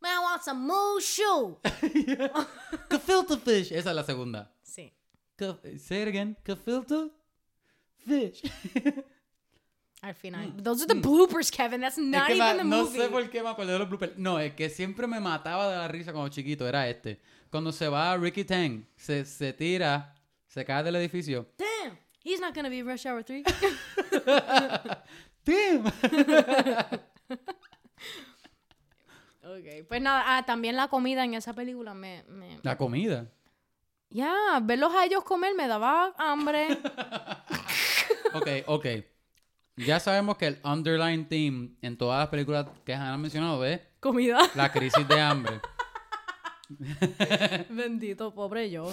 Man, 0.00 0.16
I 0.16 0.20
want 0.20 0.42
some 0.42 0.66
mushu. 0.68 1.56
Gefilte 2.90 3.38
fish. 3.38 3.70
Esa 3.72 3.90
es 3.90 3.96
la 3.96 4.02
segunda. 4.02 4.50
Sí. 4.64 4.92
Say 5.78 6.02
it 6.02 6.08
again. 6.08 6.36
Gefilte 6.44 7.10
fish. 8.04 8.42
Al 10.02 10.14
final. 10.14 10.52
Those 10.56 10.82
are 10.82 10.86
the 10.88 10.94
bloopers, 11.00 11.50
Kevin. 11.52 11.80
That's 11.82 11.96
not 11.98 12.28
Mm. 12.28 12.32
es 12.32 12.36
que 12.38 12.42
even 12.42 12.56
the 12.56 12.64
no 12.64 12.84
movie. 12.84 12.98
sé 12.98 13.08
por 13.08 13.30
qué 13.30 13.42
me 13.42 13.50
acordé 13.50 13.72
de 13.74 13.78
los 13.78 13.88
bloopers. 13.88 14.18
No, 14.18 14.40
es 14.40 14.52
que 14.54 14.68
siempre 14.68 15.06
me 15.06 15.20
mataba 15.20 15.70
de 15.70 15.76
la 15.76 15.86
risa 15.86 16.12
cuando 16.12 16.28
chiquito. 16.30 16.66
Era 16.66 16.88
este. 16.88 17.20
Cuando 17.50 17.70
se 17.70 17.86
va 17.88 18.16
Ricky 18.16 18.44
Tang, 18.44 18.84
se, 18.96 19.24
se 19.24 19.52
tira, 19.52 20.12
se 20.48 20.64
cae 20.64 20.82
del 20.82 20.96
edificio. 20.96 21.46
Damn. 21.56 21.96
He's 22.24 22.40
not 22.40 22.54
gonna 22.54 22.68
be 22.68 22.82
Rush 22.82 23.06
Hour 23.06 23.24
3. 23.24 23.44
¡Damn! 25.44 25.86
ok. 29.42 29.86
Pues 29.88 30.00
nada, 30.00 30.22
ah, 30.26 30.44
también 30.46 30.76
la 30.76 30.88
comida 30.88 31.24
en 31.24 31.34
esa 31.34 31.52
película 31.52 31.94
me... 31.94 32.22
me... 32.28 32.60
La 32.62 32.76
comida. 32.76 33.26
Ya, 34.10 34.60
verlos 34.62 34.94
a 34.94 35.04
ellos 35.04 35.24
comer 35.24 35.54
me 35.54 35.66
daba 35.66 36.14
hambre. 36.18 36.78
Ok, 38.34 38.48
ok. 38.66 38.86
Ya 39.76 40.00
sabemos 40.00 40.38
que 40.38 40.46
el 40.46 40.58
underline 40.64 41.28
theme 41.28 41.76
en 41.82 41.98
todas 41.98 42.18
las 42.18 42.28
películas 42.28 42.66
que 42.84 42.94
han 42.94 43.20
mencionado 43.20 43.62
es 43.64 43.80
Comida. 44.00 44.38
la 44.54 44.72
crisis 44.72 45.06
de 45.06 45.20
hambre. 45.20 45.60
Bendito, 47.68 48.32
pobre 48.34 48.70
yo. 48.70 48.90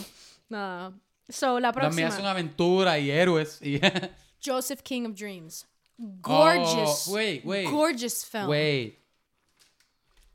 Nada. 0.49 0.93
So, 1.29 1.59
la 1.59 1.71
También 1.71 1.91
próxima. 1.91 2.07
hacen 2.07 2.25
aventura 2.25 2.97
y 2.99 3.11
héroes. 3.11 3.61
Y 3.61 3.79
Joseph 4.43 4.81
King 4.81 5.05
of 5.05 5.15
Dreams. 5.15 5.65
Gorgeous. 5.97 7.07
Oh, 7.07 7.13
wait, 7.13 7.45
wait. 7.45 7.69
Gorgeous 7.69 8.25
film. 8.25 8.49
Wait. 8.49 8.99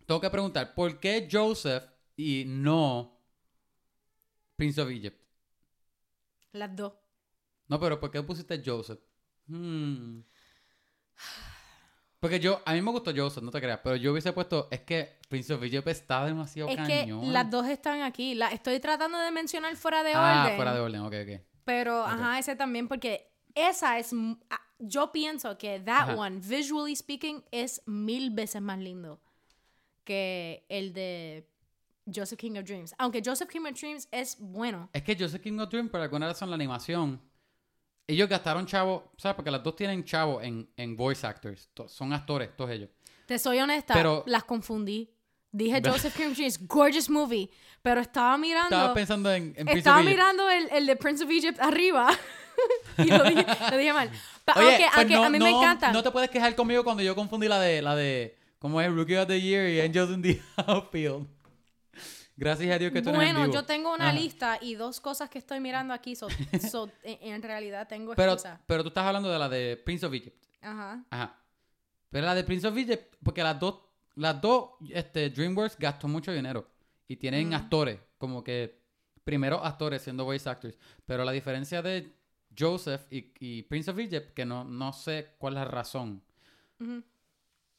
Tengo 0.07 0.21
que 0.21 0.31
preguntar, 0.31 0.75
¿por 0.75 1.01
qué 1.01 1.27
Joseph 1.31 1.85
y 2.17 2.45
no 2.47 3.19
Prince 4.57 4.81
of 4.81 4.91
Egypt? 4.91 5.19
Las 6.53 6.77
dos. 6.77 6.93
No, 7.69 7.81
pero 7.81 7.99
¿por 7.99 8.11
qué 8.11 8.23
pusiste 8.23 8.63
Joseph? 8.65 9.01
Hmm. 9.47 10.21
Porque 12.21 12.39
yo, 12.39 12.63
a 12.65 12.73
mí 12.75 12.83
me 12.83 12.91
gustó 12.91 13.13
Joseph, 13.15 13.43
no 13.43 13.51
te 13.51 13.61
creas, 13.61 13.81
pero 13.83 13.97
yo 13.97 14.13
hubiese 14.13 14.33
puesto, 14.33 14.69
es 14.71 14.81
que 14.81 15.19
Prince 15.35 15.53
of 15.53 15.63
Egypt 15.63 15.89
está 15.89 16.25
demasiado 16.25 16.69
Es 16.69 16.77
cañón. 16.77 17.21
que 17.23 17.27
las 17.33 17.51
dos 17.51 17.67
están 17.67 18.03
aquí. 18.03 18.35
La 18.35 18.49
estoy 18.49 18.79
tratando 18.81 19.19
de 19.19 19.31
mencionar 19.31 19.75
fuera 19.77 20.03
de 20.03 20.13
ah, 20.15 20.43
orden. 20.45 20.57
fuera 20.57 20.75
de 20.75 20.81
orden, 20.81 21.01
ok, 21.01 21.15
ok. 21.23 21.41
Pero, 21.65 22.05
ajá, 22.05 22.39
ese 22.39 22.55
también, 22.57 22.87
porque 22.89 23.31
esa 23.55 23.99
es. 23.99 24.13
ah, 24.51 24.61
Yo 24.79 25.11
pienso 25.13 25.57
que 25.59 25.81
that 25.81 26.11
Ajá. 26.11 26.15
one, 26.17 26.41
visually 26.41 26.95
speaking, 26.95 27.43
es 27.51 27.83
mil 27.87 28.31
veces 28.31 28.61
más 28.63 28.79
lindo 28.79 29.21
que 30.05 30.65
el 30.69 30.93
de 30.93 31.49
Joseph 32.15 32.39
King 32.39 32.59
of 32.59 32.65
Dreams. 32.65 32.95
Aunque 32.99 33.23
Joseph 33.25 33.49
King 33.49 33.63
of 33.71 33.81
Dreams 33.81 34.09
es 34.11 34.37
bueno. 34.39 34.91
Es 34.93 35.03
que 35.03 35.17
Joseph 35.19 35.41
King 35.43 35.59
of 35.59 35.71
Dream, 35.71 35.89
por 35.89 36.01
alguna 36.01 36.27
razón, 36.27 36.51
la 36.51 36.57
animación, 36.57 37.21
ellos 38.07 38.29
gastaron 38.29 38.67
chavo, 38.67 39.11
¿sabes? 39.17 39.35
Porque 39.37 39.51
las 39.51 39.63
dos 39.63 39.75
tienen 39.77 40.05
chavo 40.05 40.43
en, 40.43 40.69
en 40.77 40.97
voice 40.97 41.27
actors, 41.27 41.71
to- 41.73 41.89
son 41.89 42.13
actores, 42.13 42.55
todos 42.55 42.71
ellos. 42.71 42.91
Te 43.27 43.39
soy 43.39 43.59
honesta, 43.61 43.95
Pero- 43.95 44.23
las 44.27 44.45
confundí. 44.45 45.11
Dije 45.57 45.81
Joseph 45.85 46.19
of 46.19 46.35
Dreams, 46.37 46.59
gorgeous 46.67 47.09
movie. 47.09 47.49
Pero 47.81 48.01
estaba 48.01 48.37
mirando. 48.37 48.75
Estaba 48.75 48.93
pensando 48.95 49.33
en, 49.33 49.55
en 49.57 49.67
Prince 49.67 49.79
estaba 49.79 49.99
of 49.99 50.03
Egypt. 50.03 50.17
mirando 50.17 50.51
el, 50.51 50.69
el 50.73 50.87
de 50.87 50.97
Prince 50.97 51.23
of 51.23 51.31
Egypt 51.31 51.61
arriba. 51.61 52.11
y 52.99 53.05
lo 53.05 53.23
dije, 53.23 53.47
lo 53.71 53.77
dije 53.77 53.93
mal. 53.93 54.11
Oye, 54.57 54.65
aunque 54.67 54.79
pues 54.85 54.97
aunque 54.99 55.15
no, 55.15 55.25
a 55.25 55.31
mí 55.31 55.39
me 55.39 55.51
encanta. 55.51 55.93
No 55.93 56.03
te 56.03 56.11
puedes 56.11 56.29
quejar 56.29 56.57
conmigo 56.57 56.83
cuando 56.83 57.03
yo 57.05 57.15
confundí 57.15 57.47
la 57.47 57.61
de, 57.61 57.83
la 57.83 57.95
de, 57.95 58.37
¿cómo 58.59 58.81
es? 58.81 58.91
Rookie 58.93 59.17
of 59.17 59.29
the 59.29 59.41
Year 59.41 59.69
y 59.69 59.81
Angels 59.81 60.11
in 60.11 60.23
the 60.23 60.43
Outfield. 60.67 61.27
Gracias 62.37 62.75
a 62.75 62.79
Dios 62.79 62.93
que 62.93 63.01
tú 63.01 63.13
no 63.13 63.17
eres 63.21 63.29
en 63.31 63.37
Bueno, 63.37 63.49
vivo. 63.51 63.55
yo 63.63 63.65
tengo 63.65 63.95
una 63.95 64.09
Ajá. 64.09 64.19
lista 64.19 64.59
y 64.61 64.75
dos 64.75 65.01
cosas 65.01 65.31
que 65.31 65.39
estoy 65.39 65.61
mirando 65.61 65.95
aquí. 65.95 66.17
so- 66.17 66.27
so, 66.71 66.91
en, 67.05 67.35
en 67.35 67.43
realidad 67.43 67.87
tengo 67.87 68.15
Pero, 68.17 68.33
excusa. 68.33 68.61
pero 68.67 68.83
tú 68.83 68.89
estás 68.89 69.05
hablando 69.07 69.31
de 69.31 69.39
la 69.39 69.49
de 69.49 69.77
Prince 69.77 70.05
of 70.05 70.13
Egypt. 70.15 70.45
Ajá. 70.61 71.05
Ajá. 71.11 71.37
Pero 72.11 72.27
la 72.27 72.35
de 72.35 72.43
Prince 72.45 72.67
of 72.67 72.77
Egypt, 72.77 73.15
porque 73.23 73.43
las 73.43 73.59
dos 73.61 73.77
las 74.17 74.41
dos, 74.41 74.71
este, 74.91 75.31
DreamWorks 75.31 75.79
gastó 75.79 76.09
mucho 76.09 76.33
dinero 76.33 76.67
y 77.09 77.17
tienen 77.17 77.51
Mm. 77.51 77.55
actores, 77.55 77.99
como 78.19 78.43
que 78.45 78.81
primero 79.25 79.65
actores 79.65 80.03
siendo 80.03 80.25
voice 80.25 80.49
actors, 80.49 80.77
pero 81.07 81.25
la 81.25 81.33
diferencia 81.33 81.83
de 81.83 82.13
Joseph 82.57 83.03
y, 83.11 83.33
y 83.41 83.63
Prince 83.63 83.91
of 83.91 83.99
Egypt, 83.99 84.33
que 84.35 84.45
no, 84.45 84.65
no 84.65 84.93
sé 84.93 85.35
cuál 85.39 85.55
es 85.55 85.59
la 85.61 85.65
razón. 85.65 86.23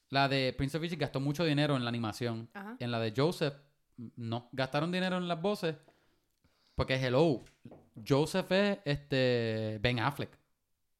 La 0.09 0.27
de 0.27 0.53
Prince 0.57 0.77
of 0.77 0.83
Egypt 0.83 1.01
gastó 1.01 1.19
mucho 1.19 1.43
dinero 1.43 1.75
en 1.75 1.83
la 1.83 1.89
animación. 1.89 2.49
Ajá. 2.53 2.75
En 2.79 2.91
la 2.91 2.99
de 2.99 3.13
Joseph, 3.15 3.53
m- 3.97 4.11
no. 4.15 4.49
Gastaron 4.51 4.91
dinero 4.91 5.17
en 5.17 5.27
las 5.27 5.41
voces. 5.41 5.75
Porque 6.75 6.95
hello. 6.95 7.43
Joseph 8.07 8.51
es 8.51 8.77
este 8.85 9.79
Ben 9.81 9.99
Affleck. 9.99 10.37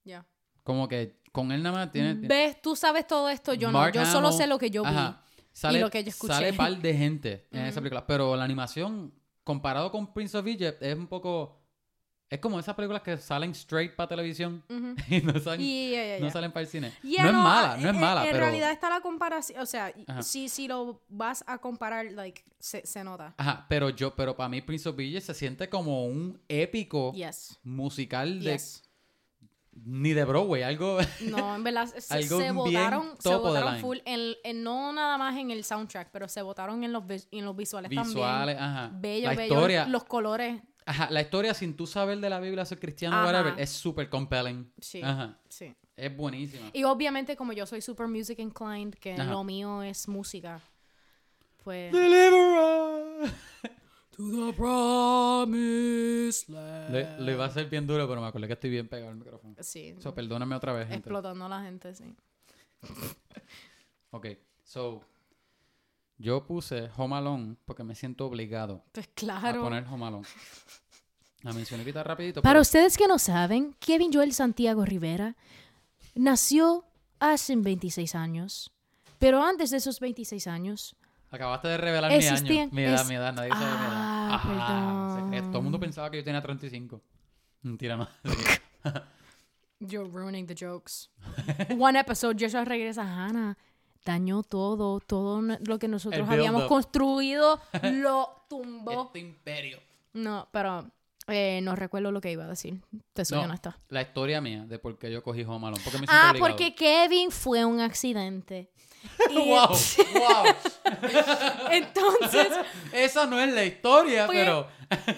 Ya. 0.03 0.25
Como 0.63 0.87
que 0.87 1.19
con 1.31 1.51
él 1.51 1.61
nada 1.63 1.75
más 1.79 1.91
tiene. 1.91 2.13
¿Ves? 2.13 2.61
Tú 2.61 2.75
sabes 2.75 3.05
todo 3.07 3.29
esto, 3.29 3.53
yo 3.53 3.71
Mark 3.71 3.93
no. 3.95 4.03
Yo 4.03 4.09
solo 4.09 4.31
sé 4.31 4.47
lo 4.47 4.57
que 4.57 4.69
yo 4.71 4.83
vi. 4.83 4.89
Ajá. 4.89 5.21
Sale, 5.55 5.79
lo 5.79 5.89
que 5.89 6.03
yo 6.03 6.09
escuché. 6.09 6.33
Sale 6.33 6.53
par 6.53 6.77
de 6.77 6.93
gente 6.93 7.47
en 7.51 7.65
esa 7.65 7.79
película. 7.79 8.05
Pero 8.05 8.35
la 8.35 8.43
animación, 8.43 9.13
comparado 9.43 9.89
con 9.91 10.13
Prince 10.13 10.37
of 10.37 10.45
Egypt, 10.47 10.81
es 10.83 10.95
un 10.97 11.07
poco. 11.07 11.61
Es 12.27 12.39
como 12.39 12.59
esas 12.59 12.73
películas 12.75 13.03
que 13.03 13.17
salen 13.17 13.51
straight 13.51 13.95
para 13.95 14.09
televisión 14.09 14.63
y 15.09 15.21
no 15.21 15.39
salen, 15.39 16.21
no 16.21 16.29
salen 16.31 16.51
para 16.51 16.61
el 16.63 16.67
cine. 16.67 16.91
No 17.03 17.27
es 17.27 17.33
mala, 17.33 17.77
no 17.77 17.87
es 17.89 17.95
en- 17.95 18.01
mala, 18.01 18.25
En 18.25 18.31
pero. 18.31 18.45
realidad 18.45 18.71
está 18.71 18.89
la 18.89 18.99
comparación, 18.99 19.61
o 19.61 19.65
sea, 19.67 19.93
Ajá. 20.07 20.23
si, 20.23 20.49
si 20.49 20.67
lo 20.67 21.03
vas 21.07 21.43
a 21.47 21.59
comparar, 21.59 22.07
like, 22.11 22.43
se, 22.59 22.85
se 22.85 23.03
nota. 23.03 23.35
Ajá, 23.37 23.67
pero 23.69 23.91
yo, 23.91 24.15
pero 24.15 24.35
para 24.35 24.49
mí 24.49 24.59
Prince 24.61 24.89
of 24.89 24.99
Egypt 24.99 25.21
se 25.23 25.33
siente 25.35 25.69
como 25.69 26.07
un 26.07 26.41
épico 26.49 27.13
Yes. 27.13 27.59
musical 27.63 28.39
de 28.43 28.53
Yes. 28.53 28.81
Ni 29.83 30.13
de 30.13 30.23
Broadway, 30.23 30.63
algo 30.63 30.97
No, 31.21 31.55
en 31.55 31.63
verdad, 31.63 31.85
se, 31.87 32.13
Algo 32.13 32.39
se 32.39 32.51
votaron, 32.51 33.15
se 33.19 33.35
votaron 33.35 33.79
full, 33.79 33.97
en, 34.05 34.35
en- 34.43 34.63
no 34.63 34.93
nada 34.93 35.17
más 35.17 35.37
en 35.37 35.51
el 35.51 35.63
soundtrack, 35.63 36.09
pero 36.11 36.27
se 36.27 36.41
votaron 36.41 36.83
en 36.83 36.93
los, 36.93 37.03
en 37.31 37.45
los 37.45 37.55
visuales, 37.55 37.89
visuales, 37.89 38.55
también. 38.57 38.59
ajá. 38.59 38.89
Bello, 38.93 39.27
la 39.29 39.35
bello, 39.35 39.53
historia, 39.53 39.85
los 39.87 40.03
colores, 40.05 40.61
ajá, 40.85 41.09
la 41.11 41.21
historia 41.21 41.53
sin 41.53 41.75
tú 41.75 41.85
saber 41.87 42.19
de 42.19 42.29
la 42.29 42.39
Biblia, 42.39 42.63
ser 42.65 42.79
cristiano 42.79 43.17
o 43.17 43.19
Ajá. 43.19 43.27
whatever, 43.27 43.59
es 43.59 43.69
súper 43.69 44.09
compelling. 44.09 44.71
sí, 44.79 45.01
Ajá, 45.03 45.37
sí. 45.49 45.75
es 45.97 46.15
buenísima. 46.15 46.69
Y 46.73 46.83
obviamente 46.85 47.35
como 47.35 47.51
yo 47.53 47.65
soy 47.65 47.81
super 47.81 48.07
music 48.07 48.39
inclined, 48.39 48.93
que 48.95 49.13
Ajá. 49.13 49.25
lo 49.25 49.43
mío 49.43 49.83
es 49.83 50.07
música, 50.07 50.61
pues... 51.63 51.91
Deliver. 51.91 53.31
To 54.17 54.31
the 54.47 54.53
promised 54.53 56.49
land. 56.49 56.91
Le, 56.93 57.19
le 57.19 57.31
iba 57.33 57.45
a 57.45 57.49
ser 57.49 57.69
bien 57.69 57.85
duro, 57.85 58.07
pero 58.07 58.21
me 58.21 58.27
acordé 58.27 58.47
que 58.47 58.53
estoy 58.53 58.69
bien 58.69 58.87
pegado 58.87 59.09
al 59.11 59.17
micrófono. 59.17 59.55
Sí, 59.59 59.95
So, 59.99 60.13
perdóname 60.13 60.55
otra 60.55 60.71
vez, 60.73 60.83
gente. 60.87 60.99
explotando 61.09 61.45
a 61.45 61.49
la 61.49 61.61
gente, 61.63 61.93
sí. 61.93 62.15
Ok, 64.11 64.27
so 64.63 65.01
yo 66.17 66.45
puse 66.45 66.89
Home 66.97 67.15
Alone 67.15 67.55
porque 67.65 67.83
me 67.83 67.95
siento 67.95 68.25
obligado 68.25 68.83
Pues 68.93 69.07
a 69.07 69.11
claro. 69.13 69.61
poner 69.61 69.85
Home 69.87 70.05
Alone. 70.05 70.27
La 71.41 71.51
mencioné 71.53 71.83
ahorita 71.83 72.03
rapidito. 72.03 72.41
Para 72.41 72.53
pero- 72.53 72.61
ustedes 72.61 72.97
que 72.97 73.07
no 73.07 73.19
saben, 73.19 73.75
Kevin 73.79 74.11
Joel 74.13 74.33
Santiago 74.33 74.85
Rivera 74.85 75.35
nació 76.15 76.85
hace 77.19 77.55
26 77.55 78.15
años. 78.15 78.71
Pero 79.19 79.43
antes 79.43 79.71
de 79.71 79.77
esos 79.77 79.99
26 79.99 80.47
años, 80.47 80.95
Acabaste 81.35 81.67
de 81.69 81.77
revelar 81.77 82.11
mi 82.11 82.17
Existían- 82.17 82.61
año. 82.63 82.69
Mi 82.71 82.83
edad, 82.83 83.01
es- 83.01 83.07
mi 83.07 83.15
edad. 83.15 83.33
Nadie 83.33 83.51
sabe 83.51 83.65
mi 83.65 83.85
edad. 83.85 84.29
Ah. 84.31 85.41
Todo 85.51 85.57
el 85.57 85.63
mundo 85.63 85.79
pensaba 85.79 86.09
que 86.09 86.17
yo 86.17 86.23
tenía 86.23 86.41
35. 86.41 87.01
Mentira, 87.61 87.97
no. 87.97 88.07
You're 89.79 90.09
ruining 90.09 90.47
the 90.47 90.55
jokes. 90.55 91.09
One 91.77 91.99
episode, 91.99 92.37
Joshua 92.39 92.63
regresa, 92.65 93.03
Hannah. 93.03 93.57
Dañó 94.05 94.43
todo, 94.43 94.99
todo 94.99 95.41
no- 95.41 95.57
lo 95.65 95.79
que 95.79 95.87
nosotros 95.87 96.27
habíamos 96.29 96.61
build-up. 96.61 96.69
construido, 96.69 97.59
lo 97.83 98.45
tumbó. 98.47 99.05
este 99.07 99.19
imperio. 99.19 99.79
No, 100.13 100.47
pero 100.51 100.85
eh, 101.27 101.59
no 101.63 101.75
recuerdo 101.75 102.11
lo 102.11 102.21
que 102.21 102.31
iba 102.31 102.43
a 102.43 102.47
decir. 102.47 102.81
Te 103.13 103.25
soy 103.25 103.39
No, 103.39 103.45
honesta. 103.45 103.77
la 103.89 104.01
historia 104.01 104.41
mía 104.41 104.65
de 104.65 104.79
por 104.79 104.97
qué 104.99 105.11
yo 105.11 105.23
cogí 105.23 105.43
Home 105.43 105.67
Alone. 105.67 105.81
Porque 105.83 105.99
me 105.99 106.05
siento 106.07 106.13
Ah, 106.13 106.31
obligado. 106.31 106.49
porque 106.51 106.75
Kevin 106.75 107.31
fue 107.31 107.65
un 107.65 107.79
accidente. 107.79 108.71
Y 109.29 109.35
¡Wow! 109.35 109.67
¡Wow! 109.69 110.45
entonces, 111.71 112.47
Esa 112.91 113.25
no 113.25 113.39
es 113.39 113.53
la 113.53 113.63
historia, 113.63 114.25
Pues, 114.25 114.39
pero... 114.39 114.67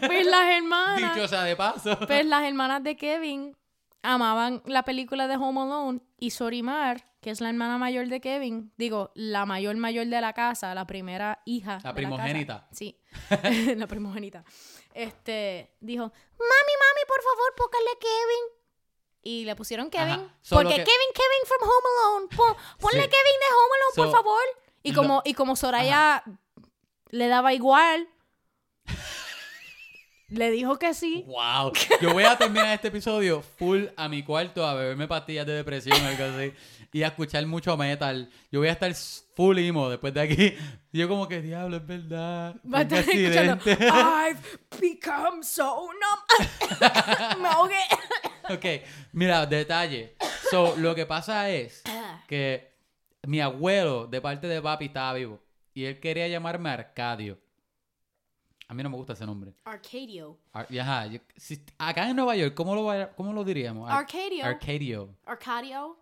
pues 0.05 0.25
las 0.25 0.49
hermanas, 0.57 1.15
Dicho 1.15 1.27
sea 1.27 1.43
de 1.43 1.55
paso. 1.55 1.97
pues 2.07 2.25
las 2.25 2.43
hermanas 2.43 2.83
de 2.83 2.95
Kevin 2.97 3.55
amaban 4.03 4.61
la 4.65 4.83
película 4.83 5.27
de 5.27 5.35
Home 5.35 5.61
Alone 5.61 5.99
y 6.19 6.31
Sorimar, 6.31 7.05
que 7.21 7.29
es 7.29 7.41
la 7.41 7.49
hermana 7.49 7.77
mayor 7.77 8.07
de 8.07 8.21
Kevin, 8.21 8.71
digo, 8.77 9.11
la 9.15 9.45
mayor 9.45 9.75
mayor 9.75 10.05
de 10.07 10.21
la 10.21 10.33
casa, 10.33 10.73
la 10.75 10.85
primera 10.87 11.41
hija. 11.45 11.79
La 11.83 11.91
de 11.91 11.95
primogénita. 11.95 12.53
casa. 12.61 12.67
sí, 12.71 12.97
la 13.75 13.87
primogénita. 13.87 14.43
Este, 14.97 15.71
dijo, 15.79 16.03
mami, 16.03 16.73
mami, 16.83 17.01
por 17.07 17.21
favor, 17.21 17.53
póngale 17.55 17.91
Kevin. 17.99 18.57
Y 19.21 19.45
le 19.45 19.55
pusieron 19.55 19.89
Kevin. 19.89 20.31
Porque 20.49 20.69
que- 20.75 20.83
Kevin, 20.83 21.09
Kevin 21.13 21.45
from 21.45 21.61
Home 21.69 21.87
Alone. 22.01 22.27
Pon- 22.35 22.55
ponle 22.79 23.03
Sí. 23.03 23.09
Kevin 23.09 23.39
de 23.39 23.55
Home 23.55 23.75
Alone, 23.75 23.93
por 23.95 24.11
favor. 24.11 24.41
Y 24.83 24.93
como, 24.93 25.21
y 25.25 25.33
como 25.33 25.55
Soraya 25.55 26.23
le 27.09 27.27
daba 27.27 27.53
igual, 27.53 28.07
le 30.29 30.51
dijo 30.51 30.77
que 30.77 30.93
sí. 30.93 31.23
¡Wow! 31.27 31.71
Yo 32.01 32.11
voy 32.13 32.23
a 32.23 32.37
terminar 32.37 32.73
este 32.73 32.89
episodio 32.89 33.41
full 33.41 33.85
a 33.95 34.09
mi 34.09 34.23
cuarto 34.23 34.65
a 34.65 34.73
beberme 34.73 35.07
pastillas 35.07 35.45
de 35.45 35.53
depresión 35.53 36.01
o 36.03 36.07
algo 36.07 36.23
así. 36.23 36.53
Y 36.93 37.03
a 37.03 37.07
escuchar 37.07 37.45
mucho 37.45 37.75
metal. 37.77 38.29
Yo 38.51 38.59
voy 38.59 38.69
a 38.69 38.71
estar 38.71 38.93
full 39.35 39.57
emo 39.59 39.89
después 39.89 40.13
de 40.13 40.21
aquí. 40.21 40.53
Y 40.91 40.99
yo 40.99 41.07
como 41.09 41.27
que, 41.27 41.41
diablo, 41.43 41.77
es 41.77 41.85
verdad. 41.85 42.55
Va 42.73 42.79
a 42.79 42.81
estar 42.81 42.99
escuchando, 42.99 43.53
accidente". 43.53 43.85
I've 43.93 44.39
become 44.79 45.43
so 45.43 45.89
numb. 45.93 47.39
Me 47.41 47.47
ahogué. 47.47 47.75
ok, 48.49 48.83
mira, 49.11 49.45
detalle. 49.45 50.15
So, 50.49 50.75
lo 50.77 50.95
que 50.95 51.05
pasa 51.05 51.49
es 51.51 51.83
que 52.27 52.71
mi 53.27 53.41
abuelo, 53.41 54.07
de 54.07 54.21
parte 54.21 54.47
de 54.47 54.59
papi, 54.61 54.85
estaba 54.85 55.13
vivo. 55.13 55.39
Y 55.75 55.85
él 55.85 55.99
quería 55.99 56.27
llamarme 56.27 56.69
Arcadio. 56.71 57.37
A 58.69 58.73
mí 58.73 58.81
no 58.81 58.89
me 58.89 58.97
gusta 58.97 59.13
ese 59.13 59.25
nombre. 59.25 59.53
Arcadio. 59.65 60.39
Ar- 60.51 60.67
ajá, 60.79 61.05
yo- 61.07 61.19
si- 61.35 61.63
acá 61.77 62.09
en 62.09 62.15
Nueva 62.15 62.35
York, 62.35 62.53
¿cómo 62.55 62.73
lo, 62.75 63.09
cómo 63.15 63.33
lo 63.33 63.43
diríamos? 63.43 63.89
Ar- 63.89 63.99
Arcadio. 63.99 64.45
Arcadio. 64.45 65.15
Arcadio. 65.25 65.97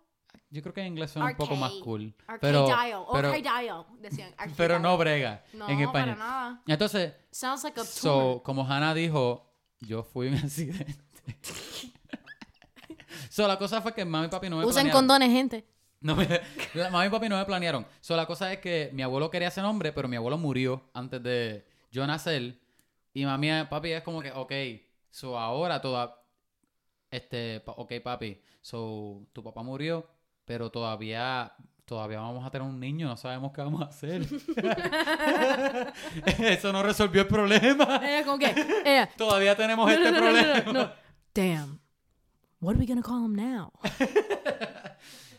Yo 0.50 0.62
creo 0.62 0.72
que 0.72 0.80
en 0.80 0.86
inglés 0.88 1.10
suena 1.10 1.30
un 1.30 1.36
poco 1.36 1.56
más 1.56 1.70
Arcade. 1.70 1.84
cool. 1.84 2.14
Pero, 2.40 2.66
pero. 3.12 3.46
Decían. 4.00 4.32
pero 4.56 4.78
no 4.78 4.96
brega 4.96 5.44
No, 5.52 5.68
en 5.68 5.76
para 5.78 6.12
español. 6.12 6.18
nada. 6.18 6.62
Entonces, 6.66 7.12
Sounds 7.30 7.64
like 7.64 7.80
a 7.80 7.84
so, 7.84 8.42
como 8.44 8.64
Hannah 8.64 8.94
dijo, 8.94 9.52
yo 9.80 10.02
fui 10.04 10.28
un 10.28 10.34
accidente. 10.44 10.96
so, 13.30 13.46
la 13.48 13.58
cosa 13.58 13.80
fue 13.82 13.92
que 13.94 14.04
mami 14.04 14.26
y 14.26 14.30
papi 14.30 14.48
no 14.48 14.56
me 14.58 14.64
Usen 14.64 14.74
planearon. 14.74 14.98
condones, 15.00 15.30
gente. 15.30 15.66
No 16.00 16.14
me, 16.14 16.28
la, 16.74 16.90
mami 16.90 17.06
y 17.06 17.10
papi 17.10 17.28
no 17.28 17.36
me 17.38 17.44
planearon. 17.44 17.86
So, 18.00 18.16
la 18.16 18.26
cosa 18.26 18.52
es 18.52 18.60
que 18.60 18.90
mi 18.92 19.02
abuelo 19.02 19.30
quería 19.30 19.48
ese 19.48 19.62
nombre, 19.62 19.92
pero 19.92 20.08
mi 20.08 20.16
abuelo 20.16 20.38
murió 20.38 20.82
antes 20.94 21.22
de 21.22 21.66
yo 21.90 22.06
nacer. 22.06 22.58
Y 23.12 23.24
mami 23.24 23.48
y 23.50 23.64
papi 23.64 23.92
es 23.92 24.02
como 24.02 24.22
que, 24.22 24.30
ok, 24.32 24.52
so 25.10 25.38
ahora 25.38 25.80
toda... 25.80 26.22
Este, 27.10 27.62
ok 27.64 27.92
papi, 28.02 28.40
so 28.60 29.22
tu 29.32 29.42
papá 29.42 29.62
murió, 29.62 30.06
pero 30.46 30.70
todavía... 30.70 31.52
Todavía 31.84 32.18
vamos 32.18 32.44
a 32.44 32.50
tener 32.50 32.66
un 32.66 32.80
niño, 32.80 33.06
no 33.06 33.16
sabemos 33.16 33.52
qué 33.52 33.60
vamos 33.60 33.80
a 33.80 33.84
hacer. 33.84 34.20
Eso 36.40 36.72
no 36.72 36.82
resolvió 36.82 37.20
el 37.20 37.28
problema. 37.28 38.00
Ella 38.02 38.24
como 38.24 38.40
que, 38.40 38.52
ella, 38.84 39.08
Todavía 39.16 39.54
tenemos 39.54 39.86
no, 39.86 39.92
este 39.92 40.10
no, 40.10 40.18
problema. 40.18 40.72
no. 40.72 40.90
Damn. 41.32 41.78
What 42.58 42.72
are 42.72 42.80
we 42.80 42.86
gonna 42.86 43.02
call 43.02 43.24
him 43.24 43.36
now? 43.36 43.70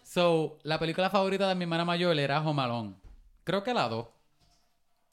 So, 0.03 0.57
la 0.63 0.79
película 0.79 1.09
favorita 1.09 1.49
de 1.49 1.55
mi 1.55 1.63
hermana 1.63 1.83
mayor 1.83 2.17
era 2.17 2.39
Home 2.39 2.61
Alone. 2.61 2.95
Creo 3.43 3.61
que 3.61 3.73
la 3.73 3.89
2. 3.89 4.07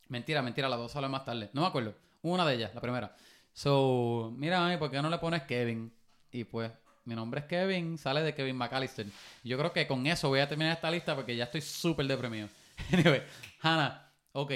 Mentira, 0.08 0.40
mentira, 0.40 0.68
la 0.68 0.76
2 0.76 0.92
sale 0.92 1.08
más 1.08 1.24
tarde. 1.24 1.50
No 1.52 1.62
me 1.62 1.66
acuerdo. 1.66 1.94
Una 2.22 2.46
de 2.46 2.54
ellas, 2.54 2.74
la 2.74 2.80
primera. 2.80 3.14
So, 3.52 4.32
mira, 4.36 4.78
¿por 4.78 4.90
qué 4.90 5.02
no 5.02 5.10
le 5.10 5.18
pones 5.18 5.42
Kevin? 5.42 5.92
Y 6.30 6.44
pues, 6.44 6.70
mi 7.04 7.14
nombre 7.14 7.40
es 7.40 7.46
Kevin, 7.46 7.98
sale 7.98 8.22
de 8.22 8.34
Kevin 8.34 8.56
McAllister. 8.56 9.06
Yo 9.42 9.58
creo 9.58 9.72
que 9.72 9.86
con 9.86 10.06
eso 10.06 10.28
voy 10.28 10.40
a 10.40 10.48
terminar 10.48 10.74
esta 10.74 10.90
lista 10.90 11.14
porque 11.14 11.36
ya 11.36 11.44
estoy 11.44 11.60
súper 11.60 12.06
deprimido. 12.06 12.48
Anyway, 12.92 13.22
Hannah, 13.60 14.12
ok. 14.32 14.52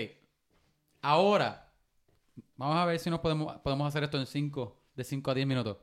Ahora, 1.03 1.71
vamos 2.57 2.77
a 2.77 2.85
ver 2.85 2.99
si 2.99 3.11
nos 3.11 3.21
podemos, 3.21 3.57
podemos 3.61 3.87
hacer 3.87 4.03
esto 4.03 4.19
en 4.19 4.27
5, 4.27 4.77
de 4.97 5.05
5 5.05 5.31
a 5.31 5.35
10 5.35 5.47
minutos 5.47 5.77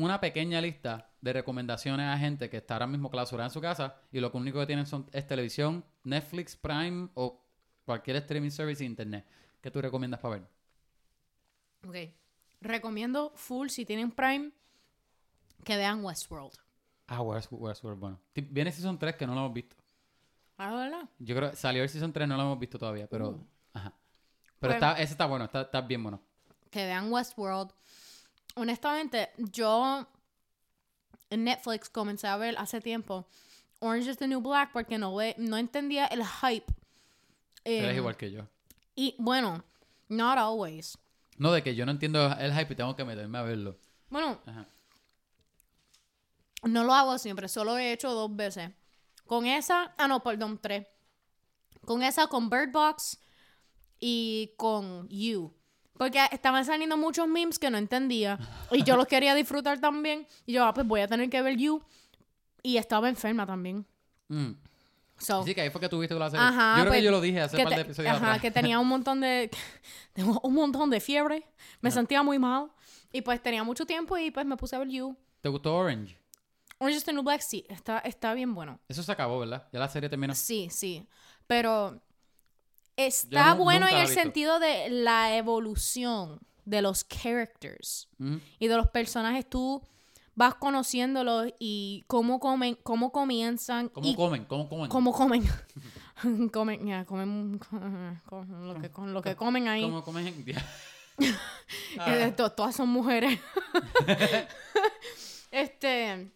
una 0.00 0.18
pequeña 0.18 0.62
lista 0.62 1.10
de 1.20 1.34
recomendaciones 1.34 2.06
a 2.06 2.16
gente 2.16 2.48
que 2.48 2.56
está 2.56 2.74
ahora 2.74 2.86
mismo 2.86 3.10
clausurada 3.10 3.48
en 3.48 3.52
su 3.52 3.60
casa 3.60 3.96
y 4.10 4.20
lo 4.20 4.30
único 4.32 4.58
que 4.58 4.66
tienen 4.66 4.86
son, 4.86 5.06
es 5.12 5.26
televisión, 5.26 5.84
Netflix, 6.04 6.56
Prime 6.56 7.10
o 7.14 7.44
cualquier 7.84 8.16
streaming 8.16 8.50
service 8.50 8.82
internet. 8.82 9.26
¿Qué 9.60 9.70
tú 9.70 9.82
recomiendas 9.82 10.20
para 10.20 10.36
ver? 10.36 10.48
Ok. 11.86 12.14
Recomiendo 12.62 13.32
full 13.34 13.68
si 13.68 13.84
tienen 13.84 14.10
Prime 14.10 14.52
que 15.64 15.76
vean 15.76 16.04
Westworld. 16.04 16.52
Ah, 17.06 17.22
West- 17.22 17.48
Westworld, 17.50 17.98
bueno. 17.98 18.20
Viene 18.34 18.70
Season 18.72 18.98
3 18.98 19.16
que 19.16 19.26
no 19.26 19.34
lo 19.34 19.40
hemos 19.40 19.52
visto. 19.54 19.76
Ah, 20.58 20.74
¿verdad? 20.74 21.08
Yo 21.18 21.34
creo 21.34 21.50
que 21.50 21.56
salió 21.56 21.82
el 21.82 21.88
Season 21.88 22.12
3, 22.12 22.28
no 22.28 22.36
lo 22.36 22.42
hemos 22.42 22.58
visto 22.58 22.78
todavía, 22.78 23.06
pero... 23.08 23.30
Uh. 23.30 23.46
Ajá. 23.74 23.92
Pero 24.58 24.72
Pues- 24.72 24.74
está, 24.74 24.92
ese 25.00 25.12
está 25.12 25.26
bueno, 25.26 25.44
está, 25.46 25.62
está 25.62 25.80
bien 25.80 26.02
bueno. 26.02 26.20
que 26.70 26.84
vean 26.84 27.10
Westworld. 27.12 27.72
Honestamente, 28.56 29.30
yo 29.38 30.06
en 31.30 31.44
Netflix 31.44 31.88
comencé 31.88 32.26
a 32.26 32.36
ver 32.36 32.56
hace 32.58 32.80
tiempo 32.80 33.26
Orange 33.80 34.10
is 34.10 34.18
the 34.18 34.28
New 34.28 34.40
Black 34.40 34.70
porque 34.72 34.98
no, 34.98 35.14
ve- 35.14 35.34
no 35.38 35.56
entendía 35.56 36.06
el 36.06 36.22
hype. 36.24 36.66
Eres 37.64 37.92
Eh, 37.94 37.96
igual 37.96 38.16
que 38.16 38.30
yo. 38.30 38.46
Y 38.94 39.14
bueno, 39.18 39.64
not 40.08 40.36
always. 40.36 40.98
No, 41.38 41.50
de 41.52 41.62
que 41.62 41.74
yo 41.74 41.86
no 41.86 41.92
entiendo 41.92 42.30
el 42.38 42.52
hype 42.52 42.72
y 42.74 42.76
tengo 42.76 42.94
que 42.94 43.04
meterme 43.04 43.38
a 43.38 43.42
verlo. 43.42 43.78
Bueno, 44.10 44.38
Ajá. 44.44 44.66
No 46.62 46.84
lo 46.84 46.94
hago 46.94 47.18
siempre, 47.18 47.48
solo 47.48 47.78
he 47.78 47.92
hecho 47.92 48.12
dos 48.12 48.34
veces. 48.34 48.70
Con 49.26 49.46
esa, 49.46 49.94
ah 49.96 50.08
no, 50.08 50.22
perdón, 50.22 50.58
tres. 50.60 50.86
Con 51.84 52.02
esa, 52.02 52.26
con 52.26 52.50
Bird 52.50 52.72
Box 52.72 53.18
y 53.98 54.52
con 54.56 55.08
You. 55.08 55.54
Porque 55.96 56.18
estaban 56.32 56.64
saliendo 56.64 56.96
muchos 56.96 57.28
memes 57.28 57.58
que 57.58 57.70
no 57.70 57.78
entendía. 57.78 58.38
Y 58.70 58.82
yo 58.82 58.96
los 58.96 59.06
quería 59.06 59.34
disfrutar 59.34 59.80
también. 59.80 60.26
Y 60.46 60.54
yo, 60.54 60.64
ah, 60.64 60.72
pues 60.72 60.86
voy 60.86 61.00
a 61.00 61.08
tener 61.08 61.28
que 61.28 61.42
ver 61.42 61.56
You. 61.56 61.82
Y 62.62 62.78
estaba 62.78 63.08
enferma 63.08 63.46
también. 63.46 63.86
Mm. 64.28 64.52
So, 65.18 65.44
Sí, 65.44 65.54
que 65.54 65.60
ahí 65.60 65.70
fue 65.70 65.80
que 65.80 65.88
tuviste 65.88 66.14
la 66.14 66.30
serie. 66.30 66.44
Ajá, 66.44 66.76
yo 66.76 66.82
creo 66.82 66.86
pues, 66.86 66.98
que 66.98 67.04
yo 67.04 67.10
lo 67.10 67.20
dije 67.20 67.40
hace 67.42 67.56
un 67.58 67.64
par 67.64 67.74
de 67.74 67.80
episodios 67.82 68.14
ajá, 68.14 68.26
atrás. 68.26 68.40
que 68.40 68.50
tenía 68.50 68.78
un 68.78 68.88
montón 68.88 69.20
de 69.20 69.50
tengo 70.14 70.40
un 70.42 70.54
montón 70.54 70.88
de 70.88 70.98
fiebre 70.98 71.44
me 71.82 71.90
sentía 71.90 72.22
muy 72.22 72.38
mal 72.38 72.70
y 73.12 73.20
pues 73.20 73.42
tenía 73.42 73.62
mucho 73.62 73.84
tiempo 73.84 74.16
y 74.16 74.30
pues 74.30 74.46
me 74.46 74.56
puse 74.56 74.76
a 74.76 74.78
ver 74.78 74.88
You 74.88 75.14
¿Te 75.42 75.50
gustó 75.50 75.76
Orange? 75.76 76.16
Orange 76.80 76.96
is 76.96 77.04
the 77.04 77.12
New 77.12 77.22
Black 77.22 77.40
sí 77.42 77.64
está, 77.68 77.98
está 78.00 78.34
bien 78.34 78.54
bueno 78.54 78.80
Eso 78.88 79.02
se 79.02 79.12
acabó, 79.12 79.38
¿verdad? 79.38 79.68
Ya 79.72 79.78
la 79.78 79.88
serie 79.88 80.08
terminó. 80.08 80.34
sí 80.34 80.68
sí 80.70 81.06
pero 81.46 82.00
está 82.96 83.54
bueno 83.54 83.86
en 83.88 83.96
el 83.96 84.08
sentido 84.08 84.58
de 84.60 84.88
la 84.90 85.36
evolución 85.36 86.40
de 86.64 86.82
los 86.82 87.04
characters 87.04 88.08
y 88.58 88.66
de 88.68 88.76
los 88.76 88.88
personajes 88.88 89.48
tú 89.48 89.82
vas 90.34 90.54
conociéndolos 90.54 91.52
y 91.58 92.04
cómo 92.06 92.38
comen 92.40 92.76
cómo 92.82 93.10
comienzan 93.12 93.88
¿Cómo 93.88 94.06
y 94.06 94.14
comen? 94.14 94.44
¿Cómo 94.44 94.68
comen? 94.68 94.88
cómo 94.88 95.12
comen 95.12 95.42
comen 96.52 96.86
ya 96.86 97.04
comen 97.04 97.60
lo 98.30 98.80
que 98.80 98.90
con 98.90 99.12
lo 99.12 99.20
que 99.22 99.34
comen 99.36 99.68
ahí 99.68 99.82
¿Cómo 99.82 100.02
comen? 100.04 100.44
Eh, 102.06 102.32
to- 102.34 102.50
todas 102.52 102.74
son 102.74 102.88
mujeres. 102.88 103.38
este, 105.50 106.30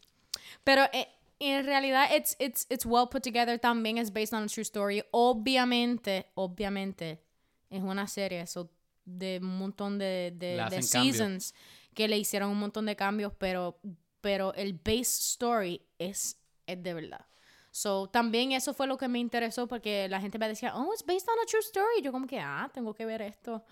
pero 0.65 0.85
eh, 0.93 1.09
en 1.39 1.65
realidad 1.65 2.09
it's, 2.15 2.37
it's, 2.39 2.67
it's 2.71 2.87
well 2.87 3.09
put 3.09 3.23
together 3.23 3.59
también 3.59 3.99
es 3.99 4.13
based 4.13 4.33
on 4.33 4.45
a 4.45 4.47
true 4.47 4.63
story. 4.63 5.03
Obviamente, 5.13 6.27
obviamente 6.35 7.23
es 7.71 7.83
una 7.83 8.07
serie 8.07 8.47
so, 8.47 8.71
de 9.05 9.39
un 9.43 9.59
montón 9.59 9.99
de, 9.99 10.33
de, 10.37 10.83
seasons 10.83 11.55
que 11.95 12.09
le 12.09 12.17
hicieron 12.17 12.51
un 12.51 12.59
montón 12.59 12.87
de 12.87 12.97
cambios, 12.97 13.33
pero, 13.39 13.79
pero 14.21 14.55
el 14.55 14.75
base 14.75 15.03
story 15.03 15.83
es, 15.99 16.39
es 16.67 16.83
de 16.83 16.95
verdad. 16.95 17.27
So, 17.71 18.07
también 18.07 18.53
eso 18.53 18.73
fue 18.73 18.87
lo 18.87 18.97
que 18.97 19.09
me 19.09 19.19
interesó 19.19 19.67
porque 19.67 20.09
la 20.09 20.21
gente 20.21 20.39
me 20.39 20.49
decía, 20.49 20.77
oh, 20.77 20.93
it's 20.93 21.05
based 21.05 21.29
on 21.29 21.35
a 21.43 21.47
true 21.47 21.61
story. 21.61 22.03
Yo 22.03 22.13
como 22.13 22.27
que, 22.27 22.39
ah, 22.39 22.71
tengo 22.73 22.95
que 22.95 23.05
ver 23.05 23.21
esto. 23.21 23.65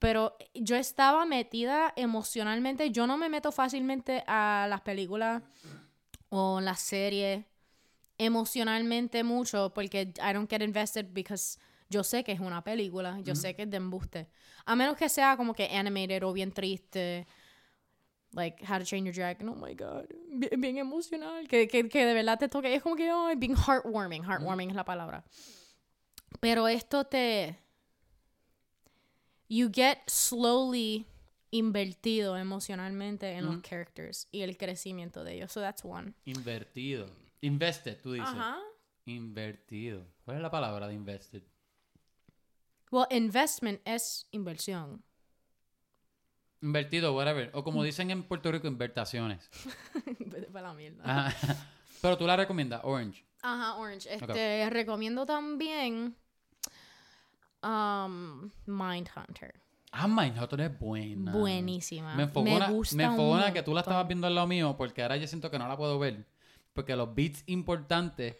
Pero 0.00 0.36
yo 0.54 0.76
estaba 0.76 1.24
metida 1.24 1.92
emocionalmente. 1.96 2.90
Yo 2.90 3.06
no 3.06 3.16
me 3.16 3.28
meto 3.28 3.52
fácilmente 3.52 4.24
a 4.26 4.66
las 4.68 4.80
películas 4.80 5.42
o 6.30 6.60
las 6.60 6.80
series 6.80 7.44
emocionalmente 8.18 9.22
mucho 9.22 9.72
porque 9.72 10.12
I 10.18 10.32
don't 10.32 10.50
get 10.50 10.62
invested 10.62 11.06
because 11.12 11.58
yo 11.88 12.02
sé 12.04 12.22
que 12.24 12.32
es 12.32 12.40
una 12.40 12.62
película, 12.62 13.18
yo 13.20 13.34
sé 13.34 13.54
que 13.54 13.62
es 13.62 13.70
de 13.70 13.78
embuste. 13.78 14.28
A 14.66 14.76
menos 14.76 14.96
que 14.96 15.08
sea 15.08 15.36
como 15.36 15.54
que 15.54 15.74
animated 15.74 16.22
o 16.24 16.32
bien 16.32 16.52
triste. 16.52 17.26
Like 18.32 18.62
How 18.66 18.78
to 18.78 18.84
Train 18.84 19.06
Your 19.06 19.14
Dragon, 19.14 19.48
oh 19.48 19.54
my 19.54 19.74
god, 19.74 20.04
bien, 20.28 20.60
bien 20.60 20.76
emocional, 20.76 21.48
que, 21.48 21.66
que, 21.66 21.88
que 21.88 22.04
de 22.04 22.12
verdad 22.12 22.38
te 22.38 22.46
toque, 22.46 22.74
es 22.74 22.82
como 22.82 22.94
que, 22.94 23.10
oh, 23.10 23.34
bien 23.34 23.56
heartwarming, 23.56 24.22
heartwarming 24.22 24.68
es 24.68 24.76
la 24.76 24.84
palabra. 24.84 25.24
Pero 26.38 26.68
esto 26.68 27.04
te, 27.04 27.58
you 29.48 29.70
get 29.72 30.00
slowly 30.06 31.06
invertido 31.50 32.36
emocionalmente 32.36 33.32
en 33.32 33.46
los 33.46 33.62
characters 33.62 34.28
y 34.30 34.42
el 34.42 34.56
crecimiento 34.56 35.24
de 35.24 35.34
ellos. 35.34 35.52
So 35.52 35.60
that's 35.60 35.84
one. 35.84 36.14
Invertido. 36.24 37.06
Invested, 37.40 38.00
tú 38.02 38.12
dices. 38.12 38.28
Ajá. 38.28 38.58
Invertido. 39.06 40.06
¿Cuál 40.24 40.38
es 40.38 40.42
la 40.42 40.50
palabra 40.50 40.88
de 40.88 40.94
invested? 40.94 41.42
Well, 42.90 43.06
investment 43.10 43.80
es 43.84 44.26
inversión. 44.32 45.02
Invertido, 46.60 47.14
whatever. 47.14 47.50
O 47.54 47.62
como 47.62 47.82
dicen 47.82 48.10
en 48.10 48.22
Puerto 48.22 48.50
Rico, 48.50 48.66
invertaciones. 48.66 49.48
Vete 50.18 50.48
pa' 50.50 50.62
la 50.62 50.74
mierda. 50.74 51.04
Ajá. 51.04 51.66
Pero 52.02 52.16
tú 52.16 52.26
la 52.26 52.36
recomiendas, 52.36 52.80
Orange. 52.84 53.24
Ajá, 53.42 53.76
Orange. 53.76 54.12
Este, 54.12 54.68
recomiendo 54.70 55.26
también 55.26 56.16
um, 57.62 58.50
Mindhunter. 58.66 59.54
Ah, 60.00 60.06
Mindhunter 60.06 60.60
es 60.60 60.78
buena. 60.78 61.32
Buenísima. 61.32 62.14
Me 62.14 62.22
enfogó 62.24 62.44
Me 62.44 62.68
gusta 62.68 62.96
me 62.96 63.52
que 63.52 63.62
tú 63.64 63.74
la 63.74 63.80
estabas 63.80 64.06
viendo 64.06 64.28
al 64.28 64.34
lado 64.34 64.46
mío 64.46 64.76
porque 64.78 65.02
ahora 65.02 65.16
yo 65.16 65.26
siento 65.26 65.50
que 65.50 65.58
no 65.58 65.66
la 65.66 65.76
puedo 65.76 65.98
ver. 65.98 66.24
Porque 66.72 66.94
los 66.94 67.12
beats 67.14 67.42
importantes 67.46 68.36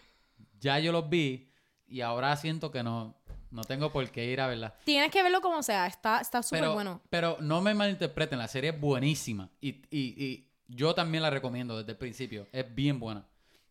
ya 0.61 0.79
yo 0.79 0.93
los 0.93 1.09
vi 1.09 1.51
y 1.89 2.01
ahora 2.01 2.37
siento 2.37 2.71
que 2.71 2.85
no, 2.85 3.17
no 3.51 3.65
tengo 3.65 3.91
por 3.91 4.09
qué 4.11 4.27
ir 4.27 4.41
a 4.41 4.47
verla. 4.47 4.77
Tienes 4.85 5.11
que 5.11 5.21
verlo 5.21 5.41
como 5.41 5.63
sea. 5.65 5.89
Está 5.89 6.21
está 6.21 6.45
súper 6.45 6.61
Pero, 6.61 6.75
bueno. 6.75 7.01
pero 7.11 7.37
no 7.41 7.61
me 7.61 7.75
malinterpreten, 7.75 8.39
la 8.39 8.47
serie 8.47 8.71
es 8.71 8.81
buenísima. 8.81 9.51
Y, 9.61 9.83
y, 9.91 10.25
y 10.25 10.49
yo 10.69 10.95
también 10.95 11.23
la 11.23 11.31
recomiendo 11.31 11.77
desde 11.77 11.93
el 11.93 11.99
principio. 11.99 12.47
Es 12.53 12.73
bien 12.73 13.01
buena. 13.01 13.27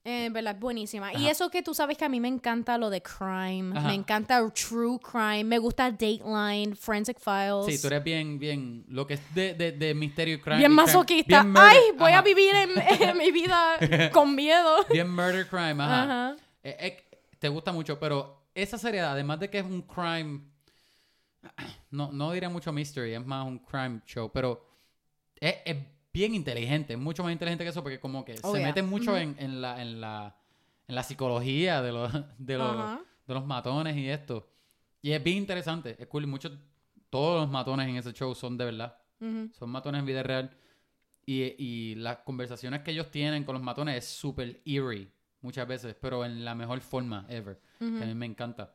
Eh, 0.10 0.30
verdad, 0.32 0.54
es 0.56 0.60
buenísima. 0.62 1.14
Y 1.16 1.28
eso 1.28 1.50
que 1.50 1.62
tú 1.62 1.74
sabes 1.74 1.98
que 1.98 2.06
a 2.06 2.10
mí 2.10 2.22
me 2.22 2.30
encanta 2.30 2.78
lo 2.78 2.90
de 2.90 3.02
crime. 3.02 3.78
Ajá. 3.78 3.90
Me 3.90 3.94
encanta 3.94 4.42
true 4.52 4.98
crime. 5.00 5.44
Me 5.44 5.58
gusta 5.60 5.92
Dateline, 5.92 6.76
Forensic 6.78 7.20
Files. 7.20 7.66
Sí, 7.66 7.82
tú 7.82 7.88
eres 7.88 8.02
bien, 8.06 8.40
bien, 8.40 8.86
lo 8.88 9.06
que 9.06 9.16
es 9.16 9.36
de, 9.36 9.54
de, 9.54 9.74
de 9.74 9.94
misterio 9.94 10.36
y 10.36 10.40
crime. 10.40 10.60
bien 10.60 10.72
crime- 10.72 10.76
masoquista. 10.82 11.42
bien 11.44 11.54
murder- 11.54 11.72
Ay, 11.74 11.80
voy 11.98 12.12
a 12.14 12.22
vivir 12.22 12.56
en, 12.56 12.70
en 13.10 13.18
mi 13.18 13.32
vida 13.32 13.78
con 14.14 14.34
miedo. 14.34 14.86
Bien 14.90 15.10
murder 15.14 15.46
crime, 15.50 15.84
ajá. 15.84 16.38
Eh, 16.64 16.78
eh, 16.80 17.20
te 17.38 17.50
gusta 17.50 17.74
mucho, 17.74 18.00
pero 18.00 18.48
esa 18.56 18.78
serie, 18.78 19.02
además 19.02 19.42
de 19.42 19.50
que 19.50 19.60
es 19.60 19.66
un 19.66 19.82
crime, 19.82 20.40
no, 21.92 22.12
no 22.14 22.32
diría 22.32 22.48
mucho 22.50 22.72
mystery, 22.72 23.14
es 23.14 23.26
más 23.26 23.46
un 23.46 23.60
crime 23.60 24.00
show, 24.06 24.32
pero 24.34 24.66
es 25.40 25.56
bien 26.18 26.34
inteligente, 26.34 26.98
mucho 26.98 27.24
más 27.24 27.32
inteligente 27.32 27.64
que 27.64 27.70
eso, 27.70 27.84
porque 27.84 28.00
como 28.00 28.26
que 28.26 28.36
Oh, 28.44 28.52
se 28.52 28.58
yeah. 28.60 28.68
mete 28.68 28.82
mucho 28.82 29.16
en, 29.18 29.36
en 29.40 29.62
la, 29.62 29.82
en, 29.82 30.02
la, 30.02 30.36
en 30.88 30.96
la 30.96 31.04
psicología 31.04 31.82
de 31.82 31.92
los, 31.92 32.12
de, 32.38 32.58
los, 32.58 33.00
de 33.28 33.34
los 33.36 33.46
matones 33.46 33.96
y 33.96 34.10
esto. 34.10 34.50
Y 35.02 35.12
es 35.12 35.24
bien 35.24 35.38
interesante, 35.38 35.96
es 36.00 36.08
cool, 36.08 36.26
muchos, 36.28 36.52
todos 37.12 37.42
los 37.42 37.50
matones 37.52 37.88
en 37.88 37.98
ese 37.98 38.12
show 38.14 38.34
son 38.34 38.58
de 38.58 38.66
verdad, 38.66 38.98
son 39.20 39.70
matones 39.70 40.00
en 40.00 40.06
vida 40.06 40.24
real. 40.24 40.56
Y, 41.26 41.44
y 41.58 41.96
las 41.96 42.18
conversaciones 42.20 42.82
que 42.82 42.92
ellos 42.92 43.12
tienen 43.12 43.44
con 43.44 43.54
los 43.54 43.62
matones 43.62 43.96
es 43.98 44.06
súper 44.10 44.62
eerie 44.66 45.12
muchas 45.42 45.68
veces, 45.68 45.96
pero 46.02 46.26
en 46.26 46.44
la 46.46 46.56
mejor 46.56 46.80
forma 46.82 47.26
ever. 47.30 47.60
Que 47.80 47.86
a 47.86 48.06
mí 48.08 48.16
me 48.16 48.26
encanta. 48.26 48.74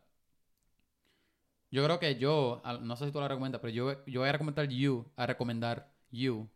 Yo 1.71 1.83
creo 1.85 1.99
que 1.99 2.17
yo, 2.17 2.63
no 2.83 2.95
sé 2.97 3.07
si 3.07 3.13
tú 3.13 3.21
la 3.21 3.29
recomiendas, 3.29 3.61
pero 3.61 3.73
yo, 3.73 4.05
yo 4.07 4.21
voy 4.21 4.29
a 4.29 4.33
recomendar 4.33 4.69
You, 4.69 5.07
a 5.17 5.27
recomendar 5.27 5.91
You. 6.11 6.47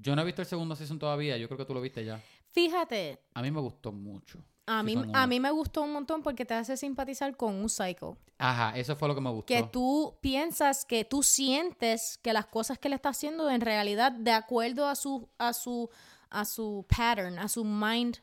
Yo 0.00 0.16
no 0.16 0.22
he 0.22 0.24
visto 0.24 0.42
el 0.42 0.48
segundo 0.48 0.74
season 0.76 0.98
todavía, 0.98 1.36
yo 1.36 1.46
creo 1.48 1.58
que 1.58 1.64
tú 1.64 1.74
lo 1.74 1.80
viste 1.80 2.04
ya. 2.04 2.20
Fíjate, 2.52 3.20
A 3.34 3.42
mí 3.42 3.50
me 3.50 3.60
gustó 3.60 3.92
mucho. 3.92 4.38
a 4.66 4.82
mí, 4.82 4.94
a 5.14 5.26
mí 5.26 5.40
me 5.40 5.50
gustó 5.50 5.82
un 5.82 5.92
montón 5.92 6.22
porque 6.22 6.44
te 6.44 6.54
hace 6.54 6.76
simpatizar 6.76 7.36
con 7.36 7.54
un 7.54 7.68
psycho. 7.68 8.16
Ajá, 8.38 8.76
eso 8.78 8.96
fue 8.96 9.08
lo 9.08 9.14
que 9.14 9.20
me 9.20 9.30
gustó. 9.30 9.46
Que 9.46 9.62
tú 9.64 10.16
piensas, 10.20 10.84
que 10.84 11.04
tú 11.04 11.22
sientes 11.22 12.18
que 12.22 12.32
las 12.32 12.46
cosas 12.46 12.78
que 12.78 12.88
le 12.88 12.94
está 12.96 13.10
haciendo 13.10 13.50
en 13.50 13.60
realidad, 13.60 14.12
de 14.12 14.32
acuerdo 14.32 14.86
a 14.88 14.94
su, 14.96 15.28
a 15.38 15.52
su, 15.52 15.90
a 16.30 16.44
su 16.44 16.86
pattern, 16.88 17.38
a 17.38 17.48
su 17.48 17.64
mind, 17.64 18.18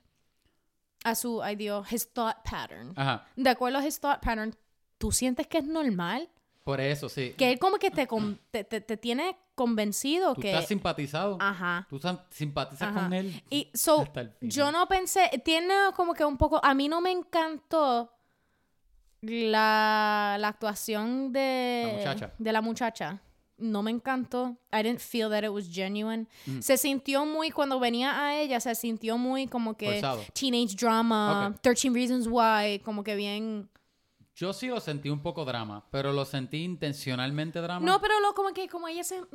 a 1.03 1.15
su, 1.15 1.41
ay 1.43 1.55
Dios, 1.55 1.91
his 1.91 2.11
thought 2.11 2.37
pattern. 2.49 2.93
Ajá, 2.95 3.27
De 3.35 3.49
acuerdo 3.49 3.77
a 3.79 3.85
his 3.85 3.99
thought 3.99 4.19
pattern, 4.21 4.55
tú 4.97 5.11
sientes 5.11 5.47
que 5.47 5.59
es 5.59 5.65
normal. 5.65 6.29
por 6.63 6.81
eso, 6.81 7.07
sí. 7.07 7.33
Que 7.37 7.51
él 7.51 7.59
como 7.59 7.77
que 7.77 7.91
te, 7.91 8.07
te, 8.51 8.63
te- 8.63 8.81
te 8.81 8.97
tiene 8.97 9.37
convencido 9.57 10.35
Tú 10.35 10.41
que... 10.41 10.51
estás 10.51 10.67
simpatizado. 10.67 11.35
Ajá. 11.41 11.85
Tú 11.89 11.99
simpatizas 12.29 12.89
Ajá. 12.89 13.01
con 13.05 13.13
él. 13.13 13.43
Y 13.49 13.69
so, 13.73 14.01
hasta 14.01 14.21
el 14.21 14.29
final. 14.31 14.51
yo 14.53 14.71
no 14.71 14.87
pensé, 14.87 15.29
tiene 15.43 15.73
como 15.95 16.13
que 16.13 16.23
un 16.23 16.37
poco, 16.37 16.63
a 16.63 16.73
mí 16.75 16.87
no 16.87 17.01
me 17.01 17.11
encantó 17.11 18.13
la, 19.21 20.37
la 20.39 20.47
actuación 20.47 21.33
de 21.33 21.83
La 21.87 21.97
muchacha. 21.97 22.33
de 22.37 22.51
la 22.53 22.61
muchacha, 22.61 23.21
no 23.57 23.81
me 23.81 23.89
encantó. 23.91 24.55
I 24.71 24.83
didn't 24.83 24.99
feel 24.99 25.29
that 25.31 25.43
it 25.43 25.49
was 25.49 25.67
genuine. 25.67 26.27
Mm. 26.45 26.61
Se 26.61 26.77
sintió 26.77 27.25
muy, 27.25 27.49
cuando 27.49 27.79
venía 27.79 28.23
a 28.23 28.39
ella, 28.39 28.59
se 28.59 28.75
sintió 28.75 29.17
muy 29.17 29.47
como 29.47 29.75
que 29.75 29.93
Forzado. 29.93 30.21
teenage 30.33 30.75
drama, 30.75 31.47
Ok. 31.49 31.61
13 31.61 31.89
Reasons 31.89 32.27
Why, 32.29 32.79
como 32.85 33.03
que 33.03 33.15
bien... 33.15 33.69
Yo 34.37 34.53
sí 34.53 34.67
lo 34.67 34.79
sentí 34.79 35.09
un 35.09 35.19
poco 35.23 35.45
drama, 35.45 35.83
pero 35.89 36.13
lo 36.13 36.23
sentí 36.23 36.63
intencionalmente 36.63 37.59
drama. 37.59 37.83
No, 37.83 37.99
pero 37.99 38.19
lo 38.19 38.35
como 38.35 38.53
que 38.53 38.69
como 38.69 38.87
ella 38.87 39.03
se... 39.03 39.19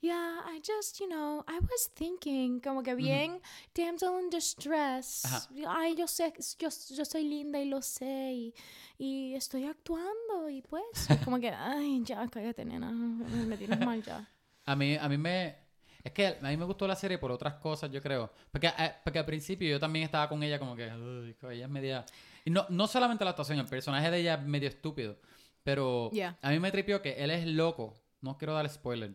Yeah, 0.00 0.40
I 0.48 0.60
just, 0.66 0.98
you 0.98 1.06
know, 1.06 1.44
I 1.46 1.60
was 1.60 1.88
thinking, 1.94 2.58
como 2.60 2.82
que 2.82 2.92
bien 2.96 3.40
damsel 3.72 4.20
in 4.20 4.30
distress. 4.30 5.24
Ajá. 5.24 5.48
Ay, 5.68 5.94
yo 5.94 6.08
sé, 6.08 6.32
yo, 6.58 6.68
yo 6.90 7.04
soy 7.04 7.22
linda 7.22 7.60
y 7.60 7.66
lo 7.66 7.80
sé, 7.82 8.32
y, 8.32 8.54
y 8.98 9.34
estoy 9.36 9.64
actuando, 9.64 10.48
y 10.50 10.60
pues, 10.62 11.06
como 11.24 11.38
que, 11.38 11.50
ay, 11.56 12.02
ya, 12.04 12.26
cállate, 12.26 12.64
nena, 12.64 12.90
me 12.90 13.56
tienes 13.56 13.78
mal 13.78 14.02
ya. 14.02 14.28
A 14.66 14.74
mí, 14.74 14.96
a 14.96 15.08
mí 15.08 15.18
me... 15.18 15.56
Es 16.02 16.10
que 16.10 16.26
a 16.42 16.48
mí 16.48 16.56
me 16.56 16.64
gustó 16.64 16.88
la 16.88 16.96
serie 16.96 17.18
por 17.18 17.30
otras 17.30 17.54
cosas, 17.54 17.88
yo 17.88 18.02
creo. 18.02 18.32
Porque, 18.50 18.66
eh, 18.76 18.94
porque 19.04 19.20
al 19.20 19.24
principio 19.24 19.68
yo 19.70 19.78
también 19.78 20.04
estaba 20.06 20.28
con 20.28 20.42
ella 20.42 20.58
como 20.58 20.74
que... 20.74 20.90
"Uy, 20.92 21.36
ella 21.52 21.66
es 21.66 21.70
media... 21.70 22.04
Y 22.44 22.50
no, 22.50 22.66
no 22.70 22.86
solamente 22.86 23.24
la 23.24 23.30
actuación, 23.30 23.58
el 23.58 23.66
personaje 23.66 24.10
de 24.10 24.18
ella 24.20 24.34
es 24.34 24.42
medio 24.42 24.68
estúpido. 24.68 25.18
Pero 25.62 26.10
Yeah. 26.12 26.38
a 26.42 26.50
mí 26.50 26.58
me 26.58 26.70
tripió 26.72 27.00
que 27.02 27.12
él 27.22 27.30
es 27.30 27.46
loco. 27.46 28.00
No 28.20 28.36
quiero 28.38 28.54
dar 28.54 28.68
spoiler. 28.68 29.12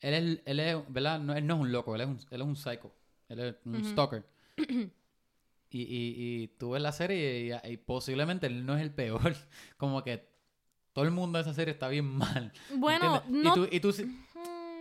Él 0.00 0.14
es, 0.14 0.40
él 0.46 0.60
es 0.60 0.76
¿verdad? 0.88 1.20
No, 1.20 1.34
él 1.34 1.46
no 1.46 1.54
es 1.54 1.60
un 1.60 1.72
loco, 1.72 1.94
él 1.94 2.00
es 2.02 2.06
un, 2.08 2.18
él 2.30 2.40
es 2.40 2.46
un 2.46 2.56
psycho. 2.56 2.92
Él 3.28 3.40
es 3.40 3.54
un 3.64 3.84
stalker. 3.84 4.24
y, 5.70 5.80
y, 5.82 6.42
y 6.42 6.48
tú 6.58 6.70
ves 6.70 6.82
la 6.82 6.92
serie 6.92 7.60
y, 7.64 7.72
y 7.72 7.76
posiblemente 7.78 8.46
él 8.46 8.64
no 8.66 8.76
es 8.76 8.82
el 8.82 8.90
peor. 8.92 9.34
Como 9.76 10.02
que 10.02 10.28
todo 10.92 11.04
el 11.04 11.10
mundo 11.10 11.38
de 11.38 11.42
esa 11.42 11.54
serie 11.54 11.72
está 11.72 11.88
bien 11.88 12.04
mal. 12.06 12.52
Bueno, 12.76 13.22
no... 13.28 13.66
Y 13.70 13.80
tú, 13.80 13.92
tú 13.92 14.06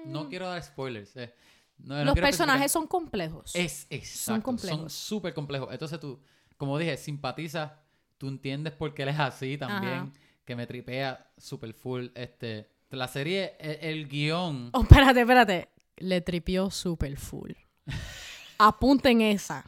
no 0.06 0.28
quiero 0.30 0.48
dar 0.50 0.62
spoilers. 0.64 1.16
eh. 1.18 1.34
No- 1.78 2.04
los 2.06 2.16
personajes 2.16 2.72
son 2.72 2.88
complejos. 2.88 3.56
Es 3.56 3.88
exacto. 3.90 4.32
Son 4.34 4.42
complejos. 4.42 4.94
súper 4.94 5.34
complejos. 5.34 5.70
Entonces 5.72 6.00
tú, 6.00 6.20
como 6.62 6.78
dije, 6.78 6.96
simpatizas. 6.96 7.72
Tú 8.20 8.28
entiendes 8.28 8.74
por 8.74 8.94
qué 8.94 9.02
él 9.02 9.10
es 9.10 9.20
así 9.20 9.58
también. 9.58 9.94
Ajá. 9.94 10.12
Que 10.46 10.56
me 10.56 10.68
tripea 10.68 11.32
super 11.36 11.74
full. 11.74 12.10
Este, 12.14 12.70
la 12.92 13.08
serie, 13.08 13.56
el, 13.60 13.78
el 13.82 14.08
guion. 14.08 14.70
Oh, 14.72 14.84
espérate, 14.84 15.22
espérate. 15.22 15.70
Le 15.98 16.22
tripió 16.22 16.70
super 16.70 17.18
full. 17.18 17.54
Apunten 18.60 19.22
esa. 19.22 19.66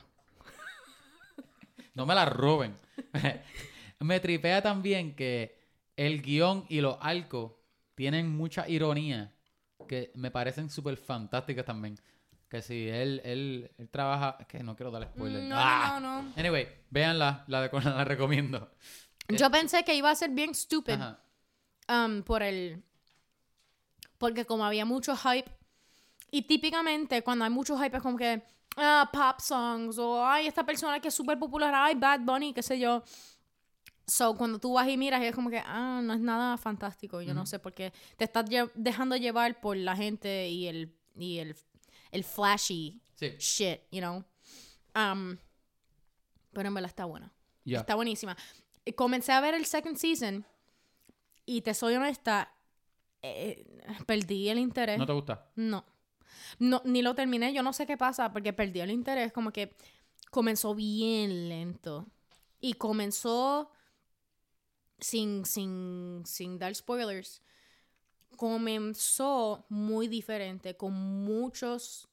No 1.95 2.05
me 2.05 2.13
la 2.13 2.25
roben. 2.25 2.77
me 3.99 4.19
tripea 4.19 4.61
también 4.61 5.15
que 5.15 5.57
el 5.97 6.21
guion 6.21 6.63
y 6.69 6.79
los 6.79 6.97
arcos 7.01 7.53
tienen 7.95 8.29
mucha 8.29 8.69
ironía 8.69 9.33
que 9.87 10.11
me 10.13 10.29
parecen 10.29 10.69
súper 10.69 10.97
fantásticas 10.97 11.65
también. 11.65 11.97
Que 12.53 12.61
si 12.61 12.87
él, 12.87 13.19
él, 13.25 13.71
él 13.79 13.89
trabaja... 13.89 14.37
es 14.39 14.45
Que 14.45 14.61
no 14.61 14.75
quiero 14.75 14.91
dar 14.91 15.05
spoiler. 15.05 15.41
No, 15.41 15.55
Ah. 15.57 15.97
no, 15.99 16.21
no. 16.21 16.33
Anyway, 16.37 16.67
véanla, 16.91 17.45
la, 17.47 17.61
de, 17.67 17.81
la 17.81 18.03
recomiendo. 18.05 18.69
Yo 19.27 19.49
pensé 19.49 19.83
que 19.83 19.95
iba 19.95 20.11
a 20.11 20.15
ser 20.15 20.29
bien 20.29 20.53
stupid 20.53 20.99
um, 21.89 22.21
por 22.21 22.43
el... 22.43 22.83
Porque 24.19 24.45
como 24.45 24.65
había 24.65 24.85
mucho 24.85 25.15
hype, 25.17 25.49
y 26.29 26.43
típicamente 26.43 27.23
cuando 27.23 27.43
hay 27.45 27.49
mucho 27.49 27.75
hype 27.75 27.97
es 27.97 28.03
como 28.03 28.17
que, 28.17 28.43
ah, 28.77 29.09
pop 29.11 29.39
songs, 29.39 29.97
o 29.97 30.23
ay, 30.23 30.45
esta 30.45 30.63
persona 30.63 30.99
que 30.99 31.07
es 31.07 31.13
súper 31.15 31.39
popular, 31.39 31.73
ay, 31.75 31.95
Bad 31.95 32.19
Bunny, 32.19 32.53
qué 32.53 32.61
sé 32.61 32.77
yo. 32.79 33.01
So, 34.05 34.35
cuando 34.35 34.59
tú 34.59 34.73
vas 34.73 34.87
y 34.87 34.95
miras, 34.95 35.23
y 35.23 35.25
es 35.25 35.33
como 35.35 35.49
que, 35.49 35.59
ah, 35.65 36.01
no 36.03 36.13
es 36.13 36.19
nada 36.19 36.55
fantástico, 36.57 37.19
yo 37.23 37.33
no 37.33 37.47
sé, 37.47 37.57
porque 37.57 37.91
te 38.15 38.25
estás 38.25 38.45
lle- 38.45 38.71
dejando 38.75 39.15
llevar 39.15 39.59
por 39.59 39.75
la 39.75 39.95
gente 39.95 40.49
y 40.49 40.67
el, 40.67 40.95
y 41.15 41.39
el, 41.39 41.55
el 42.13 42.23
flashy 42.23 43.01
Sí, 43.15 43.29
shit, 43.37 43.81
you 43.91 43.99
know. 43.99 44.23
Um, 44.95 45.37
pero 46.51 46.67
en 46.67 46.73
verdad 46.73 46.89
está 46.89 47.05
buena. 47.05 47.31
ya. 47.63 47.79
Está 47.79 47.95
buenísima. 47.95 48.35
Comencé 48.95 49.31
a 49.31 49.41
ver 49.41 49.53
el 49.53 49.65
second 49.65 49.97
season 49.97 50.45
y 51.45 51.61
te 51.61 51.73
soy 51.73 51.95
honesta, 51.95 52.53
eh, 53.21 53.65
perdí 54.05 54.49
el 54.49 54.59
interés. 54.59 54.97
¿No 54.97 55.05
te 55.05 55.13
gusta? 55.13 55.49
No. 55.55 55.85
No, 56.59 56.81
ni 56.85 57.01
lo 57.01 57.15
terminé, 57.15 57.53
yo 57.53 57.63
no 57.63 57.73
sé 57.73 57.85
qué 57.85 57.97
pasa, 57.97 58.31
porque 58.31 58.53
perdí 58.53 58.81
el 58.81 58.91
interés, 58.91 59.31
como 59.31 59.51
que 59.51 59.75
comenzó 60.31 60.75
bien 60.75 61.49
lento. 61.49 62.07
Y 62.59 62.73
comenzó, 62.73 63.71
sin, 64.99 65.45
sin, 65.45 66.23
sin 66.25 66.57
dar 66.59 66.73
spoilers, 66.75 67.41
comenzó 68.37 69.65
muy 69.69 70.07
diferente, 70.07 70.75
con 70.75 70.93
muchos 70.93 72.07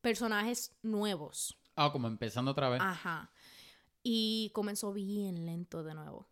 personajes 0.00 0.72
nuevos. 0.82 1.56
Ah, 1.74 1.90
como 1.92 2.08
empezando 2.08 2.50
otra 2.50 2.68
vez. 2.68 2.80
Ajá. 2.80 3.30
Y 4.02 4.50
comenzó 4.54 4.92
bien 4.92 5.46
lento 5.46 5.82
de 5.82 5.94
nuevo. 5.94 6.28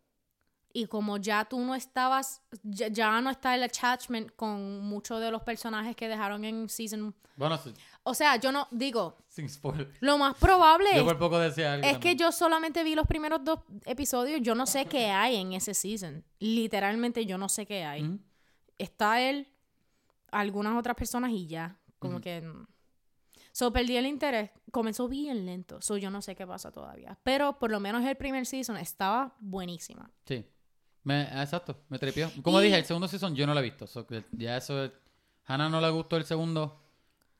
Y 0.72 0.86
como 0.86 1.18
ya 1.18 1.44
tú 1.44 1.60
no 1.60 1.74
estabas, 1.76 2.42
ya, 2.64 2.88
ya 2.88 3.20
no 3.20 3.30
está 3.30 3.54
el 3.54 3.62
attachment 3.62 4.34
con 4.34 4.80
muchos 4.80 5.20
de 5.20 5.30
los 5.30 5.42
personajes 5.42 5.94
que 5.94 6.08
dejaron 6.08 6.44
en 6.44 6.68
season. 6.68 7.14
Bueno, 7.36 7.56
sí, 7.58 7.72
O 8.02 8.12
sea, 8.14 8.36
yo 8.36 8.50
no 8.50 8.66
digo, 8.70 9.16
sin 9.28 9.48
spoiler. 9.48 9.92
lo 10.00 10.18
más 10.18 10.36
probable 10.36 10.88
Yo 10.94 11.04
por 11.04 11.18
poco 11.18 11.38
decía 11.38 11.74
algo 11.74 11.86
es 11.86 11.98
que 11.98 12.16
yo 12.16 12.30
solamente 12.32 12.82
vi 12.84 12.94
los 12.94 13.06
primeros 13.06 13.44
dos 13.44 13.60
episodios. 13.84 14.40
Yo 14.42 14.54
no 14.54 14.66
sé 14.66 14.86
qué 14.86 15.06
hay 15.06 15.36
en 15.36 15.52
ese 15.52 15.74
season. 15.74 16.24
Literalmente 16.38 17.24
yo 17.26 17.38
no 17.38 17.48
sé 17.48 17.66
qué 17.66 17.84
hay. 17.84 18.02
Ujú. 18.02 18.20
Está 18.78 19.20
él, 19.20 19.48
algunas 20.30 20.76
otras 20.78 20.96
personas 20.96 21.30
y 21.32 21.46
ya. 21.46 21.78
Como 21.98 22.20
que. 22.20 22.40
mm. 22.42 22.66
So 23.52 23.72
perdí 23.72 23.96
el 23.96 24.06
interés. 24.06 24.50
Comenzó 24.72 25.08
bien 25.08 25.46
lento. 25.46 25.80
So 25.80 25.96
yo 25.96 26.10
no 26.10 26.20
sé 26.22 26.34
qué 26.34 26.44
pasa 26.46 26.72
todavía. 26.72 27.16
Pero 27.22 27.56
por 27.58 27.70
lo 27.70 27.78
menos 27.78 28.04
el 28.04 28.16
primer 28.16 28.46
season 28.46 28.76
estaba 28.76 29.36
buenísima. 29.38 30.10
Sí. 30.26 30.44
Me, 31.04 31.22
exacto, 31.40 31.76
me 31.88 31.98
tripió. 31.98 32.30
Como 32.42 32.60
Y- 32.60 32.64
dije, 32.64 32.78
el 32.78 32.84
segundo 32.84 33.06
season 33.06 33.36
yo 33.36 33.46
no 33.46 33.54
lo 33.54 33.60
he 33.60 33.62
visto. 33.62 33.86
So 33.86 34.06
que 34.06 34.24
ya 34.32 34.56
eso 34.56 34.84
es... 34.84 34.90
Hannah 35.46 35.68
no 35.68 35.80
le 35.80 35.90
gustó 35.90 36.16
el 36.16 36.24
segundo. 36.24 36.80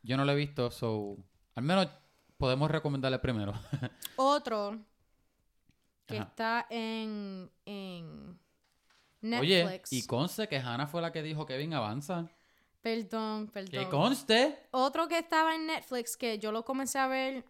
Yo 0.03 0.17
no 0.17 0.25
lo 0.25 0.33
he 0.33 0.37
visto, 0.37 0.71
so... 0.71 1.17
Al 1.55 1.65
menos 1.65 1.89
podemos 2.37 2.71
recomendarle 2.71 3.19
primero. 3.19 3.55
Otro 4.17 4.79
que 6.07 6.19
Ajá. 6.19 6.29
está 6.29 6.67
en, 6.71 7.51
en 7.65 8.39
Oye, 9.41 9.65
Netflix. 9.65 9.93
y 9.93 10.07
conste 10.07 10.47
que 10.49 10.57
Hannah 10.59 10.87
fue 10.87 11.01
la 11.03 11.11
que 11.13 11.23
dijo 11.23 11.47
Kevin 11.47 11.75
avanza. 11.75 12.29
Perdón, 12.83 13.47
Que 13.47 13.53
perdón. 13.53 13.91
conste. 13.91 14.59
Otro 14.73 15.09
que 15.09 15.19
estaba 15.19 15.55
en 15.55 15.67
Netflix 15.67 16.17
que 16.17 16.39
yo 16.39 16.53
lo 16.53 16.65
comencé 16.65 16.99
a 16.99 17.07
ver 17.07 17.45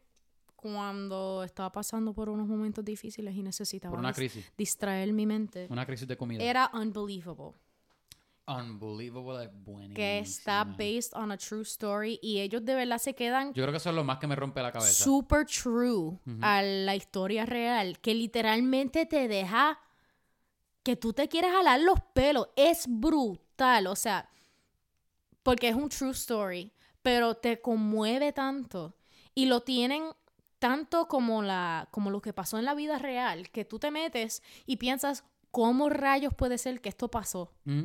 cuando 0.55 1.43
estaba 1.45 1.71
pasando 1.73 2.15
por 2.15 2.29
unos 2.29 2.47
momentos 2.47 2.85
difíciles 2.85 3.35
y 3.35 3.43
necesitaba 3.43 3.91
Por 3.93 3.99
una 3.99 4.13
crisis. 4.13 4.51
distraer 4.57 5.13
mi 5.13 5.27
mente. 5.27 5.67
Una 5.71 5.85
crisis 5.85 6.07
de 6.09 6.17
comida. 6.17 6.43
Era 6.43 6.71
Unbelievable. 6.73 7.53
Unbelievable, 8.47 9.45
es 9.45 9.51
buenísima. 9.65 9.95
que 9.95 10.19
está 10.19 10.65
based 10.65 11.15
on 11.15 11.33
a 11.33 11.37
true 11.39 11.63
story 11.63 12.19
y 12.23 12.41
ellos 12.41 12.63
de 12.65 12.75
verdad 12.75 12.99
se 12.99 13.15
quedan 13.15 13.49
Yo 13.55 13.63
creo 13.65 13.71
que 13.73 13.79
eso 13.79 13.89
es 13.89 13.97
lo 13.97 14.05
más 14.05 14.19
que 14.19 14.27
me 14.27 14.37
rompe 14.37 14.61
la 14.63 14.71
cabeza. 14.71 15.03
super 15.05 15.47
true 15.47 16.19
a 16.43 16.61
la 16.63 16.95
historia 16.95 17.47
real, 17.47 17.99
que 18.01 18.15
literalmente 18.15 19.07
te 19.07 19.29
deja 19.29 19.79
que 20.85 20.95
tú 20.95 21.13
te 21.13 21.29
quieres 21.29 21.51
jalar 21.51 21.81
los 21.81 22.01
pelos. 22.13 22.49
Es 22.55 22.85
brutal, 22.87 23.89
o 23.89 23.97
sea, 23.97 24.29
porque 25.43 25.69
es 25.69 25.75
un 25.75 25.89
true 25.89 26.13
story, 26.13 26.73
pero 27.03 27.35
te 27.35 27.61
conmueve 27.61 28.33
tanto 28.33 28.95
y 29.35 29.47
lo 29.47 29.63
tienen 29.63 30.05
tanto 30.59 31.09
como 31.09 31.43
la 31.43 31.89
como 31.91 32.11
lo 32.11 32.23
que 32.23 32.33
pasó 32.33 32.59
en 32.59 32.65
la 32.65 32.75
vida 32.75 32.99
real, 32.99 33.51
que 33.51 33.65
tú 33.65 33.79
te 33.79 33.91
metes 33.91 34.43
y 34.65 34.77
piensas 34.77 35.25
cómo 35.51 35.89
rayos 35.89 36.35
puede 36.35 36.59
ser 36.59 36.81
que 36.81 36.89
esto 36.89 37.11
pasó. 37.11 37.53
Mm. 37.65 37.85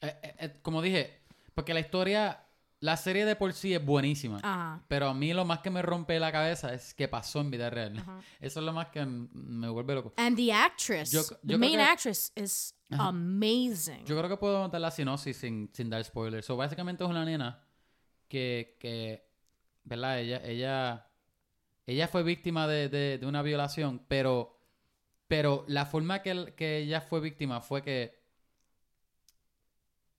Eh, 0.00 0.18
eh, 0.22 0.34
eh, 0.38 0.58
como 0.62 0.82
dije, 0.82 1.22
porque 1.54 1.74
la 1.74 1.80
historia, 1.80 2.43
la 2.80 2.96
serie 2.98 3.24
de 3.24 3.34
por 3.36 3.52
sí 3.54 3.72
es 3.74 3.84
buenísima. 3.84 4.38
Ajá. 4.42 4.84
Pero 4.88 5.08
a 5.08 5.14
mí 5.14 5.32
lo 5.32 5.44
más 5.44 5.60
que 5.60 5.70
me 5.70 5.80
rompe 5.80 6.18
la 6.20 6.30
cabeza 6.32 6.74
es 6.74 6.92
que 6.94 7.08
pasó 7.08 7.40
en 7.40 7.50
vida 7.50 7.70
real. 7.70 7.96
Ajá. 7.98 8.20
Eso 8.40 8.60
es 8.60 8.66
lo 8.66 8.72
más 8.72 8.88
que 8.88 9.04
me 9.06 9.68
vuelve 9.68 9.94
loco. 9.94 10.12
And 10.16 10.36
the 10.36 10.52
actress, 10.52 11.10
Yo- 11.10 11.22
the 11.24 11.34
yo 11.34 11.38
creo 11.46 11.58
main 11.58 11.76
que- 11.76 11.82
actress 11.82 12.32
is 12.36 12.74
Ajá. 12.90 13.08
amazing. 13.08 14.04
Yo 14.04 14.16
creo 14.18 14.28
que 14.28 14.36
puedo 14.36 14.58
montar 14.58 14.80
la 14.80 14.90
sinopsis 14.90 15.36
sin, 15.36 15.70
sin 15.72 15.88
dar 15.88 16.04
spoilers. 16.04 16.44
So, 16.46 16.56
básicamente 16.56 17.02
es 17.04 17.08
una 17.10 17.24
nena 17.24 17.62
que, 18.28 18.76
que 18.78 19.26
¿verdad? 19.84 20.20
Ella, 20.20 20.42
ella, 20.44 21.08
ella 21.86 22.08
fue 22.08 22.22
víctima 22.22 22.66
de, 22.68 22.88
de- 22.88 23.18
de 23.18 23.26
una 23.26 23.40
violación, 23.42 24.04
pero, 24.08 24.60
pero 25.28 25.64
la 25.68 25.86
forma 25.86 26.20
que, 26.22 26.52
que 26.56 26.78
ella 26.78 27.00
fue 27.00 27.20
víctima 27.20 27.60
fue 27.62 27.82
que 27.82 28.22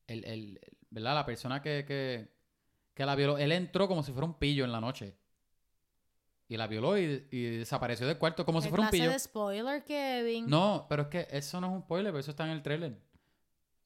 el, 0.07 0.23
el- 0.26 0.60
¿verdad? 0.90 1.15
La 1.15 1.26
persona 1.26 1.61
que, 1.61 1.84
que, 1.88 2.35
que 2.96 3.06
la 3.06 3.14
violó, 3.16 3.38
él 3.38 3.52
entró 3.52 3.88
como 3.88 4.02
si 4.02 4.12
fuera 4.12 4.26
un 4.26 4.34
pillo 4.40 4.66
en 4.66 4.72
la 4.72 4.82
noche. 4.82 5.16
Y 6.48 6.58
la 6.58 6.68
violó 6.68 6.98
y, 6.98 7.28
y 7.32 7.44
desapareció 7.58 8.08
del 8.08 8.18
cuarto 8.18 8.46
como 8.46 8.62
si 8.62 8.68
¿Qué 8.68 8.70
fuera 8.70 8.86
un 8.86 8.90
pillo. 8.92 9.12
de 9.12 9.20
spoiler, 9.20 9.84
Kevin? 9.84 10.48
No, 10.48 10.86
pero 10.88 11.04
es 11.04 11.08
que 11.10 11.28
eso 11.30 11.60
no 11.60 11.68
es 11.68 11.74
un 11.74 11.82
spoiler, 11.82 12.12
pero 12.12 12.20
eso 12.20 12.32
está 12.32 12.46
en 12.46 12.52
el 12.52 12.62
trailer. 12.62 12.98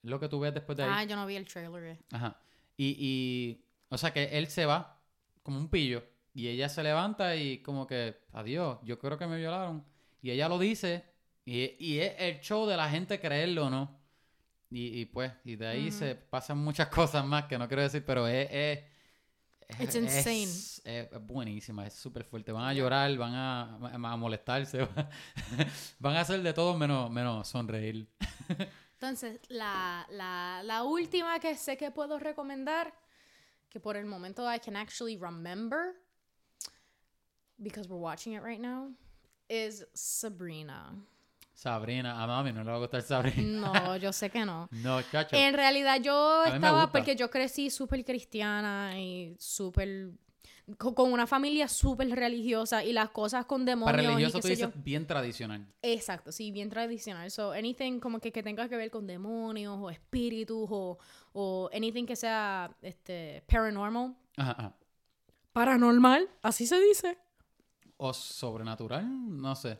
Es 0.03 0.09
lo 0.09 0.19
que 0.19 0.29
tú 0.29 0.39
ves 0.39 0.53
después 0.53 0.77
de 0.77 0.83
ahí. 0.83 0.89
Ah, 0.93 1.03
yo 1.05 1.15
no 1.15 1.25
vi 1.25 1.35
el 1.35 1.45
trailer. 1.45 1.97
Ajá. 2.11 2.37
Y, 2.77 2.95
y, 2.99 3.65
o 3.89 3.97
sea 3.97 4.13
que 4.13 4.37
él 4.37 4.47
se 4.47 4.65
va 4.65 5.01
como 5.41 5.57
un 5.57 5.69
pillo 5.69 6.03
y 6.33 6.47
ella 6.47 6.69
se 6.69 6.83
levanta 6.83 7.35
y 7.35 7.63
como 7.63 7.87
que, 7.87 8.17
adiós, 8.33 8.77
yo 8.83 8.99
creo 8.99 9.17
que 9.17 9.25
me 9.25 9.37
violaron. 9.37 9.83
Y 10.21 10.31
ella 10.31 10.47
lo 10.47 10.59
dice 10.59 11.05
y, 11.45 11.75
y 11.79 11.99
es 11.99 12.13
el 12.19 12.41
show 12.41 12.67
de 12.67 12.77
la 12.77 12.89
gente 12.89 13.19
creerlo 13.19 13.69
no. 13.69 13.97
Y, 14.69 14.99
y 14.99 15.05
pues, 15.05 15.31
y 15.45 15.55
de 15.55 15.65
ahí 15.65 15.91
se 15.91 16.13
pasan 16.13 16.59
muchas 16.59 16.87
cosas 16.89 17.25
más 17.25 17.45
que 17.45 17.57
no 17.57 17.67
quiero 17.67 17.81
decir, 17.83 18.03
pero 18.05 18.27
es... 18.27 18.47
es 18.51 18.88
It's 19.77 19.95
es- 19.95 19.95
insane. 19.95 20.43
Es, 20.43 21.11
es 21.11 21.21
buenísima, 21.27 21.85
es 21.85 21.93
súper 21.93 22.23
fuerte. 22.23 22.51
Van 22.51 22.65
a 22.65 22.73
llorar, 22.73 23.15
van 23.17 23.33
a, 23.35 23.75
a 23.93 24.17
molestarse, 24.17 24.87
van 25.99 26.15
a 26.15 26.21
hacer 26.21 26.41
de 26.41 26.53
todo 26.53 26.75
menos, 26.77 27.09
menos 27.11 27.47
sonreír. 27.47 28.07
Entonces, 28.93 29.39
la, 29.47 30.05
la, 30.09 30.61
la 30.63 30.83
última 30.83 31.39
que 31.39 31.55
sé 31.55 31.77
que 31.77 31.91
puedo 31.91 32.19
recomendar, 32.19 32.93
que 33.69 33.79
por 33.79 33.95
el 33.95 34.05
momento 34.05 34.43
I 34.51 34.59
can 34.59 34.75
actually 34.75 35.15
remember, 35.17 35.93
because 37.57 37.87
we're 37.87 38.01
watching 38.01 38.33
it 38.33 38.41
right 38.43 38.59
now, 38.59 38.91
is 39.49 39.85
Sabrina. 39.93 40.95
Sabrina, 41.63 42.23
a 42.23 42.25
mami 42.25 42.53
no 42.53 42.63
le 42.63 42.69
va 42.71 42.77
a 42.77 42.79
gustar 42.79 43.01
Sabrina. 43.01 43.43
No, 43.69 43.97
yo 43.97 44.13
sé 44.13 44.29
que 44.29 44.45
no. 44.45 44.69
No, 44.71 45.01
chacho. 45.01 45.35
En 45.35 45.53
realidad 45.53 45.99
yo 46.01 46.45
estaba, 46.45 46.89
porque 46.89 47.17
yo 47.17 47.29
crecí 47.29 47.69
súper 47.69 48.05
cristiana 48.05 48.97
y 48.97 49.35
súper, 49.37 50.11
co- 50.77 50.95
con 50.95 51.11
una 51.11 51.27
familia 51.27 51.67
súper 51.67 52.09
religiosa 52.11 52.81
y 52.85 52.93
las 52.93 53.09
cosas 53.09 53.45
con 53.45 53.65
demonios 53.65 53.91
Para 53.91 54.03
y 54.03 54.07
religioso 54.07 54.37
qué 54.37 54.41
tú 54.41 54.47
sé 54.47 54.53
dices 54.55 54.73
yo. 54.73 54.81
bien 54.81 55.05
tradicional. 55.05 55.67
Exacto, 55.81 56.31
sí, 56.31 56.49
bien 56.51 56.69
tradicional. 56.69 57.29
So, 57.29 57.51
anything 57.51 57.99
como 57.99 58.21
que, 58.21 58.31
que 58.31 58.41
tenga 58.41 58.69
que 58.69 58.77
ver 58.77 58.89
con 58.89 59.05
demonios 59.05 59.77
o 59.81 59.89
espíritus 59.89 60.65
o, 60.71 60.97
o 61.33 61.69
anything 61.73 62.05
que 62.05 62.15
sea 62.15 62.73
este, 62.81 63.43
paranormal. 63.47 64.15
Ajá, 64.37 64.51
ajá. 64.57 64.73
Paranormal, 65.51 66.29
así 66.41 66.65
se 66.65 66.79
dice. 66.79 67.17
O 67.97 68.13
sobrenatural, 68.13 69.05
no 69.41 69.55
sé. 69.57 69.77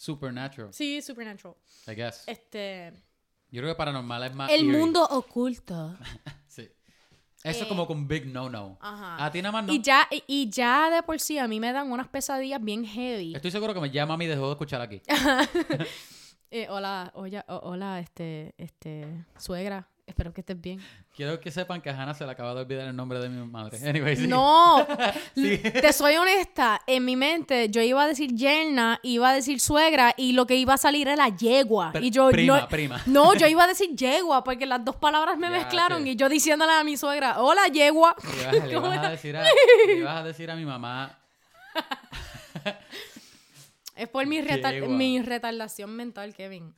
Supernatural, 0.00 0.72
Sí, 0.72 1.02
supernatural. 1.02 1.54
I 1.86 1.90
guess. 1.94 2.24
Este, 2.26 2.90
Yo 3.50 3.60
creo 3.60 3.74
que 3.74 3.76
paranormal 3.76 4.22
es 4.24 4.34
más 4.34 4.50
el 4.50 4.60
eerie. 4.66 4.78
mundo 4.78 5.04
oculto. 5.04 5.94
Sí. 6.48 6.62
Eso 7.42 7.58
Eh, 7.60 7.62
es 7.62 7.66
como 7.68 7.86
con 7.86 8.08
Big 8.08 8.26
No 8.26 8.48
No. 8.48 8.78
Ajá. 8.80 9.22
A 9.24 9.30
ti 9.30 9.42
nada 9.42 9.52
más 9.52 9.64
no. 9.66 9.72
Y 9.74 9.82
ya, 9.82 10.08
y, 10.10 10.22
y 10.26 10.48
ya 10.50 10.88
de 10.90 11.02
por 11.02 11.20
sí 11.20 11.36
a 11.38 11.46
mí 11.46 11.60
me 11.60 11.70
dan 11.72 11.92
unas 11.92 12.08
pesadillas 12.08 12.62
bien 12.64 12.84
heavy. 12.86 13.34
Estoy 13.34 13.50
seguro 13.50 13.74
que 13.74 13.80
me 13.80 13.90
llama 13.90 14.14
a 14.14 14.16
mí 14.16 14.26
dejó 14.26 14.46
de 14.46 14.52
escuchar 14.52 14.80
aquí. 14.80 15.02
Eh, 16.52 16.66
hola, 16.68 17.12
oye, 17.14 17.44
o- 17.46 17.60
hola, 17.62 18.00
este, 18.00 18.54
este, 18.58 19.24
suegra. 19.38 19.88
Espero 20.10 20.32
que 20.32 20.40
estés 20.40 20.60
bien. 20.60 20.80
Quiero 21.14 21.38
que 21.38 21.50
sepan 21.52 21.80
que 21.80 21.88
a 21.88 21.92
Hannah 22.00 22.14
se 22.14 22.24
le 22.26 22.32
acaba 22.32 22.52
de 22.54 22.62
olvidar 22.62 22.88
el 22.88 22.96
nombre 22.96 23.20
de 23.20 23.28
mi 23.28 23.46
madre. 23.46 23.78
Anyway, 23.88 24.16
sí. 24.16 24.26
No, 24.26 24.84
Sí. 25.34 25.58
te 25.58 25.92
soy 25.92 26.16
honesta. 26.16 26.80
En 26.86 27.04
mi 27.04 27.14
mente 27.16 27.68
yo 27.70 27.80
iba 27.80 28.02
a 28.02 28.06
decir 28.08 28.34
yerna, 28.34 28.98
iba 29.04 29.30
a 29.30 29.34
decir 29.34 29.60
suegra 29.60 30.12
y 30.16 30.32
lo 30.32 30.46
que 30.46 30.56
iba 30.56 30.74
a 30.74 30.78
salir 30.78 31.06
era 31.08 31.28
yegua. 31.28 31.90
Pero- 31.92 32.04
y 32.04 32.10
yo 32.10 32.28
prima, 32.30 32.60
no, 32.62 32.68
prima. 32.68 33.02
no, 33.06 33.34
yo 33.34 33.46
iba 33.46 33.64
a 33.64 33.66
decir 33.68 33.94
yegua 33.94 34.42
porque 34.42 34.66
las 34.66 34.84
dos 34.84 34.96
palabras 34.96 35.38
me 35.38 35.48
Ya, 35.48 35.58
mezclaron 35.58 36.06
y 36.06 36.16
yo 36.16 36.28
diciéndole 36.28 36.72
a 36.72 36.82
mi 36.84 36.96
suegra, 36.96 37.40
hola 37.40 37.68
yegua. 37.68 38.16
Le 38.24 38.40
ibas, 38.58 38.66
le 38.66 38.72
ibas 38.74 38.98
a 38.98 39.10
decir 39.10 39.36
a, 39.36 39.42
le 39.86 39.92
ibas 39.94 40.16
a 40.16 40.24
decir 40.24 40.50
a 40.50 40.56
mi 40.56 40.64
mamá. 40.64 41.16
Es 43.94 44.08
por 44.08 44.26
mi, 44.26 44.40
mi 44.88 45.22
retardación 45.22 45.94
mental, 45.94 46.34
Kevin. 46.34 46.74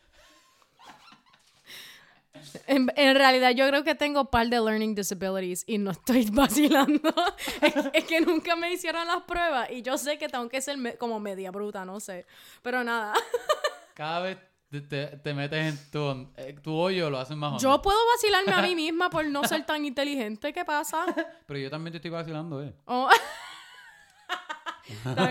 En, 2.66 2.90
en 2.96 3.14
realidad 3.16 3.50
yo 3.50 3.68
creo 3.68 3.84
que 3.84 3.94
tengo 3.94 4.30
par 4.30 4.48
de 4.48 4.58
learning 4.60 4.94
disabilities 4.94 5.64
y 5.66 5.78
no 5.78 5.90
estoy 5.92 6.26
vacilando. 6.32 7.12
es, 7.60 7.74
es 7.92 8.04
que 8.04 8.20
nunca 8.20 8.56
me 8.56 8.72
hicieron 8.72 9.06
las 9.06 9.22
pruebas 9.22 9.70
y 9.70 9.82
yo 9.82 9.96
sé 9.98 10.18
que 10.18 10.28
tengo 10.28 10.48
que 10.48 10.60
ser 10.60 10.76
me- 10.78 10.96
como 10.96 11.20
media 11.20 11.50
bruta, 11.50 11.84
no 11.84 12.00
sé. 12.00 12.26
Pero 12.62 12.82
nada, 12.84 13.14
Cada 13.94 14.20
vez 14.20 14.38
te, 14.70 14.80
te- 14.80 15.06
te 15.18 15.34
metes 15.34 15.74
en 15.74 15.90
tu, 15.90 16.28
eh, 16.38 16.56
tu 16.62 16.74
hoyo, 16.74 17.10
lo 17.10 17.18
haces 17.18 17.36
más 17.36 17.50
hondo. 17.52 17.62
yo 17.62 17.82
puedo 17.82 17.98
vacilarme 18.14 18.52
a 18.52 18.62
mí 18.62 18.74
misma 18.90 19.10
por 19.10 19.24
no 19.26 19.44
ser 19.44 19.64
tan 19.66 19.84
inteligente. 19.84 20.52
¿Qué 20.52 20.64
pasa? 20.64 21.04
Pero 21.46 21.58
yo 21.60 21.68
también 21.70 21.92
te 21.92 21.98
estoy 21.98 22.10
vacilando, 22.10 22.62
eh. 22.64 22.72
Oh. 22.86 23.08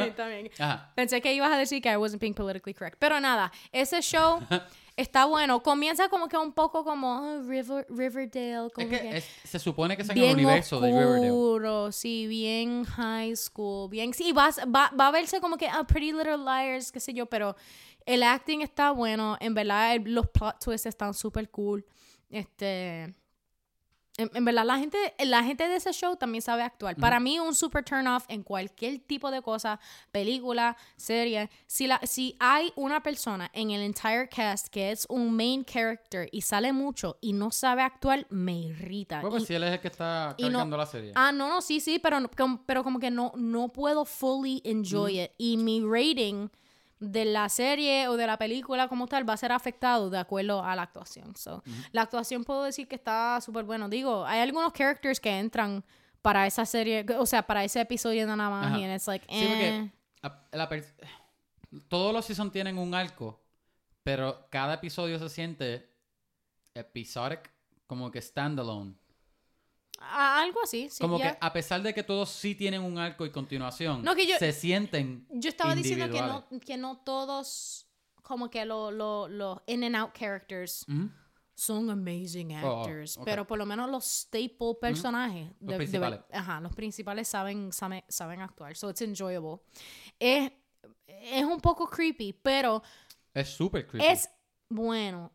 está 0.06 0.28
bien. 0.28 0.49
Ajá. 0.60 0.91
Pensé 0.95 1.22
que 1.22 1.34
ibas 1.34 1.52
a 1.52 1.57
decir 1.57 1.82
que 1.82 1.91
I 1.91 1.95
wasn't 1.98 2.22
being 2.22 2.34
politically 2.34 2.73
correct. 2.73 2.98
Pero 2.99 3.19
nada, 3.19 3.52
ese 3.72 4.02
show 4.02 4.40
está 4.97 5.26
bueno. 5.26 5.61
Comienza 5.63 6.09
como 6.09 6.27
que 6.27 6.38
un 6.38 6.53
poco 6.53 6.84
como 6.84 7.15
oh, 7.22 7.41
River, 7.43 7.85
Riverdale. 7.89 8.69
Como 8.73 8.88
Es 8.88 8.99
que 9.01 9.09
que 9.09 9.18
es- 9.18 9.30
se 9.43 9.59
supone 9.59 9.95
que 9.95 10.03
es 10.03 10.09
en 10.09 10.18
el 10.18 10.34
universo 10.34 10.80
de 10.80 10.89
Riverdale. 10.89 11.31
oscuro, 11.31 11.91
sí, 11.91 12.27
bien 12.27 12.84
high 12.85 13.35
school, 13.35 13.89
bien... 13.89 14.13
Sí, 14.13 14.31
vas- 14.34 14.59
va, 14.73 14.91
va 14.99 15.07
a 15.07 15.11
verse 15.11 15.39
como 15.41 15.57
que 15.57 15.68
a 15.68 15.84
Pretty 15.84 16.11
Little 16.11 16.38
Liars, 16.38 16.91
qué 16.91 16.99
sé 16.99 17.13
yo, 17.13 17.26
pero 17.26 17.55
el 18.05 18.23
acting 18.23 18.61
está 18.61 18.91
bueno. 18.91 19.38
En 19.39 19.53
verdad, 19.53 19.95
el- 19.95 20.13
los 20.13 20.27
plot 20.27 20.59
twists 20.63 20.85
están 20.88 21.13
súper 21.13 21.49
cool. 21.49 21.85
Este... 22.30 23.13
En, 24.17 24.29
en 24.33 24.43
verdad, 24.43 24.65
la 24.65 24.77
gente, 24.77 24.97
la 25.25 25.41
gente 25.43 25.67
de 25.67 25.77
ese 25.77 25.93
show 25.93 26.15
también 26.17 26.41
sabe 26.41 26.63
actuar. 26.63 26.97
Para 26.97 27.19
mí, 27.21 27.39
un 27.39 27.55
super 27.55 27.83
turn 27.83 28.07
off 28.07 28.25
en 28.27 28.43
cualquier 28.43 28.99
tipo 28.99 29.31
de 29.31 29.41
cosa, 29.41 29.79
película, 30.11 30.75
serie. 30.97 31.49
Si, 31.65 31.88
la, 31.88 31.99
si 32.03 32.35
hay 32.39 32.73
una 32.75 33.01
persona 33.01 33.49
en 33.53 33.71
el 33.71 33.81
entire 33.81 34.27
cast 34.27 34.67
que 34.67 34.91
es 34.91 35.05
un 35.09 35.33
main 35.35 35.63
character 35.63 36.27
y 36.31 36.41
sale 36.41 36.73
mucho 36.73 37.17
y 37.21 37.31
no 37.33 37.51
sabe 37.51 37.83
actuar, 37.83 38.27
me 38.29 38.53
irrita. 38.59 39.21
Bueno, 39.21 39.31
pues 39.31 39.43
Y- 39.43 39.45
si 39.47 39.53
él 39.53 39.63
es 39.63 39.71
el 39.73 39.79
que 39.79 39.88
está 39.88 40.35
no- 40.38 40.47
cargando 40.49 40.77
la 40.77 40.85
serie. 40.85 41.13
Ah, 41.15 41.31
no, 41.31 41.47
no, 41.47 41.61
sí, 41.61 41.79
sí, 41.79 41.97
pero, 41.97 42.17
pero 42.65 42.83
como 42.83 42.99
que 42.99 43.11
no, 43.11 43.31
no 43.38 43.69
puedo 43.69 44.03
fully 44.03 44.61
enjoy 44.65 45.21
it. 45.21 45.31
Y 45.38 45.55
mi 45.57 45.81
rating 45.85 46.49
de 47.02 47.26
la 47.26 47.49
serie 47.49 48.07
o 48.07 48.15
de 48.15 48.28
la 48.28 48.38
película 48.38 48.88
como 48.88 49.07
tal 49.07 49.28
va 49.28 49.34
a 49.34 49.38
ser 49.38 49.52
afectado 49.52 50.11
de 50.11 50.19
acuerdo 50.19 50.64
a 50.64 50.76
la 50.76 50.84
actuación. 50.84 51.36
So, 51.36 51.64
La 51.91 52.03
actuación 52.03 52.44
puedo 52.44 52.64
decir 52.64 52.88
que 52.88 52.95
está 52.95 53.41
súper 53.41 53.65
bueno. 53.65 53.90
Digo, 53.90 54.23
hay 54.26 54.40
algunos 54.40 54.72
characters 54.72 55.19
que 55.19 55.40
entran 55.40 55.84
para 56.22 56.45
esa 56.45 56.64
serie, 56.65 57.03
o 57.18 57.26
sea, 57.26 57.41
para 57.48 57.64
ese 57.64 57.82
episodio 57.82 58.28
nada 58.28 58.49
más. 58.49 58.68
Ajá. 58.68 58.80
Y 58.80 58.86
it's 58.86 59.07
like, 59.07 59.26
Sí, 59.28 59.45
porque 59.48 59.69
eh. 59.69 59.91
la 60.52 60.69
todos 61.88 62.14
los 62.14 62.23
seasons 62.23 62.52
tienen 62.52 62.78
un 62.78 62.94
arco, 62.94 63.41
pero 64.03 64.48
cada 64.52 64.76
episodio 64.76 65.18
se 65.18 65.30
siente 65.30 65.90
episodic, 66.76 67.52
como 67.88 68.11
que 68.11 68.22
standalone. 68.22 68.94
Algo 70.10 70.60
así, 70.64 70.90
sí. 70.90 71.02
como 71.02 71.18
ya. 71.19 71.32
que 71.34 71.38
a 71.41 71.53
pesar 71.53 71.82
de 71.84 71.94
que 71.94 72.03
todos 72.03 72.30
sí 72.30 72.56
tienen 72.56 72.82
un 72.82 72.98
arco 72.98 73.26
y 73.26 73.32
continuación, 73.32 74.03
No, 74.03 74.15
que 74.15 74.26
yo- 74.28 74.38
se 74.40 74.52
sienten 74.52 75.26
Yo 75.30 75.49
estaba 75.49 75.76
diciendo 75.76 76.10
que 76.10 76.22
no, 76.22 76.45
que 76.60 76.78
no 76.78 76.98
todos, 76.98 77.88
como 78.23 78.49
que 78.49 78.65
los 78.65 78.94
lo, 78.94 79.28
lo 79.28 79.61
in 79.68 79.84
and 79.84 79.95
out 79.95 80.11
characters 80.18 80.86
Ujú. 80.88 81.10
son 81.53 81.90
amazing 81.90 82.56
Oh, 82.57 82.68
oh, 82.68 82.82
actors, 82.82 83.19
pero 83.23 83.45
por 83.45 83.57
lo 83.60 83.65
menos 83.65 83.90
los 83.90 84.03
staple 84.06 84.76
personajes, 84.82 85.49
Los 85.60 85.68
de- 85.68 85.73
de- 85.73 85.78
principales. 85.78 86.19
ajá, 86.32 86.60
los 86.61 86.73
principales 86.73 87.28
saben, 87.28 87.72
saben, 87.72 88.03
saben 88.07 88.41
actuar, 88.41 88.76
so 88.76 88.90
it's 88.90 89.02
enjoyable. 89.02 89.61
Es, 90.19 90.52
es 91.07 91.44
un 91.44 91.60
poco 91.61 91.88
creepy, 91.90 92.34
pero 92.34 92.82
Es 93.34 93.49
súper 93.49 93.86
creepy. 93.88 94.07
es 94.07 94.30
bueno. 94.69 95.32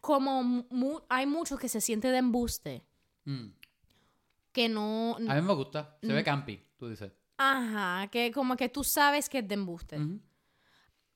Como 0.00 0.42
mu- 0.44 1.00
hay 1.08 1.26
muchos 1.26 1.58
que 1.58 1.68
se 1.68 1.80
siente 1.80 2.08
de 2.12 2.18
embuste, 2.18 2.84
Mm. 3.24 3.48
Que 4.56 4.70
no, 4.70 5.16
A 5.28 5.34
mí 5.34 5.42
me 5.42 5.52
gusta. 5.54 5.98
Se 6.00 6.10
ve 6.12 6.24
campi, 6.24 6.58
tú 6.78 6.88
dices. 6.88 7.12
ajá, 7.36 8.08
que 8.10 8.32
como 8.32 8.56
que 8.56 8.70
tú 8.70 8.82
sabes 8.82 9.28
que 9.28 9.40
es 9.40 9.46
de 9.48 9.54
embuste. 9.54 9.98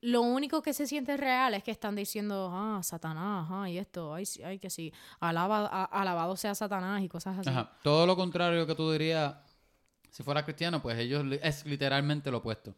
Lo 0.03 0.21
único 0.23 0.61
que 0.63 0.73
se 0.75 0.87
siente 0.87 1.17
real 1.17 1.55
es 1.55 1.63
que 1.63 1.71
están 1.71 1.95
diciendo, 1.97 2.51
ah, 2.53 2.81
Satanás, 2.83 3.47
ah, 3.51 3.69
y 3.69 3.79
esto, 3.79 4.13
ay, 4.15 4.25
ay 4.45 4.59
que 4.59 4.69
sí, 4.71 4.93
alaba, 5.21 5.67
a- 5.67 5.85
alabado 5.85 6.37
sea 6.37 6.55
Satanás 6.55 7.03
y 7.03 7.09
cosas 7.09 7.39
así. 7.39 7.49
Ajá. 7.51 7.73
Todo 7.83 8.07
lo 8.07 8.15
contrario 8.17 8.67
que 8.67 8.75
tú 8.75 8.91
dirías, 8.93 9.35
si 10.11 10.23
fuera 10.23 10.43
cristiano, 10.45 10.83
pues 10.83 10.99
ellos 10.99 11.25
es 11.43 11.65
literalmente 11.65 12.31
lo 12.31 12.39
opuesto. 12.39 12.75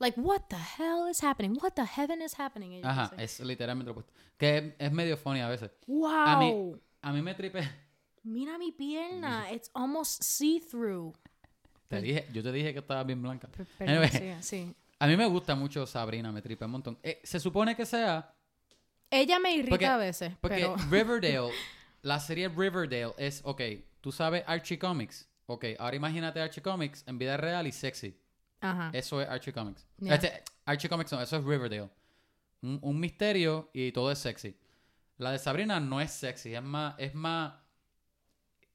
Like, 0.00 0.20
what 0.20 0.42
the 0.48 0.56
hell 0.56 1.08
is 1.10 1.22
happening? 1.22 1.56
What 1.62 1.72
the 1.74 1.84
heaven 1.86 2.20
is 2.22 2.38
happening? 2.38 2.72
Ellos 2.72 2.86
Ajá, 2.86 3.02
dicen. 3.04 3.20
es 3.20 3.40
literalmente 3.40 3.86
lo 3.88 3.92
opuesto. 3.92 4.12
Que 4.36 4.58
es, 4.58 4.74
es 4.78 4.92
medio 4.92 5.16
funny 5.16 5.40
a 5.40 5.48
veces. 5.48 5.70
Wow. 5.86 6.08
A 6.14 6.36
mí, 6.38 6.72
a 7.02 7.12
mí 7.12 7.22
me 7.22 7.34
tripe. 7.34 7.62
Mira 8.24 8.58
mi 8.58 8.72
pierna. 8.72 9.50
It's 9.52 9.70
almost 9.74 10.22
see-through. 10.22 11.14
Te 11.88 12.00
dije, 12.00 12.26
yo 12.32 12.42
te 12.42 12.50
dije 12.50 12.72
que 12.72 12.78
estaba 12.80 13.04
bien 13.04 13.22
blanca. 13.22 13.48
P- 13.48 13.64
perdón, 13.78 13.96
Anyway, 13.96 14.10
sí, 14.40 14.42
sí. 14.42 14.74
a 14.98 15.06
mí 15.06 15.16
me 15.16 15.26
gusta 15.26 15.54
mucho 15.54 15.86
Sabrina, 15.86 16.32
me 16.32 16.40
tripe 16.42 16.64
un 16.64 16.70
montón. 16.72 16.98
Eh, 17.02 17.20
se 17.22 17.38
supone 17.38 17.76
que 17.76 17.84
sea 17.86 18.34
Ella 19.10 19.38
me 19.38 19.52
irrita 19.54 19.70
Porque- 19.70 19.86
a 19.86 19.96
veces, 19.98 20.32
Porque 20.40 20.56
pero... 20.56 20.76
Riverdale, 20.90 21.52
la 22.02 22.18
serie 22.18 22.48
Riverdale 22.48 23.12
es, 23.18 23.42
ok, 23.44 23.60
tú 24.00 24.10
sabes 24.10 24.42
Archie 24.46 24.78
Comics. 24.78 25.28
Ok, 25.46 25.66
ahora 25.78 25.94
imagínate 25.94 26.40
Archie 26.40 26.62
Comics 26.62 27.04
en 27.06 27.18
vida 27.18 27.36
real 27.36 27.66
y 27.66 27.72
sexy. 27.72 28.18
Ajá. 28.60 28.90
Eso 28.94 29.20
es 29.20 29.28
Archie 29.28 29.52
Comics. 29.52 29.86
Este, 30.00 30.42
Archie 30.64 30.88
Comics 30.88 31.12
no, 31.12 31.20
eso 31.20 31.36
es 31.36 31.44
Riverdale. 31.44 31.90
Un, 32.62 32.78
un 32.80 32.98
misterio 32.98 33.68
y 33.74 33.92
todo 33.92 34.10
es 34.10 34.18
sexy. 34.18 34.56
La 35.18 35.30
de 35.32 35.38
Sabrina 35.38 35.78
no 35.80 36.00
es 36.00 36.10
sexy, 36.10 36.54
es 36.54 36.62
más, 36.62 36.94
es 36.98 37.14
más 37.14 37.52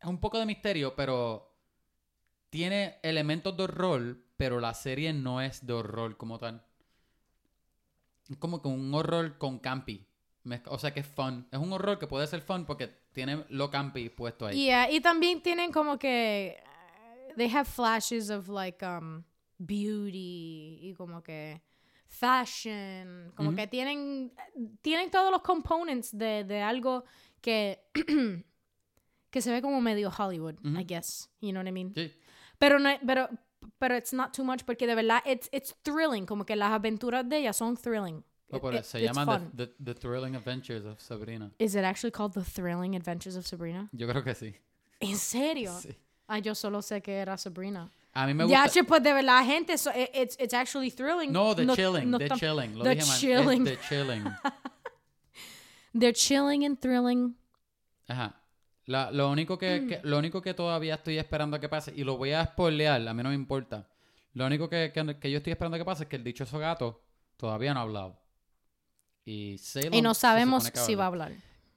es 0.02 0.08
un 0.08 0.20
poco 0.20 0.40
de 0.40 0.46
misterio, 0.46 0.96
pero 0.96 1.54
tiene 2.50 3.00
elementos 3.04 3.56
de 3.56 3.64
horror, 3.64 4.18
pero 4.38 4.60
la 4.60 4.74
serie 4.74 5.14
no 5.14 5.42
es 5.42 5.66
de 5.66 5.74
horror 5.74 6.18
como 6.18 6.40
tal. 6.40 6.66
Es 8.30 8.38
como 8.38 8.62
que 8.62 8.68
un 8.68 8.94
horror 8.94 9.38
con 9.38 9.60
campi. 9.60 10.06
O 10.68 10.80
sea 10.80 10.94
que 10.94 11.02
es 11.02 11.08
fun. 11.08 11.48
Es 11.52 11.60
un 11.60 11.72
horror 11.74 12.00
que 12.00 12.08
puede 12.08 12.26
ser 12.28 12.42
fun 12.42 12.66
porque 12.66 12.88
tiene 13.12 13.46
lo 13.50 13.70
campi 13.70 14.10
puesto 14.10 14.46
ahí. 14.46 14.66
Yeah, 14.66 14.90
y 14.90 15.00
también 15.02 15.42
tienen 15.42 15.72
como 15.72 16.00
que 16.00 16.62
uh, 16.64 17.36
they 17.36 17.50
have 17.50 17.66
flashes 17.66 18.30
of 18.30 18.48
like 18.48 18.84
um 18.86 19.24
beauty 19.58 20.80
y 20.82 20.94
como 20.98 21.22
que 21.22 21.62
fashion, 22.08 23.32
como 23.36 23.54
que 23.54 23.68
tienen 23.68 24.34
tienen 24.82 25.12
todos 25.12 25.32
los 25.32 25.42
components 25.42 26.18
de, 26.18 26.44
de 26.44 26.62
algo 26.62 27.04
que 27.42 27.84
que 29.32 29.42
se 29.42 29.52
ve 29.52 29.62
como 29.62 29.80
medio 29.82 30.10
Hollywood, 30.10 30.56
Ujú. 30.64 30.80
I 30.80 30.84
guess. 30.84 31.30
You 31.42 31.52
know 31.52 31.62
what 31.62 31.68
I 31.68 31.72
mean? 31.72 31.94
Sí. 31.94 32.12
Pero 32.58 32.80
no 32.80 32.98
pero 33.06 33.30
pero 33.80 33.96
it's 33.96 34.14
not 34.14 34.34
too 34.34 34.44
much 34.44 34.64
porque 34.66 34.88
de 34.88 34.96
verdad 34.96 35.22
it's 35.26 35.50
it's 35.52 35.74
thrilling, 35.84 36.26
como 36.26 36.44
que 36.46 36.56
las 36.56 36.72
aventuras 36.72 37.28
de 37.28 37.38
ella 37.40 37.54
son 37.54 37.76
thrilling. 37.78 38.24
Oh, 38.52 38.60
por 38.60 38.74
It- 38.74 38.80
eso 38.82 38.98
se 38.98 39.02
llama 39.04 39.40
the, 39.54 39.68
the, 39.68 39.94
The 39.94 39.94
Thrilling 39.94 40.36
Adventures 40.36 40.84
of 40.84 41.00
Sabrina. 41.00 41.52
Is 41.60 41.76
it 41.76 41.84
actually 41.84 42.12
called 42.12 42.34
The 42.34 42.44
Thrilling 42.44 42.96
Adventures 42.96 43.36
of 43.36 43.46
Sabrina? 43.46 43.90
Yo 43.94 44.08
creo 44.08 44.24
que 44.24 44.34
sí. 44.34 44.56
¿En 45.00 45.18
serio? 45.18 45.72
Sí. 45.80 45.96
Ay, 46.28 46.42
yo 46.42 46.56
solo 46.56 46.82
sé 46.82 47.02
que 47.04 47.14
era 47.14 47.38
Sabrina. 47.38 47.90
A 48.14 48.26
mí 48.26 48.34
me 48.34 48.48
Ya, 48.48 48.64
gusta. 48.64 48.74
che, 48.80 48.84
pues 48.84 49.04
de 49.04 49.14
verdad, 49.14 49.46
gente, 49.46 49.78
so, 49.78 49.92
it- 49.92 50.10
it's, 50.16 50.36
it's 50.40 50.54
actually 50.56 50.90
thrilling. 50.90 51.32
No, 51.32 51.54
The 51.54 51.68
Chilling. 51.76 52.10
no 52.10 52.18
the 52.18 52.30
Chilling. 52.30 52.76
Lo 52.76 52.84
The 52.84 52.96
dije 52.96 53.06
mal. 53.08 53.20
Chilling. 53.20 53.64
The 53.66 53.78
Chilling. 53.88 54.24
They're 55.94 56.14
chilling 56.14 56.64
and 56.66 56.80
thrilling. 56.80 57.36
Ajá. 58.08 58.34
La- 58.90 59.12
lo, 59.12 59.30
único 59.30 59.58
que, 59.58 59.86
que- 59.88 60.00
lo 60.04 60.18
único 60.18 60.42
que 60.42 60.54
todavía 60.56 60.96
estoy 60.96 61.18
esperando 61.20 61.56
a 61.58 61.60
que 61.60 61.70
pase, 61.70 61.94
y 61.96 62.04
lo 62.04 62.18
voy 62.18 62.32
a 62.32 62.44
spoilear, 62.46 63.08
a 63.08 63.14
mí 63.14 63.22
no 63.22 63.30
me 63.30 63.36
importa. 63.36 63.88
Lo 64.34 64.46
único 64.48 64.68
que, 64.68 64.92
que- 64.92 65.20
que 65.20 65.30
yo 65.32 65.38
estoy 65.38 65.52
esperando 65.52 65.76
a 65.76 65.78
que 65.80 65.86
pase 65.86 66.04
es 66.04 66.10
que 66.10 66.16
el 66.16 66.24
dichoso 66.24 66.58
gato 66.58 67.04
todavía 67.38 67.74
no 67.74 67.82
ha 67.82 67.84
hablado. 67.84 68.20
Y, 69.26 69.58
no 70.02 70.14
sabemos 70.16 70.64
si 70.74 70.96
va 70.96 71.04
a 71.04 71.08
hablar. 71.08 71.34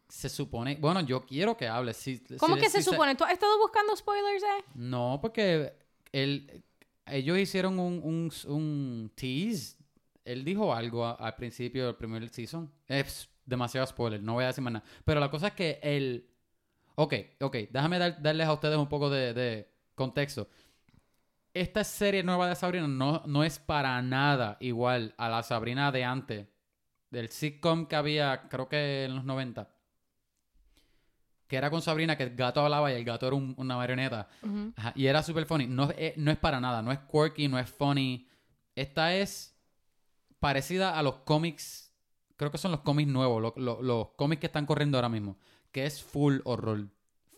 Se 0.09 0.29
supone. 0.31 0.77
Bueno, 0.77 1.01
yo 1.03 1.25
quiero 1.27 1.57
que 1.57 1.69
hable. 1.69 1.93
Si, 1.95 2.19
¿Cómo 2.39 2.55
si- 2.57 2.63
que 2.63 2.71
se 2.71 2.83
supone? 2.83 3.15
¿Tú 3.15 3.25
has 3.25 3.33
estado 3.33 3.59
buscando 3.59 3.95
spoilers, 3.97 4.43
eh? 4.43 4.65
No, 4.75 5.19
porque 5.21 5.73
él, 6.13 6.63
ellos 7.07 7.39
hicieron 7.39 7.79
un, 7.79 8.01
un, 8.03 8.33
un 8.51 9.13
tease. 9.15 9.77
Él 10.25 10.45
dijo 10.45 10.73
algo 10.75 11.05
a- 11.05 11.13
al 11.13 11.35
principio 11.35 11.87
del 11.87 11.97
primer 11.97 12.27
season. 12.31 12.71
Es 12.89 13.29
demasiado 13.45 13.87
spoiler, 13.87 14.23
no 14.23 14.35
voy 14.35 14.45
a 14.45 14.49
decir 14.49 14.63
más 14.65 14.73
nada. 14.75 14.85
Pero 15.05 15.21
la 15.21 15.31
cosa 15.31 15.49
es 15.49 15.53
que 15.55 15.79
él... 15.83 16.29
Ok, 17.03 17.15
ok, 17.41 17.57
déjame 17.71 17.99
dar- 17.99 18.23
darles 18.23 18.47
a 18.47 18.53
ustedes 18.53 18.77
un 18.79 18.89
poco 18.89 19.11
de, 19.11 19.35
de 19.35 19.69
contexto. 19.97 20.49
Esta 21.53 21.83
serie 21.85 22.23
nueva 22.23 22.49
de 22.49 22.55
Sabrina 22.55 22.87
no, 22.87 23.23
no 23.27 23.43
es 23.45 23.59
para 23.59 24.01
nada 24.03 24.57
igual 24.61 25.15
a 25.19 25.29
la 25.29 25.43
Sabrina 25.43 25.91
de 25.91 26.05
antes. 26.05 26.47
Del 27.11 27.29
sitcom 27.29 27.87
que 27.87 27.97
había, 27.97 28.49
creo 28.49 28.69
que 28.69 29.05
en 29.05 29.17
los 29.17 29.25
90. 29.25 29.69
Que 31.47 31.57
era 31.57 31.71
con 31.71 31.83
Sabrina, 31.83 32.17
que 32.17 32.23
el 32.23 32.37
gato 32.37 32.61
hablaba 32.65 32.91
y 32.93 32.95
el 32.97 33.05
gato 33.05 33.27
era 33.27 33.37
un- 33.37 33.55
una 33.59 33.77
marioneta. 33.77 34.29
Ajá, 34.77 34.93
y 34.97 35.07
era 35.07 35.23
super 35.23 35.45
funny. 35.45 35.67
No, 35.67 35.91
es- 35.91 36.17
no 36.17 36.31
es 36.31 36.39
para 36.39 36.61
nada, 36.61 36.81
no 36.83 36.93
es 36.93 37.01
quirky, 37.01 37.49
no 37.49 37.59
es 37.59 37.69
funny. 37.69 38.27
Esta 38.75 39.15
es 39.15 39.59
parecida 40.39 40.97
a 40.99 41.03
los 41.03 41.17
cómics, 41.19 41.93
creo 42.37 42.51
que 42.51 42.59
son 42.59 42.71
los 42.71 42.81
cómics 42.81 43.11
nuevos, 43.11 43.43
lo- 43.43 43.55
lo- 43.57 43.83
los 43.83 44.09
cómics 44.17 44.41
que 44.41 44.47
están 44.47 44.65
corriendo 44.67 44.97
ahora 44.97 45.09
mismo, 45.11 45.37
que 45.73 45.87
es 45.87 46.03
full 46.03 46.39
horror. 46.45 46.89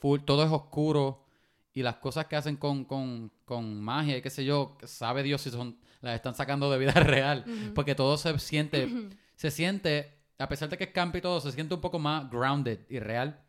Full, 0.01 0.21
todo 0.21 0.45
es 0.45 0.51
oscuro 0.51 1.25
y 1.73 1.83
las 1.83 1.97
cosas 1.97 2.27
que 2.27 2.37
hacen 2.37 2.57
con, 2.57 2.85
con, 2.85 3.33
con 3.45 3.81
magia 3.81 4.17
y 4.17 4.23
qué 4.23 4.31
sé 4.31 4.45
yo, 4.45 4.77
sabe 4.85 5.23
Dios 5.23 5.41
si 5.41 5.51
son, 5.51 5.79
las 6.01 6.15
están 6.15 6.35
sacando 6.35 6.71
de 6.71 6.79
vida 6.79 6.93
real. 6.95 7.45
Porque 7.75 7.95
todo 7.95 8.17
se 8.17 8.39
siente, 8.39 9.09
se 9.37 9.51
siente, 9.51 10.13
a 10.39 10.49
pesar 10.49 10.69
de 10.69 10.77
que 10.77 10.85
es 10.85 10.91
camp 10.91 11.17
y 11.17 11.21
todo, 11.21 11.41
se 11.41 11.53
siente 11.53 11.75
un 11.75 11.81
poco 11.81 11.99
más 11.99 12.31
grounded 12.31 12.81
y 12.89 12.99
real. 12.99 13.41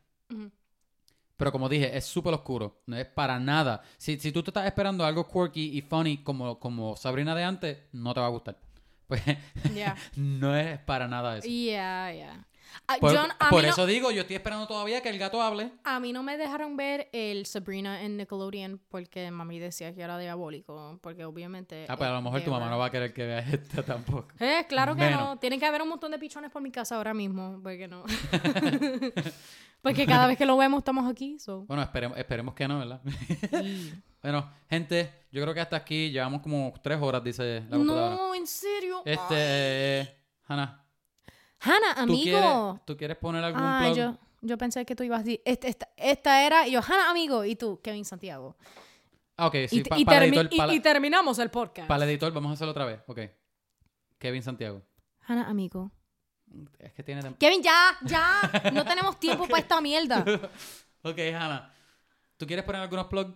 Pero 1.37 1.51
como 1.51 1.67
dije, 1.67 1.95
es 1.95 2.05
súper 2.05 2.33
oscuro. 2.33 2.81
No 2.85 2.95
es 2.95 3.05
para 3.05 3.39
nada. 3.39 3.81
Si, 3.97 4.17
si 4.19 4.31
tú 4.31 4.41
te 4.41 4.51
estás 4.51 4.65
esperando 4.65 5.05
algo 5.05 5.27
quirky 5.27 5.77
y 5.77 5.81
funny 5.81 6.23
como, 6.23 6.59
como 6.59 6.95
Sabrina 6.95 7.35
de 7.35 7.43
antes, 7.43 7.77
no 7.91 8.13
te 8.13 8.19
va 8.21 8.27
a 8.27 8.29
gustar. 8.29 8.57
Pues 9.07 9.21
Yeah. 9.75 9.95
no 10.15 10.55
es 10.57 10.79
para 10.79 11.07
nada 11.07 11.37
eso. 11.37 11.47
Yeah, 11.47 12.11
yeah. 12.11 12.47
Ah, 12.87 12.97
Por, 12.99 13.13
yo- 13.13 13.21
a, 13.39 13.49
por 13.49 13.63
mí 13.63 13.69
eso 13.69 13.81
no, 13.81 13.87
digo, 13.87 14.11
yo 14.11 14.21
estoy 14.21 14.35
esperando 14.35 14.67
todavía 14.67 15.01
que 15.01 15.09
el 15.09 15.17
gato 15.17 15.41
hable. 15.41 15.71
a 15.83 15.99
mí 15.99 16.13
no 16.13 16.23
me 16.23 16.37
dejaron 16.37 16.77
ver 16.77 17.09
el 17.13 17.45
Sabrina 17.45 18.01
en 18.03 18.17
Nickelodeon 18.17 18.79
porque 18.89 19.31
mami 19.31 19.59
decía 19.59 19.93
que 19.95 20.01
era 20.01 20.17
diabólico. 20.17 20.99
Porque 21.01 21.25
obviamente. 21.25 21.85
Ah, 21.89 21.97
pues 21.97 22.09
a 22.09 22.13
lo 22.13 22.21
mejor 22.21 22.41
tu 22.41 22.51
mamá 22.51 22.69
no 22.69 22.77
va 22.77 22.87
a 22.87 22.91
querer 22.91 23.13
que 23.13 23.25
veas 23.25 23.47
esto 23.53 23.83
tampoco. 23.83 24.27
Eh, 24.39 24.65
claro 24.69 24.95
que 24.95 25.01
Menos. 25.01 25.19
no. 25.21 25.37
Tienen 25.39 25.59
que 25.59 25.65
haber 25.65 25.81
un 25.81 25.89
montón 25.89 26.11
de 26.11 26.19
pichones 26.19 26.51
por 26.51 26.61
mi 26.61 26.71
casa 26.71 26.95
ahora 26.95 27.13
mismo. 27.13 27.59
Porque 27.63 27.87
no. 27.87 28.03
porque 29.81 30.05
cada 30.05 30.27
vez 30.27 30.37
que 30.37 30.45
lo 30.45 30.57
vemos 30.57 30.79
estamos 30.79 31.09
aquí. 31.11 31.37
So. 31.39 31.65
Bueno, 31.65 31.83
esperemos, 31.83 32.17
esperemos 32.17 32.53
que 32.55 32.67
no, 32.67 32.79
¿verdad? 32.79 33.01
Bueno, 34.21 34.49
gente, 34.69 35.11
yo 35.31 35.41
creo 35.43 35.53
que 35.53 35.59
hasta 35.61 35.75
aquí 35.75 36.09
llevamos 36.11 36.41
como 36.41 36.73
tres 36.81 36.99
horas, 37.01 37.23
dice 37.23 37.61
la 37.69 37.77
computadora. 37.77 38.15
No, 38.15 38.33
en 38.35 38.47
serio. 38.47 39.01
Este, 39.05 40.15
Hannah, 40.47 40.83
Hannah, 41.65 42.05
¿tú 42.07 42.13
quieres, 42.21 42.41
amigo. 42.43 42.81
¿tú 42.85 42.97
quieres 42.97 43.17
poner 43.17 43.43
algún 43.43 43.61
Ah, 43.63 43.81
plug? 43.85 43.97
yo, 43.97 44.17
yo 44.41 44.57
pensé 44.57 44.85
que 44.85 44.95
tú 44.95 45.03
ibas 45.03 45.19
a 45.19 45.23
decir. 45.23 45.41
este- 45.45 45.67
esta, 45.67 45.89
esta 45.97 46.45
era 46.45 46.67
yo, 46.67 46.79
Hannah, 46.81 47.09
amigo. 47.09 47.43
Y 47.45 47.55
tú, 47.55 47.79
Kevin 47.81 48.05
Santiago. 48.05 48.55
Ah, 49.37 49.47
ok, 49.47 49.55
sí, 49.67 49.79
y, 49.79 49.83
pa- 49.83 49.97
y 49.99 50.05
para, 50.05 50.25
el 50.25 50.31
termi- 50.31 50.35
editor, 50.41 50.53
y- 50.53 50.57
para, 50.57 50.73
y 50.73 50.79
terminamos 50.79 51.39
el 51.39 51.49
podcast. 51.51 51.87
para 51.87 52.03
el 52.05 52.09
editor, 52.11 52.31
vamos 52.31 52.51
a 52.51 52.53
hacerlo 52.53 52.71
otra 52.71 52.85
vez. 52.85 53.01
Ok. 53.07 53.19
Kevin 54.17 54.41
Santiago. 54.43 54.81
Hannah, 55.27 55.49
amigo. 55.49 55.91
Es 56.79 56.93
que 56.93 57.03
tiene... 57.03 57.21
Kevin, 57.37 57.61
ya, 57.61 57.97
ya. 58.03 58.39
No 58.73 58.85
tenemos 58.85 59.19
tiempo 59.19 59.45
para 59.47 59.59
esta 59.61 59.81
mierda. 59.81 60.23
Ok, 61.03 61.19
Hannah. 61.37 61.71
¿Tú 62.37 62.47
quieres 62.47 62.65
poner 62.65 62.81
algunos 62.81 63.05
plugs? 63.07 63.31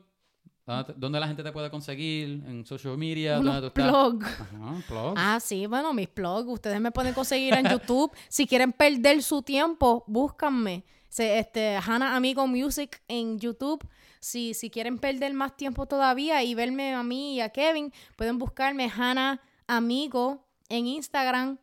¿Dónde, 0.95 1.19
la 1.19 1.27
gente 1.27 1.41
te 1.43 1.51
puede 1.51 1.71
conseguir? 1.71 2.43
¿En 2.45 2.63
social 2.65 2.95
media? 2.97 3.37
¿Dónde 3.37 3.71
tú. 3.71 3.81
Ajá, 3.81 4.83
plug. 4.87 5.13
Ah, 5.17 5.39
sí, 5.39 5.65
bueno, 5.65 5.93
mis 5.93 6.13
blogs. 6.13 6.47
Ustedes 6.47 6.79
me 6.79 6.91
pueden 6.91 7.13
conseguir 7.15 7.55
en 7.55 7.67
YouTube. 7.67 8.11
si 8.29 8.45
quieren 8.45 8.71
perder 8.71 9.23
su 9.23 9.41
tiempo, 9.41 10.03
búscanme. 10.05 10.83
Se- 11.07 11.39
este, 11.39 11.77
Hannah 11.77 12.15
Amigo 12.15 12.45
Music 12.45 13.01
en 13.07 13.39
YouTube. 13.39 13.83
Si, 14.19 14.53
si 14.53 14.69
quieren 14.69 14.99
perder 14.99 15.33
más 15.33 15.57
tiempo 15.57 15.87
todavía 15.87 16.43
y 16.43 16.53
verme 16.53 16.93
a 16.93 17.01
mí 17.01 17.35
y 17.35 17.41
a 17.41 17.49
Kevin, 17.49 17.91
pueden 18.15 18.37
buscarme 18.37 18.91
Hannah 18.95 19.41
Amigo 19.65 20.45
en 20.67 20.85
Instagram. 20.85 21.57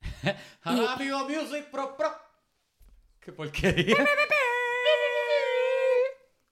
Hannah 0.62 0.92
Amigo 0.92 1.28
Music 1.28 1.70
Pro 1.72 1.96
Pro. 1.96 2.08
Qué 3.18 3.32
porquería. 3.32 3.96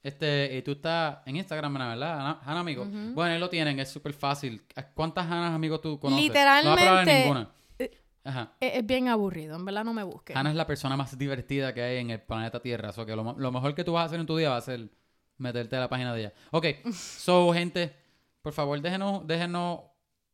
Este, 0.03 0.57
y 0.57 0.63
tú 0.63 0.73
estás 0.73 1.19
en 1.27 1.37
Instagram, 1.37 1.75
¿verdad? 1.75 2.39
Hannah, 2.43 2.61
Amigo. 2.61 2.85
Bueno, 2.87 3.35
ahí 3.35 3.39
lo 3.39 3.51
tienen, 3.51 3.79
es 3.81 3.91
súper 3.91 4.15
fácil. 4.15 4.63
¿Cuántas 4.95 5.27
Hannah 5.27 5.55
amigos 5.55 5.81
tú 5.83 5.99
conoces? 6.01 6.27
No 6.29 6.33
vas 6.33 6.47
a 6.47 6.63
probar 6.63 6.75
Literalmente, 7.07 7.21
ninguna. 7.23 7.51
eh, 7.79 7.99
Ajá. 8.25 8.53
Es, 8.61 8.77
es 8.77 8.87
bien 8.87 9.09
aburrido, 9.09 9.57
en 9.57 9.65
verdad 9.65 9.85
no 9.85 9.93
me 9.93 10.03
busquen. 10.03 10.37
Hannah 10.37 10.51
es 10.51 10.57
la 10.57 10.67
persona 10.67 10.97
más 10.97 11.17
divertida 11.19 11.75
que 11.75 11.83
hay 11.83 11.99
en 11.99 12.11
el 12.11 12.21
planeta 12.21 12.61
Tierra. 12.61 12.93
So 12.93 13.05
que 13.05 13.15
lo, 13.15 13.35
lo 13.39 13.53
mejor 13.53 13.75
que 13.75 13.85
tú 13.85 13.93
vas 13.93 14.05
a 14.05 14.07
hacer 14.07 14.21
en 14.21 14.27
tu 14.27 14.37
día 14.37 14.49
va 14.51 14.57
a 14.57 14.61
ser 14.63 14.89
meterte 15.37 15.77
a 15.77 15.81
la 15.81 15.89
página 15.89 16.15
de 16.15 16.21
ella. 16.21 16.33
Ok, 16.51 16.67
so 16.93 17.53
gente, 17.53 17.95
por 18.41 18.53
favor 18.55 18.81
déjenos, 18.81 19.27
déjenos 19.27 19.81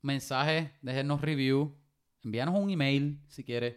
mensajes, 0.02 0.70
déjenos 0.82 1.20
review, 1.20 1.76
envíanos 2.22 2.54
un 2.58 2.70
email 2.70 3.20
si 3.28 3.42
quieres. 3.42 3.76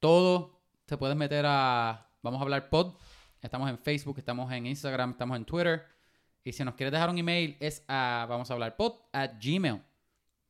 Todo 0.00 0.62
te 0.86 0.96
puedes 0.96 1.16
meter 1.16 1.44
a 1.46 2.06
Vamos 2.22 2.40
a 2.40 2.42
hablar 2.42 2.68
pod. 2.68 2.94
Estamos 3.40 3.70
en 3.70 3.78
Facebook, 3.78 4.18
estamos 4.18 4.52
en 4.52 4.66
Instagram, 4.66 5.12
estamos 5.12 5.36
en 5.36 5.44
Twitter. 5.44 5.84
Y 6.42 6.52
si 6.52 6.64
nos 6.64 6.74
quieres 6.74 6.92
dejar 6.92 7.10
un 7.10 7.18
email 7.18 7.56
es 7.60 7.84
a 7.88 8.26
Vamos 8.28 8.50
a 8.50 8.54
hablar 8.54 8.76
pod 8.76 8.94
at 9.12 9.32
Gmail. 9.40 9.80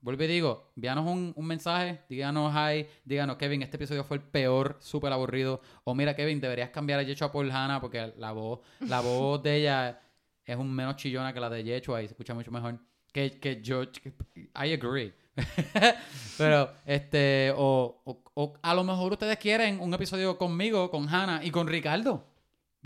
Vuelvo 0.01 0.23
y 0.23 0.27
digo, 0.28 0.70
envíanos 0.77 1.06
un, 1.06 1.32
un 1.35 1.47
mensaje, 1.47 2.01
díganos 2.09 2.55
hi, 2.55 2.86
díganos 3.05 3.36
Kevin, 3.36 3.62
este 3.62 3.77
episodio 3.77 4.05
fue 4.05 4.19
el 4.19 4.23
peor, 4.23 4.77
súper 4.81 5.12
aburrido. 5.12 5.60
O 5.85 5.94
mira 5.94 6.15
Kevin, 6.15 6.40
deberías 6.40 6.70
cambiar 6.70 7.01
a 7.01 7.02
Yechua 7.02 7.32
por 7.32 7.44
Hannah 7.51 7.81
porque 7.81 8.15
la 8.16 8.32
voz, 8.32 8.60
la 8.81 9.01
voz 9.02 9.43
de 9.43 9.56
ella 9.56 10.01
es 10.44 10.56
un 10.56 10.73
menos 10.73 10.97
chillona 10.97 11.32
que 11.35 11.40
la 11.40 11.51
de 11.51 11.65
Yechua 11.65 12.01
y 12.01 12.06
se 12.06 12.12
escucha 12.12 12.32
mucho 12.32 12.51
mejor. 12.51 12.78
Que, 13.12 13.39
que 13.39 13.60
yo, 13.60 13.82
I 13.82 14.73
agree. 14.73 15.12
Pero, 16.39 16.73
este, 16.86 17.52
o, 17.56 18.01
o, 18.05 18.23
o 18.35 18.55
a 18.62 18.74
lo 18.74 18.85
mejor 18.85 19.12
ustedes 19.12 19.36
quieren 19.39 19.81
un 19.81 19.93
episodio 19.93 20.39
conmigo, 20.39 20.90
con 20.90 21.09
Hannah 21.09 21.44
y 21.44 21.51
con 21.51 21.66
Ricardo, 21.66 22.24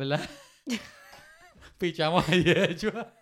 ¿verdad? 0.09 0.29
Pichamos 1.79 2.29
a 2.29 2.33
Yechua. 2.33 3.13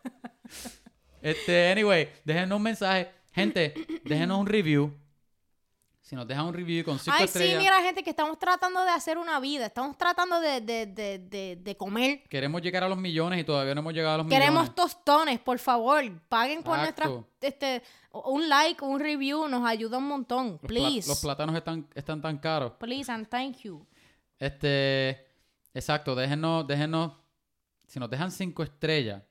Este, 1.22 1.70
anyway, 1.72 2.08
déjenos 2.24 2.56
un 2.56 2.62
mensaje. 2.62 3.10
Gente, 3.32 3.74
déjenos 4.04 4.38
un 4.38 4.46
review. 4.46 4.94
Si 6.00 6.16
nos 6.16 6.26
dejan 6.26 6.46
un 6.46 6.54
review 6.54 6.84
con 6.84 6.98
cinco 6.98 7.16
Ay, 7.16 7.26
estrellas, 7.26 7.52
sí, 7.58 7.58
mira, 7.62 7.80
gente, 7.82 8.02
que 8.02 8.10
estamos 8.10 8.36
tratando 8.36 8.82
de 8.82 8.90
hacer 8.90 9.16
una 9.16 9.38
vida. 9.38 9.66
Estamos 9.66 9.96
tratando 9.96 10.40
de, 10.40 10.60
de, 10.60 10.86
de, 10.86 11.18
de, 11.20 11.56
de 11.56 11.76
comer. 11.76 12.24
queremos 12.28 12.60
llegar 12.62 12.82
a 12.82 12.88
los 12.88 12.98
millones 12.98 13.40
y 13.40 13.44
todavía 13.44 13.74
no 13.76 13.80
hemos 13.80 13.94
llegado 13.94 14.14
a 14.16 14.18
los 14.18 14.26
Queremos 14.26 14.62
millones. 14.70 14.74
tostones, 14.74 15.38
por 15.38 15.58
favor. 15.60 16.02
Paguen 16.28 16.64
por 16.64 16.78
nuestras. 16.78 17.10
Este, 17.40 17.80
un 18.12 18.48
like, 18.48 18.82
un 18.84 18.98
review 18.98 19.46
nos 19.46 19.64
ayuda 19.64 19.98
un 19.98 20.08
montón. 20.08 20.48
Los, 20.52 20.60
pla- 20.62 20.68
Please. 20.68 21.08
los 21.08 21.20
plátanos 21.20 21.54
están, 21.54 21.86
están 21.94 22.20
tan 22.20 22.38
caros. 22.38 22.72
Please 22.80 23.10
and 23.12 23.28
thank 23.28 23.58
you. 23.58 23.86
Este, 24.36 25.29
exacto, 25.74 26.14
déjenos, 26.14 26.66
déjenos, 26.66 27.12
si 27.86 27.98
nos 27.98 28.10
dejan 28.10 28.30
cinco 28.30 28.62
estrellas, 28.62 29.22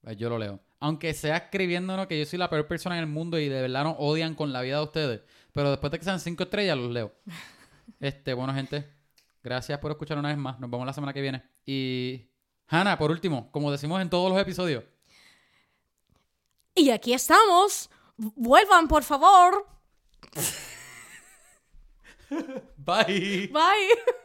pues 0.00 0.16
yo 0.16 0.28
lo 0.28 0.38
leo. 0.38 0.60
Aunque 0.80 1.12
sea 1.14 1.36
escribiéndonos 1.36 2.06
que 2.06 2.18
yo 2.18 2.24
soy 2.24 2.38
la 2.38 2.50
peor 2.50 2.66
persona 2.66 2.96
en 2.96 3.04
el 3.04 3.10
mundo 3.10 3.38
y 3.38 3.48
de 3.48 3.62
verdad 3.62 3.84
nos 3.84 3.96
odian 3.98 4.34
con 4.34 4.52
la 4.52 4.62
vida 4.62 4.76
de 4.76 4.84
ustedes, 4.84 5.20
pero 5.52 5.70
después 5.70 5.90
de 5.90 5.98
que 5.98 6.04
sean 6.04 6.20
cinco 6.20 6.44
estrellas 6.44 6.76
los 6.76 6.90
leo. 6.90 7.12
Este, 8.00 8.34
bueno 8.34 8.52
gente, 8.52 8.86
gracias 9.42 9.78
por 9.78 9.90
escuchar 9.90 10.18
una 10.18 10.28
vez 10.28 10.36
más. 10.36 10.60
Nos 10.60 10.70
vemos 10.70 10.86
la 10.86 10.92
semana 10.92 11.12
que 11.12 11.22
viene. 11.22 11.42
Y 11.64 12.30
Hannah, 12.68 12.98
por 12.98 13.10
último, 13.10 13.50
como 13.50 13.72
decimos 13.72 14.00
en 14.02 14.10
todos 14.10 14.30
los 14.30 14.40
episodios, 14.40 14.84
Y 16.74 16.90
aquí 16.90 17.14
estamos. 17.14 17.90
Vuelvan, 18.16 18.88
por 18.88 19.02
favor. 19.02 19.66
bye. 22.76 23.48
Bye. 23.48 24.18